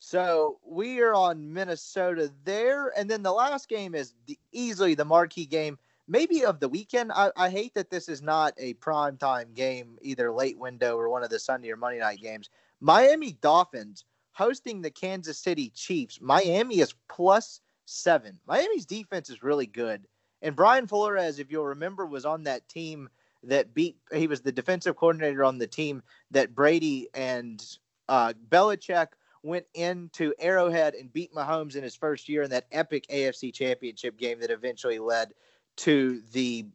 So 0.00 0.58
we 0.64 1.00
are 1.00 1.14
on 1.14 1.52
Minnesota 1.52 2.32
there, 2.44 2.92
and 2.96 3.08
then 3.08 3.22
the 3.22 3.32
last 3.32 3.68
game 3.68 3.94
is 3.94 4.14
the, 4.26 4.38
easily 4.52 4.94
the 4.94 5.04
marquee 5.04 5.46
game, 5.46 5.78
maybe 6.08 6.44
of 6.44 6.60
the 6.60 6.68
weekend. 6.68 7.12
I, 7.12 7.30
I 7.36 7.48
hate 7.48 7.74
that 7.74 7.88
this 7.88 8.08
is 8.08 8.20
not 8.20 8.52
a 8.58 8.74
prime 8.74 9.16
time 9.16 9.54
game, 9.54 9.96
either 10.02 10.32
late 10.32 10.58
window 10.58 10.96
or 10.96 11.08
one 11.08 11.22
of 11.22 11.30
the 11.30 11.38
Sunday 11.38 11.70
or 11.70 11.76
Monday 11.76 12.00
night 12.00 12.20
games. 12.20 12.50
Miami 12.80 13.32
Dolphins 13.40 14.04
hosting 14.32 14.82
the 14.82 14.90
Kansas 14.90 15.38
City 15.38 15.70
Chiefs. 15.70 16.20
Miami 16.20 16.80
is 16.80 16.94
plus 17.08 17.60
seven. 17.86 18.38
Miami's 18.46 18.84
defense 18.86 19.30
is 19.30 19.42
really 19.42 19.66
good. 19.66 20.06
And 20.42 20.54
Brian 20.54 20.86
Flores, 20.86 21.38
if 21.38 21.50
you'll 21.50 21.66
remember, 21.66 22.04
was 22.04 22.26
on 22.26 22.44
that 22.44 22.68
team 22.68 23.08
that 23.44 23.74
beat, 23.74 23.96
he 24.12 24.26
was 24.26 24.42
the 24.42 24.52
defensive 24.52 24.96
coordinator 24.96 25.44
on 25.44 25.58
the 25.58 25.66
team 25.66 26.02
that 26.30 26.54
Brady 26.54 27.08
and 27.14 27.64
uh, 28.08 28.34
Belichick 28.48 29.08
went 29.42 29.66
into 29.74 30.34
Arrowhead 30.38 30.94
and 30.94 31.12
beat 31.12 31.32
Mahomes 31.32 31.76
in 31.76 31.82
his 31.82 31.94
first 31.94 32.28
year 32.28 32.42
in 32.42 32.50
that 32.50 32.66
epic 32.72 33.06
AFC 33.08 33.54
championship 33.54 34.18
game 34.18 34.40
that 34.40 34.50
eventually 34.50 34.98
led 34.98 35.32
to 35.76 36.20
the 36.32 36.66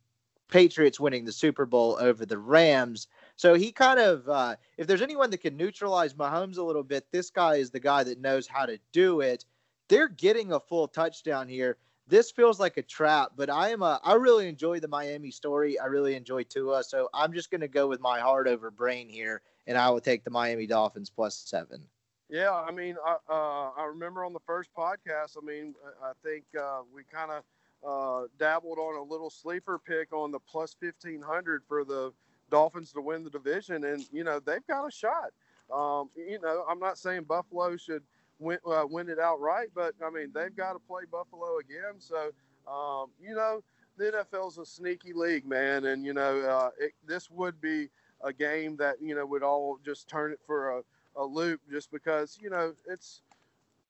Patriots 0.49 0.99
winning 0.99 1.25
the 1.25 1.31
Super 1.31 1.65
Bowl 1.65 1.97
over 1.99 2.25
the 2.25 2.37
Rams. 2.37 3.07
So 3.35 3.53
he 3.53 3.71
kind 3.71 3.99
of, 3.99 4.27
uh, 4.27 4.55
if 4.77 4.87
there's 4.87 5.01
anyone 5.01 5.29
that 5.31 5.41
can 5.41 5.57
neutralize 5.57 6.13
Mahomes 6.13 6.57
a 6.57 6.63
little 6.63 6.83
bit, 6.83 7.05
this 7.11 7.29
guy 7.29 7.55
is 7.55 7.71
the 7.71 7.79
guy 7.79 8.03
that 8.03 8.19
knows 8.21 8.47
how 8.47 8.65
to 8.65 8.77
do 8.91 9.21
it 9.21 9.45
they're 9.91 10.07
getting 10.07 10.53
a 10.53 10.59
full 10.59 10.87
touchdown 10.87 11.49
here. 11.49 11.77
This 12.07 12.31
feels 12.31 12.61
like 12.61 12.77
a 12.77 12.81
trap, 12.81 13.33
but 13.35 13.49
I 13.49 13.69
am 13.69 13.83
a 13.83 13.99
I 14.03 14.13
really 14.13 14.47
enjoy 14.47 14.79
the 14.79 14.87
Miami 14.87 15.31
story. 15.31 15.77
I 15.77 15.85
really 15.85 16.15
enjoy 16.15 16.43
Tua, 16.43 16.83
so 16.83 17.09
I'm 17.13 17.33
just 17.33 17.51
going 17.51 17.61
to 17.61 17.67
go 17.67 17.87
with 17.87 17.99
my 17.99 18.19
heart 18.19 18.47
over 18.47 18.71
brain 18.71 19.09
here, 19.09 19.41
and 19.67 19.77
I 19.77 19.89
will 19.89 19.99
take 19.99 20.23
the 20.23 20.31
Miami 20.31 20.65
Dolphins 20.65 21.09
plus 21.09 21.35
seven. 21.35 21.85
Yeah, 22.29 22.53
I 22.53 22.71
mean, 22.71 22.95
I, 23.05 23.17
uh, 23.29 23.71
I 23.77 23.85
remember 23.85 24.23
on 24.23 24.31
the 24.31 24.39
first 24.39 24.69
podcast. 24.75 25.35
I 25.37 25.45
mean, 25.45 25.75
I 26.01 26.13
think 26.23 26.45
uh, 26.57 26.81
we 26.93 27.03
kind 27.03 27.31
of 27.31 27.43
uh, 27.85 28.27
dabbled 28.39 28.77
on 28.77 28.95
a 28.95 29.03
little 29.03 29.29
sleeper 29.29 29.77
pick 29.77 30.13
on 30.13 30.31
the 30.31 30.39
plus 30.39 30.73
fifteen 30.79 31.21
hundred 31.21 31.63
for 31.67 31.83
the 31.83 32.13
Dolphins 32.49 32.93
to 32.93 33.01
win 33.01 33.25
the 33.25 33.29
division, 33.29 33.83
and 33.83 34.05
you 34.11 34.23
know 34.23 34.39
they've 34.39 34.65
got 34.67 34.87
a 34.87 34.91
shot. 34.91 35.31
Um, 35.73 36.09
you 36.15 36.39
know, 36.41 36.65
I'm 36.69 36.79
not 36.79 36.97
saying 36.97 37.23
Buffalo 37.23 37.75
should 37.77 38.03
win, 38.41 38.57
uh, 38.65 38.85
win 38.89 39.09
it 39.09 39.19
outright. 39.19 39.69
But 39.73 39.93
I 40.05 40.09
mean, 40.09 40.31
they've 40.33 40.55
got 40.55 40.73
to 40.73 40.79
play 40.79 41.03
Buffalo 41.09 41.59
again. 41.59 41.99
So, 41.99 42.31
um, 42.67 43.07
you 43.21 43.35
know, 43.35 43.63
the 43.97 44.11
NFL's 44.11 44.57
a 44.57 44.65
sneaky 44.65 45.13
league, 45.13 45.45
man. 45.45 45.85
And, 45.85 46.05
you 46.05 46.13
know, 46.13 46.39
uh, 46.41 46.69
it, 46.79 46.93
this 47.05 47.29
would 47.29 47.61
be 47.61 47.89
a 48.23 48.33
game 48.33 48.75
that, 48.77 48.95
you 49.01 49.15
know, 49.15 49.25
would 49.25 49.43
all 49.43 49.79
just 49.85 50.07
turn 50.07 50.31
it 50.31 50.39
for 50.45 50.79
a, 50.79 50.81
a 51.15 51.23
loop 51.23 51.61
just 51.69 51.91
because, 51.91 52.37
you 52.41 52.49
know, 52.49 52.73
it's 52.87 53.21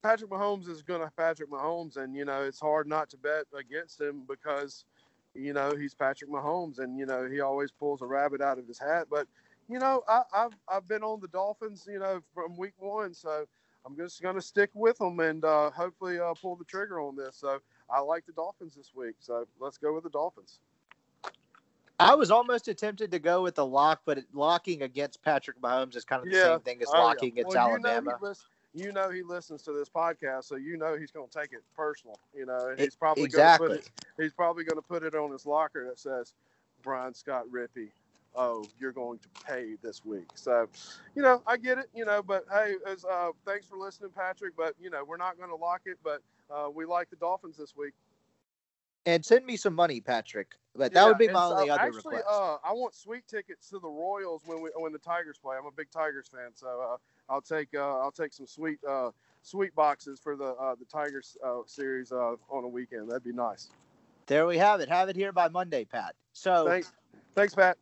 Patrick 0.03 0.29
Mahomes 0.29 0.67
is 0.67 0.81
going 0.81 1.01
to 1.01 1.11
Patrick 1.15 1.49
Mahomes. 1.49 1.97
And, 1.97 2.15
you 2.15 2.25
know, 2.25 2.43
it's 2.43 2.59
hard 2.59 2.87
not 2.87 3.09
to 3.11 3.17
bet 3.17 3.45
against 3.57 4.01
him 4.01 4.23
because, 4.27 4.85
you 5.33 5.53
know, 5.53 5.75
he's 5.75 5.93
Patrick 5.93 6.29
Mahomes 6.29 6.79
and, 6.79 6.97
you 6.97 7.05
know, 7.05 7.27
he 7.29 7.39
always 7.39 7.71
pulls 7.71 8.01
a 8.01 8.05
rabbit 8.05 8.41
out 8.41 8.57
of 8.57 8.67
his 8.67 8.79
hat. 8.79 9.07
But, 9.09 9.27
you 9.69 9.79
know, 9.79 10.03
I, 10.09 10.23
have 10.33 10.53
I've 10.67 10.87
been 10.87 11.03
on 11.03 11.21
the 11.21 11.27
Dolphins, 11.27 11.87
you 11.89 11.99
know, 11.99 12.21
from 12.33 12.57
week 12.57 12.73
one. 12.79 13.13
So, 13.13 13.45
I'm 13.85 13.95
just 13.95 14.21
going 14.21 14.35
to 14.35 14.41
stick 14.41 14.69
with 14.73 14.97
them 14.97 15.19
and 15.19 15.43
uh, 15.43 15.71
hopefully 15.71 16.19
uh, 16.19 16.33
pull 16.39 16.55
the 16.55 16.65
trigger 16.65 16.99
on 16.99 17.15
this. 17.15 17.35
So 17.37 17.59
I 17.89 17.99
like 17.99 18.25
the 18.25 18.31
Dolphins 18.31 18.75
this 18.75 18.91
week. 18.95 19.15
So 19.19 19.45
let's 19.59 19.77
go 19.77 19.93
with 19.93 20.03
the 20.03 20.09
Dolphins. 20.09 20.59
I 21.99 22.15
was 22.15 22.31
almost 22.31 22.69
tempted 22.77 23.11
to 23.11 23.19
go 23.19 23.43
with 23.43 23.55
the 23.55 23.65
lock, 23.65 24.01
but 24.05 24.19
locking 24.33 24.81
against 24.81 25.21
Patrick 25.21 25.61
Mahomes 25.61 25.95
is 25.95 26.03
kind 26.03 26.23
of 26.23 26.31
the 26.31 26.35
yeah. 26.35 26.43
same 26.45 26.59
thing 26.61 26.81
as 26.81 26.89
locking 26.89 27.29
against 27.29 27.55
well, 27.55 27.69
Alabama. 27.69 28.17
You 28.21 28.27
know, 28.27 28.33
you 28.73 28.91
know 28.91 29.09
he 29.11 29.21
listens 29.21 29.61
to 29.63 29.71
this 29.71 29.87
podcast, 29.87 30.45
so 30.45 30.55
you 30.55 30.77
know 30.77 30.97
he's 30.97 31.11
going 31.11 31.29
to 31.29 31.39
take 31.39 31.53
it 31.53 31.61
personal. 31.75 32.17
You 32.35 32.47
know, 32.47 32.69
and 32.69 32.79
he's 32.79 32.95
probably 32.95 33.23
exactly. 33.23 33.67
Going 33.67 33.79
to 33.81 33.85
put 33.85 34.03
it, 34.17 34.23
he's 34.23 34.33
probably 34.33 34.63
going 34.63 34.81
to 34.81 34.87
put 34.87 35.03
it 35.03 35.13
on 35.13 35.31
his 35.31 35.45
locker 35.45 35.85
that 35.85 35.99
says 35.99 36.33
Brian 36.81 37.13
Scott 37.13 37.45
Rippee 37.51 37.89
oh, 38.35 38.65
you're 38.79 38.91
going 38.91 39.19
to 39.19 39.27
pay 39.45 39.75
this 39.81 40.03
week. 40.05 40.27
So, 40.35 40.67
you 41.15 41.21
know, 41.21 41.41
I 41.45 41.57
get 41.57 41.77
it, 41.77 41.89
you 41.93 42.05
know, 42.05 42.21
but 42.21 42.45
hey, 42.51 42.75
as 42.87 43.05
uh, 43.05 43.31
thanks 43.45 43.67
for 43.67 43.77
listening, 43.77 44.11
Patrick. 44.15 44.55
But 44.55 44.75
you 44.79 44.89
know, 44.89 45.03
we're 45.03 45.17
not 45.17 45.37
going 45.37 45.49
to 45.49 45.55
lock 45.55 45.81
it, 45.85 45.97
but 46.03 46.21
uh, 46.49 46.69
we 46.73 46.85
like 46.85 47.09
the 47.09 47.15
Dolphins 47.15 47.57
this 47.57 47.75
week. 47.75 47.93
And 49.05 49.25
send 49.25 49.45
me 49.45 49.57
some 49.57 49.73
money, 49.73 49.99
Patrick. 49.99 50.55
But 50.75 50.93
that 50.93 51.01
yeah, 51.01 51.07
would 51.07 51.17
be 51.17 51.27
my 51.27 51.43
only 51.43 51.69
other 51.69 51.81
actually, 51.81 52.17
request. 52.17 52.25
Uh, 52.29 52.57
I 52.63 52.71
want 52.71 52.93
sweet 52.93 53.27
tickets 53.27 53.69
to 53.69 53.79
the 53.79 53.89
Royals 53.89 54.43
when 54.45 54.61
we 54.61 54.69
when 54.75 54.93
the 54.93 54.99
Tigers 54.99 55.37
play. 55.37 55.57
I'm 55.57 55.65
a 55.65 55.71
big 55.71 55.91
Tigers 55.91 56.29
fan, 56.33 56.51
so 56.53 56.67
uh, 56.93 56.97
I'll 57.31 57.41
take 57.41 57.69
uh, 57.75 57.99
I'll 57.99 58.11
take 58.11 58.31
some 58.31 58.47
sweet 58.47 58.77
uh, 58.87 59.09
sweet 59.41 59.75
boxes 59.75 60.19
for 60.19 60.37
the 60.37 60.53
uh, 60.53 60.75
the 60.75 60.85
Tigers 60.85 61.35
uh, 61.45 61.61
series 61.65 62.11
uh, 62.11 62.35
on 62.49 62.63
a 62.63 62.67
weekend. 62.67 63.09
That'd 63.09 63.23
be 63.23 63.33
nice. 63.33 63.69
There 64.27 64.45
we 64.45 64.57
have 64.59 64.79
it. 64.79 64.87
Have 64.87 65.09
it 65.09 65.15
here 65.15 65.33
by 65.33 65.49
Monday, 65.49 65.83
Pat. 65.83 66.15
So 66.31 66.65
thanks, 66.65 66.93
thanks, 67.35 67.53
Pat 67.53 67.77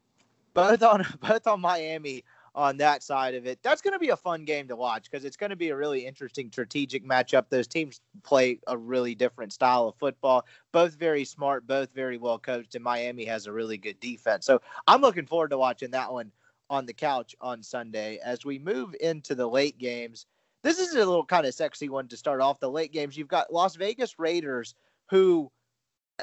both 0.59 0.83
on 0.83 1.05
both 1.21 1.47
on 1.47 1.61
Miami 1.61 2.23
on 2.55 2.77
that 2.77 3.03
side 3.03 3.35
of 3.35 3.45
it. 3.45 3.59
That's 3.61 3.81
going 3.81 3.93
to 3.93 3.99
be 3.99 4.09
a 4.09 4.17
fun 4.17 4.43
game 4.43 4.67
to 4.67 4.75
watch 4.75 5.09
because 5.09 5.23
it's 5.23 5.37
going 5.37 5.51
to 5.51 5.55
be 5.55 5.69
a 5.69 5.75
really 5.75 6.05
interesting 6.05 6.49
strategic 6.51 7.05
matchup. 7.05 7.45
Those 7.49 7.67
teams 7.67 8.01
play 8.23 8.59
a 8.67 8.77
really 8.77 9.15
different 9.15 9.53
style 9.53 9.87
of 9.87 9.95
football, 9.95 10.45
both 10.71 10.95
very 10.95 11.25
smart, 11.25 11.67
both 11.67 11.93
very 11.93 12.17
well 12.17 12.39
coached, 12.39 12.75
and 12.75 12.83
Miami 12.83 13.25
has 13.25 13.45
a 13.45 13.51
really 13.51 13.77
good 13.77 13.99
defense. 13.99 14.45
So 14.45 14.61
I'm 14.87 15.01
looking 15.01 15.25
forward 15.27 15.51
to 15.51 15.57
watching 15.57 15.91
that 15.91 16.11
one 16.11 16.31
on 16.69 16.85
the 16.85 16.93
couch 16.93 17.35
on 17.39 17.63
Sunday. 17.63 18.19
As 18.23 18.45
we 18.45 18.59
move 18.59 18.95
into 18.99 19.35
the 19.35 19.47
late 19.47 19.77
games, 19.77 20.25
this 20.63 20.79
is 20.79 20.93
a 20.93 20.97
little 20.97 21.25
kind 21.25 21.45
of 21.45 21.53
sexy 21.53 21.87
one 21.87 22.07
to 22.09 22.17
start 22.17 22.41
off 22.41 22.59
the 22.59 22.69
late 22.69 22.91
games. 22.91 23.15
You've 23.15 23.27
got 23.27 23.53
Las 23.53 23.75
Vegas 23.75 24.19
Raiders 24.19 24.75
who 25.09 25.51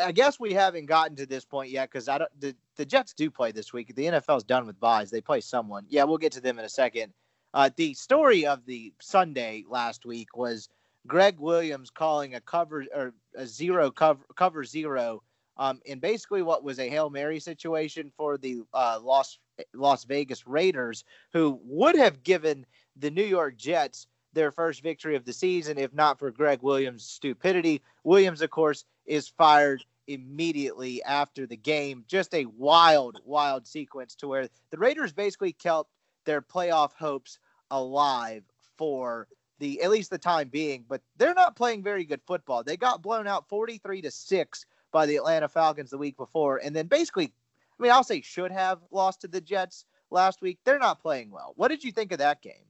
I 0.00 0.12
guess 0.12 0.38
we 0.38 0.52
haven't 0.52 0.86
gotten 0.86 1.16
to 1.16 1.26
this 1.26 1.44
point 1.44 1.70
yet 1.70 1.90
because 1.90 2.08
I 2.08 2.18
don't. 2.18 2.56
The 2.76 2.84
Jets 2.84 3.14
do 3.14 3.30
play 3.30 3.52
this 3.52 3.72
week. 3.72 3.94
The 3.94 4.06
NFL's 4.06 4.44
done 4.44 4.66
with 4.66 4.78
buys. 4.78 5.10
They 5.10 5.20
play 5.20 5.40
someone. 5.40 5.86
Yeah, 5.88 6.04
we'll 6.04 6.18
get 6.18 6.32
to 6.32 6.40
them 6.40 6.58
in 6.58 6.64
a 6.64 6.68
second. 6.68 7.12
Uh, 7.54 7.70
the 7.76 7.94
story 7.94 8.46
of 8.46 8.66
the 8.66 8.92
Sunday 9.00 9.64
last 9.68 10.04
week 10.04 10.36
was 10.36 10.68
Gregg 11.06 11.38
Williams 11.38 11.90
calling 11.90 12.34
a 12.34 12.40
cover 12.40 12.84
or 12.94 13.14
a 13.34 13.46
zero 13.46 13.90
cover 13.90 14.24
cover 14.34 14.64
zero 14.64 15.22
um, 15.56 15.80
in 15.86 15.98
basically 15.98 16.42
what 16.42 16.64
was 16.64 16.78
a 16.78 16.88
hail 16.88 17.08
mary 17.08 17.40
situation 17.40 18.12
for 18.16 18.36
the 18.36 18.62
uh, 18.74 18.98
Las 19.02 19.38
Las 19.72 20.04
Vegas 20.04 20.46
Raiders, 20.46 21.04
who 21.32 21.58
would 21.64 21.96
have 21.96 22.22
given 22.22 22.66
the 22.96 23.10
New 23.10 23.24
York 23.24 23.56
Jets 23.56 24.06
their 24.34 24.50
first 24.50 24.82
victory 24.82 25.16
of 25.16 25.24
the 25.24 25.32
season 25.32 25.78
if 25.78 25.94
not 25.94 26.18
for 26.18 26.30
Gregg 26.30 26.60
Williams' 26.60 27.06
stupidity. 27.06 27.80
Williams, 28.04 28.42
of 28.42 28.50
course, 28.50 28.84
is 29.06 29.28
fired 29.28 29.82
immediately 30.06 31.02
after 31.02 31.46
the 31.46 31.56
game. 31.56 32.04
Just 32.06 32.34
a 32.34 32.46
wild, 32.46 33.20
wild 33.24 33.66
sequence 33.66 34.14
to 34.16 34.28
where 34.28 34.48
the 34.70 34.78
Raiders 34.78 35.12
basically 35.12 35.52
kept 35.52 35.90
their 36.24 36.42
playoff 36.42 36.92
hopes 36.92 37.38
alive 37.70 38.42
for 38.76 39.28
the 39.58 39.82
at 39.82 39.90
least 39.90 40.10
the 40.10 40.18
time 40.18 40.48
being, 40.48 40.84
but 40.88 41.00
they're 41.16 41.34
not 41.34 41.56
playing 41.56 41.82
very 41.82 42.04
good 42.04 42.20
football. 42.26 42.62
They 42.62 42.76
got 42.76 43.02
blown 43.02 43.26
out 43.26 43.48
43 43.48 44.02
to 44.02 44.10
6 44.10 44.66
by 44.92 45.06
the 45.06 45.16
Atlanta 45.16 45.48
Falcons 45.48 45.90
the 45.90 45.98
week 45.98 46.16
before 46.16 46.58
and 46.58 46.74
then 46.74 46.86
basically 46.86 47.32
I 47.78 47.82
mean, 47.82 47.92
I'll 47.92 48.04
say 48.04 48.22
should 48.22 48.52
have 48.52 48.80
lost 48.90 49.20
to 49.20 49.28
the 49.28 49.40
Jets 49.40 49.84
last 50.10 50.40
week. 50.40 50.58
They're 50.64 50.78
not 50.78 51.02
playing 51.02 51.30
well. 51.30 51.52
What 51.56 51.68
did 51.68 51.84
you 51.84 51.92
think 51.92 52.12
of 52.12 52.18
that 52.18 52.42
game? 52.42 52.64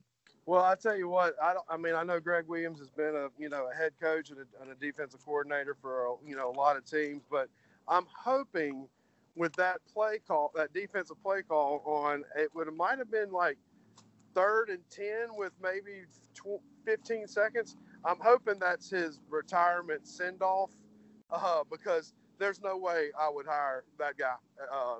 Well, 0.46 0.64
I 0.64 0.76
tell 0.76 0.96
you 0.96 1.08
what, 1.08 1.34
I 1.42 1.54
don't. 1.54 1.66
I 1.68 1.76
mean, 1.76 1.94
I 1.94 2.04
know 2.04 2.20
Gregg 2.20 2.46
Williams 2.48 2.80
has 2.80 2.90
been 2.90 3.16
a 3.16 3.28
you 3.38 3.48
know 3.48 3.70
a 3.72 3.76
head 3.76 3.92
coach 4.00 4.30
and 4.30 4.40
a, 4.40 4.62
and 4.62 4.72
a 4.72 4.76
defensive 4.76 5.24
coordinator 5.24 5.76
for 5.80 6.06
a, 6.06 6.14
you 6.26 6.36
know 6.36 6.50
a 6.50 6.56
lot 6.56 6.76
of 6.76 6.84
teams, 6.84 7.24
but 7.30 7.48
I'm 7.88 8.06
hoping 8.16 8.88
with 9.36 9.54
that 9.54 9.78
play 9.92 10.18
call, 10.26 10.52
that 10.56 10.72
defensive 10.74 11.22
play 11.22 11.42
call 11.42 11.82
on 11.86 12.24
it 12.36 12.50
would 12.54 12.72
might 12.74 12.98
have 12.98 13.10
been 13.10 13.32
like 13.32 13.58
third 14.34 14.70
and 14.70 14.82
ten 14.90 15.28
with 15.36 15.52
maybe 15.62 16.04
15 16.86 17.28
seconds. 17.28 17.76
I'm 18.04 18.18
hoping 18.20 18.58
that's 18.60 18.90
his 18.90 19.20
retirement 19.28 20.06
send 20.08 20.42
off 20.42 20.72
uh, 21.30 21.64
because 21.70 22.14
there's 22.38 22.60
no 22.62 22.76
way 22.76 23.10
I 23.18 23.30
would 23.30 23.46
hire 23.46 23.84
that 23.98 24.18
guy. 24.18 24.34
Uh, 24.72 24.96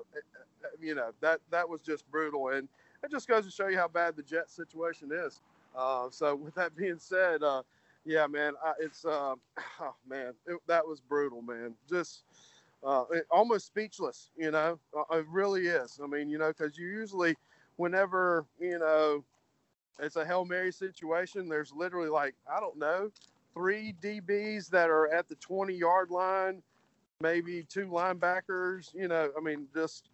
you 0.79 0.95
know 0.95 1.11
that 1.21 1.41
that 1.51 1.67
was 1.69 1.81
just 1.81 2.09
brutal 2.11 2.49
and 2.49 2.69
it 3.03 3.11
just 3.11 3.27
goes 3.27 3.45
to 3.45 3.51
show 3.51 3.67
you 3.67 3.77
how 3.77 3.87
bad 3.87 4.15
the 4.15 4.23
Jet 4.23 4.49
situation 4.49 5.11
is. 5.11 5.41
Uh, 5.75 6.09
so 6.09 6.35
with 6.43 6.55
that 6.55 6.75
being 6.75 6.99
said, 6.99 7.43
uh, 7.43 7.63
yeah, 8.05 8.25
man, 8.27 8.53
I, 8.63 8.73
it's 8.79 9.05
uh, 9.05 9.35
oh, 9.81 9.95
man, 10.07 10.33
it, 10.45 10.57
that 10.67 10.85
was 10.85 11.01
brutal, 11.01 11.41
man. 11.41 11.73
Just 11.89 12.23
uh, 12.83 13.03
it, 13.11 13.25
almost 13.31 13.67
speechless, 13.67 14.29
you 14.37 14.51
know. 14.51 14.79
Uh, 14.95 15.17
it 15.17 15.25
really 15.29 15.67
is. 15.67 15.99
I 16.03 16.07
mean, 16.07 16.29
you 16.29 16.37
know, 16.37 16.49
because 16.49 16.77
you 16.77 16.87
usually, 16.87 17.35
whenever 17.75 18.45
you 18.59 18.79
know, 18.79 19.23
it's 19.99 20.15
a 20.15 20.25
hail 20.25 20.45
mary 20.45 20.71
situation. 20.71 21.49
There's 21.49 21.73
literally 21.73 22.09
like 22.09 22.35
I 22.51 22.59
don't 22.59 22.77
know, 22.77 23.11
three 23.53 23.95
DBs 24.01 24.69
that 24.69 24.89
are 24.89 25.11
at 25.13 25.27
the 25.27 25.35
20 25.35 25.73
yard 25.73 26.11
line, 26.11 26.61
maybe 27.21 27.65
two 27.67 27.87
linebackers. 27.87 28.93
You 28.93 29.07
know, 29.07 29.31
I 29.37 29.41
mean, 29.41 29.67
just 29.73 30.09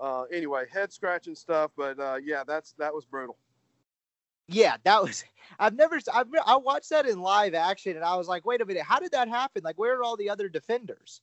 uh, 0.00 0.22
anyway, 0.32 0.64
head 0.72 0.92
scratching 0.92 1.34
stuff. 1.34 1.70
But 1.76 1.98
uh, 1.98 2.18
yeah, 2.22 2.44
that's 2.46 2.72
that 2.78 2.94
was 2.94 3.04
brutal. 3.04 3.36
Yeah, 4.48 4.76
that 4.84 5.02
was. 5.02 5.24
I've 5.58 5.74
never. 5.74 5.98
I've, 6.12 6.26
I 6.44 6.56
watched 6.56 6.90
that 6.90 7.06
in 7.06 7.20
live 7.20 7.54
action, 7.54 7.96
and 7.96 8.04
I 8.04 8.16
was 8.16 8.28
like, 8.28 8.44
wait 8.44 8.60
a 8.60 8.66
minute, 8.66 8.82
how 8.82 8.98
did 8.98 9.12
that 9.12 9.28
happen? 9.28 9.62
Like, 9.64 9.78
where 9.78 9.98
are 9.98 10.04
all 10.04 10.16
the 10.16 10.30
other 10.30 10.48
defenders? 10.48 11.20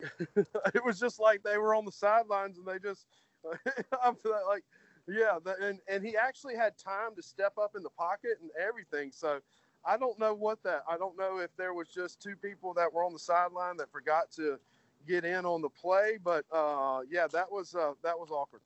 it 0.00 0.84
was 0.84 0.98
just 0.98 1.20
like 1.20 1.42
they 1.42 1.58
were 1.58 1.74
on 1.74 1.84
the 1.84 1.92
sidelines, 1.92 2.58
and 2.58 2.66
they 2.66 2.78
just 2.78 3.06
I'm 4.02 4.16
like, 4.48 4.64
yeah, 5.08 5.38
and 5.60 5.78
and 5.88 6.04
he 6.04 6.16
actually 6.16 6.56
had 6.56 6.76
time 6.78 7.14
to 7.16 7.22
step 7.22 7.54
up 7.60 7.72
in 7.76 7.82
the 7.82 7.90
pocket 7.90 8.38
and 8.40 8.50
everything. 8.60 9.12
So. 9.12 9.40
I 9.86 9.98
don't 9.98 10.18
know 10.18 10.32
what 10.32 10.62
that. 10.62 10.82
I 10.88 10.96
don't 10.96 11.18
know 11.18 11.40
if 11.40 11.54
there 11.58 11.74
was 11.74 11.88
just 11.88 12.18
two 12.18 12.36
people 12.36 12.72
that 12.72 12.90
were 12.90 13.04
on 13.04 13.12
the 13.12 13.18
sideline 13.18 13.76
that 13.76 13.92
forgot 13.92 14.30
to 14.36 14.58
get 15.06 15.24
in 15.24 15.44
on 15.44 15.62
the 15.62 15.68
play. 15.68 16.18
But 16.22 16.44
uh, 16.52 17.00
yeah, 17.08 17.26
that 17.32 17.50
was 17.50 17.74
uh, 17.74 17.92
that 18.02 18.18
was 18.18 18.30
awkward. 18.30 18.62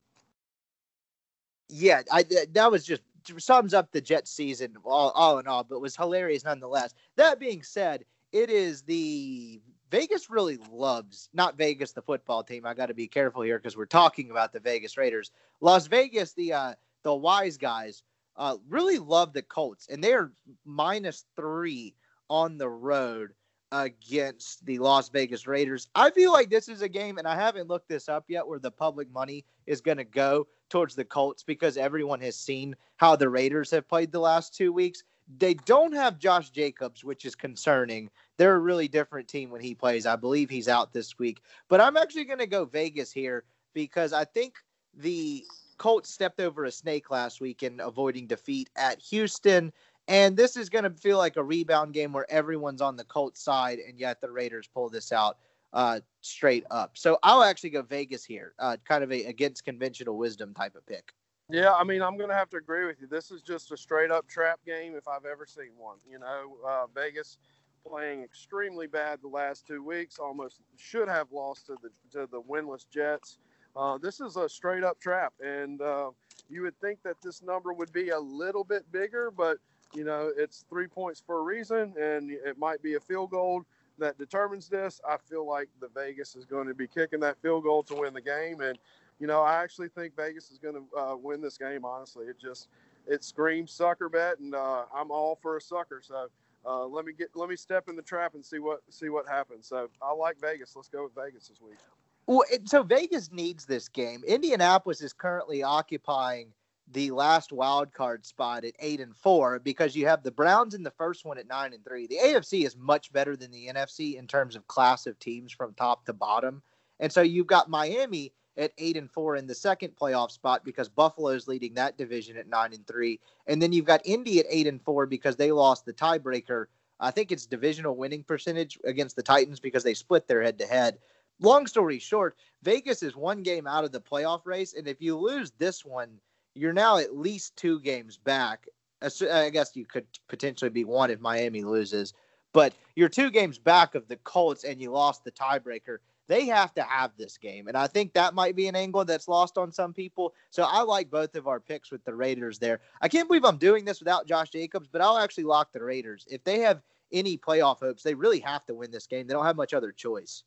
Yeah, 1.68 2.02
I 2.10 2.24
that 2.52 2.70
was 2.70 2.84
just 2.84 3.02
sums 3.38 3.74
up 3.74 3.92
the 3.92 4.00
Jets 4.00 4.30
season 4.30 4.76
all, 4.84 5.10
all 5.10 5.38
in 5.38 5.46
all, 5.46 5.64
but 5.64 5.80
was 5.80 5.96
hilarious 5.96 6.44
nonetheless. 6.44 6.94
That 7.16 7.38
being 7.38 7.62
said, 7.62 8.04
it 8.32 8.50
is 8.50 8.82
the 8.82 9.60
Vegas 9.90 10.30
really 10.30 10.58
loves 10.70 11.28
not 11.32 11.56
Vegas 11.56 11.92
the 11.92 12.02
football 12.02 12.42
team. 12.42 12.66
I 12.66 12.74
got 12.74 12.86
to 12.86 12.94
be 12.94 13.08
careful 13.08 13.42
here 13.42 13.58
because 13.58 13.76
we're 13.76 13.86
talking 13.86 14.30
about 14.30 14.52
the 14.52 14.60
Vegas 14.60 14.96
Raiders. 14.96 15.30
Las 15.60 15.86
Vegas, 15.86 16.32
the 16.32 16.52
uh, 16.52 16.74
the 17.02 17.14
wise 17.14 17.56
guys, 17.56 18.02
uh, 18.36 18.56
really 18.68 18.98
love 18.98 19.32
the 19.32 19.42
Colts, 19.42 19.88
and 19.90 20.02
they're 20.02 20.32
minus 20.64 21.24
three 21.36 21.94
on 22.30 22.58
the 22.58 22.68
road 22.68 23.32
against 23.72 24.64
the 24.64 24.78
Las 24.78 25.08
Vegas 25.08 25.46
Raiders. 25.46 25.88
I 25.94 26.10
feel 26.10 26.32
like 26.32 26.50
this 26.50 26.68
is 26.68 26.82
a 26.82 26.88
game, 26.88 27.18
and 27.18 27.26
I 27.26 27.34
haven't 27.34 27.68
looked 27.68 27.88
this 27.88 28.08
up 28.08 28.24
yet, 28.28 28.46
where 28.46 28.58
the 28.58 28.70
public 28.70 29.10
money 29.12 29.44
is 29.66 29.80
going 29.80 29.98
to 29.98 30.04
go 30.04 30.46
towards 30.68 30.94
the 30.94 31.04
Colts 31.04 31.42
because 31.42 31.76
everyone 31.76 32.20
has 32.20 32.36
seen 32.36 32.74
how 32.96 33.16
the 33.16 33.28
Raiders 33.28 33.70
have 33.70 33.88
played 33.88 34.12
the 34.12 34.20
last 34.20 34.54
two 34.54 34.72
weeks. 34.72 35.02
They 35.38 35.54
don't 35.54 35.94
have 35.94 36.18
Josh 36.18 36.50
Jacobs, 36.50 37.04
which 37.04 37.24
is 37.24 37.34
concerning. 37.34 38.10
They're 38.38 38.56
a 38.56 38.60
really 38.60 38.88
different 38.88 39.28
team 39.28 39.50
when 39.50 39.60
he 39.60 39.74
plays. 39.74 40.06
I 40.06 40.16
believe 40.16 40.48
he's 40.48 40.68
out 40.68 40.92
this 40.92 41.18
week, 41.18 41.42
but 41.68 41.80
I'm 41.80 41.96
actually 41.96 42.24
going 42.24 42.38
to 42.38 42.46
go 42.46 42.64
Vegas 42.64 43.12
here 43.12 43.44
because 43.74 44.12
I 44.12 44.24
think 44.24 44.54
the 44.94 45.44
Colts 45.76 46.10
stepped 46.10 46.40
over 46.40 46.64
a 46.64 46.72
snake 46.72 47.10
last 47.10 47.40
week 47.40 47.62
in 47.62 47.80
avoiding 47.80 48.26
defeat 48.26 48.70
at 48.76 49.00
Houston. 49.00 49.72
And 50.08 50.36
this 50.36 50.56
is 50.56 50.70
going 50.70 50.84
to 50.84 50.90
feel 50.90 51.18
like 51.18 51.36
a 51.36 51.44
rebound 51.44 51.92
game 51.92 52.12
where 52.12 52.30
everyone's 52.30 52.80
on 52.80 52.96
the 52.96 53.04
Colts 53.04 53.42
side, 53.42 53.78
and 53.78 54.00
yet 54.00 54.20
the 54.20 54.30
Raiders 54.30 54.66
pull 54.66 54.88
this 54.88 55.12
out 55.12 55.36
uh, 55.74 56.00
straight 56.22 56.64
up. 56.70 56.96
So 56.96 57.18
I'll 57.22 57.42
actually 57.42 57.70
go 57.70 57.82
Vegas 57.82 58.24
here, 58.24 58.54
uh, 58.58 58.78
kind 58.86 59.04
of 59.04 59.12
a 59.12 59.24
against 59.24 59.66
conventional 59.66 60.16
wisdom 60.16 60.54
type 60.54 60.74
of 60.74 60.86
pick. 60.86 61.12
Yeah, 61.50 61.74
I 61.74 61.84
mean, 61.84 62.02
I'm 62.02 62.16
going 62.16 62.30
to 62.30 62.34
have 62.34 62.50
to 62.50 62.56
agree 62.56 62.86
with 62.86 63.00
you. 63.00 63.06
This 63.06 63.30
is 63.30 63.42
just 63.42 63.70
a 63.70 63.76
straight 63.76 64.10
up 64.10 64.26
trap 64.28 64.60
game 64.66 64.94
if 64.96 65.06
I've 65.06 65.24
ever 65.26 65.46
seen 65.46 65.70
one. 65.76 65.96
You 66.10 66.18
know, 66.18 66.56
uh, 66.66 66.86
Vegas 66.94 67.38
playing 67.86 68.22
extremely 68.22 68.86
bad 68.86 69.20
the 69.22 69.28
last 69.28 69.66
two 69.66 69.82
weeks, 69.82 70.18
almost 70.18 70.60
should 70.76 71.08
have 71.08 71.30
lost 71.32 71.66
to 71.66 71.76
the 71.82 71.90
to 72.18 72.26
the 72.30 72.40
winless 72.40 72.86
Jets. 72.90 73.38
Uh, 73.76 73.98
this 73.98 74.20
is 74.20 74.36
a 74.36 74.48
straight 74.48 74.84
up 74.84 74.98
trap, 75.00 75.32
and 75.44 75.80
uh, 75.82 76.10
you 76.48 76.62
would 76.62 76.78
think 76.80 76.98
that 77.02 77.16
this 77.22 77.42
number 77.42 77.72
would 77.72 77.92
be 77.92 78.10
a 78.10 78.18
little 78.18 78.64
bit 78.64 78.90
bigger, 78.90 79.30
but 79.30 79.58
you 79.94 80.04
know, 80.04 80.30
it's 80.36 80.64
three 80.68 80.86
points 80.86 81.22
for 81.24 81.38
a 81.38 81.42
reason, 81.42 81.94
and 82.00 82.30
it 82.30 82.58
might 82.58 82.82
be 82.82 82.94
a 82.94 83.00
field 83.00 83.30
goal 83.30 83.64
that 83.98 84.18
determines 84.18 84.68
this. 84.68 85.00
I 85.08 85.16
feel 85.28 85.46
like 85.46 85.68
the 85.80 85.88
Vegas 85.88 86.36
is 86.36 86.44
going 86.44 86.68
to 86.68 86.74
be 86.74 86.86
kicking 86.86 87.20
that 87.20 87.40
field 87.40 87.64
goal 87.64 87.82
to 87.84 87.94
win 87.94 88.14
the 88.14 88.20
game, 88.20 88.60
and 88.60 88.78
you 89.18 89.26
know, 89.26 89.42
I 89.42 89.62
actually 89.62 89.88
think 89.88 90.14
Vegas 90.16 90.50
is 90.50 90.58
going 90.58 90.74
to 90.74 90.98
uh, 90.98 91.16
win 91.16 91.40
this 91.40 91.58
game. 91.58 91.84
Honestly, 91.84 92.26
it 92.26 92.38
just 92.40 92.68
it 93.06 93.24
screams 93.24 93.72
sucker 93.72 94.08
bet, 94.08 94.38
and 94.38 94.54
uh, 94.54 94.84
I'm 94.94 95.10
all 95.10 95.38
for 95.40 95.56
a 95.56 95.60
sucker. 95.60 96.00
So 96.04 96.28
uh, 96.66 96.86
let 96.86 97.04
me 97.04 97.12
get 97.12 97.30
let 97.34 97.48
me 97.48 97.56
step 97.56 97.88
in 97.88 97.96
the 97.96 98.02
trap 98.02 98.34
and 98.34 98.44
see 98.44 98.58
what 98.58 98.80
see 98.90 99.08
what 99.08 99.26
happens. 99.26 99.66
So 99.66 99.88
I 100.02 100.12
like 100.12 100.40
Vegas. 100.40 100.76
Let's 100.76 100.88
go 100.88 101.04
with 101.04 101.14
Vegas 101.14 101.48
this 101.48 101.60
week. 101.60 101.78
Well, 102.26 102.44
so 102.66 102.82
Vegas 102.82 103.32
needs 103.32 103.64
this 103.64 103.88
game. 103.88 104.22
Indianapolis 104.26 105.00
is 105.00 105.14
currently 105.14 105.62
occupying 105.62 106.52
the 106.92 107.10
last 107.10 107.52
wild 107.52 107.92
card 107.92 108.24
spot 108.24 108.64
at 108.64 108.74
eight 108.78 109.00
and 109.00 109.16
four 109.16 109.58
because 109.58 109.94
you 109.94 110.06
have 110.06 110.22
the 110.22 110.30
Browns 110.30 110.74
in 110.74 110.82
the 110.82 110.90
first 110.90 111.24
one 111.24 111.38
at 111.38 111.48
nine 111.48 111.74
and 111.74 111.84
three. 111.84 112.06
The 112.06 112.18
AFC 112.22 112.64
is 112.64 112.76
much 112.76 113.12
better 113.12 113.36
than 113.36 113.50
the 113.50 113.66
NFC 113.66 114.16
in 114.16 114.26
terms 114.26 114.56
of 114.56 114.66
class 114.68 115.06
of 115.06 115.18
teams 115.18 115.52
from 115.52 115.74
top 115.74 116.06
to 116.06 116.12
bottom. 116.12 116.62
And 117.00 117.12
so 117.12 117.20
you've 117.20 117.46
got 117.46 117.68
Miami 117.68 118.32
at 118.56 118.72
eight 118.78 118.96
and 118.96 119.10
four 119.10 119.36
in 119.36 119.46
the 119.46 119.54
second 119.54 119.94
playoff 120.00 120.30
spot 120.30 120.64
because 120.64 120.88
Buffalo's 120.88 121.46
leading 121.46 121.74
that 121.74 121.96
division 121.96 122.36
at 122.36 122.48
nine 122.48 122.72
and 122.72 122.86
three. 122.86 123.20
And 123.46 123.62
then 123.62 123.72
you've 123.72 123.84
got 123.84 124.04
Indy 124.04 124.40
at 124.40 124.46
eight 124.50 124.66
and 124.66 124.82
four 124.82 125.06
because 125.06 125.36
they 125.36 125.52
lost 125.52 125.86
the 125.86 125.92
tiebreaker. 125.92 126.66
I 127.00 127.12
think 127.12 127.30
it's 127.30 127.46
divisional 127.46 127.96
winning 127.96 128.24
percentage 128.24 128.78
against 128.84 129.14
the 129.14 129.22
Titans 129.22 129.60
because 129.60 129.84
they 129.84 129.94
split 129.94 130.26
their 130.26 130.42
head 130.42 130.58
to 130.58 130.66
head. 130.66 130.98
Long 131.40 131.68
story 131.68 132.00
short, 132.00 132.36
Vegas 132.62 133.04
is 133.04 133.14
one 133.14 133.44
game 133.44 133.68
out 133.68 133.84
of 133.84 133.92
the 133.92 134.00
playoff 134.00 134.44
race. 134.44 134.74
And 134.74 134.88
if 134.88 135.00
you 135.00 135.16
lose 135.16 135.52
this 135.58 135.84
one, 135.84 136.18
you're 136.58 136.72
now 136.72 136.98
at 136.98 137.16
least 137.16 137.56
two 137.56 137.80
games 137.80 138.16
back. 138.16 138.66
I 139.00 139.50
guess 139.50 139.76
you 139.76 139.86
could 139.86 140.06
potentially 140.28 140.70
be 140.70 140.84
one 140.84 141.10
if 141.10 141.20
Miami 141.20 141.62
loses, 141.62 142.14
but 142.52 142.74
you're 142.96 143.08
two 143.08 143.30
games 143.30 143.58
back 143.58 143.94
of 143.94 144.08
the 144.08 144.16
Colts 144.16 144.64
and 144.64 144.80
you 144.80 144.90
lost 144.90 145.22
the 145.24 145.30
tiebreaker. 145.30 145.98
They 146.26 146.46
have 146.46 146.74
to 146.74 146.82
have 146.82 147.12
this 147.16 147.38
game. 147.38 147.68
And 147.68 147.76
I 147.76 147.86
think 147.86 148.12
that 148.12 148.34
might 148.34 148.56
be 148.56 148.66
an 148.66 148.76
angle 148.76 149.04
that's 149.04 149.28
lost 149.28 149.56
on 149.56 149.72
some 149.72 149.94
people. 149.94 150.34
So 150.50 150.64
I 150.64 150.82
like 150.82 151.10
both 151.10 151.36
of 151.36 151.46
our 151.46 151.60
picks 151.60 151.90
with 151.90 152.04
the 152.04 152.14
Raiders 152.14 152.58
there. 152.58 152.80
I 153.00 153.08
can't 153.08 153.28
believe 153.28 153.44
I'm 153.44 153.56
doing 153.56 153.84
this 153.84 154.00
without 154.00 154.26
Josh 154.26 154.50
Jacobs, 154.50 154.88
but 154.90 155.00
I'll 155.00 155.16
actually 155.16 155.44
lock 155.44 155.72
the 155.72 155.82
Raiders. 155.82 156.26
If 156.28 156.44
they 156.44 156.58
have 156.58 156.82
any 157.12 157.38
playoff 157.38 157.78
hopes, 157.78 158.02
they 158.02 158.14
really 158.14 158.40
have 158.40 158.66
to 158.66 158.74
win 158.74 158.90
this 158.90 159.06
game. 159.06 159.26
They 159.26 159.32
don't 159.32 159.46
have 159.46 159.56
much 159.56 159.72
other 159.72 159.92
choice. 159.92 160.42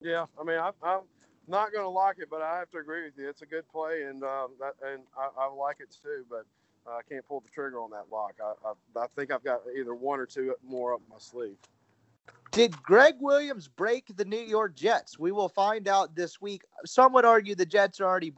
Yeah. 0.00 0.26
I 0.38 0.44
mean, 0.44 0.58
I, 0.58 0.70
I 0.82 1.00
not 1.48 1.72
going 1.72 1.84
to 1.84 1.88
like 1.88 2.16
it, 2.18 2.28
but 2.30 2.42
I 2.42 2.58
have 2.58 2.70
to 2.70 2.78
agree 2.78 3.04
with 3.04 3.14
you. 3.16 3.28
It's 3.28 3.42
a 3.42 3.46
good 3.46 3.68
play, 3.68 4.02
and 4.02 4.22
um, 4.22 4.50
that, 4.60 4.74
and 4.86 5.02
I, 5.16 5.28
I, 5.44 5.46
like 5.48 5.76
it 5.80 5.96
too. 6.02 6.24
But 6.28 6.46
I 6.86 7.00
can't 7.08 7.26
pull 7.26 7.40
the 7.40 7.50
trigger 7.50 7.80
on 7.80 7.90
that 7.90 8.06
lock. 8.10 8.34
I, 8.42 8.52
I, 8.68 9.04
I 9.04 9.06
think 9.16 9.30
I've 9.30 9.44
got 9.44 9.60
either 9.78 9.94
one 9.94 10.20
or 10.20 10.26
two 10.26 10.54
more 10.66 10.94
up 10.94 11.00
my 11.10 11.16
sleeve. 11.18 11.56
Did 12.52 12.80
Gregg 12.82 13.16
Williams 13.20 13.68
break 13.68 14.16
the 14.16 14.24
New 14.24 14.38
York 14.38 14.76
Jets? 14.76 15.18
We 15.18 15.32
will 15.32 15.48
find 15.48 15.88
out 15.88 16.14
this 16.14 16.40
week. 16.40 16.62
Some 16.86 17.12
would 17.14 17.24
argue 17.24 17.54
the 17.54 17.66
Jets 17.66 18.00
are 18.00 18.04
already. 18.04 18.32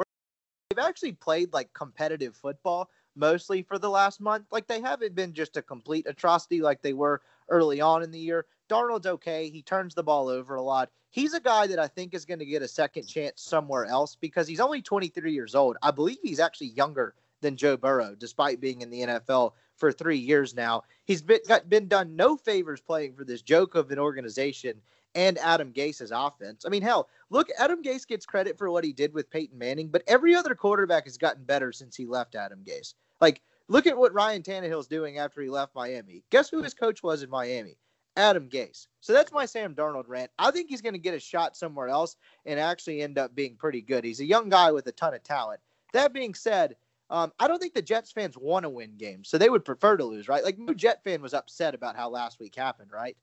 They've 0.70 0.78
actually 0.78 1.12
played 1.12 1.52
like 1.52 1.72
competitive 1.74 2.34
football 2.34 2.88
mostly 3.16 3.62
for 3.62 3.78
the 3.78 3.90
last 3.90 4.20
month. 4.20 4.46
Like 4.50 4.66
they 4.66 4.80
haven't 4.80 5.14
been 5.14 5.32
just 5.32 5.56
a 5.56 5.62
complete 5.62 6.06
atrocity 6.08 6.60
like 6.60 6.82
they 6.82 6.92
were 6.92 7.22
early 7.48 7.80
on 7.80 8.02
in 8.02 8.10
the 8.10 8.18
year. 8.18 8.46
Darnold's 8.68 9.06
okay. 9.06 9.48
He 9.50 9.62
turns 9.62 9.94
the 9.94 10.02
ball 10.02 10.28
over 10.28 10.56
a 10.56 10.62
lot. 10.62 10.90
He's 11.10 11.34
a 11.34 11.40
guy 11.40 11.66
that 11.66 11.78
I 11.78 11.88
think 11.88 12.14
is 12.14 12.24
going 12.24 12.40
to 12.40 12.46
get 12.46 12.62
a 12.62 12.68
second 12.68 13.06
chance 13.06 13.42
somewhere 13.42 13.86
else 13.86 14.16
because 14.20 14.46
he's 14.46 14.60
only 14.60 14.82
23 14.82 15.32
years 15.32 15.54
old. 15.54 15.76
I 15.82 15.90
believe 15.90 16.18
he's 16.22 16.40
actually 16.40 16.68
younger 16.68 17.14
than 17.40 17.56
Joe 17.56 17.76
Burrow, 17.76 18.14
despite 18.18 18.60
being 18.60 18.82
in 18.82 18.90
the 18.90 19.00
NFL 19.02 19.52
for 19.76 19.92
three 19.92 20.18
years 20.18 20.54
now. 20.54 20.82
He's 21.04 21.22
been 21.22 21.40
got, 21.46 21.68
been 21.68 21.88
done 21.88 22.16
no 22.16 22.36
favors 22.36 22.80
playing 22.80 23.14
for 23.14 23.24
this 23.24 23.42
joke 23.42 23.74
of 23.74 23.90
an 23.90 23.98
organization 23.98 24.80
and 25.14 25.38
Adam 25.38 25.72
Gase's 25.72 26.12
offense. 26.14 26.64
I 26.66 26.68
mean, 26.68 26.82
hell, 26.82 27.08
look, 27.30 27.48
Adam 27.58 27.82
Gase 27.82 28.06
gets 28.06 28.26
credit 28.26 28.58
for 28.58 28.70
what 28.70 28.84
he 28.84 28.92
did 28.92 29.14
with 29.14 29.30
Peyton 29.30 29.58
Manning, 29.58 29.88
but 29.88 30.02
every 30.06 30.34
other 30.34 30.54
quarterback 30.54 31.04
has 31.04 31.16
gotten 31.16 31.44
better 31.44 31.72
since 31.72 31.96
he 31.96 32.04
left 32.04 32.34
Adam 32.34 32.60
Gase. 32.66 32.94
Like, 33.20 33.40
look 33.68 33.86
at 33.86 33.96
what 33.96 34.12
Ryan 34.12 34.42
Tannehill's 34.42 34.86
doing 34.86 35.18
after 35.18 35.40
he 35.40 35.48
left 35.48 35.74
Miami. 35.74 36.22
Guess 36.30 36.50
who 36.50 36.62
his 36.62 36.74
coach 36.74 37.02
was 37.02 37.22
in 37.22 37.30
Miami? 37.30 37.78
Adam 38.16 38.48
Gase. 38.48 38.86
So 39.00 39.12
that's 39.12 39.32
my 39.32 39.46
Sam 39.46 39.74
Darnold 39.74 40.08
rant. 40.08 40.30
I 40.38 40.50
think 40.50 40.68
he's 40.68 40.80
going 40.80 40.94
to 40.94 40.98
get 40.98 41.14
a 41.14 41.20
shot 41.20 41.56
somewhere 41.56 41.88
else 41.88 42.16
and 42.44 42.58
actually 42.58 43.02
end 43.02 43.18
up 43.18 43.34
being 43.34 43.56
pretty 43.56 43.82
good. 43.82 44.04
He's 44.04 44.20
a 44.20 44.24
young 44.24 44.48
guy 44.48 44.72
with 44.72 44.86
a 44.86 44.92
ton 44.92 45.14
of 45.14 45.22
talent. 45.22 45.60
That 45.92 46.12
being 46.12 46.34
said, 46.34 46.76
um, 47.10 47.32
I 47.38 47.46
don't 47.46 47.60
think 47.60 47.74
the 47.74 47.82
Jets 47.82 48.10
fans 48.10 48.36
want 48.36 48.64
to 48.64 48.68
win 48.68 48.96
games, 48.96 49.28
so 49.28 49.38
they 49.38 49.48
would 49.48 49.64
prefer 49.64 49.96
to 49.96 50.04
lose, 50.04 50.28
right? 50.28 50.42
Like 50.42 50.58
no 50.58 50.74
Jet 50.74 51.04
fan 51.04 51.22
was 51.22 51.34
upset 51.34 51.74
about 51.74 51.96
how 51.96 52.08
last 52.08 52.40
week 52.40 52.56
happened, 52.56 52.90
right? 52.92 53.16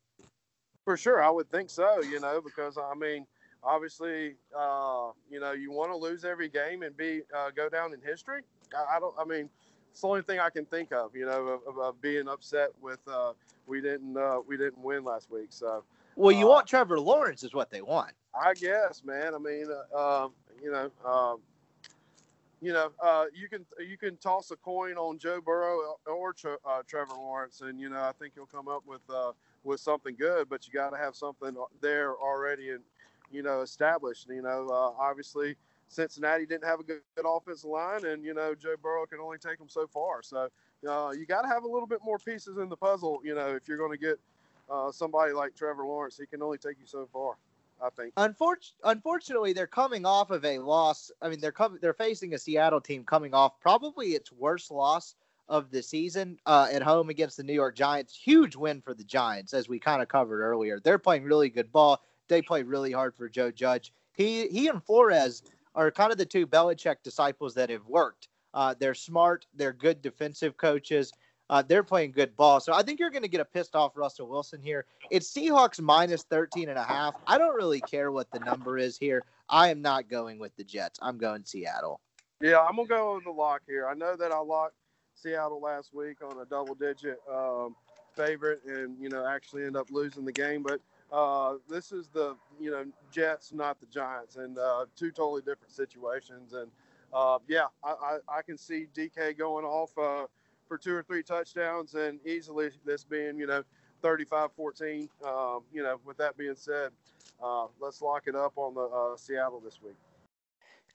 For 0.86 0.96
sure, 0.96 1.22
I 1.22 1.30
would 1.30 1.50
think 1.52 1.70
so. 1.70 2.02
You 2.02 2.22
know, 2.22 2.40
because 2.42 2.78
I 2.78 2.96
mean, 2.96 3.26
obviously, 3.62 4.36
uh, 4.58 5.12
you 5.30 5.40
know, 5.40 5.52
you 5.52 5.72
want 5.72 5.92
to 5.92 5.98
lose 5.98 6.24
every 6.24 6.48
game 6.48 6.84
and 6.84 6.96
be 6.96 7.22
uh, 7.36 7.52
go 7.52 7.68
down 7.68 7.94
in 7.94 8.00
history. 8.02 8.42
I, 8.74 8.98
I, 8.98 9.00
don't. 9.00 9.16
I 9.20 9.26
mean, 9.26 9.50
it's 9.94 10.02
the 10.02 10.08
only 10.08 10.24
thing 10.24 10.40
I 10.40 10.50
can 10.50 10.66
think 10.66 10.92
of. 10.92 11.16
You 11.16 11.28
know, 11.28 11.60
of, 11.68 11.78
of 11.78 12.02
being 12.02 12.28
upset 12.28 12.70
with 12.82 13.00
uh, 13.08 13.34
we 13.68 13.80
didn't 13.80 14.18
uh, 14.18 14.40
we 14.46 14.58
didn't 14.58 14.80
win 14.80 15.04
last 15.04 15.30
week. 15.30 15.50
So, 15.50 15.84
well, 16.16 16.32
you 16.32 16.48
uh, 16.48 16.50
want 16.50 16.68
Trevor 16.68 17.00
Lawrence 17.00 17.44
is 17.44 17.54
what 17.54 17.70
they 17.70 17.82
want. 17.82 18.12
I 18.34 18.56
guess, 18.56 19.04
man. 19.06 19.36
I 19.36 19.38
mean, 19.38 19.68
uh, 19.96 20.24
um, 20.24 20.32
you 20.62 20.72
know. 20.72 20.90
Um, 21.10 21.40
you 22.60 22.72
know, 22.72 22.94
uh, 23.04 23.26
you 23.36 23.50
can 23.50 23.66
you 23.86 23.98
can 23.98 24.16
toss 24.18 24.50
a 24.52 24.56
coin 24.56 24.96
on 24.96 25.20
Joe 25.20 25.42
Burrow 25.42 25.98
or 26.06 26.34
uh, 26.66 26.82
Trevor 26.88 27.16
Lawrence, 27.16 27.60
and 27.60 27.78
you 27.78 27.90
know 27.90 28.00
I 28.00 28.14
think 28.18 28.34
you'll 28.38 28.46
come 28.46 28.70
up 28.70 28.84
with 28.88 29.02
uh, 29.14 29.34
with 29.66 29.82
something 29.82 30.16
good. 30.18 30.48
But 30.48 30.66
you 30.66 30.72
got 30.72 30.92
to 30.92 30.98
have 30.98 31.14
something 31.14 31.58
there 31.82 32.16
already 32.16 32.70
and 32.70 32.80
you 33.34 33.44
know 33.44 33.60
established. 33.64 34.30
You 34.30 34.44
know, 34.44 34.70
uh, 34.70 35.04
obviously 35.04 35.58
Cincinnati 35.94 36.46
didn't 36.46 36.66
have 36.66 36.80
a 36.80 36.84
good, 36.84 37.02
good, 37.16 37.26
offensive 37.28 37.70
line, 37.70 38.06
and 38.06 38.24
you 38.24 38.34
know 38.34 38.56
Joe 38.56 38.76
Burrow 38.82 39.06
can 39.06 39.20
only 39.20 39.38
take 39.38 39.58
them 39.58 39.70
so 39.70 39.88
far. 39.88 40.22
So 40.24 40.50
uh, 40.88 41.12
you 41.12 41.26
got 41.26 41.44
to 41.44 41.48
have 41.48 41.64
a 41.64 41.68
little 41.68 41.88
bit 41.88 42.00
more 42.04 42.18
pieces 42.18 42.58
in 42.58 42.70
the 42.70 42.78
puzzle. 42.78 43.20
You 43.24 43.36
know, 43.36 43.56
if 43.56 43.68
you're 43.68 43.78
going 43.78 43.92
to 43.92 43.98
get 43.98 44.20
uh, 44.70 44.92
somebody 44.92 45.34
like 45.34 45.56
Trevor 45.56 45.86
Lawrence, 45.86 46.18
he 46.18 46.26
can 46.26 46.42
only 46.42 46.58
take 46.58 46.78
you 46.80 46.86
so 46.86 47.08
far. 47.12 47.36
I 47.82 47.90
think. 47.90 48.14
Unfortunately, 48.18 48.80
unfortunately, 48.84 49.54
they're 49.54 49.68
coming 49.68 50.06
off 50.06 50.32
of 50.32 50.46
a 50.46 50.60
loss. 50.60 51.12
I 51.22 51.30
mean, 51.30 51.40
they're 51.40 51.52
coming. 51.52 51.80
They're 51.82 51.94
facing 51.94 52.34
a 52.34 52.40
Seattle 52.40 52.80
team 52.82 53.04
coming 53.04 53.34
off 53.34 53.60
probably 53.60 54.10
its 54.10 54.32
worst 54.32 54.72
loss 54.72 55.16
of 55.50 55.72
the 55.72 55.84
season 55.84 56.38
uh, 56.46 56.68
at 56.72 56.82
home 56.82 57.10
against 57.10 57.38
the 57.38 57.44
New 57.44 57.54
York 57.54 57.76
Giants. 57.76 58.16
Huge 58.16 58.56
win 58.56 58.82
for 58.82 58.94
the 58.94 59.04
Giants, 59.04 59.54
as 59.54 59.68
we 59.68 59.80
kind 59.80 60.02
of 60.02 60.08
covered 60.08 60.42
earlier. 60.42 60.80
They're 60.80 61.00
playing 61.00 61.24
really 61.24 61.50
good 61.50 61.72
ball. 61.72 62.02
They 62.28 62.42
play 62.42 62.64
really 62.64 62.92
hard 62.92 63.16
for 63.16 63.28
Joe 63.28 63.52
Judge. 63.52 63.92
He 64.14 64.48
he 64.48 64.68
and 64.68 64.84
Flores 64.84 65.44
are 65.76 65.92
kind 65.92 66.12
of 66.12 66.18
the 66.18 66.26
two 66.26 66.48
Belichick 66.48 66.98
disciples 67.04 67.54
that 67.56 67.70
have 67.70 67.86
worked. 67.88 68.28
Uh, 68.54 68.76
they're 68.78 68.94
smart. 68.94 69.46
They're 69.56 69.74
good 69.74 70.02
defensive 70.02 70.58
coaches. 70.58 71.12
Uh, 71.50 71.62
they're 71.62 71.84
playing 71.84 72.12
good 72.12 72.36
ball. 72.36 72.60
So 72.60 72.74
I 72.74 72.84
think 72.84 73.00
you're 73.00 73.10
going 73.10 73.24
to 73.24 73.30
get 73.30 73.42
a 73.42 73.46
pissed 73.46 73.76
off 73.76 73.98
Russell 73.98 74.28
Wilson 74.28 74.62
here. 74.62 74.86
It's 75.10 75.32
Seahawks 75.32 75.82
minus 75.82 76.24
13 76.24 76.70
and 76.70 76.80
a 76.80 76.84
half. 76.84 77.16
I 77.28 77.38
don't 77.38 77.56
really 77.56 77.82
care 77.82 78.12
what 78.12 78.32
the 78.32 78.40
number 78.40 78.78
is 78.78 78.98
here. 78.98 79.24
I 79.50 79.70
am 79.70 79.82
not 79.82 80.10
going 80.10 80.40
with 80.40 80.56
the 80.56 80.64
Jets. 80.64 81.00
I'm 81.02 81.18
going 81.18 81.44
Seattle. 81.44 82.00
Yeah, 82.42 82.60
I'm 82.60 82.76
going 82.76 82.88
to 82.88 82.94
go 82.94 83.16
with 83.16 83.24
the 83.26 83.32
lock 83.32 83.62
here. 83.68 83.88
I 83.88 83.94
know 83.94 84.16
that 84.16 84.32
I 84.32 84.40
locked 84.40 84.76
Seattle 85.16 85.62
last 85.62 85.94
week 85.94 86.18
on 86.24 86.40
a 86.40 86.46
double 86.46 86.76
digit 86.76 87.20
um, 87.32 87.76
favorite 88.16 88.62
and, 88.66 89.00
you 89.00 89.10
know, 89.10 89.26
actually 89.28 89.66
end 89.66 89.76
up 89.76 89.92
losing 89.92 90.26
the 90.26 90.32
game. 90.32 90.64
But 90.64 90.80
uh, 91.14 91.56
this 91.70 91.92
is 91.92 92.08
the, 92.08 92.36
you 92.60 92.72
know, 92.72 92.86
Jets, 93.12 93.54
not 93.54 93.80
the 93.80 93.86
Giants, 93.86 94.36
and 94.36 94.58
uh, 94.58 94.86
two 94.96 95.12
totally 95.12 95.42
different 95.42 95.72
situations. 95.72 96.54
And, 96.54 96.72
uh, 97.14 97.38
yeah, 97.48 97.68
I, 97.84 97.92
I, 97.92 98.38
I, 98.40 98.42
can 98.42 98.58
see 98.58 98.88
DK 98.96 99.38
going 99.38 99.64
off 99.64 99.96
uh, 99.96 100.26
for 100.68 100.80
two 100.80 100.96
or 100.96 101.04
three 101.04 101.22
touchdowns 101.22 101.94
and 101.94 102.20
easily 102.26 102.72
this 102.84 103.04
being, 103.04 103.38
you 103.38 103.46
know, 103.46 103.64
35 104.02 104.52
14. 104.54 105.08
Um, 105.26 105.62
you 105.72 105.84
know, 105.84 106.00
with 106.04 106.18
that 106.18 106.36
being 106.36 106.56
said, 106.56 106.90
uh, 107.42 107.68
let's 107.80 108.02
lock 108.02 108.24
it 108.26 108.36
up 108.36 108.54
on 108.56 108.74
the 108.74 109.16
Seattle 109.18 109.62
this 109.64 109.80
week. 109.84 109.96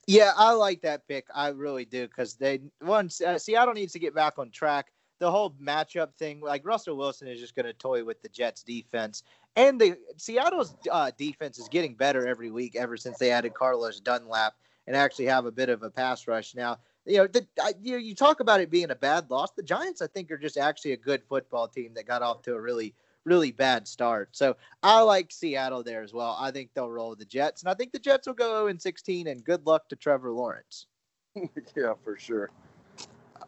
Yeah, 0.07 0.31
I 0.35 0.53
like 0.53 0.81
that 0.81 1.07
pick. 1.07 1.27
I 1.33 1.49
really 1.49 1.85
do 1.85 2.07
because 2.07 2.33
they 2.35 2.61
uh, 2.81 3.07
Seattle 3.37 3.73
needs 3.73 3.93
to 3.93 3.99
get 3.99 4.15
back 4.15 4.39
on 4.39 4.49
track. 4.49 4.87
The 5.19 5.29
whole 5.29 5.51
matchup 5.61 6.15
thing, 6.15 6.39
like 6.39 6.65
Russell 6.65 6.97
Wilson 6.97 7.27
is 7.27 7.39
just 7.39 7.55
going 7.55 7.65
to 7.67 7.73
toy 7.73 8.03
with 8.03 8.21
the 8.21 8.29
Jets 8.29 8.63
defense, 8.63 9.23
and 9.55 9.79
the 9.79 9.97
Seattle's 10.17 10.75
uh, 10.91 11.11
defense 11.17 11.57
is 11.59 11.67
getting 11.67 11.95
better 11.95 12.27
every 12.27 12.51
week 12.51 12.75
ever 12.75 12.97
since 12.97 13.17
they 13.17 13.31
added 13.31 13.53
Carlos 13.53 13.99
Dunlap 13.99 14.53
and 14.87 14.95
actually 14.95 15.25
have 15.25 15.45
a 15.45 15.51
bit 15.51 15.69
of 15.69 15.83
a 15.83 15.89
pass 15.89 16.27
rush 16.27 16.55
now 16.55 16.77
you 17.09 17.17
know, 17.17 17.27
the, 17.27 17.45
I, 17.61 17.73
you 17.81 17.93
know, 17.93 17.97
you 17.97 18.13
talk 18.13 18.39
about 18.39 18.61
it 18.61 18.69
being 18.69 18.91
a 18.91 18.95
bad 18.95 19.29
loss. 19.29 19.51
The 19.51 19.63
Giants, 19.63 20.01
I 20.01 20.07
think, 20.07 20.31
are 20.31 20.37
just 20.37 20.57
actually 20.57 20.93
a 20.93 20.97
good 20.97 21.23
football 21.27 21.67
team 21.67 21.93
that 21.95 22.05
got 22.05 22.21
off 22.21 22.43
to 22.43 22.53
a 22.53 22.61
really, 22.61 22.93
really 23.25 23.51
bad 23.51 23.87
start. 23.87 24.29
So 24.31 24.55
I 24.83 25.01
like 25.01 25.31
Seattle 25.31 25.83
there 25.83 26.03
as 26.03 26.13
well. 26.13 26.37
I 26.39 26.51
think 26.51 26.69
they'll 26.73 26.89
roll 26.89 27.15
the 27.15 27.25
Jets, 27.25 27.63
and 27.63 27.69
I 27.69 27.73
think 27.73 27.91
the 27.91 27.99
Jets 27.99 28.27
will 28.27 28.35
go 28.35 28.59
0 28.61 28.67
and 28.67 28.81
16. 28.81 29.27
And 29.27 29.43
good 29.43 29.65
luck 29.65 29.89
to 29.89 29.95
Trevor 29.95 30.31
Lawrence. 30.31 30.85
yeah, 31.35 31.93
for 32.03 32.17
sure. 32.17 32.51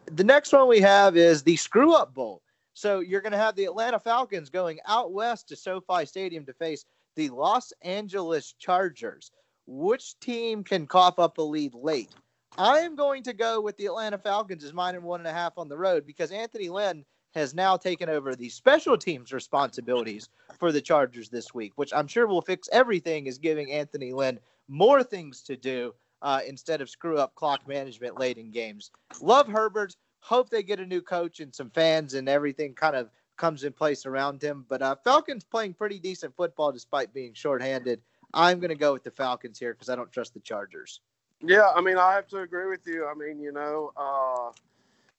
The 0.06 0.24
next 0.24 0.52
one 0.52 0.68
we 0.68 0.80
have 0.80 1.16
is 1.16 1.42
the 1.42 1.56
Screw 1.56 1.94
Up 1.94 2.14
Bowl. 2.14 2.42
So 2.74 3.00
you're 3.00 3.20
going 3.20 3.32
to 3.32 3.38
have 3.38 3.54
the 3.54 3.64
Atlanta 3.64 3.98
Falcons 3.98 4.50
going 4.50 4.78
out 4.86 5.12
west 5.12 5.48
to 5.48 5.56
SoFi 5.56 6.06
Stadium 6.06 6.46
to 6.46 6.54
face 6.54 6.84
the 7.16 7.28
Los 7.30 7.72
Angeles 7.82 8.54
Chargers. 8.58 9.30
Which 9.66 10.18
team 10.20 10.64
can 10.64 10.86
cough 10.86 11.18
up 11.18 11.38
a 11.38 11.42
lead 11.42 11.74
late? 11.74 12.10
I 12.58 12.80
am 12.80 12.96
going 12.96 13.22
to 13.24 13.32
go 13.32 13.60
with 13.60 13.76
the 13.76 13.86
Atlanta 13.86 14.18
Falcons 14.18 14.64
as 14.64 14.74
mine 14.74 14.94
and 14.94 15.04
one 15.04 15.20
and 15.20 15.28
a 15.28 15.32
half 15.32 15.56
on 15.56 15.68
the 15.68 15.78
road 15.78 16.06
because 16.06 16.32
Anthony 16.32 16.68
Lynn 16.68 17.04
has 17.34 17.54
now 17.54 17.76
taken 17.76 18.08
over 18.08 18.34
the 18.34 18.48
special 18.50 18.98
teams 18.98 19.32
responsibilities 19.32 20.28
for 20.58 20.70
the 20.70 20.80
Chargers 20.80 21.30
this 21.30 21.54
week, 21.54 21.72
which 21.76 21.92
I'm 21.94 22.06
sure 22.06 22.26
will 22.26 22.42
fix 22.42 22.68
everything, 22.72 23.26
is 23.26 23.38
giving 23.38 23.72
Anthony 23.72 24.12
Lynn 24.12 24.38
more 24.68 25.02
things 25.02 25.42
to 25.42 25.56
do 25.56 25.94
uh, 26.20 26.40
instead 26.46 26.80
of 26.80 26.90
screw 26.90 27.18
up 27.18 27.34
clock 27.34 27.66
management 27.66 28.18
late 28.18 28.38
in 28.38 28.50
games. 28.50 28.90
Love 29.20 29.48
Herbert. 29.48 29.96
Hope 30.22 30.50
they 30.50 30.62
get 30.62 30.78
a 30.78 30.86
new 30.86 31.02
coach 31.02 31.40
and 31.40 31.52
some 31.52 31.68
fans 31.70 32.14
and 32.14 32.28
everything 32.28 32.74
kind 32.74 32.94
of 32.94 33.10
comes 33.36 33.64
in 33.64 33.72
place 33.72 34.06
around 34.06 34.40
him. 34.42 34.64
But 34.68 34.80
uh, 34.80 34.94
Falcons 35.02 35.42
playing 35.42 35.74
pretty 35.74 35.98
decent 35.98 36.34
football 36.36 36.70
despite 36.70 37.12
being 37.12 37.34
shorthanded. 37.34 38.00
I'm 38.32 38.60
going 38.60 38.70
to 38.70 38.76
go 38.76 38.92
with 38.92 39.02
the 39.02 39.10
Falcons 39.10 39.58
here 39.58 39.74
because 39.74 39.88
I 39.88 39.96
don't 39.96 40.12
trust 40.12 40.32
the 40.32 40.40
Chargers. 40.40 41.00
Yeah, 41.44 41.68
I 41.74 41.80
mean, 41.80 41.98
I 41.98 42.12
have 42.14 42.28
to 42.28 42.38
agree 42.38 42.70
with 42.70 42.86
you. 42.86 43.04
I 43.06 43.14
mean, 43.14 43.40
you 43.40 43.50
know, 43.50 43.92
uh, 43.96 44.52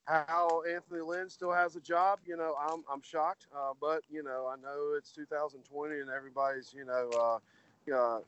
how 0.05 0.63
Anthony 0.63 1.01
Lynn 1.01 1.29
still 1.29 1.51
has 1.51 1.75
a 1.75 1.81
job, 1.81 2.19
you 2.25 2.37
know, 2.37 2.55
I'm, 2.57 2.83
I'm 2.91 3.01
shocked. 3.01 3.47
Uh, 3.53 3.73
but, 3.79 4.03
you 4.09 4.23
know, 4.23 4.49
I 4.49 4.55
know 4.61 4.93
it's 4.97 5.11
2020 5.11 5.99
and 5.99 6.09
everybody's, 6.09 6.73
you 6.73 6.85
know, 6.85 7.09
uh, 7.19 7.93
uh, 7.93 8.19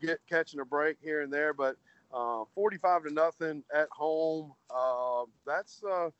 get 0.00 0.18
catching 0.28 0.58
a 0.58 0.64
break 0.64 0.96
here 1.00 1.22
and 1.22 1.32
there. 1.32 1.54
But 1.54 1.76
uh, 2.12 2.44
45 2.54 3.04
to 3.04 3.12
nothing 3.12 3.62
at 3.74 3.88
home, 3.90 4.52
uh, 4.74 5.24
that's 5.46 5.82
uh, 5.84 6.10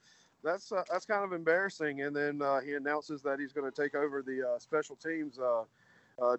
that's 0.43 0.73
uh, 0.73 0.83
that's 0.91 1.05
kind 1.05 1.25
of 1.25 1.33
embarrassing. 1.33 2.03
And 2.03 2.15
then 2.15 2.43
uh, 2.43 2.61
he 2.61 2.75
announces 2.75 3.23
that 3.23 3.41
he's 3.41 3.53
going 3.53 3.71
to 3.71 3.83
take 3.83 3.95
over 3.95 4.23
the 4.23 4.57
special 4.59 4.97
teams 4.97 5.39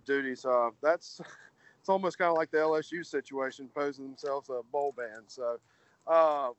duties. 0.05 0.45
That's 0.81 1.21
it's 1.79 1.89
almost 1.89 2.17
kind 2.17 2.29
of 2.29 2.37
like 2.37 2.51
the 2.51 2.59
LSU 2.59 3.05
situation, 3.05 3.69
posing 3.75 4.05
themselves 4.05 4.49
a 4.49 4.61
bowl 4.71 4.93
ban. 4.95 5.23
So, 5.27 5.59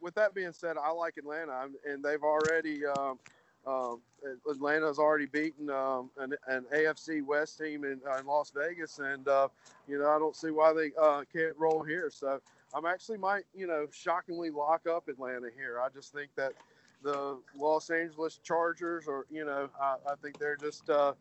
with 0.00 0.14
that 0.14 0.34
being 0.34 0.52
said, 0.52 0.76
I 0.76 0.90
like 0.90 1.16
Atlanta, 1.16 1.68
and 1.88 2.04
they've 2.04 2.22
already, 2.22 2.84
um, 2.84 3.18
um, 3.66 4.00
Atlanta's 4.50 4.98
already 4.98 5.26
beaten 5.26 5.70
um, 5.70 6.10
an, 6.18 6.34
an, 6.48 6.64
AFC 6.74 7.24
West 7.24 7.58
team 7.58 7.84
in, 7.84 8.00
in 8.18 8.26
Las 8.26 8.52
Vegas, 8.54 8.98
and 8.98 9.26
you 9.88 9.98
know 9.98 10.10
I 10.10 10.18
don't 10.18 10.36
see 10.36 10.50
why 10.50 10.74
they 10.74 10.90
can't 11.32 11.56
roll 11.56 11.82
here. 11.82 12.10
So 12.12 12.40
I'm 12.74 12.86
actually 12.86 13.18
might 13.18 13.44
you 13.54 13.66
know 13.66 13.86
shockingly 13.92 14.50
lock 14.50 14.86
up 14.86 15.08
Atlanta 15.08 15.48
here. 15.56 15.80
I 15.80 15.88
just 15.88 16.12
think 16.12 16.30
that 16.36 16.52
the 17.02 17.38
Los 17.58 17.90
Angeles 17.90 18.38
Chargers, 18.42 19.08
are, 19.08 19.26
you 19.30 19.44
know, 19.44 19.68
I, 19.80 19.96
I 20.10 20.14
think 20.22 20.38
they're 20.38 20.56
just 20.56 20.88
uh, 20.88 21.14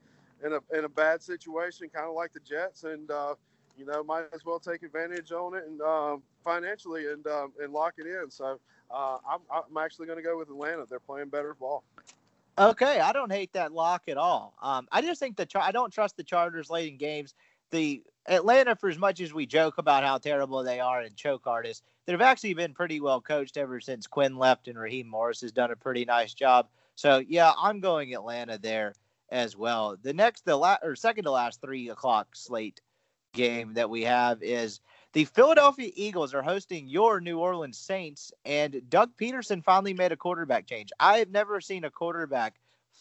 in 0.44 0.54
a 0.54 0.78
in 0.78 0.86
a 0.86 0.90
bad 0.90 1.22
situation, 1.22 1.90
kind 1.94 2.08
of 2.08 2.16
like 2.16 2.34
the 2.34 2.40
Jets, 2.40 2.84
and 2.84 3.10
uh, 3.10 3.36
you 3.78 3.86
know, 3.86 4.04
might 4.04 4.26
as 4.34 4.46
well 4.46 4.60
take 4.60 4.84
advantage 4.84 5.32
on 5.32 5.56
it 5.56 5.66
and 5.68 5.82
um, 5.82 6.22
financially 6.44 7.08
and 7.08 7.26
um, 7.28 7.52
and 7.62 7.74
lock 7.74 7.96
it 7.98 8.06
in. 8.06 8.30
So 8.30 8.60
uh, 8.92 9.18
I'm 9.30 9.40
I'm 9.52 9.78
actually 9.78 10.08
going 10.08 10.18
to 10.18 10.24
go 10.24 10.38
with 10.38 10.50
Atlanta. 10.50 10.86
They're 10.90 11.00
playing 11.00 11.30
better 11.30 11.56
ball. 11.56 11.84
Okay, 12.58 13.00
I 13.00 13.14
don't 13.14 13.32
hate 13.32 13.54
that 13.54 13.72
lock 13.72 14.04
at 14.08 14.18
all. 14.18 14.54
Um, 14.62 14.88
I 14.92 15.02
just 15.02 15.20
think 15.20 15.38
the 15.38 15.46
Char- 15.46 15.64
I 15.64 15.72
don't 15.72 15.92
trust 15.92 16.18
the 16.18 16.24
Chargers 16.24 16.70
late 16.70 16.92
in 16.92 16.98
games. 16.98 17.34
The 17.72 18.04
Atlanta, 18.28 18.76
for 18.76 18.90
as 18.90 18.98
much 18.98 19.20
as 19.20 19.34
we 19.34 19.46
joke 19.46 19.78
about 19.78 20.04
how 20.04 20.18
terrible 20.18 20.64
they 20.64 20.80
are 20.80 21.02
and 21.02 21.16
choke 21.16 21.48
artists, 21.48 21.84
they've 22.06 22.22
actually 22.22 22.54
been 22.54 22.74
pretty 22.74 23.00
well 23.00 23.22
coached 23.22 23.58
ever 23.58 23.80
since 23.80 24.08
Quinn 24.08 24.38
left, 24.38 24.68
and 24.68 24.78
Raheem 24.78 25.08
Morris 25.08 25.42
has 25.42 25.52
done 25.52 25.72
a 25.72 25.76
pretty 25.76 26.06
nice 26.06 26.34
job. 26.34 26.68
So 26.96 27.24
yeah, 27.28 27.54
I'm 27.58 27.80
going 27.80 28.14
Atlanta 28.14 28.58
there 28.58 28.94
as 29.30 29.56
well. 29.56 29.98
The 30.02 30.14
next, 30.14 30.46
the 30.46 30.58
last 30.58 30.82
or 30.84 30.96
second 30.96 31.24
to 31.24 31.32
last 31.32 31.62
three 31.62 31.90
o'clock 31.90 32.36
slate 32.36 32.82
game 33.34 33.74
that 33.74 33.90
we 33.90 34.04
have 34.04 34.44
is 34.44 34.82
the 35.14 35.26
Philadelphia 35.26 35.92
Eagles 35.96 36.34
are 36.34 36.42
hosting 36.42 36.88
your 36.88 37.20
New 37.20 37.40
Orleans 37.40 37.78
Saints, 37.78 38.32
and 38.46 38.82
Doug 38.90 39.16
Pederson 39.18 39.64
finally 39.64 39.94
made 39.94 40.12
a 40.12 40.18
quarterback 40.18 40.68
change. 40.68 40.90
I 41.00 41.18
have 41.18 41.30
never 41.30 41.60
seen 41.60 41.86
a 41.86 41.92
quarterback 41.92 42.56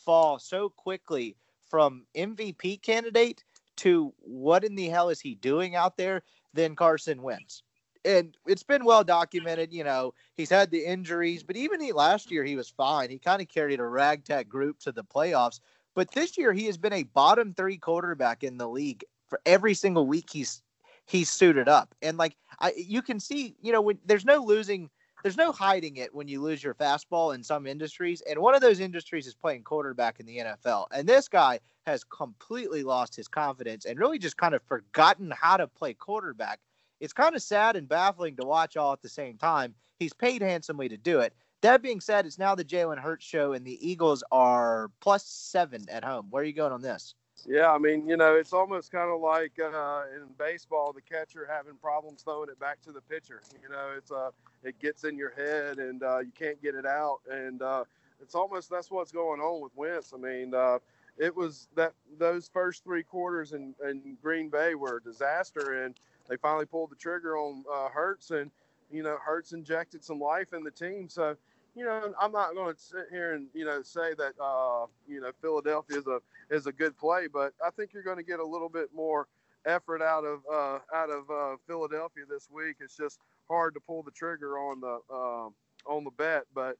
fall 0.04 0.38
so 0.38 0.70
quickly 0.70 1.36
from 1.68 2.04
MVP 2.16 2.82
candidate 2.82 3.44
to 3.80 4.12
what 4.18 4.64
in 4.64 4.74
the 4.74 4.88
hell 4.88 5.08
is 5.08 5.20
he 5.20 5.34
doing 5.34 5.74
out 5.74 5.96
there 5.96 6.22
than 6.52 6.76
Carson 6.76 7.22
Wentz. 7.22 7.62
And 8.04 8.36
it's 8.46 8.62
been 8.62 8.84
well 8.84 9.04
documented, 9.04 9.72
you 9.72 9.84
know, 9.84 10.14
he's 10.34 10.50
had 10.50 10.70
the 10.70 10.84
injuries, 10.84 11.42
but 11.42 11.56
even 11.56 11.80
he, 11.80 11.92
last 11.92 12.30
year 12.30 12.44
he 12.44 12.56
was 12.56 12.70
fine. 12.70 13.10
He 13.10 13.18
kind 13.18 13.42
of 13.42 13.48
carried 13.48 13.80
a 13.80 13.84
ragtag 13.84 14.48
group 14.48 14.78
to 14.80 14.92
the 14.92 15.04
playoffs. 15.04 15.60
But 15.94 16.10
this 16.12 16.38
year 16.38 16.52
he 16.52 16.66
has 16.66 16.78
been 16.78 16.92
a 16.92 17.02
bottom 17.02 17.52
three 17.52 17.76
quarterback 17.76 18.42
in 18.42 18.56
the 18.56 18.68
league 18.68 19.04
for 19.28 19.40
every 19.44 19.74
single 19.74 20.06
week 20.06 20.28
he's 20.30 20.62
he's 21.06 21.30
suited 21.30 21.68
up. 21.68 21.94
And 22.02 22.16
like 22.16 22.36
I 22.60 22.72
you 22.76 23.02
can 23.02 23.20
see, 23.20 23.56
you 23.60 23.72
know, 23.72 23.80
when 23.80 23.98
there's 24.04 24.24
no 24.24 24.42
losing 24.42 24.90
there's 25.22 25.36
no 25.36 25.52
hiding 25.52 25.96
it 25.96 26.14
when 26.14 26.28
you 26.28 26.40
lose 26.40 26.62
your 26.62 26.74
fastball 26.74 27.34
in 27.34 27.42
some 27.42 27.66
industries. 27.66 28.22
And 28.22 28.38
one 28.38 28.54
of 28.54 28.60
those 28.60 28.80
industries 28.80 29.26
is 29.26 29.34
playing 29.34 29.64
quarterback 29.64 30.20
in 30.20 30.26
the 30.26 30.38
NFL. 30.38 30.86
And 30.92 31.08
this 31.08 31.28
guy 31.28 31.60
has 31.86 32.04
completely 32.04 32.82
lost 32.82 33.16
his 33.16 33.28
confidence 33.28 33.84
and 33.84 33.98
really 33.98 34.18
just 34.18 34.36
kind 34.36 34.54
of 34.54 34.62
forgotten 34.62 35.30
how 35.30 35.56
to 35.56 35.66
play 35.66 35.94
quarterback. 35.94 36.60
It's 37.00 37.12
kind 37.12 37.34
of 37.34 37.42
sad 37.42 37.76
and 37.76 37.88
baffling 37.88 38.36
to 38.36 38.46
watch 38.46 38.76
all 38.76 38.92
at 38.92 39.02
the 39.02 39.08
same 39.08 39.38
time. 39.38 39.74
He's 39.98 40.12
paid 40.12 40.42
handsomely 40.42 40.88
to 40.88 40.96
do 40.96 41.20
it. 41.20 41.34
That 41.62 41.82
being 41.82 42.00
said, 42.00 42.24
it's 42.24 42.38
now 42.38 42.54
the 42.54 42.64
Jalen 42.64 42.98
Hurts 42.98 43.24
show, 43.24 43.52
and 43.52 43.66
the 43.66 43.86
Eagles 43.86 44.24
are 44.32 44.90
plus 45.00 45.26
seven 45.26 45.84
at 45.90 46.04
home. 46.04 46.26
Where 46.30 46.42
are 46.42 46.46
you 46.46 46.54
going 46.54 46.72
on 46.72 46.80
this? 46.80 47.14
Yeah, 47.46 47.72
I 47.72 47.78
mean, 47.78 48.06
you 48.06 48.16
know, 48.16 48.36
it's 48.36 48.52
almost 48.52 48.92
kind 48.92 49.10
of 49.10 49.20
like 49.20 49.52
uh, 49.58 50.02
in 50.14 50.28
baseball, 50.38 50.92
the 50.92 51.00
catcher 51.00 51.48
having 51.50 51.74
problems 51.76 52.22
throwing 52.22 52.50
it 52.50 52.60
back 52.60 52.80
to 52.82 52.92
the 52.92 53.00
pitcher. 53.00 53.40
You 53.62 53.70
know, 53.70 53.90
it's 53.96 54.12
uh, 54.12 54.30
it 54.62 54.78
gets 54.78 55.04
in 55.04 55.16
your 55.16 55.32
head 55.32 55.78
and 55.78 56.02
uh, 56.02 56.20
you 56.20 56.32
can't 56.38 56.60
get 56.62 56.74
it 56.74 56.86
out, 56.86 57.18
and 57.30 57.62
uh, 57.62 57.84
it's 58.20 58.34
almost 58.34 58.70
that's 58.70 58.90
what's 58.90 59.12
going 59.12 59.40
on 59.40 59.62
with 59.62 59.72
Wentz. 59.74 60.12
I 60.14 60.18
mean, 60.18 60.54
uh, 60.54 60.78
it 61.18 61.34
was 61.34 61.68
that 61.76 61.92
those 62.18 62.48
first 62.52 62.84
three 62.84 63.02
quarters 63.02 63.52
in, 63.52 63.74
in 63.84 64.16
Green 64.22 64.48
Bay 64.48 64.74
were 64.74 64.98
a 64.98 65.02
disaster, 65.02 65.84
and 65.84 65.94
they 66.28 66.36
finally 66.36 66.66
pulled 66.66 66.90
the 66.90 66.96
trigger 66.96 67.36
on 67.36 67.64
uh, 67.72 67.88
Hurts, 67.88 68.30
and 68.30 68.50
you 68.90 69.02
know, 69.02 69.16
Hurts 69.24 69.52
injected 69.52 70.04
some 70.04 70.20
life 70.20 70.52
in 70.52 70.62
the 70.62 70.70
team. 70.70 71.08
So, 71.08 71.36
you 71.74 71.84
know, 71.84 72.12
I'm 72.20 72.32
not 72.32 72.54
going 72.54 72.74
to 72.74 72.80
sit 72.80 73.06
here 73.10 73.34
and 73.34 73.46
you 73.54 73.64
know 73.64 73.82
say 73.82 74.14
that 74.14 74.32
uh, 74.42 74.86
you 75.08 75.20
know 75.20 75.30
Philadelphia 75.40 75.98
is 75.98 76.06
a 76.06 76.20
is 76.50 76.66
a 76.66 76.72
good 76.72 76.96
play, 76.96 77.26
but 77.32 77.52
I 77.64 77.70
think 77.70 77.92
you're 77.92 78.02
going 78.02 78.16
to 78.16 78.22
get 78.22 78.40
a 78.40 78.44
little 78.44 78.68
bit 78.68 78.88
more 78.94 79.28
effort 79.66 80.02
out 80.02 80.24
of 80.24 80.40
uh, 80.52 80.78
out 80.94 81.10
of 81.10 81.30
uh, 81.30 81.56
Philadelphia 81.66 82.24
this 82.28 82.48
week. 82.50 82.76
It's 82.80 82.96
just 82.96 83.18
hard 83.48 83.74
to 83.74 83.80
pull 83.80 84.02
the 84.02 84.10
trigger 84.10 84.58
on 84.58 84.80
the 84.80 84.98
uh, 85.12 85.92
on 85.92 86.04
the 86.04 86.10
bet, 86.10 86.44
but 86.54 86.76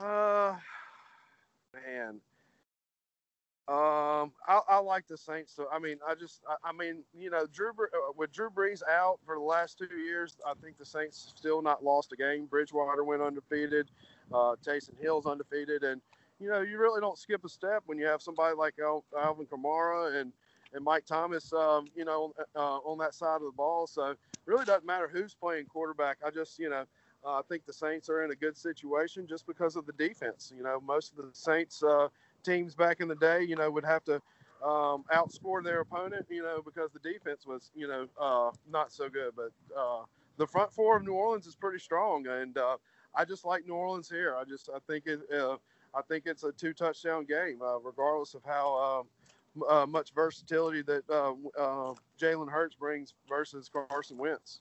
uh, 0.00 0.54
man, 1.74 2.20
um, 3.70 4.32
I, 4.48 4.60
I, 4.68 4.78
like 4.78 5.06
the 5.06 5.16
Saints. 5.16 5.54
So 5.54 5.68
I 5.72 5.78
mean, 5.78 5.98
I 6.06 6.16
just, 6.16 6.40
I, 6.48 6.70
I 6.70 6.72
mean, 6.72 7.04
you 7.14 7.30
know, 7.30 7.46
Drew 7.52 7.68
uh, 7.70 8.12
with 8.16 8.32
Drew 8.32 8.50
Brees 8.50 8.82
out 8.90 9.20
for 9.24 9.36
the 9.36 9.42
last 9.42 9.78
two 9.78 9.94
years, 9.94 10.36
I 10.44 10.54
think 10.60 10.76
the 10.76 10.84
Saints 10.84 11.32
still 11.36 11.62
not 11.62 11.84
lost 11.84 12.10
a 12.12 12.16
game. 12.16 12.46
Bridgewater 12.46 13.04
went 13.04 13.22
undefeated, 13.22 13.88
uh, 14.34 14.56
Taysom 14.66 15.00
Hill's 15.00 15.24
undefeated, 15.24 15.84
and 15.84 16.00
you 16.40 16.48
know, 16.48 16.62
you 16.62 16.78
really 16.78 17.00
don't 17.00 17.16
skip 17.16 17.44
a 17.44 17.48
step 17.48 17.84
when 17.86 17.96
you 17.96 18.06
have 18.06 18.20
somebody 18.20 18.56
like 18.56 18.74
Al, 18.82 19.04
Alvin 19.16 19.46
Kamara 19.46 20.20
and 20.20 20.32
and 20.72 20.84
Mike 20.84 21.06
Thomas, 21.06 21.52
um, 21.52 21.86
you 21.94 22.04
know, 22.04 22.32
uh, 22.56 22.78
on 22.78 22.98
that 22.98 23.14
side 23.14 23.36
of 23.36 23.42
the 23.42 23.52
ball. 23.56 23.86
So 23.86 24.14
really 24.46 24.64
doesn't 24.64 24.86
matter 24.86 25.08
who's 25.12 25.34
playing 25.34 25.66
quarterback. 25.66 26.18
I 26.26 26.30
just, 26.30 26.58
you 26.58 26.70
know. 26.70 26.84
Uh, 27.22 27.32
I 27.32 27.42
think 27.50 27.66
the 27.66 27.72
Saints 27.74 28.08
are 28.08 28.24
in 28.24 28.30
a 28.30 28.34
good 28.34 28.56
situation 28.56 29.26
just 29.26 29.46
because 29.46 29.76
of 29.76 29.84
the 29.84 29.92
defense. 29.92 30.50
You 30.56 30.62
know, 30.62 30.80
most 30.80 31.12
of 31.12 31.18
the 31.18 31.28
Saints 31.34 31.82
uh, 31.82 32.08
teams 32.42 32.74
back 32.74 33.00
in 33.00 33.08
the 33.08 33.14
day, 33.16 33.42
you 33.42 33.56
know, 33.56 33.70
would 33.70 33.84
have 33.84 34.04
to 34.04 34.14
um, 34.64 35.04
outscore 35.12 35.62
their 35.64 35.80
opponent, 35.80 36.26
you 36.28 36.42
know, 36.42 36.62
because 36.62 36.90
the 36.92 36.98
defense 36.98 37.46
was, 37.46 37.70
you 37.74 37.88
know, 37.88 38.06
uh, 38.20 38.50
not 38.70 38.92
so 38.92 39.08
good. 39.08 39.32
But 39.34 39.52
uh, 39.76 40.04
the 40.36 40.46
front 40.46 40.72
four 40.72 40.96
of 40.96 41.04
New 41.04 41.12
Orleans 41.12 41.46
is 41.46 41.56
pretty 41.56 41.78
strong, 41.78 42.26
and 42.26 42.56
uh, 42.58 42.76
I 43.14 43.24
just 43.24 43.44
like 43.44 43.66
New 43.66 43.74
Orleans 43.74 44.08
here. 44.08 44.34
I 44.36 44.44
just 44.44 44.68
I 44.74 44.78
think 44.86 45.06
it 45.06 45.20
uh, 45.32 45.56
I 45.94 46.02
think 46.02 46.24
it's 46.26 46.44
a 46.44 46.52
two 46.52 46.72
touchdown 46.72 47.24
game, 47.24 47.60
uh, 47.62 47.78
regardless 47.78 48.34
of 48.34 48.42
how. 48.44 49.00
Um, 49.00 49.06
uh, 49.68 49.84
much 49.84 50.14
versatility 50.14 50.80
that 50.80 51.04
Jalen 51.08 52.48
Hurts 52.48 52.76
brings 52.76 53.14
versus 53.28 53.68
Carson 53.68 54.16
Wentz. 54.16 54.60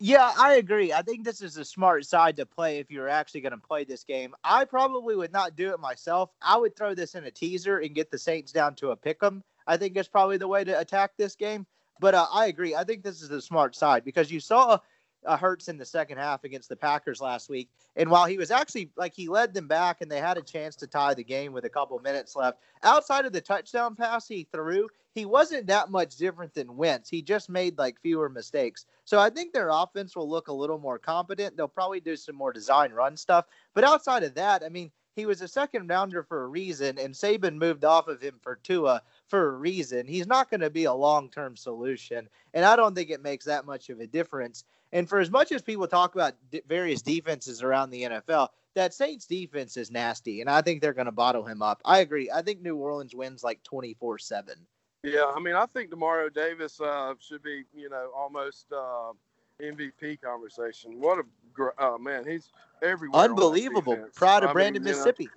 Yeah, 0.00 0.32
I 0.36 0.54
agree. 0.54 0.92
I 0.92 1.02
think 1.02 1.24
this 1.24 1.40
is 1.40 1.56
a 1.56 1.64
smart 1.64 2.04
side 2.04 2.36
to 2.36 2.46
play 2.46 2.78
if 2.78 2.90
you're 2.90 3.08
actually 3.08 3.40
going 3.42 3.52
to 3.52 3.58
play 3.58 3.84
this 3.84 4.02
game. 4.02 4.34
I 4.42 4.64
probably 4.64 5.14
would 5.14 5.32
not 5.32 5.54
do 5.56 5.72
it 5.72 5.78
myself. 5.80 6.30
I 6.42 6.56
would 6.56 6.76
throw 6.76 6.94
this 6.94 7.14
in 7.14 7.24
a 7.24 7.30
teaser 7.30 7.78
and 7.78 7.94
get 7.94 8.10
the 8.10 8.18
Saints 8.18 8.52
down 8.52 8.74
to 8.76 8.90
a 8.90 8.96
pick 8.96 9.22
'em. 9.22 9.44
I 9.66 9.76
think 9.76 9.96
it's 9.96 10.08
probably 10.08 10.36
the 10.36 10.48
way 10.48 10.64
to 10.64 10.78
attack 10.78 11.12
this 11.16 11.36
game. 11.36 11.66
But 12.00 12.14
uh, 12.14 12.26
I 12.32 12.46
agree. 12.46 12.74
I 12.74 12.82
think 12.82 13.04
this 13.04 13.22
is 13.22 13.30
a 13.30 13.40
smart 13.40 13.76
side 13.76 14.04
because 14.04 14.30
you 14.30 14.40
saw 14.40 14.78
uh, 15.24 15.36
Hurts 15.36 15.68
in 15.68 15.78
the 15.78 15.84
second 15.84 16.18
half 16.18 16.44
against 16.44 16.68
the 16.68 16.76
Packers 16.76 17.20
last 17.20 17.48
week. 17.48 17.68
And 17.96 18.10
while 18.10 18.26
he 18.26 18.38
was 18.38 18.50
actually 18.50 18.90
like 18.96 19.14
he 19.14 19.28
led 19.28 19.54
them 19.54 19.68
back 19.68 20.00
and 20.00 20.10
they 20.10 20.20
had 20.20 20.36
a 20.36 20.42
chance 20.42 20.76
to 20.76 20.86
tie 20.86 21.14
the 21.14 21.24
game 21.24 21.52
with 21.52 21.64
a 21.64 21.70
couple 21.70 21.98
minutes 22.00 22.36
left, 22.36 22.58
outside 22.82 23.24
of 23.24 23.32
the 23.32 23.40
touchdown 23.40 23.94
pass 23.94 24.28
he 24.28 24.46
threw, 24.52 24.88
he 25.14 25.24
wasn't 25.24 25.66
that 25.68 25.90
much 25.90 26.16
different 26.16 26.54
than 26.54 26.76
Wentz. 26.76 27.08
He 27.08 27.22
just 27.22 27.48
made 27.48 27.78
like 27.78 28.00
fewer 28.00 28.28
mistakes. 28.28 28.86
So 29.04 29.20
I 29.20 29.30
think 29.30 29.52
their 29.52 29.70
offense 29.70 30.16
will 30.16 30.28
look 30.28 30.48
a 30.48 30.52
little 30.52 30.78
more 30.78 30.98
competent. 30.98 31.56
They'll 31.56 31.68
probably 31.68 32.00
do 32.00 32.16
some 32.16 32.34
more 32.34 32.52
design 32.52 32.92
run 32.92 33.16
stuff. 33.16 33.46
But 33.74 33.84
outside 33.84 34.24
of 34.24 34.34
that, 34.34 34.62
I 34.64 34.68
mean, 34.68 34.90
he 35.14 35.26
was 35.26 35.40
a 35.40 35.48
second 35.48 35.88
rounder 35.88 36.24
for 36.24 36.42
a 36.42 36.48
reason, 36.48 36.98
and 36.98 37.14
Saban 37.14 37.56
moved 37.56 37.84
off 37.84 38.08
of 38.08 38.20
him 38.20 38.40
for 38.42 38.56
Tua 38.56 39.02
for 39.28 39.50
a 39.50 39.56
reason. 39.56 40.06
He's 40.06 40.26
not 40.26 40.50
going 40.50 40.60
to 40.60 40.70
be 40.70 40.84
a 40.84 40.92
long 40.92 41.30
term 41.30 41.56
solution, 41.56 42.28
and 42.52 42.64
I 42.64 42.74
don't 42.74 42.94
think 42.94 43.10
it 43.10 43.22
makes 43.22 43.44
that 43.44 43.64
much 43.64 43.90
of 43.90 44.00
a 44.00 44.06
difference. 44.06 44.64
And 44.94 45.08
for 45.08 45.18
as 45.18 45.28
much 45.28 45.50
as 45.50 45.60
people 45.60 45.88
talk 45.88 46.14
about 46.14 46.34
d- 46.52 46.62
various 46.68 47.02
defenses 47.02 47.62
around 47.62 47.90
the 47.90 48.04
NFL, 48.04 48.48
that 48.74 48.94
Saints 48.94 49.26
defense 49.26 49.76
is 49.76 49.90
nasty, 49.90 50.40
and 50.40 50.48
I 50.48 50.62
think 50.62 50.80
they're 50.80 50.94
going 50.94 51.06
to 51.06 51.12
bottle 51.12 51.44
him 51.44 51.62
up. 51.62 51.82
I 51.84 51.98
agree. 51.98 52.30
I 52.30 52.42
think 52.42 52.62
New 52.62 52.76
Orleans 52.76 53.14
wins 53.14 53.42
like 53.42 53.62
24 53.64 54.18
7. 54.20 54.54
Yeah, 55.02 55.30
I 55.34 55.40
mean, 55.40 55.54
I 55.54 55.66
think 55.66 55.90
Demario 55.90 56.32
Davis 56.32 56.80
uh, 56.80 57.14
should 57.18 57.42
be, 57.42 57.64
you 57.74 57.90
know, 57.90 58.10
almost 58.16 58.66
uh, 58.72 59.12
MVP 59.60 60.22
conversation. 60.22 61.00
What 61.00 61.18
a 61.18 61.24
gr- 61.52 61.78
uh, 61.78 61.98
man! 61.98 62.24
He's 62.26 62.50
everywhere. 62.80 63.22
Unbelievable. 63.22 64.06
Proud 64.14 64.44
of 64.44 64.52
Brandon, 64.52 64.82
mean, 64.82 64.92
Mississippi. 64.92 65.28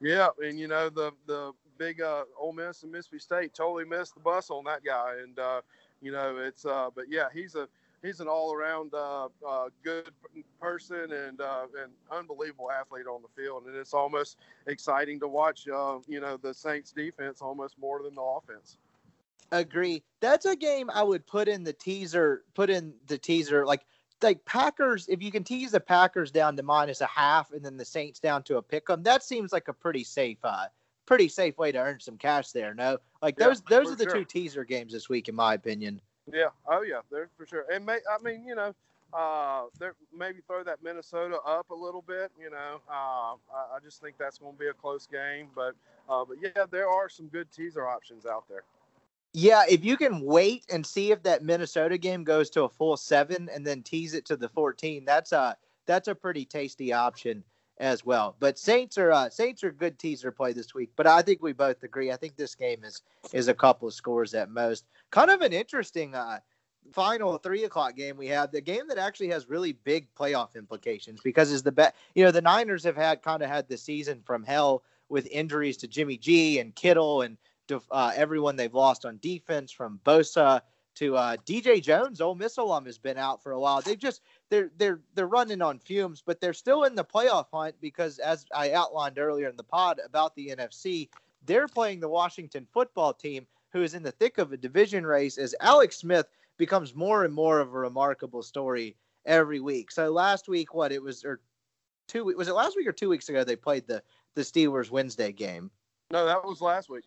Know, 0.00 0.08
yeah, 0.08 0.46
and 0.46 0.58
you 0.58 0.68
know 0.68 0.90
the 0.90 1.10
the 1.26 1.52
big 1.78 2.02
uh, 2.02 2.24
Ole 2.38 2.52
Miss 2.52 2.82
and 2.82 2.92
Mississippi 2.92 3.18
State 3.18 3.54
totally 3.54 3.84
missed 3.84 4.14
the 4.14 4.20
bus 4.20 4.50
on 4.50 4.64
that 4.64 4.84
guy, 4.84 5.14
and 5.22 5.38
uh, 5.38 5.60
you 6.00 6.12
know 6.12 6.36
it's. 6.38 6.64
Uh, 6.64 6.90
but 6.94 7.06
yeah, 7.08 7.26
he's 7.34 7.56
a 7.56 7.66
he's 8.06 8.20
an 8.20 8.28
all 8.28 8.54
around 8.54 8.94
uh, 8.94 9.28
uh, 9.46 9.68
good 9.82 10.10
person 10.60 11.12
and 11.12 11.40
uh, 11.40 11.66
an 11.82 11.90
unbelievable 12.10 12.70
athlete 12.70 13.06
on 13.06 13.20
the 13.22 13.42
field, 13.42 13.64
and 13.66 13.76
it's 13.76 13.92
almost 13.92 14.38
exciting 14.66 15.18
to 15.20 15.28
watch. 15.28 15.66
Uh, 15.68 15.98
you 16.06 16.20
know 16.20 16.36
the 16.36 16.54
Saints 16.54 16.92
defense 16.92 17.42
almost 17.42 17.78
more 17.78 18.02
than 18.02 18.14
the 18.14 18.22
offense. 18.22 18.78
Agree. 19.52 20.02
That's 20.20 20.44
a 20.44 20.56
game 20.56 20.90
I 20.90 21.02
would 21.02 21.26
put 21.26 21.48
in 21.48 21.62
the 21.64 21.72
teaser. 21.72 22.42
Put 22.54 22.70
in 22.70 22.94
the 23.06 23.18
teaser 23.18 23.66
like 23.66 23.82
like 24.22 24.44
Packers, 24.44 25.06
if 25.08 25.22
you 25.22 25.30
can 25.30 25.44
tease 25.44 25.72
the 25.72 25.80
Packers 25.80 26.30
down 26.30 26.56
to 26.56 26.62
minus 26.62 27.00
a 27.00 27.06
half 27.06 27.52
and 27.52 27.64
then 27.64 27.76
the 27.76 27.84
Saints 27.84 28.18
down 28.18 28.42
to 28.44 28.56
a 28.56 28.62
pick 28.62 28.88
'em, 28.88 29.02
that 29.02 29.22
seems 29.22 29.52
like 29.52 29.68
a 29.68 29.74
pretty 29.74 30.04
safe, 30.04 30.38
uh, 30.42 30.66
pretty 31.04 31.28
safe 31.28 31.58
way 31.58 31.70
to 31.70 31.78
earn 31.78 32.00
some 32.00 32.16
cash 32.16 32.50
there. 32.52 32.74
No, 32.74 32.98
like 33.20 33.38
Yeah, 33.38 33.48
those 33.48 33.60
those 33.62 33.92
are 33.92 33.96
the 33.96 34.04
sure. 34.04 34.14
two 34.14 34.24
teaser 34.24 34.64
games 34.64 34.92
this 34.92 35.08
week, 35.08 35.28
in 35.28 35.34
my 35.34 35.54
opinion. 35.54 36.00
Yeah. 36.32 36.48
Oh 36.66 36.82
yeah. 36.82 37.00
There 37.10 37.28
for 37.36 37.46
sure. 37.46 37.64
And 37.72 37.86
may, 37.86 37.98
I 38.10 38.22
mean, 38.22 38.44
you 38.46 38.54
know, 38.54 38.74
uh, 39.12 39.64
there 39.78 39.94
maybe 40.16 40.40
throw 40.46 40.62
that 40.64 40.82
Minnesota 40.82 41.38
up 41.46 41.70
a 41.70 41.74
little 41.74 42.02
bit. 42.02 42.30
You 42.40 42.50
know, 42.50 42.80
uh, 42.90 43.34
I, 43.54 43.76
I 43.76 43.78
just 43.82 44.00
think 44.00 44.16
that's 44.18 44.38
going 44.38 44.52
to 44.52 44.58
be 44.58 44.66
a 44.66 44.72
close 44.72 45.06
game. 45.06 45.48
But 45.54 45.74
uh, 46.08 46.24
but 46.24 46.38
yeah, 46.40 46.64
there 46.70 46.88
are 46.88 47.08
some 47.08 47.28
good 47.28 47.50
teaser 47.52 47.86
options 47.86 48.26
out 48.26 48.44
there. 48.48 48.62
Yeah, 49.32 49.64
if 49.68 49.84
you 49.84 49.96
can 49.96 50.22
wait 50.22 50.64
and 50.72 50.84
see 50.84 51.12
if 51.12 51.22
that 51.24 51.42
Minnesota 51.42 51.98
game 51.98 52.24
goes 52.24 52.48
to 52.50 52.62
a 52.62 52.68
full 52.68 52.96
seven 52.96 53.50
and 53.52 53.66
then 53.66 53.82
tease 53.82 54.14
it 54.14 54.24
to 54.26 54.36
the 54.36 54.48
fourteen, 54.48 55.04
that's 55.04 55.32
a 55.32 55.56
that's 55.86 56.08
a 56.08 56.14
pretty 56.14 56.44
tasty 56.44 56.92
option 56.92 57.44
as 57.78 58.04
well. 58.04 58.34
But 58.40 58.58
Saints 58.58 58.96
are 58.98 59.12
uh, 59.12 59.28
Saints 59.28 59.62
are 59.62 59.70
good 59.70 59.98
teaser 59.98 60.32
play 60.32 60.52
this 60.52 60.74
week. 60.74 60.90
But 60.96 61.06
I 61.06 61.22
think 61.22 61.42
we 61.42 61.52
both 61.52 61.82
agree. 61.82 62.10
I 62.10 62.16
think 62.16 62.36
this 62.36 62.54
game 62.54 62.82
is 62.84 63.02
is 63.32 63.48
a 63.48 63.54
couple 63.54 63.88
of 63.88 63.94
scores 63.94 64.34
at 64.34 64.50
most. 64.50 64.84
Kind 65.10 65.30
of 65.30 65.40
an 65.40 65.52
interesting 65.52 66.14
uh, 66.14 66.40
final 66.92 67.38
three 67.38 67.64
o'clock 67.64 67.96
game 67.96 68.16
we 68.16 68.26
have. 68.28 68.50
The 68.52 68.60
game 68.60 68.88
that 68.88 68.98
actually 68.98 69.28
has 69.28 69.48
really 69.48 69.72
big 69.72 70.12
playoff 70.14 70.56
implications 70.56 71.20
because 71.22 71.50
is 71.50 71.62
the 71.62 71.72
bet. 71.72 71.94
You 72.14 72.24
know, 72.24 72.30
the 72.30 72.42
Niners 72.42 72.84
have 72.84 72.96
had 72.96 73.22
kind 73.22 73.42
of 73.42 73.48
had 73.48 73.68
the 73.68 73.76
season 73.76 74.22
from 74.24 74.42
hell 74.42 74.82
with 75.08 75.26
injuries 75.28 75.76
to 75.78 75.88
Jimmy 75.88 76.16
G 76.16 76.58
and 76.58 76.74
Kittle 76.74 77.22
and 77.22 77.36
uh, 77.90 78.12
everyone 78.14 78.56
they've 78.56 78.74
lost 78.74 79.04
on 79.04 79.18
defense 79.20 79.72
from 79.72 80.00
Bosa 80.04 80.60
to 80.96 81.16
uh, 81.16 81.36
DJ 81.46 81.82
Jones. 81.82 82.20
Ole 82.20 82.34
Miss 82.34 82.56
alum 82.56 82.86
has 82.86 82.98
been 82.98 83.18
out 83.18 83.42
for 83.42 83.52
a 83.52 83.60
while. 83.60 83.80
They've 83.80 83.98
just 83.98 84.22
they're 84.50 84.70
they're 84.76 85.00
they're 85.14 85.26
running 85.26 85.62
on 85.62 85.78
fumes, 85.78 86.22
but 86.24 86.40
they're 86.40 86.54
still 86.54 86.84
in 86.84 86.94
the 86.94 87.04
playoff 87.04 87.46
hunt 87.52 87.74
because, 87.80 88.18
as 88.18 88.46
I 88.54 88.72
outlined 88.72 89.18
earlier 89.18 89.48
in 89.48 89.56
the 89.56 89.62
pod 89.62 90.00
about 90.04 90.34
the 90.34 90.54
NFC, 90.56 91.08
they're 91.44 91.68
playing 91.68 92.00
the 92.00 92.08
Washington 92.08 92.66
football 92.72 93.12
team, 93.12 93.46
who 93.76 93.82
is 93.82 93.92
in 93.92 94.02
the 94.02 94.12
thick 94.12 94.38
of 94.38 94.52
a 94.52 94.56
division 94.56 95.04
race. 95.04 95.36
As 95.36 95.54
Alex 95.60 95.98
Smith 95.98 96.26
becomes 96.56 96.94
more 96.94 97.24
and 97.24 97.34
more 97.34 97.60
of 97.60 97.74
a 97.74 97.78
remarkable 97.78 98.42
story 98.42 98.96
every 99.26 99.60
week. 99.60 99.90
So 99.90 100.10
last 100.10 100.48
week, 100.48 100.72
what 100.72 100.92
it 100.92 101.02
was, 101.02 101.24
or 101.24 101.40
two 102.08 102.24
was 102.24 102.48
it 102.48 102.54
last 102.54 102.74
week 102.74 102.88
or 102.88 102.92
two 102.92 103.10
weeks 103.10 103.28
ago? 103.28 103.44
They 103.44 103.54
played 103.54 103.86
the 103.86 104.02
the 104.34 104.40
Steelers 104.40 104.90
Wednesday 104.90 105.30
game. 105.30 105.70
No, 106.10 106.24
that 106.24 106.42
was 106.42 106.62
last 106.62 106.88
week. 106.88 107.04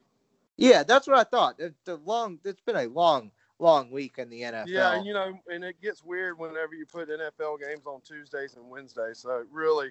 Yeah, 0.58 0.84
that's 0.84 1.08
what 1.08 1.18
I 1.18 1.24
thought. 1.24 1.60
It, 1.60 1.74
the 1.86 1.96
long, 2.06 2.38
it's 2.46 2.62
been 2.62 2.76
a 2.76 2.88
long, 2.88 3.32
long 3.58 3.90
week 3.90 4.20
in 4.20 4.30
the 4.30 4.42
NFL. 4.42 4.66
Yeah, 4.68 4.94
and 4.94 5.06
you 5.08 5.14
know, 5.14 5.40
and 5.48 5.64
it 5.64 5.82
gets 5.82 6.04
weird 6.04 6.38
whenever 6.38 6.76
you 6.76 6.86
put 6.86 7.10
NFL 7.10 7.62
games 7.62 7.88
on 7.88 8.02
Tuesdays 8.02 8.58
and 8.58 8.70
Wednesdays. 8.70 9.20
So 9.20 9.40
it 9.40 9.48
really, 9.52 9.90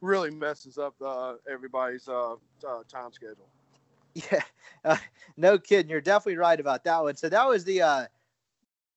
really 0.00 0.30
messes 0.30 0.78
up 0.78 0.94
uh, 1.04 1.34
everybody's 1.50 2.06
uh, 2.06 2.34
uh, 2.34 2.82
time 2.88 3.12
schedule. 3.12 3.48
Yeah, 4.14 4.42
uh, 4.84 4.96
no 5.36 5.58
kidding. 5.58 5.90
You're 5.90 6.00
definitely 6.00 6.36
right 6.38 6.58
about 6.58 6.84
that 6.84 7.02
one. 7.02 7.16
So 7.16 7.28
that 7.28 7.46
was 7.46 7.64
the 7.64 7.82
uh, 7.82 8.06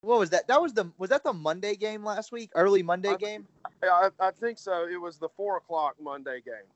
what 0.02 0.20
was 0.20 0.30
that? 0.32 0.48
That 0.48 0.62
was 0.62 0.74
the 0.74 0.92
was 0.98 1.10
that 1.10 1.24
the 1.24 1.34
Monday 1.34 1.76
game 1.76 2.04
last 2.04 2.32
week? 2.32 2.52
Early 2.56 2.84
Monday 2.84 3.10
I- 3.10 3.18
game? 3.18 3.48
I, 3.84 4.10
I 4.20 4.32
think 4.32 4.58
so. 4.58 4.88
It 4.88 5.00
was 5.00 5.18
the 5.18 5.30
four 5.30 5.58
o'clock 5.58 5.96
Monday 6.02 6.42
game. 6.46 6.68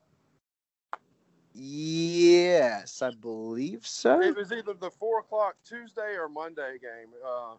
Yes, 1.60 3.02
I 3.02 3.12
believe 3.12 3.86
so. 3.88 4.22
It 4.22 4.36
was 4.36 4.52
either 4.52 4.74
the 4.74 4.92
four 4.92 5.20
o'clock 5.20 5.56
Tuesday 5.66 6.16
or 6.16 6.30
Monday 6.30 6.78
game. 6.80 7.10
Uh, 7.26 7.56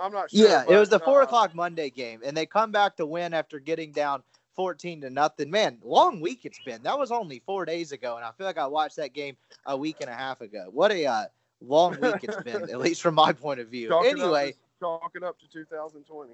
I'm 0.00 0.12
not 0.12 0.30
sure. 0.30 0.46
Yeah, 0.46 0.64
it 0.68 0.78
was 0.78 0.88
the 0.88 1.00
four 1.00 1.20
uh, 1.20 1.24
o'clock 1.24 1.54
Monday 1.54 1.90
game, 1.90 2.20
and 2.24 2.36
they 2.36 2.46
come 2.46 2.70
back 2.70 2.96
to 2.96 3.06
win 3.06 3.34
after 3.34 3.58
getting 3.58 3.90
down 3.90 4.22
fourteen 4.54 5.00
to 5.02 5.10
nothing. 5.10 5.50
Man, 5.50 5.78
long 5.82 6.20
week 6.20 6.40
it's 6.44 6.60
been. 6.64 6.82
That 6.82 6.98
was 6.98 7.10
only 7.10 7.42
four 7.46 7.64
days 7.64 7.92
ago, 7.92 8.16
and 8.16 8.24
I 8.24 8.30
feel 8.32 8.46
like 8.46 8.58
I 8.58 8.66
watched 8.66 8.96
that 8.96 9.12
game 9.14 9.36
a 9.66 9.76
week 9.76 9.96
and 10.00 10.10
a 10.10 10.14
half 10.14 10.40
ago. 10.40 10.68
What 10.70 10.92
a 10.92 11.06
uh, 11.06 11.24
long 11.60 12.00
week 12.00 12.22
it's 12.22 12.42
been, 12.42 12.62
at 12.62 12.78
least 12.78 13.02
from 13.02 13.14
my 13.14 13.32
point 13.32 13.60
of 13.60 13.68
view. 13.68 13.94
up 13.94 14.04
Anyway. 14.04 14.52
to- 14.52 14.58
chalk 14.80 15.12
up 15.22 15.38
to 15.38 15.46
2020. 15.48 16.32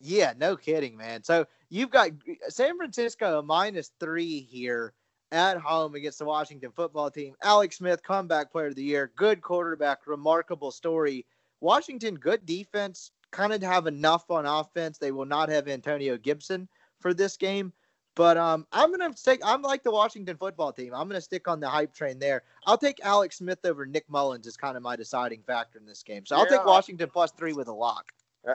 Yeah, 0.00 0.32
no 0.38 0.56
kidding, 0.56 0.96
man. 0.96 1.24
So 1.24 1.46
you've 1.70 1.90
got 1.90 2.10
San 2.48 2.76
Francisco 2.76 3.42
minus 3.42 3.90
three 3.98 4.40
here 4.40 4.92
at 5.32 5.58
home 5.58 5.94
against 5.94 6.20
the 6.20 6.24
Washington 6.24 6.70
football 6.74 7.10
team. 7.10 7.34
Alex 7.42 7.78
Smith, 7.78 8.02
comeback 8.02 8.52
player 8.52 8.68
of 8.68 8.76
the 8.76 8.82
year, 8.82 9.10
good 9.16 9.42
quarterback, 9.42 10.06
remarkable 10.06 10.70
story. 10.70 11.26
Washington, 11.60 12.14
good 12.14 12.46
defense, 12.46 13.10
kind 13.32 13.52
of 13.52 13.60
have 13.62 13.86
enough 13.88 14.30
on 14.30 14.46
offense. 14.46 14.98
They 14.98 15.10
will 15.10 15.26
not 15.26 15.48
have 15.48 15.66
Antonio 15.68 16.16
Gibson 16.16 16.68
for 17.00 17.14
this 17.14 17.36
game. 17.36 17.72
But 18.14 18.36
um, 18.36 18.66
I'm 18.72 18.90
gonna 18.90 19.12
take. 19.14 19.40
I'm 19.44 19.62
like 19.62 19.84
the 19.84 19.92
Washington 19.92 20.36
football 20.36 20.72
team. 20.72 20.92
I'm 20.94 21.08
gonna 21.08 21.20
stick 21.20 21.46
on 21.48 21.60
the 21.60 21.68
hype 21.68 21.94
train 21.94 22.18
there. 22.18 22.42
I'll 22.66 22.78
take 22.78 23.00
Alex 23.04 23.38
Smith 23.38 23.64
over 23.64 23.86
Nick 23.86 24.08
Mullens 24.10 24.46
as 24.46 24.56
kind 24.56 24.76
of 24.76 24.82
my 24.82 24.96
deciding 24.96 25.42
factor 25.42 25.78
in 25.78 25.86
this 25.86 26.02
game. 26.02 26.26
So 26.26 26.36
I'll 26.36 26.46
Yeah, 26.46 26.46
take 26.46 26.64
Washington 26.64 27.10
plus 27.12 27.32
three 27.32 27.52
with 27.52 27.68
a 27.68 27.72
lock. 27.72 28.12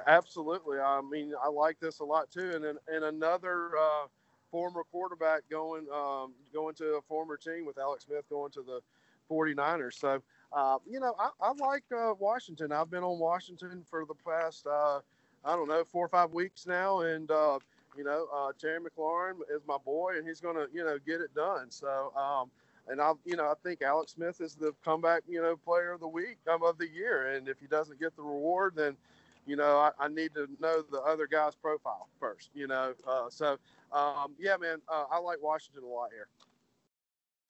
Absolutely. 0.08 0.80
I 0.80 1.02
mean, 1.02 1.34
I 1.42 1.50
like 1.50 1.80
this 1.80 2.00
a 2.00 2.04
lot 2.04 2.32
too. 2.32 2.52
And 2.56 2.64
then 2.64 2.78
and 2.88 3.04
another 3.06 3.72
uh, 3.78 4.08
former 4.50 4.84
quarterback 4.84 5.44
going 5.50 5.88
um, 5.94 6.34
going 6.54 6.76
to 6.76 6.96
a 6.96 7.02
former 7.02 7.38
team 7.38 7.66
with 7.66 7.78
Alex 7.78 8.06
Smith 8.06 8.26
going 8.30 8.52
to 8.54 8.64
the 8.64 8.82
49ers. 9.30 9.94
So, 9.94 10.22
uh, 10.52 10.80
you 10.88 11.00
know, 11.00 11.16
I, 11.20 11.30
I 11.42 11.52
like 11.54 11.84
uh, 11.96 12.14
Washington. 12.18 12.72
I've 12.72 12.90
been 12.90 13.04
on 13.04 13.20
Washington 13.20 13.84
for 13.90 14.06
the 14.06 14.16
past, 14.16 14.66
uh, 14.66 15.00
I 15.46 15.56
don't 15.56 15.68
know, 15.68 15.84
four 15.84 16.06
or 16.06 16.10
five 16.10 16.32
weeks 16.32 16.66
now. 16.66 17.02
And, 17.02 17.30
uh, 17.30 17.60
you 17.98 18.04
know, 18.04 18.28
uh, 18.34 18.52
Terry 18.60 18.80
McLaurin 18.80 19.40
is 19.54 19.62
my 19.68 19.78
boy 19.84 20.18
and 20.18 20.28
he's 20.28 20.42
going 20.42 20.56
to, 20.56 20.68
you 20.74 20.84
know, 20.84 20.98
get 21.06 21.22
it 21.22 21.34
done. 21.36 21.70
So, 21.70 22.12
um, 22.16 22.50
and 22.88 23.02
I, 23.02 23.14
you 23.26 23.36
know, 23.36 23.46
I 23.46 23.54
think 23.64 23.82
Alex 23.82 24.14
Smith 24.14 24.42
is 24.42 24.56
the 24.56 24.74
comeback, 24.84 25.24
you 25.28 25.42
know, 25.42 25.56
player 25.56 25.92
of 25.94 26.00
the 26.00 26.08
week 26.08 26.38
um, 26.52 26.64
of 26.64 26.78
the 26.78 26.88
year. 26.88 27.34
And 27.34 27.48
if 27.48 27.60
he 27.60 27.68
doesn't 27.68 28.00
get 28.00 28.16
the 28.16 28.24
reward, 28.24 28.74
then, 28.76 28.98
you 29.46 29.56
know, 29.56 29.78
I, 29.78 29.92
I 30.00 30.08
need 30.08 30.34
to 30.36 30.48
know 30.60 30.84
the 30.92 31.02
other 31.02 31.28
guy's 31.28 31.56
profile 31.56 32.08
first, 32.20 32.50
you 32.54 32.68
know. 32.68 32.94
Uh, 33.08 33.30
so, 33.30 33.58
um, 33.92 34.34
yeah, 34.40 34.58
man, 34.58 34.80
uh, 34.92 35.06
I 35.12 35.20
like 35.20 35.42
Washington 35.42 35.84
a 35.84 35.88
lot 35.88 36.10
here. 36.12 36.28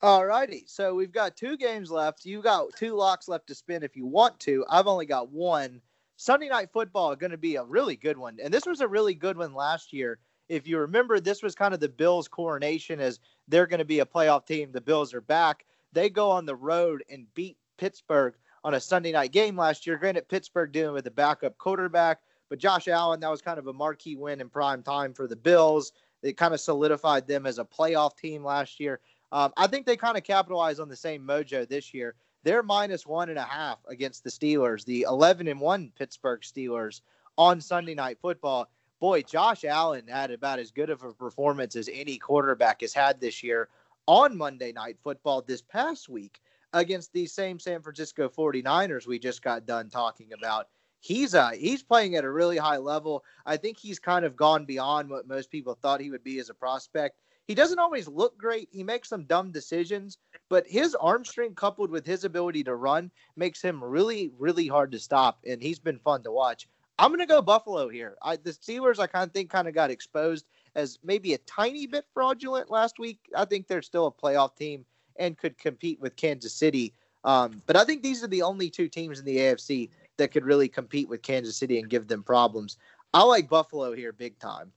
All 0.02 0.26
righty. 0.26 0.66
So 0.68 0.94
we've 0.94 1.14
got 1.14 1.38
two 1.38 1.56
games 1.56 1.90
left. 1.90 2.26
You 2.26 2.42
got 2.42 2.76
two 2.76 2.94
locks 2.94 3.30
left 3.30 3.48
to 3.48 3.56
spin 3.56 3.84
if 3.84 3.96
you 3.96 4.06
want 4.06 4.38
to. 4.42 4.66
I've 4.70 4.88
only 4.88 5.06
got 5.06 5.32
one. 5.32 5.82
Sunday 6.18 6.50
night 6.50 6.70
football 6.74 7.16
going 7.16 7.32
to 7.32 7.38
be 7.38 7.56
a 7.56 7.64
really 7.64 7.96
good 7.96 8.18
one. 8.18 8.38
And 8.44 8.54
this 8.54 8.66
was 8.66 8.82
a 8.82 8.88
really 8.88 9.14
good 9.14 9.38
one 9.38 9.54
last 9.54 9.94
year. 9.94 10.20
If 10.50 10.68
you 10.68 10.78
remember, 10.80 11.20
this 11.20 11.42
was 11.42 11.56
kind 11.56 11.74
of 11.74 11.80
the 11.80 11.90
Bills' 11.90 12.28
coronation 12.28 13.00
as 13.00 13.20
they're 13.48 13.68
going 13.68 13.80
to 13.80 13.86
be 13.86 14.00
a 14.00 14.06
playoff 14.06 14.46
team. 14.46 14.72
The 14.72 14.82
Bills 14.82 15.14
are 15.14 15.22
back. 15.22 15.66
They 15.94 16.10
go 16.10 16.30
on 16.30 16.46
the 16.46 16.56
road 16.56 17.04
and 17.10 17.32
beat 17.34 17.58
Pittsburgh 17.78 18.36
on 18.64 18.74
a 18.74 18.80
Sunday 18.80 19.12
night 19.12 19.32
game 19.32 19.58
last 19.58 19.86
year. 19.86 19.98
Granted, 19.98 20.28
Pittsburgh 20.28 20.72
dealing 20.72 20.94
with 20.94 21.08
a 21.08 21.12
backup 21.12 21.58
quarterback, 21.58 22.22
but 22.50 22.60
Josh 22.60 22.88
Allen, 22.88 23.20
that 23.20 23.32
was 23.32 23.42
kind 23.42 23.60
of 23.60 23.68
a 23.68 23.74
marquee 23.74 24.16
win 24.16 24.42
in 24.42 24.50
prime 24.50 24.84
time 24.84 25.14
for 25.14 25.28
the 25.28 25.36
Bills. 25.36 25.92
It 26.22 26.38
kind 26.38 26.54
of 26.54 26.60
solidified 26.60 27.28
them 27.28 27.46
as 27.46 27.60
a 27.60 27.66
playoff 27.66 28.18
team 28.18 28.44
last 28.44 28.80
year. 28.80 29.00
Um, 29.32 29.52
I 29.58 29.68
think 29.68 29.86
they 29.86 29.98
kind 29.98 30.18
of 30.18 30.24
capitalized 30.24 30.80
on 30.80 30.90
the 30.90 30.96
same 30.96 31.26
mojo 31.26 31.68
this 31.68 31.94
year. 31.94 32.16
They're 32.44 32.64
minus 32.64 33.08
one 33.08 33.30
and 33.30 33.40
a 33.40 33.44
half 33.44 33.80
against 33.88 34.24
the 34.24 34.30
Steelers, 34.30 34.86
the 34.86 35.04
11 35.04 35.48
and 35.48 35.60
one 35.60 35.92
Pittsburgh 35.98 36.42
Steelers 36.42 37.02
on 37.38 37.60
Sunday 37.60 37.96
Night 37.96 38.18
Football. 38.22 38.70
Boy, 39.04 39.22
Josh 39.22 39.66
Allen 39.66 40.08
had 40.08 40.32
about 40.32 40.60
as 40.60 40.72
good 40.72 40.90
of 40.90 41.04
a 41.04 41.12
performance 41.12 41.76
as 41.76 41.90
any 41.92 42.18
quarterback 42.18 42.80
has 42.80 42.94
had 42.94 43.20
this 43.20 43.44
year 43.44 43.68
on 44.08 44.38
Monday 44.38 44.72
Night 44.72 44.98
Football 45.04 45.42
this 45.42 45.62
past 45.62 46.08
week 46.08 46.40
against 46.72 47.12
these 47.12 47.34
same 47.34 47.60
San 47.60 47.82
Francisco 47.82 48.30
49ers 48.30 49.06
we 49.06 49.20
just 49.20 49.42
got 49.42 49.66
done 49.66 49.90
talking 49.90 50.32
about. 50.32 50.70
He's 51.02 51.36
uh 51.36 51.50
he's 51.50 51.84
playing 51.84 52.16
at 52.16 52.24
a 52.24 52.32
really 52.32 52.56
high 52.56 52.78
level. 52.78 53.26
I 53.46 53.58
think 53.58 53.78
he's 53.78 54.00
kind 54.00 54.24
of 54.24 54.38
gone 54.38 54.64
beyond 54.64 55.10
what 55.10 55.28
most 55.28 55.52
people 55.52 55.74
thought 55.74 56.00
he 56.00 56.10
would 56.10 56.24
be 56.24 56.40
as 56.40 56.50
a 56.50 56.54
prospect. 56.54 57.20
He 57.46 57.56
doesn't 57.56 57.80
always 57.80 58.08
look 58.08 58.38
great. 58.38 58.70
He 58.72 58.86
makes 58.86 59.10
some 59.10 59.26
dumb 59.26 59.52
decisions, 59.52 60.18
but 60.48 60.66
his 60.66 60.96
arm 60.96 61.26
strength 61.26 61.58
coupled 61.58 61.92
with 61.92 62.06
his 62.06 62.24
ability 62.24 62.64
to 62.64 62.76
run 62.76 63.12
makes 63.36 63.62
him 63.62 63.84
really, 63.84 64.32
really 64.40 64.68
hard 64.68 64.94
to 64.94 65.00
stop. 65.00 65.40
And 65.46 65.62
he's 65.62 65.78
been 65.78 66.00
fun 66.00 66.24
to 66.24 66.32
watch. 66.32 66.70
I'm 67.04 67.12
gonna 67.12 67.26
go 67.26 67.42
Buffalo 67.42 67.90
here. 67.90 68.16
I, 68.22 68.38
the 68.38 68.52
Steelers, 68.52 68.98
I 68.98 69.08
kind 69.08 69.28
of 69.28 69.34
think, 69.34 69.50
kind 69.50 69.68
of 69.68 69.74
got 69.74 69.92
exposed 69.92 70.46
as 70.74 71.00
maybe 71.04 71.34
a 71.34 71.38
tiny 71.40 71.86
bit 71.86 72.06
fraudulent 72.14 72.72
last 72.72 72.98
week. 72.98 73.20
I 73.36 73.44
think 73.44 73.68
they're 73.68 73.82
still 73.82 74.08
a 74.08 74.12
playoff 74.12 74.56
team 74.56 74.86
and 75.18 75.38
could 75.38 75.58
compete 75.58 76.00
with 76.00 76.16
Kansas 76.16 76.54
City. 76.54 76.94
Um, 77.26 77.62
but 77.66 77.76
I 77.76 77.84
think 77.84 78.04
these 78.04 78.24
are 78.24 78.28
the 78.28 78.42
only 78.42 78.70
two 78.70 78.88
teams 78.88 79.20
in 79.20 79.26
the 79.26 79.36
AFC 79.36 79.90
that 80.16 80.32
could 80.32 80.46
really 80.46 80.70
compete 80.70 81.10
with 81.10 81.22
Kansas 81.22 81.58
City 81.58 81.78
and 81.78 81.90
give 81.90 82.08
them 82.08 82.24
problems. 82.24 82.78
I 83.14 83.24
like 83.24 83.50
Buffalo 83.50 83.94
here 83.94 84.14
big 84.14 84.40
time. 84.40 84.72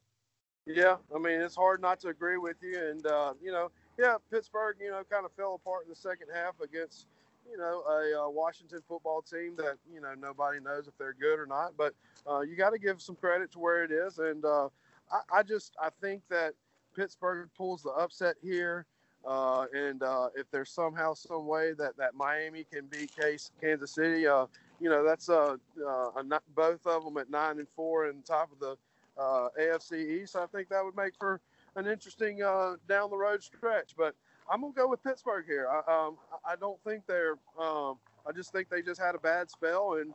Yeah, 0.66 0.96
I 1.14 1.20
mean 1.20 1.40
it's 1.40 1.54
hard 1.54 1.80
not 1.80 2.00
to 2.00 2.08
agree 2.08 2.38
with 2.38 2.56
you, 2.60 2.76
and 2.90 3.06
uh, 3.06 3.34
you 3.40 3.52
know, 3.52 3.70
yeah, 4.00 4.16
Pittsburgh, 4.32 4.78
you 4.80 4.90
know, 4.90 5.04
kind 5.08 5.24
of 5.24 5.30
fell 5.36 5.54
apart 5.54 5.84
in 5.84 5.90
the 5.90 5.94
second 5.94 6.26
half 6.34 6.60
against 6.60 7.06
you 7.50 7.56
know, 7.56 7.82
a 7.88 8.26
uh, 8.26 8.28
Washington 8.28 8.80
football 8.86 9.22
team 9.22 9.54
that 9.56 9.76
you 9.92 10.00
know 10.00 10.14
nobody 10.18 10.60
knows 10.60 10.86
if 10.86 10.96
they're 10.98 11.14
good 11.14 11.38
or 11.38 11.46
not. 11.46 11.72
But 11.76 11.94
uh, 12.28 12.40
you 12.40 12.56
got 12.56 12.70
to 12.70 12.78
give 12.78 13.00
some 13.00 13.16
credit 13.16 13.52
to 13.52 13.58
where 13.58 13.84
it 13.84 13.90
is, 13.90 14.18
and 14.18 14.44
uh, 14.44 14.68
I, 15.10 15.38
I, 15.38 15.42
just 15.42 15.74
I 15.80 15.90
think 16.00 16.22
that 16.30 16.54
Pittsburgh 16.94 17.48
pulls 17.56 17.82
the 17.82 17.90
upset 17.90 18.36
here. 18.42 18.86
Uh, 19.26 19.66
and 19.74 20.04
uh, 20.04 20.28
if 20.36 20.48
there's 20.52 20.70
somehow 20.70 21.12
some 21.12 21.48
way 21.48 21.72
that, 21.72 21.96
that 21.96 22.14
Miami 22.14 22.64
can 22.72 22.86
beat 22.86 23.10
Case 23.16 23.50
Kansas 23.60 23.92
City, 23.92 24.24
uh, 24.24 24.46
you 24.80 24.88
know 24.88 25.02
that's 25.04 25.28
uh, 25.28 25.56
both 26.54 26.86
of 26.86 27.04
them 27.04 27.16
at 27.16 27.28
nine 27.28 27.58
and 27.58 27.68
four 27.68 28.06
and 28.06 28.24
top 28.24 28.50
of 28.52 28.60
the 28.60 28.76
AFC 29.60 30.22
East. 30.22 30.36
I 30.36 30.46
think 30.46 30.68
that 30.68 30.84
would 30.84 30.96
make 30.96 31.14
for 31.18 31.40
an 31.74 31.86
interesting 31.86 32.38
down 32.38 33.10
the 33.10 33.16
road 33.16 33.42
stretch. 33.42 33.94
But 33.96 34.14
I'm 34.50 34.60
gonna 34.60 34.72
go 34.72 34.88
with 34.88 35.02
Pittsburgh 35.02 35.44
here. 35.46 35.68
I, 35.68 36.06
um, 36.06 36.16
I 36.44 36.56
don't 36.56 36.78
think 36.84 37.06
they're. 37.06 37.36
Um, 37.58 37.96
I 38.28 38.32
just 38.34 38.52
think 38.52 38.68
they 38.68 38.82
just 38.82 39.00
had 39.00 39.14
a 39.14 39.18
bad 39.18 39.50
spell, 39.50 39.94
and 39.94 40.12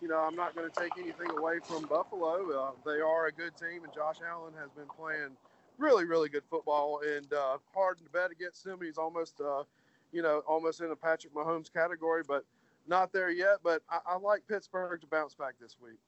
you 0.00 0.08
know 0.08 0.18
I'm 0.18 0.36
not 0.36 0.54
going 0.54 0.70
to 0.70 0.80
take 0.80 0.92
anything 0.98 1.30
away 1.36 1.58
from 1.64 1.86
Buffalo. 1.86 2.74
they 2.84 3.00
are 3.00 3.26
a 3.26 3.32
good 3.32 3.56
team, 3.56 3.84
and 3.84 3.92
Josh 3.92 4.16
Allen 4.24 4.52
has 4.60 4.70
been 4.70 4.86
playing 4.96 5.36
really, 5.78 6.04
really 6.04 6.28
good 6.28 6.44
football 6.48 7.00
and 7.04 7.32
uh, 7.32 7.58
hard 7.74 7.98
to 7.98 8.04
bet 8.12 8.30
against 8.30 8.66
him. 8.66 8.78
He's 8.82 8.98
almost, 8.98 9.40
uh, 9.40 9.64
you 10.12 10.22
know, 10.22 10.42
almost 10.46 10.80
in 10.80 10.90
a 10.90 10.96
Patrick 10.96 11.34
Mahomes 11.34 11.72
category, 11.72 12.22
but 12.26 12.44
not 12.86 13.12
there 13.12 13.30
yet. 13.30 13.58
But 13.62 13.82
I, 13.90 13.98
I 14.06 14.16
like 14.16 14.42
Pittsburgh 14.48 15.00
to 15.00 15.06
bounce 15.06 15.34
back 15.34 15.54
this 15.60 15.76
week. 15.82 15.98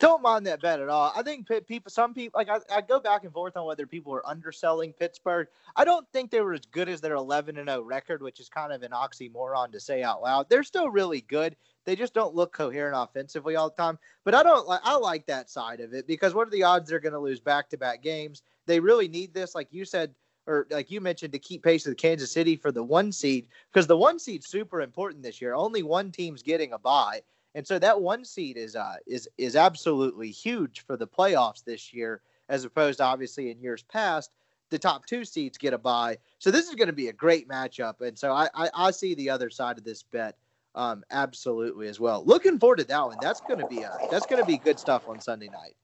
Don't 0.00 0.22
mind 0.22 0.46
that 0.46 0.60
bet 0.60 0.80
at 0.80 0.88
all. 0.88 1.12
I 1.14 1.22
think 1.22 1.48
people, 1.66 1.90
some 1.90 2.14
people, 2.14 2.38
like 2.38 2.48
I, 2.48 2.58
I 2.74 2.80
go 2.80 2.98
back 2.98 3.22
and 3.22 3.32
forth 3.32 3.56
on 3.56 3.64
whether 3.64 3.86
people 3.86 4.12
are 4.12 4.28
underselling 4.28 4.92
Pittsburgh. 4.92 5.46
I 5.76 5.84
don't 5.84 6.06
think 6.12 6.30
they 6.30 6.40
were 6.40 6.52
as 6.52 6.66
good 6.66 6.88
as 6.88 7.00
their 7.00 7.14
11 7.14 7.58
and 7.58 7.68
0 7.68 7.82
record, 7.82 8.20
which 8.20 8.40
is 8.40 8.48
kind 8.48 8.72
of 8.72 8.82
an 8.82 8.90
oxymoron 8.90 9.70
to 9.70 9.78
say 9.78 10.02
out 10.02 10.20
loud. 10.20 10.48
They're 10.48 10.64
still 10.64 10.90
really 10.90 11.20
good. 11.20 11.54
They 11.84 11.94
just 11.94 12.12
don't 12.12 12.34
look 12.34 12.52
coherent 12.52 12.96
offensively 12.98 13.54
all 13.54 13.70
the 13.70 13.76
time. 13.76 13.98
But 14.24 14.34
I 14.34 14.42
don't 14.42 14.66
like. 14.66 14.80
I 14.82 14.96
like 14.96 15.26
that 15.26 15.48
side 15.48 15.80
of 15.80 15.94
it 15.94 16.08
because 16.08 16.34
what 16.34 16.48
are 16.48 16.52
the 16.52 16.64
odds 16.64 16.90
they're 16.90 16.98
going 16.98 17.12
to 17.12 17.18
lose 17.18 17.40
back 17.40 17.70
to 17.70 17.76
back 17.76 18.02
games? 18.02 18.42
They 18.66 18.80
really 18.80 19.08
need 19.08 19.32
this, 19.32 19.54
like 19.54 19.68
you 19.70 19.84
said, 19.84 20.12
or 20.46 20.66
like 20.70 20.90
you 20.90 21.00
mentioned, 21.00 21.32
to 21.34 21.38
keep 21.38 21.62
pace 21.62 21.86
with 21.86 21.98
Kansas 21.98 22.32
City 22.32 22.56
for 22.56 22.72
the 22.72 22.82
one 22.82 23.12
seed 23.12 23.46
because 23.72 23.86
the 23.86 23.96
one 23.96 24.18
seed's 24.18 24.48
super 24.48 24.80
important 24.80 25.22
this 25.22 25.40
year. 25.40 25.54
Only 25.54 25.82
one 25.82 26.10
team's 26.10 26.42
getting 26.42 26.72
a 26.72 26.78
bye. 26.78 27.22
And 27.54 27.66
so 27.66 27.78
that 27.78 28.00
one 28.00 28.24
seed 28.24 28.56
is 28.56 28.74
uh 28.76 28.96
is 29.06 29.28
is 29.38 29.56
absolutely 29.56 30.30
huge 30.30 30.84
for 30.86 30.96
the 30.96 31.06
playoffs 31.06 31.64
this 31.64 31.92
year, 31.92 32.22
as 32.48 32.64
opposed 32.64 32.98
to 32.98 33.04
obviously 33.04 33.50
in 33.50 33.60
years 33.60 33.82
past, 33.82 34.34
the 34.70 34.78
top 34.78 35.06
two 35.06 35.24
seeds 35.24 35.56
get 35.56 35.72
a 35.72 35.78
bye. 35.78 36.18
So 36.38 36.50
this 36.50 36.68
is 36.68 36.74
going 36.74 36.88
to 36.88 36.94
be 36.94 37.08
a 37.08 37.12
great 37.12 37.48
matchup, 37.48 38.00
and 38.00 38.18
so 38.18 38.32
I, 38.32 38.48
I, 38.54 38.70
I 38.74 38.90
see 38.90 39.14
the 39.14 39.30
other 39.30 39.50
side 39.50 39.78
of 39.78 39.84
this 39.84 40.02
bet 40.02 40.36
um 40.74 41.04
absolutely 41.10 41.86
as 41.86 42.00
well. 42.00 42.24
Looking 42.24 42.58
forward 42.58 42.78
to 42.78 42.84
that 42.84 43.06
one. 43.06 43.18
That's 43.20 43.40
going 43.40 43.60
to 43.60 43.66
be 43.66 43.82
a 43.82 43.96
that's 44.10 44.26
going 44.26 44.42
to 44.42 44.46
be 44.46 44.58
good 44.58 44.78
stuff 44.80 45.08
on 45.08 45.20
Sunday 45.20 45.48
night. 45.48 45.76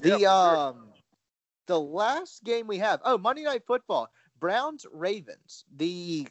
The 0.00 0.20
yep, 0.20 0.30
um 0.30 0.74
sure. 0.74 1.02
the 1.66 1.80
last 1.80 2.44
game 2.44 2.68
we 2.68 2.78
have 2.78 3.00
oh 3.04 3.18
Monday 3.18 3.42
Night 3.42 3.64
Football 3.66 4.08
Browns 4.38 4.86
Ravens 4.92 5.64
the 5.76 6.28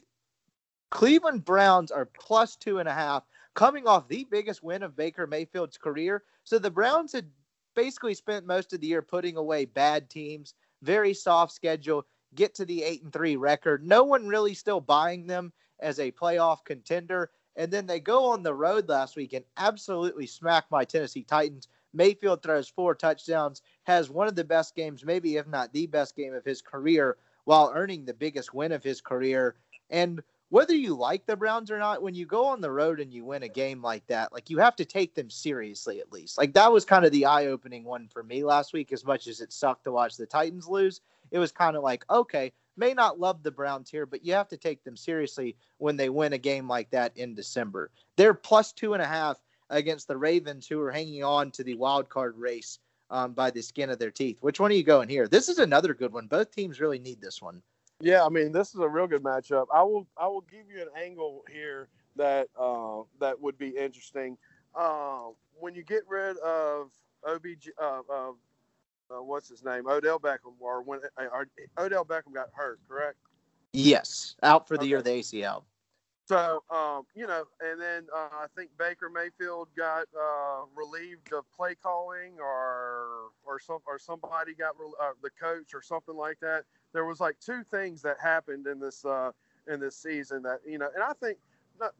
Cleveland 0.90 1.44
Browns 1.44 1.90
are 1.90 2.06
plus 2.06 2.56
two 2.56 2.78
and 2.78 2.88
a 2.88 2.94
half 2.94 3.24
coming 3.56 3.88
off 3.88 4.06
the 4.06 4.26
biggest 4.30 4.62
win 4.62 4.82
of 4.82 4.94
Baker 4.94 5.26
Mayfield's 5.26 5.78
career. 5.78 6.22
So 6.44 6.58
the 6.58 6.70
Browns 6.70 7.12
had 7.12 7.26
basically 7.74 8.14
spent 8.14 8.46
most 8.46 8.72
of 8.72 8.80
the 8.80 8.86
year 8.86 9.02
putting 9.02 9.36
away 9.36 9.64
bad 9.64 10.08
teams, 10.10 10.54
very 10.82 11.14
soft 11.14 11.52
schedule, 11.52 12.06
get 12.34 12.54
to 12.54 12.66
the 12.66 12.84
8 12.84 13.04
and 13.04 13.12
3 13.12 13.36
record. 13.36 13.84
No 13.84 14.04
one 14.04 14.28
really 14.28 14.52
still 14.52 14.80
buying 14.80 15.26
them 15.26 15.52
as 15.80 15.98
a 15.98 16.12
playoff 16.12 16.64
contender. 16.64 17.30
And 17.56 17.72
then 17.72 17.86
they 17.86 17.98
go 17.98 18.26
on 18.26 18.42
the 18.42 18.54
road 18.54 18.90
last 18.90 19.16
week 19.16 19.32
and 19.32 19.44
absolutely 19.56 20.26
smack 20.26 20.66
my 20.70 20.84
Tennessee 20.84 21.24
Titans. 21.24 21.68
Mayfield 21.94 22.42
throws 22.42 22.68
four 22.68 22.94
touchdowns, 22.94 23.62
has 23.84 24.10
one 24.10 24.28
of 24.28 24.36
the 24.36 24.44
best 24.44 24.74
games, 24.74 25.02
maybe 25.02 25.38
if 25.38 25.46
not 25.46 25.72
the 25.72 25.86
best 25.86 26.14
game 26.14 26.34
of 26.34 26.44
his 26.44 26.60
career, 26.60 27.16
while 27.44 27.72
earning 27.74 28.04
the 28.04 28.12
biggest 28.12 28.52
win 28.52 28.72
of 28.72 28.84
his 28.84 29.00
career. 29.00 29.56
And 29.88 30.22
whether 30.48 30.74
you 30.74 30.94
like 30.94 31.26
the 31.26 31.36
Browns 31.36 31.70
or 31.70 31.78
not, 31.78 32.02
when 32.02 32.14
you 32.14 32.24
go 32.24 32.46
on 32.46 32.60
the 32.60 32.70
road 32.70 33.00
and 33.00 33.12
you 33.12 33.24
win 33.24 33.42
a 33.42 33.48
game 33.48 33.82
like 33.82 34.06
that, 34.06 34.32
like 34.32 34.48
you 34.48 34.58
have 34.58 34.76
to 34.76 34.84
take 34.84 35.14
them 35.14 35.28
seriously 35.28 36.00
at 36.00 36.12
least. 36.12 36.38
Like 36.38 36.54
that 36.54 36.72
was 36.72 36.84
kind 36.84 37.04
of 37.04 37.12
the 37.12 37.26
eye 37.26 37.46
opening 37.46 37.84
one 37.84 38.08
for 38.08 38.22
me 38.22 38.44
last 38.44 38.72
week, 38.72 38.92
as 38.92 39.04
much 39.04 39.26
as 39.26 39.40
it 39.40 39.52
sucked 39.52 39.84
to 39.84 39.92
watch 39.92 40.16
the 40.16 40.26
Titans 40.26 40.68
lose. 40.68 41.00
It 41.32 41.38
was 41.38 41.50
kind 41.50 41.76
of 41.76 41.82
like, 41.82 42.04
okay, 42.08 42.52
may 42.76 42.94
not 42.94 43.18
love 43.18 43.42
the 43.42 43.50
Browns 43.50 43.90
here, 43.90 44.06
but 44.06 44.24
you 44.24 44.34
have 44.34 44.48
to 44.48 44.56
take 44.56 44.84
them 44.84 44.96
seriously 44.96 45.56
when 45.78 45.96
they 45.96 46.08
win 46.08 46.32
a 46.32 46.38
game 46.38 46.68
like 46.68 46.90
that 46.90 47.16
in 47.16 47.34
December. 47.34 47.90
They're 48.16 48.34
plus 48.34 48.72
two 48.72 48.94
and 48.94 49.02
a 49.02 49.06
half 49.06 49.38
against 49.70 50.06
the 50.06 50.16
Ravens, 50.16 50.68
who 50.68 50.80
are 50.80 50.92
hanging 50.92 51.24
on 51.24 51.50
to 51.52 51.64
the 51.64 51.74
wild 51.74 52.08
card 52.08 52.36
race 52.38 52.78
um, 53.10 53.32
by 53.32 53.50
the 53.50 53.62
skin 53.62 53.90
of 53.90 53.98
their 53.98 54.12
teeth. 54.12 54.38
Which 54.40 54.60
one 54.60 54.70
are 54.70 54.74
you 54.74 54.84
going 54.84 55.08
here? 55.08 55.26
This 55.26 55.48
is 55.48 55.58
another 55.58 55.92
good 55.94 56.12
one. 56.12 56.28
Both 56.28 56.54
teams 56.54 56.80
really 56.80 57.00
need 57.00 57.20
this 57.20 57.42
one. 57.42 57.62
Yeah, 58.00 58.24
I 58.24 58.28
mean, 58.28 58.52
this 58.52 58.74
is 58.74 58.80
a 58.80 58.88
real 58.88 59.06
good 59.06 59.22
matchup. 59.22 59.66
I 59.72 59.82
will 59.82 60.06
I 60.18 60.26
will 60.26 60.42
give 60.42 60.70
you 60.70 60.82
an 60.82 60.88
angle 61.02 61.44
here 61.50 61.88
that 62.16 62.48
uh, 62.58 63.02
that 63.20 63.40
would 63.40 63.56
be 63.56 63.68
interesting. 63.68 64.36
Uh, 64.74 65.28
when 65.58 65.74
you 65.74 65.82
get 65.82 66.02
rid 66.06 66.36
of 66.38 66.90
OBJ, 67.26 67.70
uh, 67.80 68.00
uh, 68.10 68.32
what's 69.22 69.48
his 69.48 69.64
name, 69.64 69.86
Odell 69.88 70.20
Beckham, 70.20 70.54
or 70.60 70.82
when 70.82 71.00
uh, 71.16 71.44
Odell 71.78 72.04
Beckham 72.04 72.34
got 72.34 72.48
hurt, 72.52 72.80
correct? 72.86 73.16
Yes, 73.72 74.36
out 74.42 74.68
for 74.68 74.76
the 74.76 74.82
okay. 74.82 74.88
year 74.88 74.98
of 74.98 75.04
the 75.04 75.10
ACL. 75.10 75.62
So, 76.26 76.64
um, 76.70 77.04
you 77.14 77.26
know, 77.26 77.44
and 77.60 77.80
then 77.80 78.06
uh, 78.14 78.28
I 78.32 78.46
think 78.56 78.70
Baker 78.78 79.08
Mayfield 79.08 79.68
got 79.76 80.06
uh, 80.20 80.64
relieved 80.74 81.32
of 81.32 81.44
play 81.56 81.76
calling, 81.76 82.32
or 82.40 83.30
or 83.44 83.60
some 83.60 83.78
or 83.86 83.98
somebody 83.98 84.54
got 84.54 84.74
uh, 85.00 85.12
the 85.22 85.30
coach 85.40 85.72
or 85.72 85.82
something 85.82 86.16
like 86.16 86.38
that 86.40 86.64
there 86.96 87.04
was 87.04 87.20
like 87.20 87.38
two 87.38 87.62
things 87.70 88.00
that 88.00 88.16
happened 88.18 88.66
in 88.66 88.80
this 88.80 89.04
uh, 89.04 89.30
in 89.68 89.78
this 89.80 89.94
season 89.94 90.42
that 90.42 90.60
you 90.66 90.78
know, 90.78 90.88
and 90.94 91.04
I 91.04 91.12
think 91.12 91.36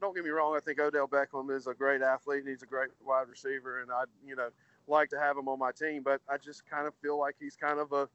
don't 0.00 0.14
get 0.14 0.24
me 0.24 0.30
wrong, 0.30 0.56
I 0.56 0.60
think 0.60 0.80
Odell 0.80 1.06
Beckham 1.06 1.54
is 1.54 1.66
a 1.66 1.74
great 1.74 2.00
athlete 2.00 2.40
and 2.40 2.48
he's 2.48 2.62
a 2.62 2.66
great 2.66 2.88
wide 3.04 3.28
receiver, 3.28 3.82
and 3.82 3.92
I 3.92 4.04
you 4.26 4.34
know 4.36 4.48
like 4.88 5.10
to 5.10 5.18
have 5.18 5.36
him 5.36 5.48
on 5.48 5.58
my 5.58 5.70
team, 5.70 6.02
but 6.02 6.22
I 6.30 6.38
just 6.38 6.64
kind 6.64 6.86
of 6.86 6.94
feel 6.94 7.18
like 7.18 7.36
he's 7.38 7.56
kind 7.56 7.78
of 7.78 7.92
a 7.92 8.08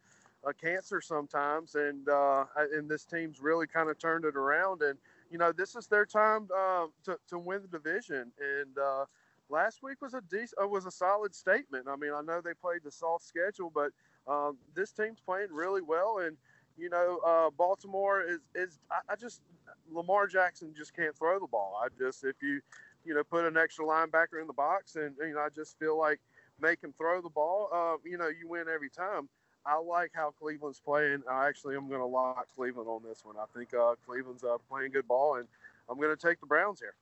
a 0.44 0.54
cancer 0.54 1.02
sometimes, 1.02 1.76
and 1.76 2.10
uh, 2.10 2.46
and 2.74 2.90
this 2.90 3.06
team's 3.06 3.40
really 3.40 3.68
kind 3.68 3.88
of 3.90 4.00
turned 4.00 4.26
it 4.26 4.36
around, 4.36 4.82
and 4.82 4.98
you 5.30 5.38
know 5.38 5.52
this 5.52 5.76
is 5.76 5.86
their 5.86 6.08
time 6.08 6.48
uh, 6.56 6.88
to 7.04 7.20
to 7.30 7.38
win 7.38 7.62
the 7.62 7.68
division, 7.68 8.32
and 8.40 8.76
uh, 8.80 9.06
last 9.50 9.84
week 9.84 10.02
was 10.02 10.16
a 10.16 10.22
decent 10.32 10.60
uh, 10.64 10.68
was 10.68 10.88
a 10.88 10.92
solid 10.92 11.36
statement. 11.36 11.86
I 11.88 11.96
mean, 11.96 12.12
I 12.12 12.22
know 12.22 12.42
they 12.42 12.56
played 12.56 12.82
the 12.84 12.92
soft 12.92 13.24
schedule, 13.24 13.72
but 13.74 13.92
um, 14.28 14.58
this 14.74 14.92
team's 14.92 15.20
playing 15.20 15.50
really 15.52 15.84
well, 15.84 16.18
and 16.26 16.38
you 16.78 16.90
know, 16.90 17.20
uh, 17.26 17.50
Baltimore 17.50 18.22
is 18.22 18.40
is 18.56 18.80
I, 18.90 19.14
I, 19.14 19.16
just 19.16 19.42
Lamar 19.92 20.28
Jackson 20.28 20.74
just 20.76 20.96
can't 20.96 21.16
throw 21.16 21.40
the 21.40 21.48
ball. 21.48 21.80
I 21.84 21.88
just 21.98 22.24
if 22.24 22.36
you 22.42 22.62
you 23.06 23.14
know 23.14 23.24
put 23.24 23.46
an 23.46 23.58
extra 23.58 23.86
linebacker 23.86 24.40
in 24.40 24.48
the 24.48 24.54
box 24.54 24.96
and 24.96 25.16
you 25.20 25.34
know 25.34 25.42
I 25.42 25.50
just 25.50 25.78
feel 25.80 25.98
like 25.98 26.20
make 26.62 26.82
him 26.84 26.94
throw 26.98 27.22
the 27.22 27.30
ball. 27.30 27.70
Uh, 27.74 27.98
you 28.08 28.18
know, 28.18 28.28
you 28.28 28.48
win 28.48 28.66
every 28.74 28.90
time. 28.90 29.28
I 29.66 29.78
like 29.78 30.12
how 30.14 30.32
Cleveland's 30.32 30.80
playing. 30.80 31.22
I 31.30 31.48
actually 31.48 31.76
am 31.76 31.88
going 31.88 32.00
to 32.00 32.06
lock 32.06 32.48
Cleveland 32.56 32.88
on 32.88 33.04
this 33.08 33.24
one. 33.24 33.36
I 33.38 33.46
think 33.56 33.74
uh, 33.74 33.96
Cleveland's 34.08 34.44
uh, 34.44 34.58
playing 34.70 34.92
good 34.92 35.08
ball, 35.08 35.36
and 35.36 35.48
I'm 35.90 35.98
going 35.98 36.16
to 36.16 36.28
take 36.28 36.40
the 36.40 36.48
Browns 36.48 36.80
here. 36.80 36.96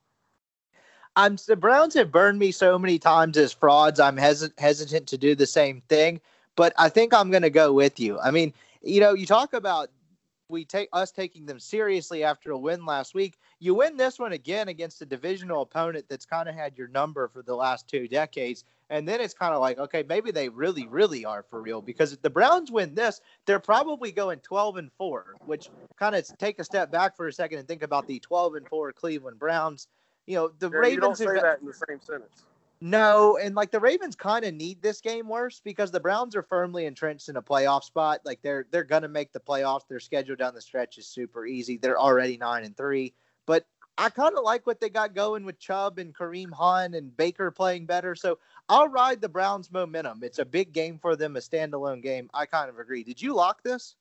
I'm 1.15 1.37
the 1.47 1.55
Browns 1.55 1.93
have 1.95 2.11
burned 2.11 2.39
me 2.39 2.51
so 2.51 2.77
many 2.77 2.99
times 2.99 3.37
as 3.37 3.51
frauds. 3.51 3.99
I'm 3.99 4.17
hesit- 4.17 4.57
hesitant 4.59 5.07
to 5.07 5.17
do 5.17 5.35
the 5.35 5.47
same 5.47 5.81
thing, 5.89 6.21
but 6.55 6.73
I 6.77 6.89
think 6.89 7.13
I'm 7.13 7.31
going 7.31 7.43
to 7.43 7.49
go 7.49 7.73
with 7.73 7.99
you. 7.99 8.19
I 8.19 8.31
mean, 8.31 8.53
you 8.81 8.99
know, 8.99 9.13
you 9.13 9.25
talk 9.25 9.53
about 9.53 9.89
we 10.49 10.65
take 10.65 10.89
us 10.93 11.11
taking 11.11 11.45
them 11.45 11.59
seriously 11.59 12.23
after 12.23 12.51
a 12.51 12.57
win 12.57 12.85
last 12.85 13.13
week. 13.13 13.37
You 13.59 13.75
win 13.75 13.97
this 13.97 14.17
one 14.17 14.33
again 14.33 14.67
against 14.67 15.01
a 15.01 15.05
divisional 15.05 15.61
opponent 15.61 16.05
that's 16.09 16.25
kind 16.25 16.49
of 16.49 16.55
had 16.55 16.77
your 16.77 16.87
number 16.87 17.27
for 17.27 17.43
the 17.43 17.55
last 17.55 17.87
two 17.87 18.07
decades. 18.07 18.65
And 18.89 19.07
then 19.07 19.21
it's 19.21 19.35
kind 19.35 19.53
of 19.53 19.61
like, 19.61 19.77
okay, 19.77 20.03
maybe 20.09 20.31
they 20.31 20.49
really, 20.49 20.87
really 20.87 21.23
are 21.23 21.43
for 21.43 21.61
real. 21.61 21.81
Because 21.81 22.13
if 22.13 22.21
the 22.23 22.29
Browns 22.31 22.71
win 22.71 22.95
this, 22.95 23.21
they're 23.45 23.59
probably 23.59 24.11
going 24.11 24.39
12 24.39 24.77
and 24.77 24.91
4, 24.97 25.35
which 25.45 25.69
kind 25.97 26.15
of 26.15 26.25
take 26.39 26.57
a 26.57 26.63
step 26.63 26.91
back 26.91 27.15
for 27.15 27.27
a 27.27 27.33
second 27.33 27.59
and 27.59 27.67
think 27.67 27.83
about 27.83 28.07
the 28.07 28.19
12 28.19 28.55
and 28.55 28.67
4 28.67 28.91
Cleveland 28.93 29.37
Browns. 29.37 29.87
You 30.25 30.35
know, 30.35 30.51
the 30.57 30.71
yeah, 30.71 30.77
Ravens. 30.77 30.95
You 30.95 31.01
don't 31.01 31.17
say 31.17 31.25
have, 31.25 31.41
that 31.41 31.59
in 31.61 31.67
the 31.67 31.73
same 31.73 32.01
sentence. 32.01 32.45
No, 32.81 33.37
and 33.37 33.55
like 33.55 33.71
the 33.71 33.79
Ravens 33.79 34.15
kind 34.15 34.45
of 34.45 34.53
need 34.53 34.81
this 34.81 35.01
game 35.01 35.27
worse 35.27 35.59
because 35.59 35.91
the 35.91 35.99
Browns 35.99 36.33
are 36.35 36.41
firmly 36.41 36.85
entrenched 36.85 37.27
in 37.27 37.35
a 37.35 37.41
playoff 37.41 37.83
spot. 37.83 38.21
Like 38.23 38.41
they're 38.41 38.67
they're 38.71 38.85
gonna 38.85 39.09
make 39.09 39.33
the 39.33 39.39
playoffs. 39.39 39.87
Their 39.87 39.99
schedule 39.99 40.37
down 40.37 40.53
the 40.53 40.61
stretch 40.61 40.97
is 40.97 41.05
super 41.05 41.45
easy. 41.45 41.77
They're 41.77 41.99
already 41.99 42.37
nine 42.37 42.63
and 42.63 42.77
three. 42.77 43.13
But 43.45 43.65
I 43.97 44.09
kind 44.09 44.37
of 44.37 44.45
like 44.45 44.65
what 44.65 44.79
they 44.79 44.89
got 44.89 45.13
going 45.13 45.43
with 45.43 45.59
Chubb 45.59 45.99
and 45.99 46.15
Kareem 46.15 46.53
Hunt 46.53 46.95
and 46.95 47.15
Baker 47.17 47.51
playing 47.51 47.85
better. 47.85 48.15
So 48.15 48.39
I'll 48.69 48.87
ride 48.87 49.19
the 49.19 49.27
Browns 49.27 49.69
momentum. 49.71 50.23
It's 50.23 50.39
a 50.39 50.45
big 50.45 50.71
game 50.71 50.99
for 50.99 51.17
them, 51.17 51.35
a 51.35 51.39
standalone 51.39 52.01
game. 52.01 52.29
I 52.33 52.45
kind 52.45 52.69
of 52.69 52.79
agree. 52.79 53.03
Did 53.03 53.21
you 53.21 53.35
lock 53.35 53.61
this? 53.61 53.97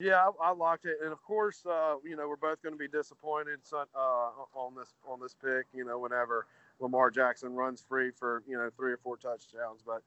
Yeah, 0.00 0.16
I, 0.16 0.48
I 0.48 0.52
locked 0.52 0.86
it, 0.86 0.96
and 1.02 1.12
of 1.12 1.22
course, 1.22 1.64
uh, 1.66 1.96
you 2.02 2.16
know, 2.16 2.26
we're 2.26 2.36
both 2.36 2.62
going 2.62 2.72
to 2.72 2.78
be 2.78 2.88
disappointed 2.88 3.60
uh, 3.72 4.30
on 4.54 4.74
this 4.74 4.88
on 5.06 5.20
this 5.20 5.34
pick. 5.34 5.66
You 5.74 5.84
know, 5.84 5.98
whenever 5.98 6.46
Lamar 6.80 7.10
Jackson 7.10 7.54
runs 7.54 7.84
free 7.86 8.10
for 8.10 8.42
you 8.46 8.56
know 8.56 8.70
three 8.76 8.92
or 8.92 8.96
four 8.98 9.16
touchdowns, 9.16 9.82
but 9.84 10.02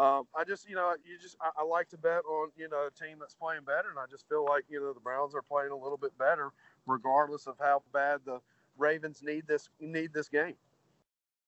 um, 0.00 0.26
I 0.36 0.44
just 0.44 0.68
you 0.68 0.76
know 0.76 0.94
you 1.04 1.18
just 1.18 1.36
I, 1.40 1.50
I, 1.60 1.64
like 1.64 1.88
to 1.90 1.98
bet 1.98 2.22
on 2.28 2.50
you 2.56 2.68
know 2.68 2.86
a 2.86 2.90
team 2.90 3.18
that's 3.18 3.34
playing 3.34 3.62
better, 3.64 3.90
and 3.90 3.98
I 3.98 4.04
just 4.10 4.28
feel 4.28 4.44
like 4.44 4.64
you 4.68 4.80
know 4.80 4.92
the 4.92 5.00
Browns 5.00 5.34
are 5.34 5.42
playing 5.42 5.70
a 5.70 5.76
little 5.76 5.96
bit 5.96 6.16
better, 6.18 6.52
regardless 6.86 7.46
of 7.46 7.56
how 7.58 7.82
bad 7.92 8.20
the 8.24 8.40
Ravens 8.76 9.22
need 9.22 9.46
this 9.46 9.68
need 9.80 10.12
this 10.12 10.28
game. 10.28 10.54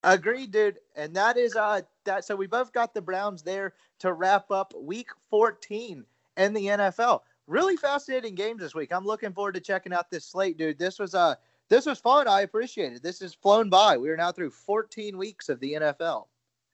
Agreed, 0.02 0.51
dude. 0.51 0.78
And 0.97 1.15
that 1.15 1.36
is 1.36 1.57
uh 1.57 1.82
that 2.05 2.24
so 2.24 2.35
we 2.35 2.47
both 2.47 2.73
got 2.73 2.94
the 2.94 3.02
Browns 3.02 3.43
there 3.43 3.74
to 3.98 4.12
wrap 4.12 4.51
up 4.51 4.73
week 4.74 5.11
14 5.31 6.05
in 6.36 6.52
the 6.55 6.66
NFL 6.66 7.20
really 7.51 7.77
fascinating 7.77 8.35
games 8.35 8.61
this 8.61 8.74
week. 8.74 8.93
I'm 8.93 9.05
looking 9.05 9.32
forward 9.32 9.55
to 9.55 9.61
checking 9.61 9.93
out 9.93 10.09
this 10.09 10.24
slate, 10.24 10.57
dude. 10.57 10.78
This 10.78 10.98
was 10.98 11.15
uh 11.15 11.35
this 11.70 11.86
was 11.86 11.98
fun. 11.98 12.28
I 12.28 12.42
appreciate 12.42 12.92
it. 12.92 13.02
This 13.02 13.20
has 13.20 13.32
flown 13.32 13.70
by. 13.70 13.97
We 13.97 14.10
are 14.10 14.16
now 14.16 14.32
through 14.32 14.51
14 14.51 15.16
weeks 15.16 15.48
of 15.48 15.60
the 15.60 15.74
NFL. 15.74 16.26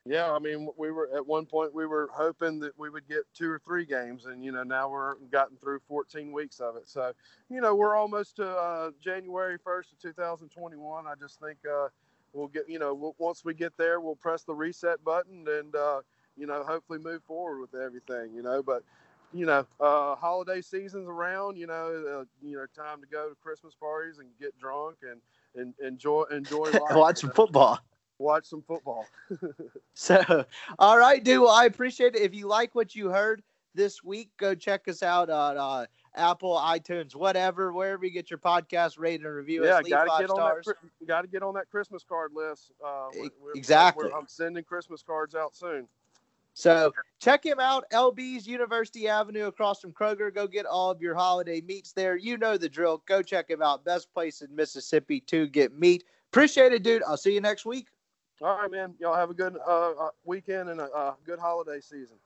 Yeah, 0.08 0.32
I 0.32 0.38
mean, 0.38 0.68
we 0.76 0.92
were 0.92 1.10
at 1.14 1.26
one 1.26 1.46
point 1.46 1.74
we 1.74 1.84
were 1.84 2.08
hoping 2.12 2.60
that 2.60 2.78
we 2.78 2.90
would 2.90 3.08
get 3.08 3.22
two 3.34 3.50
or 3.50 3.58
three 3.58 3.84
games, 3.84 4.26
and 4.26 4.42
you 4.44 4.52
know 4.52 4.62
now 4.62 4.88
we're 4.88 5.16
gotten 5.32 5.56
through 5.56 5.80
14 5.88 6.30
weeks 6.32 6.60
of 6.60 6.76
it. 6.76 6.88
So, 6.88 7.12
you 7.50 7.60
know, 7.60 7.74
we're 7.74 7.96
almost 7.96 8.36
to 8.36 8.48
uh, 8.48 8.90
January 9.00 9.58
1st 9.58 9.92
of 9.92 9.98
2021. 10.00 11.06
I 11.06 11.14
just 11.20 11.40
think 11.40 11.58
uh, 11.68 11.88
we'll 12.32 12.46
get, 12.46 12.68
you 12.68 12.78
know, 12.78 12.94
we'll, 12.94 13.16
once 13.18 13.44
we 13.44 13.52
get 13.52 13.76
there, 13.76 14.00
we'll 14.00 14.14
press 14.14 14.44
the 14.44 14.54
reset 14.54 15.02
button 15.04 15.44
and 15.48 15.74
uh, 15.74 16.02
you 16.36 16.46
know 16.46 16.62
hopefully 16.62 17.00
move 17.00 17.22
forward 17.24 17.60
with 17.60 17.74
everything. 17.74 18.32
You 18.32 18.42
know, 18.42 18.62
but 18.62 18.84
you 19.32 19.46
know, 19.46 19.66
uh, 19.80 20.14
holiday 20.14 20.60
season's 20.60 21.08
around. 21.08 21.56
You 21.56 21.66
know, 21.66 22.20
uh, 22.20 22.24
you 22.42 22.56
know, 22.56 22.66
time 22.74 23.00
to 23.00 23.06
go 23.06 23.28
to 23.28 23.34
Christmas 23.36 23.74
parties 23.74 24.18
and 24.18 24.28
get 24.40 24.58
drunk 24.58 24.96
and 25.02 25.20
and 25.54 25.74
enjoy 25.80 26.24
enjoy 26.30 26.64
life. 26.70 26.82
Watch 26.90 27.18
some 27.18 27.30
football. 27.30 27.78
Watch 28.18 28.46
some 28.46 28.62
football. 28.62 29.06
so, 29.94 30.44
all 30.78 30.98
right, 30.98 31.22
dude. 31.22 31.40
Well, 31.40 31.50
I 31.50 31.66
appreciate 31.66 32.14
it. 32.14 32.22
If 32.22 32.34
you 32.34 32.46
like 32.46 32.74
what 32.74 32.94
you 32.94 33.10
heard 33.10 33.42
this 33.74 34.02
week, 34.02 34.30
go 34.38 34.54
check 34.54 34.88
us 34.88 35.02
out 35.02 35.28
on 35.28 35.58
uh, 35.58 35.86
Apple, 36.14 36.56
iTunes, 36.56 37.14
whatever, 37.14 37.72
wherever 37.72 38.04
you 38.04 38.10
get 38.10 38.30
your 38.30 38.38
podcast, 38.38 38.98
rate 38.98 39.20
and 39.20 39.28
review 39.28 39.64
yeah, 39.64 39.82
gotta 39.82 40.10
get 40.18 40.30
stars. 40.30 40.66
on 40.66 40.74
that. 41.00 41.06
Got 41.06 41.22
to 41.22 41.28
get 41.28 41.42
on 41.42 41.54
that 41.54 41.68
Christmas 41.70 42.02
card 42.08 42.32
list. 42.34 42.72
Uh, 42.84 43.08
we're, 43.14 43.52
exactly. 43.54 44.08
We're, 44.10 44.18
I'm 44.18 44.26
sending 44.26 44.64
Christmas 44.64 45.02
cards 45.02 45.34
out 45.34 45.54
soon. 45.54 45.86
So 46.56 46.94
check 47.20 47.44
him 47.44 47.60
out, 47.60 47.84
LB's 47.92 48.46
University 48.46 49.08
Avenue 49.08 49.44
across 49.44 49.78
from 49.78 49.92
Kroger. 49.92 50.34
Go 50.34 50.46
get 50.46 50.64
all 50.64 50.90
of 50.90 51.02
your 51.02 51.14
holiday 51.14 51.60
meats 51.60 51.92
there. 51.92 52.16
You 52.16 52.38
know 52.38 52.56
the 52.56 52.66
drill. 52.66 53.02
Go 53.06 53.20
check 53.20 53.50
him 53.50 53.60
out. 53.60 53.84
Best 53.84 54.10
place 54.14 54.40
in 54.40 54.56
Mississippi 54.56 55.20
to 55.20 55.48
get 55.48 55.78
meat. 55.78 56.04
Appreciate 56.32 56.72
it, 56.72 56.82
dude. 56.82 57.02
I'll 57.06 57.18
see 57.18 57.34
you 57.34 57.42
next 57.42 57.66
week. 57.66 57.88
All 58.40 58.56
right, 58.56 58.70
man. 58.70 58.94
Y'all 58.98 59.14
have 59.14 59.28
a 59.28 59.34
good 59.34 59.58
uh, 59.68 59.90
uh 59.90 60.08
weekend 60.24 60.70
and 60.70 60.80
a 60.80 60.84
uh, 60.84 61.14
good 61.26 61.38
holiday 61.38 61.78
season. 61.78 62.16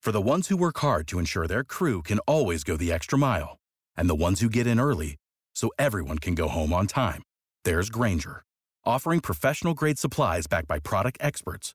For 0.00 0.10
the 0.10 0.22
ones 0.22 0.48
who 0.48 0.56
work 0.56 0.78
hard 0.78 1.06
to 1.08 1.18
ensure 1.18 1.46
their 1.46 1.62
crew 1.62 2.00
can 2.00 2.18
always 2.20 2.64
go 2.64 2.78
the 2.78 2.90
extra 2.90 3.18
mile, 3.18 3.58
and 3.94 4.08
the 4.08 4.14
ones 4.14 4.40
who 4.40 4.48
get 4.48 4.66
in 4.66 4.80
early 4.80 5.16
so 5.54 5.70
everyone 5.78 6.18
can 6.18 6.34
go 6.34 6.48
home 6.48 6.72
on 6.72 6.86
time, 6.86 7.22
there's 7.64 7.90
Grainger, 7.90 8.42
offering 8.86 9.20
professional 9.20 9.74
grade 9.74 9.98
supplies 9.98 10.46
backed 10.46 10.68
by 10.68 10.78
product 10.78 11.18
experts 11.20 11.74